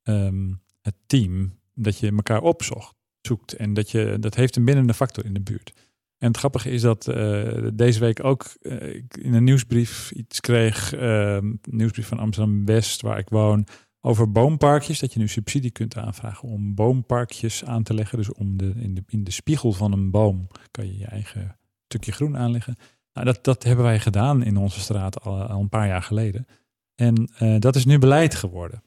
ehm, 0.03 0.53
het 0.81 0.95
team. 1.07 1.57
Dat 1.75 1.99
je 1.99 2.11
elkaar 2.11 2.43
opzoekt. 2.43 2.97
Zoekt. 3.21 3.53
En 3.53 3.75
dat, 3.75 3.91
je, 3.91 4.17
dat 4.21 4.35
heeft 4.35 4.57
een 4.57 4.65
bindende 4.65 4.95
factor 4.95 5.25
in 5.25 5.35
de 5.35 5.41
buurt. 5.41 5.73
En 6.19 6.29
het 6.29 6.37
grappige 6.37 6.71
is 6.71 6.83
dat 6.83 7.09
eh, 7.09 7.67
deze 7.75 8.01
week 8.01 8.25
ook 8.25 8.45
eh, 8.61 8.95
ik 8.95 9.17
in 9.17 9.35
een 9.35 9.45
nieuwsbrief 9.45 10.11
iets 10.11 10.41
kreeg. 10.41 10.93
ehm, 10.93 11.53
nieuwsbrief 11.71 12.07
van 12.07 12.19
Amsterdam 12.19 12.65
West, 12.65 13.03
waar 13.03 13.19
ik 13.19 13.29
woon. 13.29 13.67
Over 14.01 14.33
boomparkjes. 14.33 14.99
Dat 14.99 15.13
je 15.13 15.19
nu 15.19 15.29
subsidie 15.29 15.71
kunt 15.71 15.97
aanvragen 15.97 16.49
om 16.49 16.75
boomparkjes 16.75 17.65
aan 17.65 17.83
te 17.83 17.95
leggen. 17.95 18.19
Dus 18.19 18.33
om 18.33 18.57
de, 18.57 18.73
in, 18.77 18.95
de, 18.95 19.03
in 19.07 19.25
de 19.25 19.31
spiegel 19.31 19.73
van 19.73 19.93
een 19.93 20.11
boom 20.11 20.47
kan 20.71 20.87
je 20.87 20.99
je 20.99 21.07
eigen 21.07 21.59
stukje 21.85 22.13
groen 22.13 22.37
aanleggen. 22.37 22.77
Nou, 23.13 23.27
dat, 23.27 23.45
dat 23.45 23.63
hebben 23.63 23.85
wij 23.85 24.01
gedaan 24.01 24.43
in 24.43 24.57
onze 24.57 24.81
straat 24.81 25.21
al, 25.21 25.51
een 25.51 25.69
paar 25.69 25.87
jaar 25.87 26.03
geleden. 26.03 26.47
En 26.95 27.31
eh, 27.39 27.59
dat 27.59 27.77
is 27.77 27.85
nu 27.85 27.99
beleid 27.99 28.35
geworden. 28.35 28.83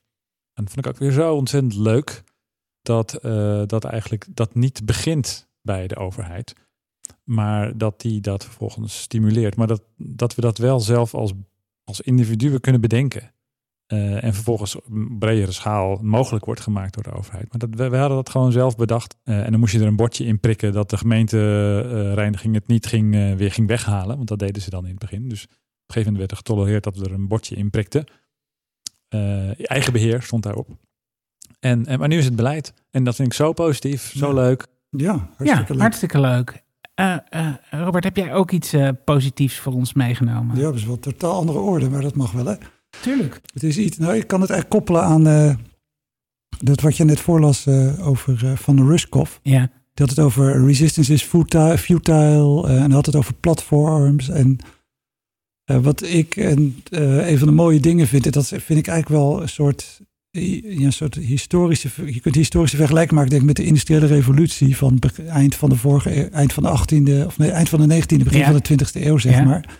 En 0.53 0.63
dat 0.63 0.73
vond 0.73 0.85
ik 0.85 0.91
ook 0.91 0.99
weer 0.99 1.11
zo 1.11 1.35
ontzettend 1.35 1.75
leuk. 1.75 2.23
Dat, 2.81 3.13
eh, 3.13 3.63
dat 3.65 3.83
eigenlijk 3.83 4.25
dat 4.29 4.55
niet 4.55 4.85
begint 4.85 5.49
bij 5.61 5.87
de 5.87 5.95
overheid. 5.95 6.53
Maar 7.23 7.77
dat 7.77 8.01
die 8.01 8.21
dat 8.21 8.43
vervolgens 8.43 9.01
stimuleert. 9.01 9.55
Maar 9.55 9.67
dat, 9.67 9.83
dat 9.97 10.35
we 10.35 10.41
dat 10.41 10.57
wel 10.57 10.79
zelf 10.79 11.13
als, 11.13 11.33
als 11.83 12.01
individuen 12.01 12.61
kunnen 12.61 12.81
bedenken. 12.81 13.33
Eh, 13.91 14.23
en 14.23 14.33
vervolgens 14.33 14.75
op 14.75 14.85
een 14.91 15.17
bredere 15.19 15.51
schaal 15.51 15.99
mogelijk 16.01 16.45
wordt 16.45 16.61
gemaakt 16.61 16.93
door 16.93 17.03
de 17.03 17.11
overheid. 17.11 17.45
Maar 17.49 17.59
dat, 17.59 17.69
we, 17.79 17.89
we 17.89 17.97
hadden 17.97 18.17
dat 18.17 18.29
gewoon 18.29 18.51
zelf 18.51 18.75
bedacht. 18.75 19.15
Eh, 19.23 19.43
en 19.45 19.51
dan 19.51 19.59
moest 19.59 19.73
je 19.73 19.79
er 19.79 19.85
een 19.87 19.95
bordje 19.95 20.25
in 20.25 20.39
prikken 20.39 20.73
dat 20.73 20.89
de 20.89 20.97
gemeentereiniging 20.97 22.53
het 22.55 22.67
niet 22.67 22.85
ging, 22.85 23.15
eh, 23.15 23.33
weer 23.33 23.51
ging 23.51 23.67
weghalen. 23.67 24.15
Want 24.15 24.27
dat 24.27 24.39
deden 24.39 24.61
ze 24.61 24.69
dan 24.69 24.83
in 24.83 24.89
het 24.89 24.99
begin. 24.99 25.29
Dus 25.29 25.43
op 25.43 25.49
een 25.49 25.57
gegeven 25.93 26.11
moment 26.13 26.17
werd 26.17 26.31
er 26.31 26.37
getolereerd 26.37 26.83
dat 26.83 26.97
we 26.97 27.05
er 27.05 27.13
een 27.13 27.27
bordje 27.27 27.55
in 27.55 27.69
prikten. 27.69 28.05
Eh, 29.07 29.69
eigen 29.71 29.93
beheer 29.93 30.21
stond 30.21 30.43
daarop. 30.43 30.67
En, 31.59 31.85
en, 31.85 31.99
maar 31.99 32.07
nu 32.07 32.17
is 32.17 32.25
het 32.25 32.35
beleid. 32.35 32.73
En 32.91 33.03
dat 33.03 33.15
vind 33.15 33.27
ik 33.27 33.33
zo 33.33 33.53
positief, 33.53 34.11
zo 34.15 34.27
Ja. 34.27 34.33
leuk. 34.33 34.67
Ja, 34.89 35.13
Ja, 35.13 35.29
hartstikke 35.37 35.71
leuk. 35.73 35.81
hartstikke 35.81 36.19
leuk. 36.19 36.63
Eh, 36.95 37.17
eh, 37.29 37.47
Robert, 37.69 38.03
heb 38.03 38.15
jij 38.17 38.33
ook 38.33 38.51
iets 38.51 38.73
eh, 38.73 38.89
positiefs 39.05 39.57
voor 39.59 39.73
ons 39.73 39.93
meegenomen? 39.93 40.55
Ja, 40.55 40.61
dat 40.61 40.75
is 40.75 40.83
wel 40.85 40.93
een 40.93 40.99
totaal 40.99 41.33
andere 41.33 41.59
orde, 41.59 41.89
maar 41.89 42.01
dat 42.01 42.15
mag 42.15 42.31
wel, 42.31 42.45
hè? 42.45 42.55
Tuurlijk. 43.01 43.41
Het 43.53 43.63
is 43.63 43.77
iets, 43.77 43.97
nou, 43.97 44.15
ik 44.15 44.27
kan 44.27 44.41
het 44.41 44.49
eigenlijk 44.49 44.79
koppelen 44.85 45.03
aan 45.09 45.27
eh, 45.27 45.55
dat 46.59 46.81
wat 46.81 46.97
je 46.97 47.03
net 47.03 47.19
voorlas 47.19 47.65
eh, 47.65 48.07
over 48.07 48.45
eh, 48.45 48.55
Van 48.55 48.75
de 48.75 48.83
Ruskov. 48.85 49.31
Ja, 49.41 49.59
Die 49.93 50.05
had 50.05 50.09
het 50.09 50.19
over 50.19 50.65
resistance 50.65 51.13
is 51.13 51.23
futile, 51.23 51.77
futile 51.77 52.67
en 52.67 52.91
had 52.91 53.05
het 53.05 53.15
over 53.15 53.33
platforms. 53.33 54.29
En 54.29 54.57
wat 55.81 56.03
ik 56.03 56.35
en, 56.35 56.83
een 56.89 57.37
van 57.37 57.47
de 57.47 57.53
mooie 57.53 57.79
dingen 57.79 58.07
vind, 58.07 58.33
dat 58.33 58.47
vind 58.47 58.79
ik 58.79 58.87
eigenlijk 58.87 59.09
wel 59.21 59.41
een 59.41 59.49
soort, 59.49 60.01
ja, 60.31 60.85
een 60.85 60.93
soort 60.93 61.15
historische, 61.15 61.89
je 62.13 62.19
kunt 62.19 62.35
historische 62.35 62.77
vergelijking 62.77 63.13
maken 63.13 63.29
denk 63.29 63.41
ik, 63.41 63.47
met 63.47 63.57
de 63.57 63.63
industriële 63.65 64.05
revolutie 64.05 64.77
van 64.77 64.99
eind 65.27 65.55
van 65.55 65.69
de 65.69 65.75
vorige, 65.75 66.15
eeuw- 66.17 66.29
eind 66.29 66.53
van 66.53 66.63
de 66.63 66.69
18e, 66.69 67.25
of 67.25 67.37
nee, 67.37 67.51
eind 67.51 67.69
van 67.69 67.87
de 67.87 68.01
19e, 68.01 68.23
begin 68.23 68.39
Ja. 68.39 68.45
van 68.51 68.55
de 68.55 68.61
20e 68.61 69.01
eeuw, 69.05 69.17
zeg 69.17 69.33
Ja. 69.35 69.43
maar. 69.43 69.79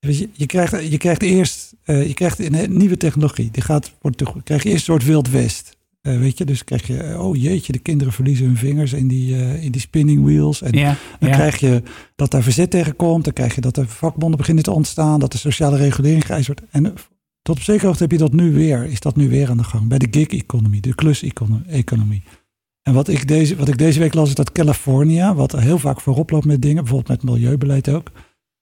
Je, 0.00 0.28
je, 0.32 0.46
krijgt, 0.46 0.90
je 0.90 0.98
krijgt 0.98 1.22
eerst 1.22 1.70
eh, 1.90 2.06
je 2.06 2.14
krijgt 2.14 2.38
een, 2.38 2.76
nieuwe 2.76 2.96
technologie. 2.96 3.50
Die 3.50 3.62
gaat, 3.62 3.92
wordt, 4.00 4.22
krijg 4.44 4.62
je 4.62 4.68
eerst 4.68 4.88
een 4.88 4.92
soort 4.92 5.04
wild 5.04 5.30
west. 5.30 5.78
Eh, 6.00 6.18
weet 6.18 6.38
je, 6.38 6.44
dus 6.44 6.64
krijg 6.64 6.86
je, 6.86 6.96
eh, 6.96 7.26
oh 7.26 7.36
jeetje, 7.36 7.72
de 7.72 7.78
kinderen 7.78 8.12
verliezen 8.12 8.46
hun 8.46 8.56
vingers 8.56 8.92
in 8.92 9.08
die, 9.08 9.60
in 9.60 9.72
die 9.72 9.80
spinning 9.80 10.22
wheels. 10.24 10.62
En 10.62 10.72
ja, 10.72 10.96
dan 11.18 11.28
ja. 11.28 11.34
krijg 11.34 11.56
je 11.56 11.82
dat 12.16 12.30
daar 12.30 12.42
verzet 12.42 12.70
tegen 12.70 12.96
komt. 12.96 13.24
Dan 13.24 13.32
krijg 13.32 13.54
je 13.54 13.60
dat 13.60 13.76
er 13.76 13.88
vakbonden 13.88 14.38
beginnen 14.38 14.64
te 14.64 14.70
ontstaan. 14.70 15.20
Dat 15.20 15.32
de 15.32 15.38
sociale 15.38 15.76
regulering 15.76 16.26
geëist 16.26 16.46
wordt. 16.46 16.62
En 16.70 16.94
tot 17.42 17.56
op 17.56 17.62
zekere 17.62 17.86
hoogte 17.86 18.02
heb 18.02 18.12
je 18.12 18.18
dat 18.18 18.32
nu 18.32 18.52
weer. 18.52 18.84
Is 18.84 19.00
dat 19.00 19.16
nu 19.16 19.28
weer 19.28 19.50
aan 19.50 19.56
de 19.56 19.64
gang. 19.64 19.88
Bij 19.88 19.98
de 19.98 20.08
gig 20.10 20.28
economy, 20.28 20.80
de 20.80 20.94
klus-economie. 20.94 22.22
En 22.82 22.94
wat 22.94 23.08
ik, 23.08 23.28
deze, 23.28 23.56
wat 23.56 23.68
ik 23.68 23.78
deze 23.78 23.98
week 23.98 24.14
las 24.14 24.28
is 24.28 24.34
dat 24.34 24.52
California, 24.52 25.34
wat 25.34 25.52
heel 25.52 25.78
vaak 25.78 26.00
voorop 26.00 26.30
loopt 26.30 26.44
met 26.44 26.62
dingen, 26.62 26.82
bijvoorbeeld 26.84 27.22
met 27.22 27.30
milieubeleid 27.30 27.88
ook, 27.88 28.10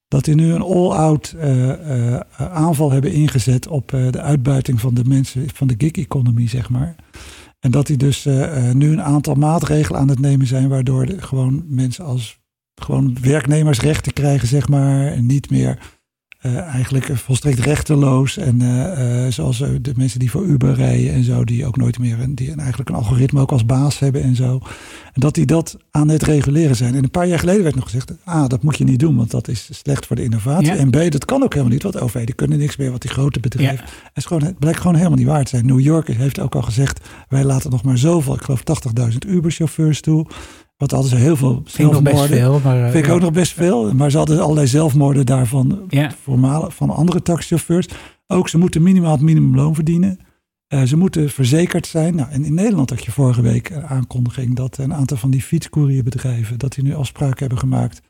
dat 0.09 0.25
die 0.25 0.35
nu 0.35 0.53
een 0.53 0.63
all-out 0.63 1.35
eh, 1.39 2.15
eh, 2.15 2.21
aanval 2.37 2.91
hebben 2.91 3.13
ingezet 3.13 3.67
op 3.67 3.93
eh, 3.93 4.11
de 4.11 4.21
uitbuiting 4.21 4.81
van 4.81 4.95
de 4.95 5.05
mensen, 5.05 5.47
van 5.55 5.67
de 5.67 5.75
gig 5.79 5.93
economy, 5.93 6.49
zeg 6.49 6.69
maar. 6.69 6.95
En 7.61 7.71
dat 7.71 7.87
die 7.87 7.97
dus 7.97 8.25
nu 8.73 8.93
een 8.93 9.03
aantal 9.03 9.35
maatregelen 9.35 10.01
aan 10.01 10.09
het 10.09 10.19
nemen 10.21 10.47
zijn, 10.47 10.69
waardoor 10.69 11.07
gewoon 11.17 11.65
mensen 11.67 12.05
als 12.05 12.39
gewoon 12.75 13.17
werknemers 13.21 13.81
rechten 13.81 14.13
krijgen, 14.13 14.49
zeg 14.49 14.69
maar. 14.69 15.07
En 15.07 15.27
niet 15.27 15.51
meer 15.51 15.98
eh, 16.39 16.59
eigenlijk 16.59 17.17
volstrekt 17.17 17.59
rechteloos. 17.59 18.37
En 18.37 18.63
eh, 18.63 19.25
eh, 19.27 19.33
zoals 19.33 19.59
de 19.59 19.93
mensen 19.97 20.19
die 20.19 20.31
voor 20.31 20.45
Uber 20.45 20.75
rijden 20.75 21.13
en 21.13 21.25
zo, 21.25 21.45
die 21.45 21.67
ook 21.67 21.77
nooit 21.77 21.99
meer 21.99 22.21
een, 22.21 22.35
die 22.35 22.55
eigenlijk 22.55 22.89
een 22.89 22.95
algoritme 22.95 23.41
ook 23.41 23.53
als 23.53 23.67
baas 23.67 23.99
hebben 23.99 24.23
en 24.23 24.37
zo. 24.37 24.61
En 25.13 25.21
dat 25.21 25.35
die 25.35 25.47
dat 25.47 25.77
aan 25.91 26.09
het 26.09 26.23
reguleren 26.23 26.77
zijn. 26.77 26.95
En 26.95 27.03
een 27.03 27.11
paar 27.11 27.27
jaar 27.27 27.39
geleden 27.39 27.63
werd 27.63 27.75
nog 27.75 27.85
gezegd: 27.85 28.13
ah, 28.25 28.49
dat 28.49 28.63
moet 28.63 28.79
je 28.79 28.85
niet 28.85 28.99
doen, 28.99 29.17
want 29.17 29.31
dat 29.31 29.49
is 29.49 29.69
slecht 29.71 30.07
voor 30.07 30.17
de 30.17 30.23
innovatie. 30.23 30.67
Ja. 30.67 30.77
En 30.77 30.91
B, 30.91 31.11
dat 31.11 31.25
kan 31.25 31.43
ook 31.43 31.53
helemaal 31.53 31.73
niet, 31.73 31.83
want 31.83 32.01
overheden 32.01 32.35
kunnen 32.35 32.59
niks 32.59 32.77
meer 32.77 32.91
wat 32.91 33.03
die 33.03 33.11
grote 33.11 33.41
bedrijven. 33.41 33.85
Ja. 33.87 33.93
Het, 34.03 34.17
is 34.17 34.25
gewoon, 34.25 34.43
het 34.43 34.59
blijkt 34.59 34.81
gewoon 34.81 34.97
helemaal 34.97 35.19
niet 35.19 35.27
waar 35.27 35.45
te 35.45 35.51
zijn. 35.51 35.67
New 35.67 35.81
York 35.81 36.09
heeft 36.09 36.41
ook 36.41 36.55
al 36.55 36.63
gezegd: 36.63 37.09
wij 37.29 37.45
laten 37.45 37.71
nog 37.71 37.83
maar 37.83 37.99
zoveel, 37.99 38.35
ik 38.35 38.43
geloof 38.43 38.63
80.000 39.11 39.17
Uber-chauffeurs 39.29 40.01
toe. 40.01 40.27
Wat 40.79 40.91
hadden 40.91 41.11
ze 41.11 41.17
heel 41.17 41.37
veel 41.37 41.53
nog 41.53 41.63
best 41.63 41.75
zelfmoorden. 41.75 42.29
veel. 42.39 42.61
Maar, 42.65 42.77
eh, 42.77 42.83
Vind 42.91 42.95
ik 43.05 43.07
ja. 43.07 43.13
ook 43.13 43.21
nog 43.21 43.33
best 43.33 43.53
veel. 43.53 43.95
Maar 43.95 44.11
ze 44.11 44.17
hadden 44.17 44.41
allerlei 44.43 44.67
zelfmoorden 44.67 45.27
daarvan 45.27 45.85
Ja. 45.89 46.11
voormalen 46.23 46.73
van 46.73 46.91
andere 46.91 47.23
taxichauffeurs. 47.23 47.87
Ook 48.27 48.49
ze 48.49 48.59
moeten 48.59 48.83
minimaal 48.83 49.13
het 49.13 49.21
minimumloon 49.21 49.75
verdienen. 49.75 50.19
Eh, 50.67 50.83
ze 50.83 50.97
moeten 50.97 51.31
verzekerd 51.31 51.87
zijn. 51.87 52.15
Nou, 52.15 52.31
en 52.31 52.45
in 52.45 52.55
Nederland 52.55 52.91
had 52.91 53.05
je 53.05 53.11
vorige 53.13 53.43
week 53.43 53.71
een 53.71 53.87
aankondiging 53.87 54.57
dat 54.57 54.79
een 54.79 54.95
aantal 54.95 55.17
van 55.17 55.31
die 55.31 55.43
fietscourierbedrijven, 55.43 56.59
dat 56.59 56.73
die 56.75 56.85
nu 56.85 56.95
afspraken 56.95 57.39
hebben 57.39 57.59
gemaakt 57.59 58.01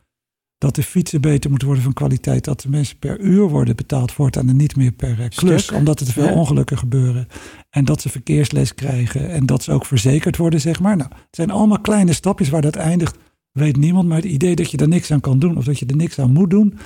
dat 0.59 0.75
de 0.75 0.83
fietsen 0.83 1.21
beter 1.21 1.49
moeten 1.51 1.67
worden 1.69 1.85
van 1.85 1.95
kwaliteit. 1.95 2.45
Dat 2.45 2.61
de 2.61 2.69
mensen 2.69 2.99
per 2.99 3.21
uur 3.21 3.49
worden 3.49 3.77
betaald 3.77 4.13
voortaan 4.13 4.49
en 4.49 4.57
niet 4.57 4.77
meer 4.77 4.93
per 4.93 5.21
eh, 5.21 5.29
klus. 5.29 5.63
Stuk. 5.63 5.77
Omdat 5.77 6.01
er 6.01 6.07
te 6.07 6.13
veel 6.13 6.25
Ja. 6.25 6.33
ongelukken 6.33 6.79
gebeuren. 6.79 7.29
En 7.71 7.85
dat 7.85 8.01
ze 8.01 8.09
verkeersles 8.09 8.75
krijgen. 8.75 9.31
En 9.31 9.47
dat 9.47 9.63
ze 9.63 9.73
ook 9.73 9.87
verzekerd 9.87 10.37
worden, 10.37 10.61
zeg 10.61 10.81
maar. 10.81 10.97
Nou, 10.97 11.11
het 11.11 11.27
zijn 11.31 11.51
allemaal 11.51 11.81
kleine 11.81 12.13
stapjes 12.13 12.49
waar 12.49 12.63
dat 12.63 12.77
eindigt. 12.77 13.17
Weet 13.53 13.77
niemand. 13.77 14.09
Maar 14.09 14.17
het 14.17 14.27
idee 14.27 14.55
dat 14.57 14.71
je 14.71 14.77
er 14.79 14.89
niks 14.89 15.11
aan 15.11 15.21
kan 15.21 15.39
doen. 15.39 15.57
Of 15.57 15.65
dat 15.65 15.79
je 15.79 15.87
er 15.87 15.97
niks 15.97 16.19
aan 16.19 16.33
moet 16.33 16.51
doen. 16.51 16.79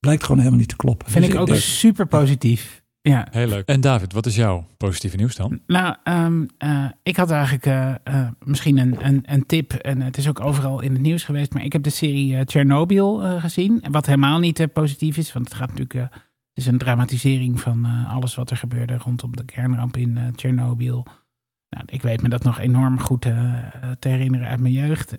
Blijkt 0.00 0.22
gewoon 0.22 0.38
helemaal 0.38 0.58
niet 0.60 0.68
te 0.68 0.76
kloppen. 0.76 1.10
Vind 1.10 1.24
Dus 1.24 1.34
ik 1.34 1.40
ook 1.40 1.46
denk- 1.46 1.60
super 1.60 2.06
positief. 2.06 2.82
Ja. 3.10 3.26
Heel 3.30 3.46
leuk. 3.46 3.66
En 3.66 3.80
David, 3.80 4.12
wat 4.12 4.26
is 4.26 4.36
jouw 4.36 4.66
positieve 4.76 5.16
nieuws 5.16 5.36
dan? 5.36 5.60
Nou, 5.66 5.96
ehm, 6.02 6.44
eh, 6.58 6.84
ik 7.02 7.16
had 7.16 7.30
eigenlijk 7.30 7.66
eh, 7.66 7.94
eh, 8.04 8.28
misschien 8.44 8.78
een, 8.78 9.06
een, 9.06 9.22
een 9.26 9.46
tip. 9.46 9.72
En 9.72 10.00
het 10.00 10.16
is 10.16 10.28
ook 10.28 10.40
overal 10.40 10.80
in 10.80 10.92
het 10.92 11.00
nieuws 11.00 11.24
geweest. 11.24 11.52
Maar 11.52 11.64
ik 11.64 11.72
heb 11.72 11.82
de 11.82 11.90
serie 11.90 12.44
Chernobyl 12.44 13.40
gezien. 13.40 13.84
Wat 13.90 14.06
helemaal 14.06 14.38
niet 14.38 14.72
positief 14.72 15.16
is. 15.16 15.32
Want 15.32 15.44
het 15.44 15.54
gaat 15.54 15.68
natuurlijk. 15.68 16.14
het 16.14 16.14
is 16.54 16.66
een 16.66 16.78
dramatisering 16.78 17.60
van 17.60 17.84
alles 18.08 18.34
wat 18.34 18.50
er 18.50 18.56
gebeurde 18.56 18.96
rondom 18.96 19.36
de 19.36 19.44
kernramp 19.44 19.96
in 19.96 20.32
Chernobyl. 20.36 21.06
Nou, 21.68 21.84
ik 21.86 22.02
weet 22.02 22.22
me 22.22 22.28
dat 22.28 22.42
nog 22.42 22.58
enorm 22.58 23.00
goed 23.00 23.20
te 23.98 24.08
herinneren 24.08 24.48
uit 24.48 24.60
mijn 24.60 24.74
jeugd. 24.74 25.14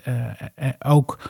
Ook 0.80 1.30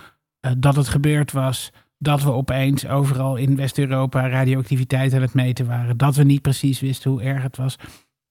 dat 0.58 0.76
het 0.76 0.88
gebeurd 0.88 1.32
was. 1.32 1.72
Dat 1.98 2.24
we 2.24 2.32
opeens 2.32 2.88
overal 2.88 3.36
in 3.36 3.56
West-Europa 3.56 4.30
radioactiviteit 4.30 5.14
aan 5.14 5.22
het 5.22 5.34
meten 5.34 5.66
waren. 5.66 5.98
Dat 5.98 6.16
we 6.16 6.24
niet 6.24 6.42
precies 6.42 6.80
wisten 6.80 7.12
hoe 7.12 7.22
erg 7.22 7.44
het 7.44 7.58
was. 7.58 7.76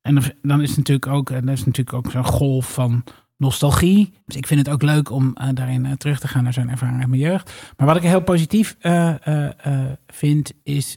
En 0.00 0.22
dan- 0.42 0.60
is 0.62 0.76
natuurlijk 0.76 1.06
ook, 1.06 1.30
is 1.30 1.64
natuurlijk 1.64 1.92
ook 1.92 2.10
zo'n 2.10 2.24
golf 2.24 2.72
van 2.72 3.04
nostalgie. 3.36 4.14
Dus 4.26 4.36
ik 4.36 4.46
vind 4.46 4.60
het 4.66 4.74
ook 4.74 4.82
leuk 4.82 5.10
om 5.10 5.34
eh, 5.34 5.48
daarin 5.52 5.86
eh, 5.86 5.92
terug 5.92 6.20
te 6.20 6.28
gaan 6.28 6.42
naar 6.42 6.52
zo'n 6.52 6.68
ervaring 6.70 7.00
uit 7.00 7.08
mijn 7.08 7.20
jeugd. 7.20 7.52
Maar 7.76 7.86
wat 7.86 7.96
ik 7.96 8.02
heel 8.02 8.22
positief 8.22 8.76
eh, 8.78 9.48
vind, 10.06 10.52
is 10.62 10.96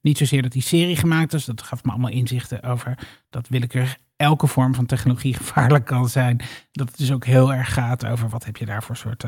niet 0.00 0.18
zozeer 0.18 0.42
dat 0.42 0.52
die 0.52 0.62
serie 0.62 0.96
gemaakt 0.96 1.32
is. 1.32 1.44
Dat 1.44 1.62
gaf 1.62 1.84
me 1.84 1.90
allemaal 1.90 2.10
inzichten 2.10 2.62
over 2.62 2.98
dat 3.30 3.48
Willeke 3.48 3.84
elke 4.16 4.46
vorm 4.46 4.74
van 4.74 4.86
technologie 4.86 5.34
gevaarlijk 5.42 5.84
kan 5.84 6.08
zijn. 6.08 6.40
Dat 6.72 6.88
het 6.88 6.98
dus 6.98 7.12
ook 7.12 7.24
heel 7.24 7.52
erg 7.54 7.72
gaat 7.72 8.06
over 8.06 8.28
wat 8.28 8.44
heb 8.44 8.56
je 8.56 8.66
daar 8.66 8.82
voor 8.82 8.96
soort 8.96 9.24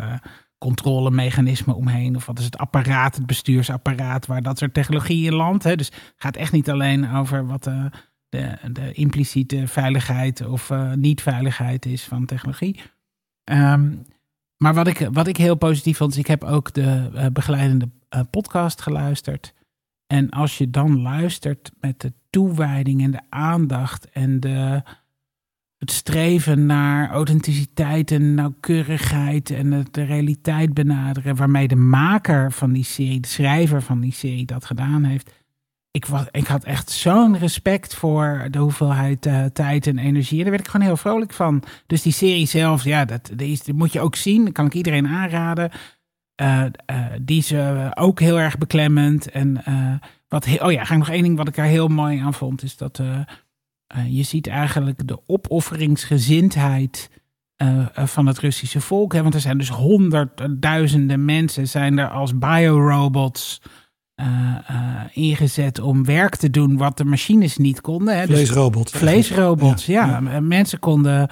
controlemechanismen 0.63 1.77
omheen. 1.77 2.17
Of 2.17 2.27
wat 2.27 2.39
is 2.39 2.45
het 2.45 2.59
apparaat, 2.59 3.17
het 3.17 3.27
bestuursapparaat 3.27 4.27
waar 4.27 4.43
dat 4.43 4.59
soort 4.59 4.75
technologie 4.75 5.27
in 5.27 5.35
landt. 5.35 5.65
Hè? 5.65 5.77
Dus 5.77 5.87
het 5.87 6.15
gaat 6.17 6.37
echt 6.37 6.53
niet 6.53 6.71
alleen 6.71 7.11
over 7.11 7.47
wat 7.47 7.65
de, 7.65 7.91
de, 8.29 8.59
de 8.73 8.93
impliciete 8.93 9.67
veiligheid 9.67 10.47
of 10.47 10.71
uh, 10.71 10.93
niet-veiligheid 10.93 11.87
is 11.87 12.05
van 12.05 12.27
technologie. 12.27 12.81
Um, 13.45 14.03
maar 14.57 14.75
wat 14.75 14.87
ik, 14.87 15.09
wat 15.13 15.27
ik 15.27 15.37
heel 15.37 15.55
positief 15.55 15.97
vond, 15.97 16.13
is 16.13 16.19
ik 16.19 16.27
heb 16.27 16.45
ook 16.45 16.73
de 16.73 17.11
uh, 17.15 17.27
begeleidende 17.33 17.89
podcast 18.31 18.81
geluisterd. 18.83 19.55
En 20.07 20.31
als 20.31 20.59
je 20.59 20.71
dan 20.71 21.01
luistert 21.01 21.73
met 21.81 22.01
de 22.01 22.13
toewijding 22.31 23.03
en 23.03 23.11
de 23.11 23.21
aandacht 23.29 24.11
en 24.11 24.41
de, 24.41 24.83
het 25.83 25.91
streven 25.91 26.67
naar 26.67 27.11
authenticiteit 27.11 28.11
en 28.11 28.35
nauwkeurigheid 28.35 29.51
en 29.51 29.87
de 29.91 30.03
realiteit 30.03 30.75
benaderen, 30.75 31.37
waarmee 31.37 31.69
de 31.69 31.77
maker 31.77 32.53
van 32.53 32.73
die 32.73 32.85
serie, 32.85 33.21
de 33.21 33.29
schrijver 33.29 33.83
van 33.83 34.01
die 34.01 34.13
serie 34.13 34.47
dat 34.47 34.65
gedaan 34.65 35.05
heeft. 35.05 35.31
Ik, 35.91 36.07
was, 36.07 36.25
ik 36.31 36.47
had 36.47 36.65
echt 36.65 36.91
zo'n 36.91 37.39
respect 37.39 37.95
voor 37.95 38.47
de 38.51 38.59
hoeveelheid 38.59 39.27
uh, 39.27 39.45
tijd 39.45 39.87
en 39.87 39.99
energie. 39.99 40.41
Daar 40.41 40.51
werd 40.51 40.63
ik 40.63 40.71
gewoon 40.71 40.87
heel 40.87 40.97
vrolijk 40.97 41.33
van. 41.33 41.63
Dus 41.87 42.03
die 42.03 42.13
serie 42.13 42.47
zelf, 42.47 42.85
ja, 42.85 43.05
dat, 43.05 43.31
dat, 43.35 43.73
moet 43.73 43.93
je 43.93 44.01
ook 44.01 44.17
zien. 44.17 44.45
Dat 44.45 44.53
kan 44.53 44.67
ik 44.67 44.75
iedereen 44.75 45.07
aanraden. 45.07 45.71
Uh, 46.43 46.65
uh, 46.91 47.07
die 47.23 47.39
is 47.39 47.55
ook 47.95 48.21
heel 48.21 48.39
erg 48.39 48.59
beklemmend. 48.59 49.31
En 49.31 49.63
wat 50.29 50.47
oh 50.61 50.73
ja, 50.73 50.85
ga 50.85 50.93
ik 50.93 50.99
nog 50.99 51.11
één 51.11 51.23
ding 51.23 51.37
wat 51.37 51.49
ik 51.49 51.57
er 51.57 51.65
heel 51.65 51.89
mooi 51.89 52.19
aan 52.19 52.35
vond, 52.35 52.63
is 52.63 52.77
dat 52.77 53.03
je 54.09 54.23
ziet 54.23 54.47
eigenlijk 54.47 55.09
de 55.09 55.19
opofferingsgezindheid 55.27 57.11
van 57.95 58.27
het 58.27 58.39
Russische 58.39 58.81
volk. 58.81 59.13
Hè? 59.13 59.23
Want 59.23 59.35
er 59.35 59.41
zijn 59.41 59.59
dus 59.59 59.69
honderdduizenden 59.69 61.25
mensen 61.25 61.69
zijn 61.69 61.99
er 61.99 62.09
als 62.09 62.39
biorobots 62.39 63.63
ingezet 65.13 65.81
om 65.81 66.05
werk 66.05 66.37
te 66.37 66.51
doen 66.51 66.77
wat 66.77 66.97
de 66.97 67.05
machines 67.05 67.57
niet 67.57 67.81
konden. 67.81 68.19
Hè? 68.19 68.25
Vleesrobots. 68.25 68.93
Dus 68.93 69.01
vleesrobots, 69.01 69.87
ja. 69.87 70.07
ja. 70.07 70.41
Mensen 70.41 70.79
konden 70.79 71.29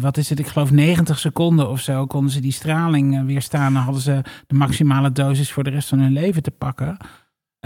wat 0.00 0.16
is 0.16 0.30
het, 0.30 0.38
ik 0.38 0.46
geloof 0.46 0.70
90 0.70 1.18
seconden 1.18 1.68
of 1.68 1.80
zo 1.80 2.06
konden 2.06 2.30
ze 2.30 2.40
die 2.40 2.52
straling 2.52 3.26
weerstaan. 3.26 3.72
Dan 3.72 3.82
hadden 3.82 4.02
ze 4.02 4.20
de 4.46 4.54
maximale 4.54 5.12
dosis 5.12 5.52
voor 5.52 5.64
de 5.64 5.70
rest 5.70 5.88
van 5.88 5.98
hun 5.98 6.12
leven 6.12 6.42
te 6.42 6.50
pakken. 6.50 6.96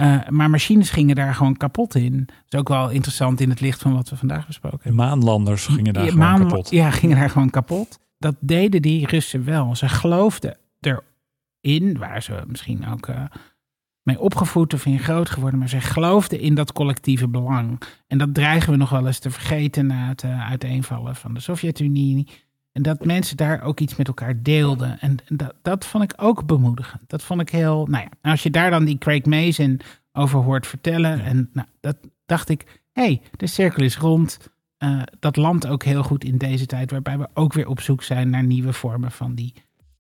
Uh, 0.01 0.29
maar 0.29 0.51
machines 0.51 0.91
gingen 0.91 1.15
daar 1.15 1.35
gewoon 1.35 1.57
kapot 1.57 1.95
in. 1.95 2.25
Dat 2.27 2.37
is 2.49 2.59
ook 2.59 2.69
wel 2.69 2.91
interessant 2.91 3.41
in 3.41 3.51
het 3.51 3.61
licht 3.61 3.83
van 3.83 3.95
wat 3.95 4.09
we 4.09 4.17
vandaag 4.17 4.47
besproken 4.47 4.79
hebben. 4.83 5.07
Maanlanders 5.07 5.67
gingen 5.67 5.93
daar 5.93 6.05
ja, 6.05 6.11
gewoon 6.11 6.27
maan, 6.27 6.49
kapot. 6.49 6.71
Ja, 6.71 6.91
gingen 6.91 7.17
daar 7.17 7.31
gewoon 7.31 7.51
kapot. 7.51 7.99
Dat 8.19 8.35
deden 8.41 8.83
die 8.83 9.07
Russen 9.07 9.45
wel. 9.45 9.77
Ze 9.77 9.89
geloofden 9.89 10.57
erin, 11.61 11.99
waar 11.99 12.23
ze 12.23 12.43
misschien 12.47 12.89
ook 12.89 13.09
mee 14.07 14.21
opgevoed 14.21 14.75
of 14.75 14.87
in 14.87 14.99
groot 14.99 15.31
geworden, 15.31 15.59
maar 15.59 15.69
ze 15.69 15.81
geloofden 15.81 16.41
in 16.41 16.55
dat 16.55 16.73
collectieve 16.73 17.29
belang. 17.29 17.83
En 18.07 18.19
dat 18.19 18.35
dreigen 18.35 18.71
we 18.71 18.79
nog 18.79 18.91
wel 18.91 19.07
eens 19.07 19.19
te 19.19 19.31
vergeten 19.31 19.87
na 19.87 20.09
het 20.09 20.23
uh, 20.23 20.49
uiteenvallen 20.49 21.17
van 21.17 21.35
de 21.35 21.41
Sovjet-Unie. 21.41 22.29
En 22.77 22.83
dat 22.83 23.05
mensen 23.05 23.37
daar 23.37 23.63
ook 23.63 23.81
iets 23.81 23.97
met 23.97 24.07
elkaar 24.07 24.43
deelden. 24.43 25.01
En 25.01 25.17
dat, 25.29 25.55
dat 25.63 25.85
vond 25.85 26.05
ik 26.05 26.13
ook 26.17 26.47
bemoedigend. 26.47 27.03
Dat 27.07 27.23
vond 27.23 27.41
ik 27.41 27.49
heel. 27.49 27.87
Nou 27.87 28.05
ja, 28.05 28.31
als 28.31 28.43
je 28.43 28.51
daar 28.51 28.71
dan 28.71 28.85
die 28.85 28.99
Craig 28.99 29.25
Mason 29.25 29.81
over 30.13 30.39
hoort 30.39 30.67
vertellen. 30.67 31.25
En 31.25 31.51
nou, 31.53 31.67
dat 31.81 31.97
dacht 32.27 32.49
ik. 32.49 32.83
Hé, 32.93 33.03
hey, 33.03 33.21
de 33.37 33.47
cirkel 33.47 33.83
is 33.83 33.97
rond. 33.97 34.39
Uh, 34.79 35.03
dat 35.19 35.37
landt 35.37 35.67
ook 35.67 35.85
heel 35.85 36.03
goed 36.03 36.25
in 36.25 36.39
deze 36.39 36.67
tijd, 36.67 36.91
waarbij 36.91 37.19
we 37.19 37.29
ook 37.35 37.53
weer 37.53 37.69
op 37.69 37.81
zoek 37.81 38.03
zijn 38.03 38.31
naar 38.31 38.45
nieuwe 38.45 38.73
vormen 38.73 39.11
van 39.11 39.35
die 39.35 39.55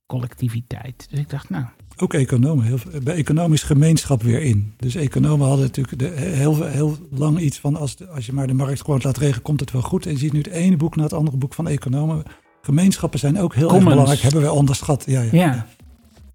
collectiviteit. 0.06 1.06
Dus 1.10 1.18
ik 1.18 1.30
dacht, 1.30 1.50
nou, 1.50 1.64
ook 1.96 2.14
economen, 2.14 2.64
heel, 2.64 2.78
bij 3.02 3.14
economisch 3.14 3.62
gemeenschap 3.62 4.22
weer 4.22 4.42
in. 4.42 4.74
Dus 4.76 4.94
economen 4.94 5.46
hadden 5.46 5.66
natuurlijk 5.66 5.98
de, 5.98 6.08
heel, 6.08 6.64
heel 6.64 6.96
lang 7.10 7.38
iets 7.38 7.58
van 7.58 7.76
als, 7.76 8.08
als 8.08 8.26
je 8.26 8.32
maar 8.32 8.46
de 8.46 8.54
markt 8.54 8.80
gewoon 8.80 9.00
laat 9.02 9.18
regelen, 9.18 9.42
komt 9.42 9.60
het 9.60 9.70
wel 9.70 9.82
goed. 9.82 10.06
En 10.06 10.12
je 10.12 10.18
ziet 10.18 10.32
nu 10.32 10.38
het 10.38 10.48
ene 10.48 10.76
boek 10.76 10.96
na 10.96 11.02
het 11.02 11.12
andere 11.12 11.36
boek 11.36 11.54
van 11.54 11.68
economen. 11.68 12.24
Gemeenschappen 12.66 13.18
zijn 13.18 13.40
ook 13.40 13.54
heel 13.54 13.74
erg 13.74 13.84
belangrijk, 13.84 14.20
hebben 14.20 14.42
we 14.42 14.52
onderschat. 14.52 15.04
Ja, 15.06 15.20
ja. 15.20 15.30
ja. 15.32 15.66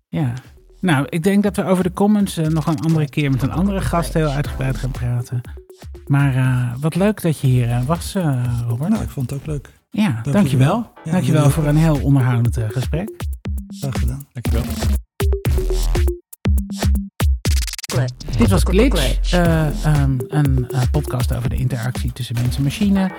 ja. 0.07 0.33
Nou, 0.79 1.05
ik 1.09 1.23
denk 1.23 1.43
dat 1.43 1.55
we 1.55 1.63
over 1.63 1.83
de 1.83 1.93
comments 1.93 2.37
uh, 2.37 2.47
nog 2.47 2.65
een 2.67 2.79
andere 2.79 3.09
keer 3.09 3.31
met 3.31 3.41
een 3.41 3.51
andere 3.51 3.81
gast 3.81 4.13
heel 4.13 4.29
uitgebreid 4.29 4.77
gaan 4.77 4.91
praten. 4.91 5.41
Maar 6.07 6.35
uh, 6.35 6.73
wat 6.79 6.95
leuk 6.95 7.21
dat 7.21 7.39
je 7.39 7.47
hier 7.47 7.67
uh, 7.67 7.83
was, 7.83 8.15
Robert. 8.67 8.89
Nou, 8.89 9.03
ik 9.03 9.09
vond 9.09 9.29
het 9.29 9.39
ook 9.39 9.45
leuk. 9.45 9.69
Ja, 9.89 10.07
dankjewel. 10.07 10.33
Dankjewel, 10.33 10.91
ja, 11.03 11.11
dankjewel 11.11 11.49
voor 11.49 11.65
een 11.65 11.77
heel 11.77 11.99
onderhoudend 12.01 12.57
gesprek. 12.69 13.09
Graag 13.67 13.99
gedaan. 13.99 14.27
Dankjewel. 14.33 14.63
Dit 18.37 18.49
was 18.49 18.63
Glitch, 18.63 19.33
uh, 19.33 19.67
um, 19.85 20.17
een 20.27 20.67
uh, 20.69 20.81
podcast 20.91 21.35
over 21.35 21.49
de 21.49 21.55
interactie 21.55 22.13
tussen 22.13 22.35
mens 22.35 22.57
en 22.57 22.63
machine. 22.63 23.11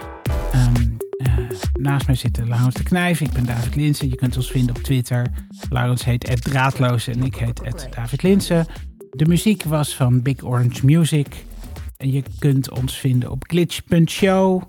Um, 0.55 0.97
uh, 1.19 1.51
naast 1.83 2.07
mij 2.07 2.16
zit 2.16 2.39
Laurens 2.45 2.74
de 2.74 2.83
Knijf, 2.83 3.20
ik 3.20 3.33
ben 3.33 3.47
David 3.47 3.74
Linsen. 3.74 4.09
Je 4.09 4.14
kunt 4.14 4.37
ons 4.37 4.51
vinden 4.51 4.76
op 4.76 4.83
Twitter. 4.83 5.26
Laurens 5.70 6.05
heet 6.05 6.43
Draadloos 6.43 7.07
en 7.07 7.22
ik 7.22 7.37
heet 7.37 7.87
David 7.95 8.22
Linsen. 8.22 8.66
De 9.11 9.26
muziek 9.26 9.62
was 9.62 9.97
van 9.97 10.22
Big 10.22 10.45
Orange 10.45 10.87
Music. 10.87 11.45
En 11.97 12.12
je 12.12 12.22
kunt 12.39 12.70
ons 12.70 12.99
vinden 12.99 13.30
op 13.30 13.45
glitch.show. 13.47 14.62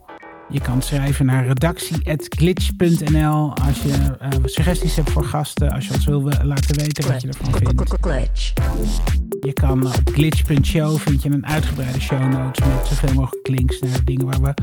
Je 0.50 0.62
kan 0.62 0.82
schrijven 0.82 1.26
naar 1.26 1.48
redactie.glitch.nl 1.48 3.56
als 3.56 3.82
je 3.82 4.18
uh, 4.22 4.30
suggesties 4.44 4.96
hebt 4.96 5.10
voor 5.10 5.26
gasten. 5.26 5.72
Als 5.72 5.88
je 5.88 5.94
ons 5.94 6.06
wil 6.06 6.22
laten 6.22 6.76
weten 6.76 7.12
wat 7.12 7.22
je 7.22 7.28
ervan 7.28 7.54
vindt. 7.54 9.33
Je 9.44 9.54
kan 9.54 9.86
op 9.86 10.10
glitch.show 10.14 10.98
vind 10.98 11.24
je 11.24 11.30
een 11.30 11.46
uitgebreide 11.46 12.00
show 12.00 12.32
notes 12.32 12.68
met 12.68 12.88
zoveel 12.88 13.14
mogelijk 13.14 13.48
links 13.48 13.80
naar 13.80 13.92
de 13.92 14.04
dingen 14.04 14.26
waar 14.26 14.42
we 14.42 14.54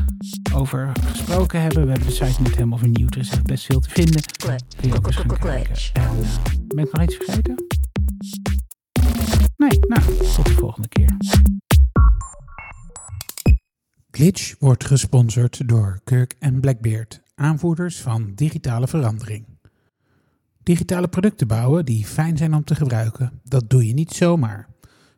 over 0.53 0.91
gesproken 1.05 1.61
hebben. 1.61 1.83
We 1.83 1.91
hebben 1.91 2.07
de 2.07 2.13
site 2.13 2.41
net 2.41 2.55
helemaal 2.55 2.77
vernieuwd. 2.77 3.15
Er 3.15 3.19
is 3.19 3.41
best 3.41 3.65
veel 3.65 3.79
te 3.79 3.89
vinden. 3.89 4.21
Kun 4.77 4.89
je 4.89 4.95
ook 4.95 5.07
eens 5.07 5.15
gaan 5.15 5.37
kijken. 5.39 5.75
En, 5.93 6.01
uh, 6.03 6.27
ben 6.67 6.85
ik 6.85 6.91
nog 6.91 7.03
iets 7.03 7.15
vergeten? 7.15 7.65
Nee, 9.57 9.79
nou, 9.87 10.17
tot 10.35 10.45
de 10.45 10.53
volgende 10.53 10.87
keer. 10.87 11.17
Glitch 14.11 14.55
wordt 14.59 14.85
gesponsord 14.85 15.67
door 15.67 15.99
Kirk 16.03 16.35
en 16.39 16.59
Blackbeard, 16.59 17.21
aanvoerders 17.35 18.01
van 18.01 18.31
digitale 18.35 18.87
verandering. 18.87 19.45
Digitale 20.63 21.07
producten 21.07 21.47
bouwen 21.47 21.85
die 21.85 22.05
fijn 22.05 22.37
zijn 22.37 22.53
om 22.53 22.63
te 22.63 22.75
gebruiken, 22.75 23.41
dat 23.43 23.69
doe 23.69 23.87
je 23.87 23.93
niet 23.93 24.11
zomaar. 24.11 24.70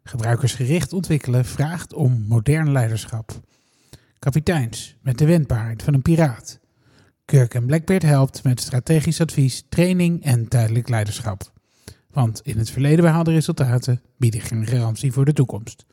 Gebruikersgericht 0.04 0.94
ontwikkelen 0.94 1.46
vraagt 1.46 1.94
om 1.94 2.26
modern 2.28 2.72
leiderschap. 2.72 3.42
Kapiteins 4.20 4.96
met 5.02 5.18
de 5.18 5.26
wendbaarheid 5.26 5.84
van 5.84 5.94
een 5.94 6.02
piraat. 6.02 6.60
Kirk 7.26 7.54
en 7.54 7.66
Blackbeard 7.66 8.04
helpt 8.04 8.44
met 8.44 8.62
strategisch 8.62 9.22
advies, 9.22 9.66
training 9.70 10.24
en 10.24 10.48
tijdelijk 10.48 10.90
leiderschap. 10.90 11.52
Want 12.12 12.42
in 12.44 12.58
het 12.58 12.70
verleden 12.70 13.06
behaalde 13.06 13.32
resultaten 13.32 14.02
bieden 14.18 14.42
geen 14.42 14.68
garantie 14.68 15.12
voor 15.12 15.26
de 15.26 15.34
toekomst. 15.34 15.86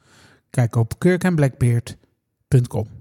Kijk 0.50 0.76
op 0.76 0.98
kirkandblackbeard.com. 0.98 2.99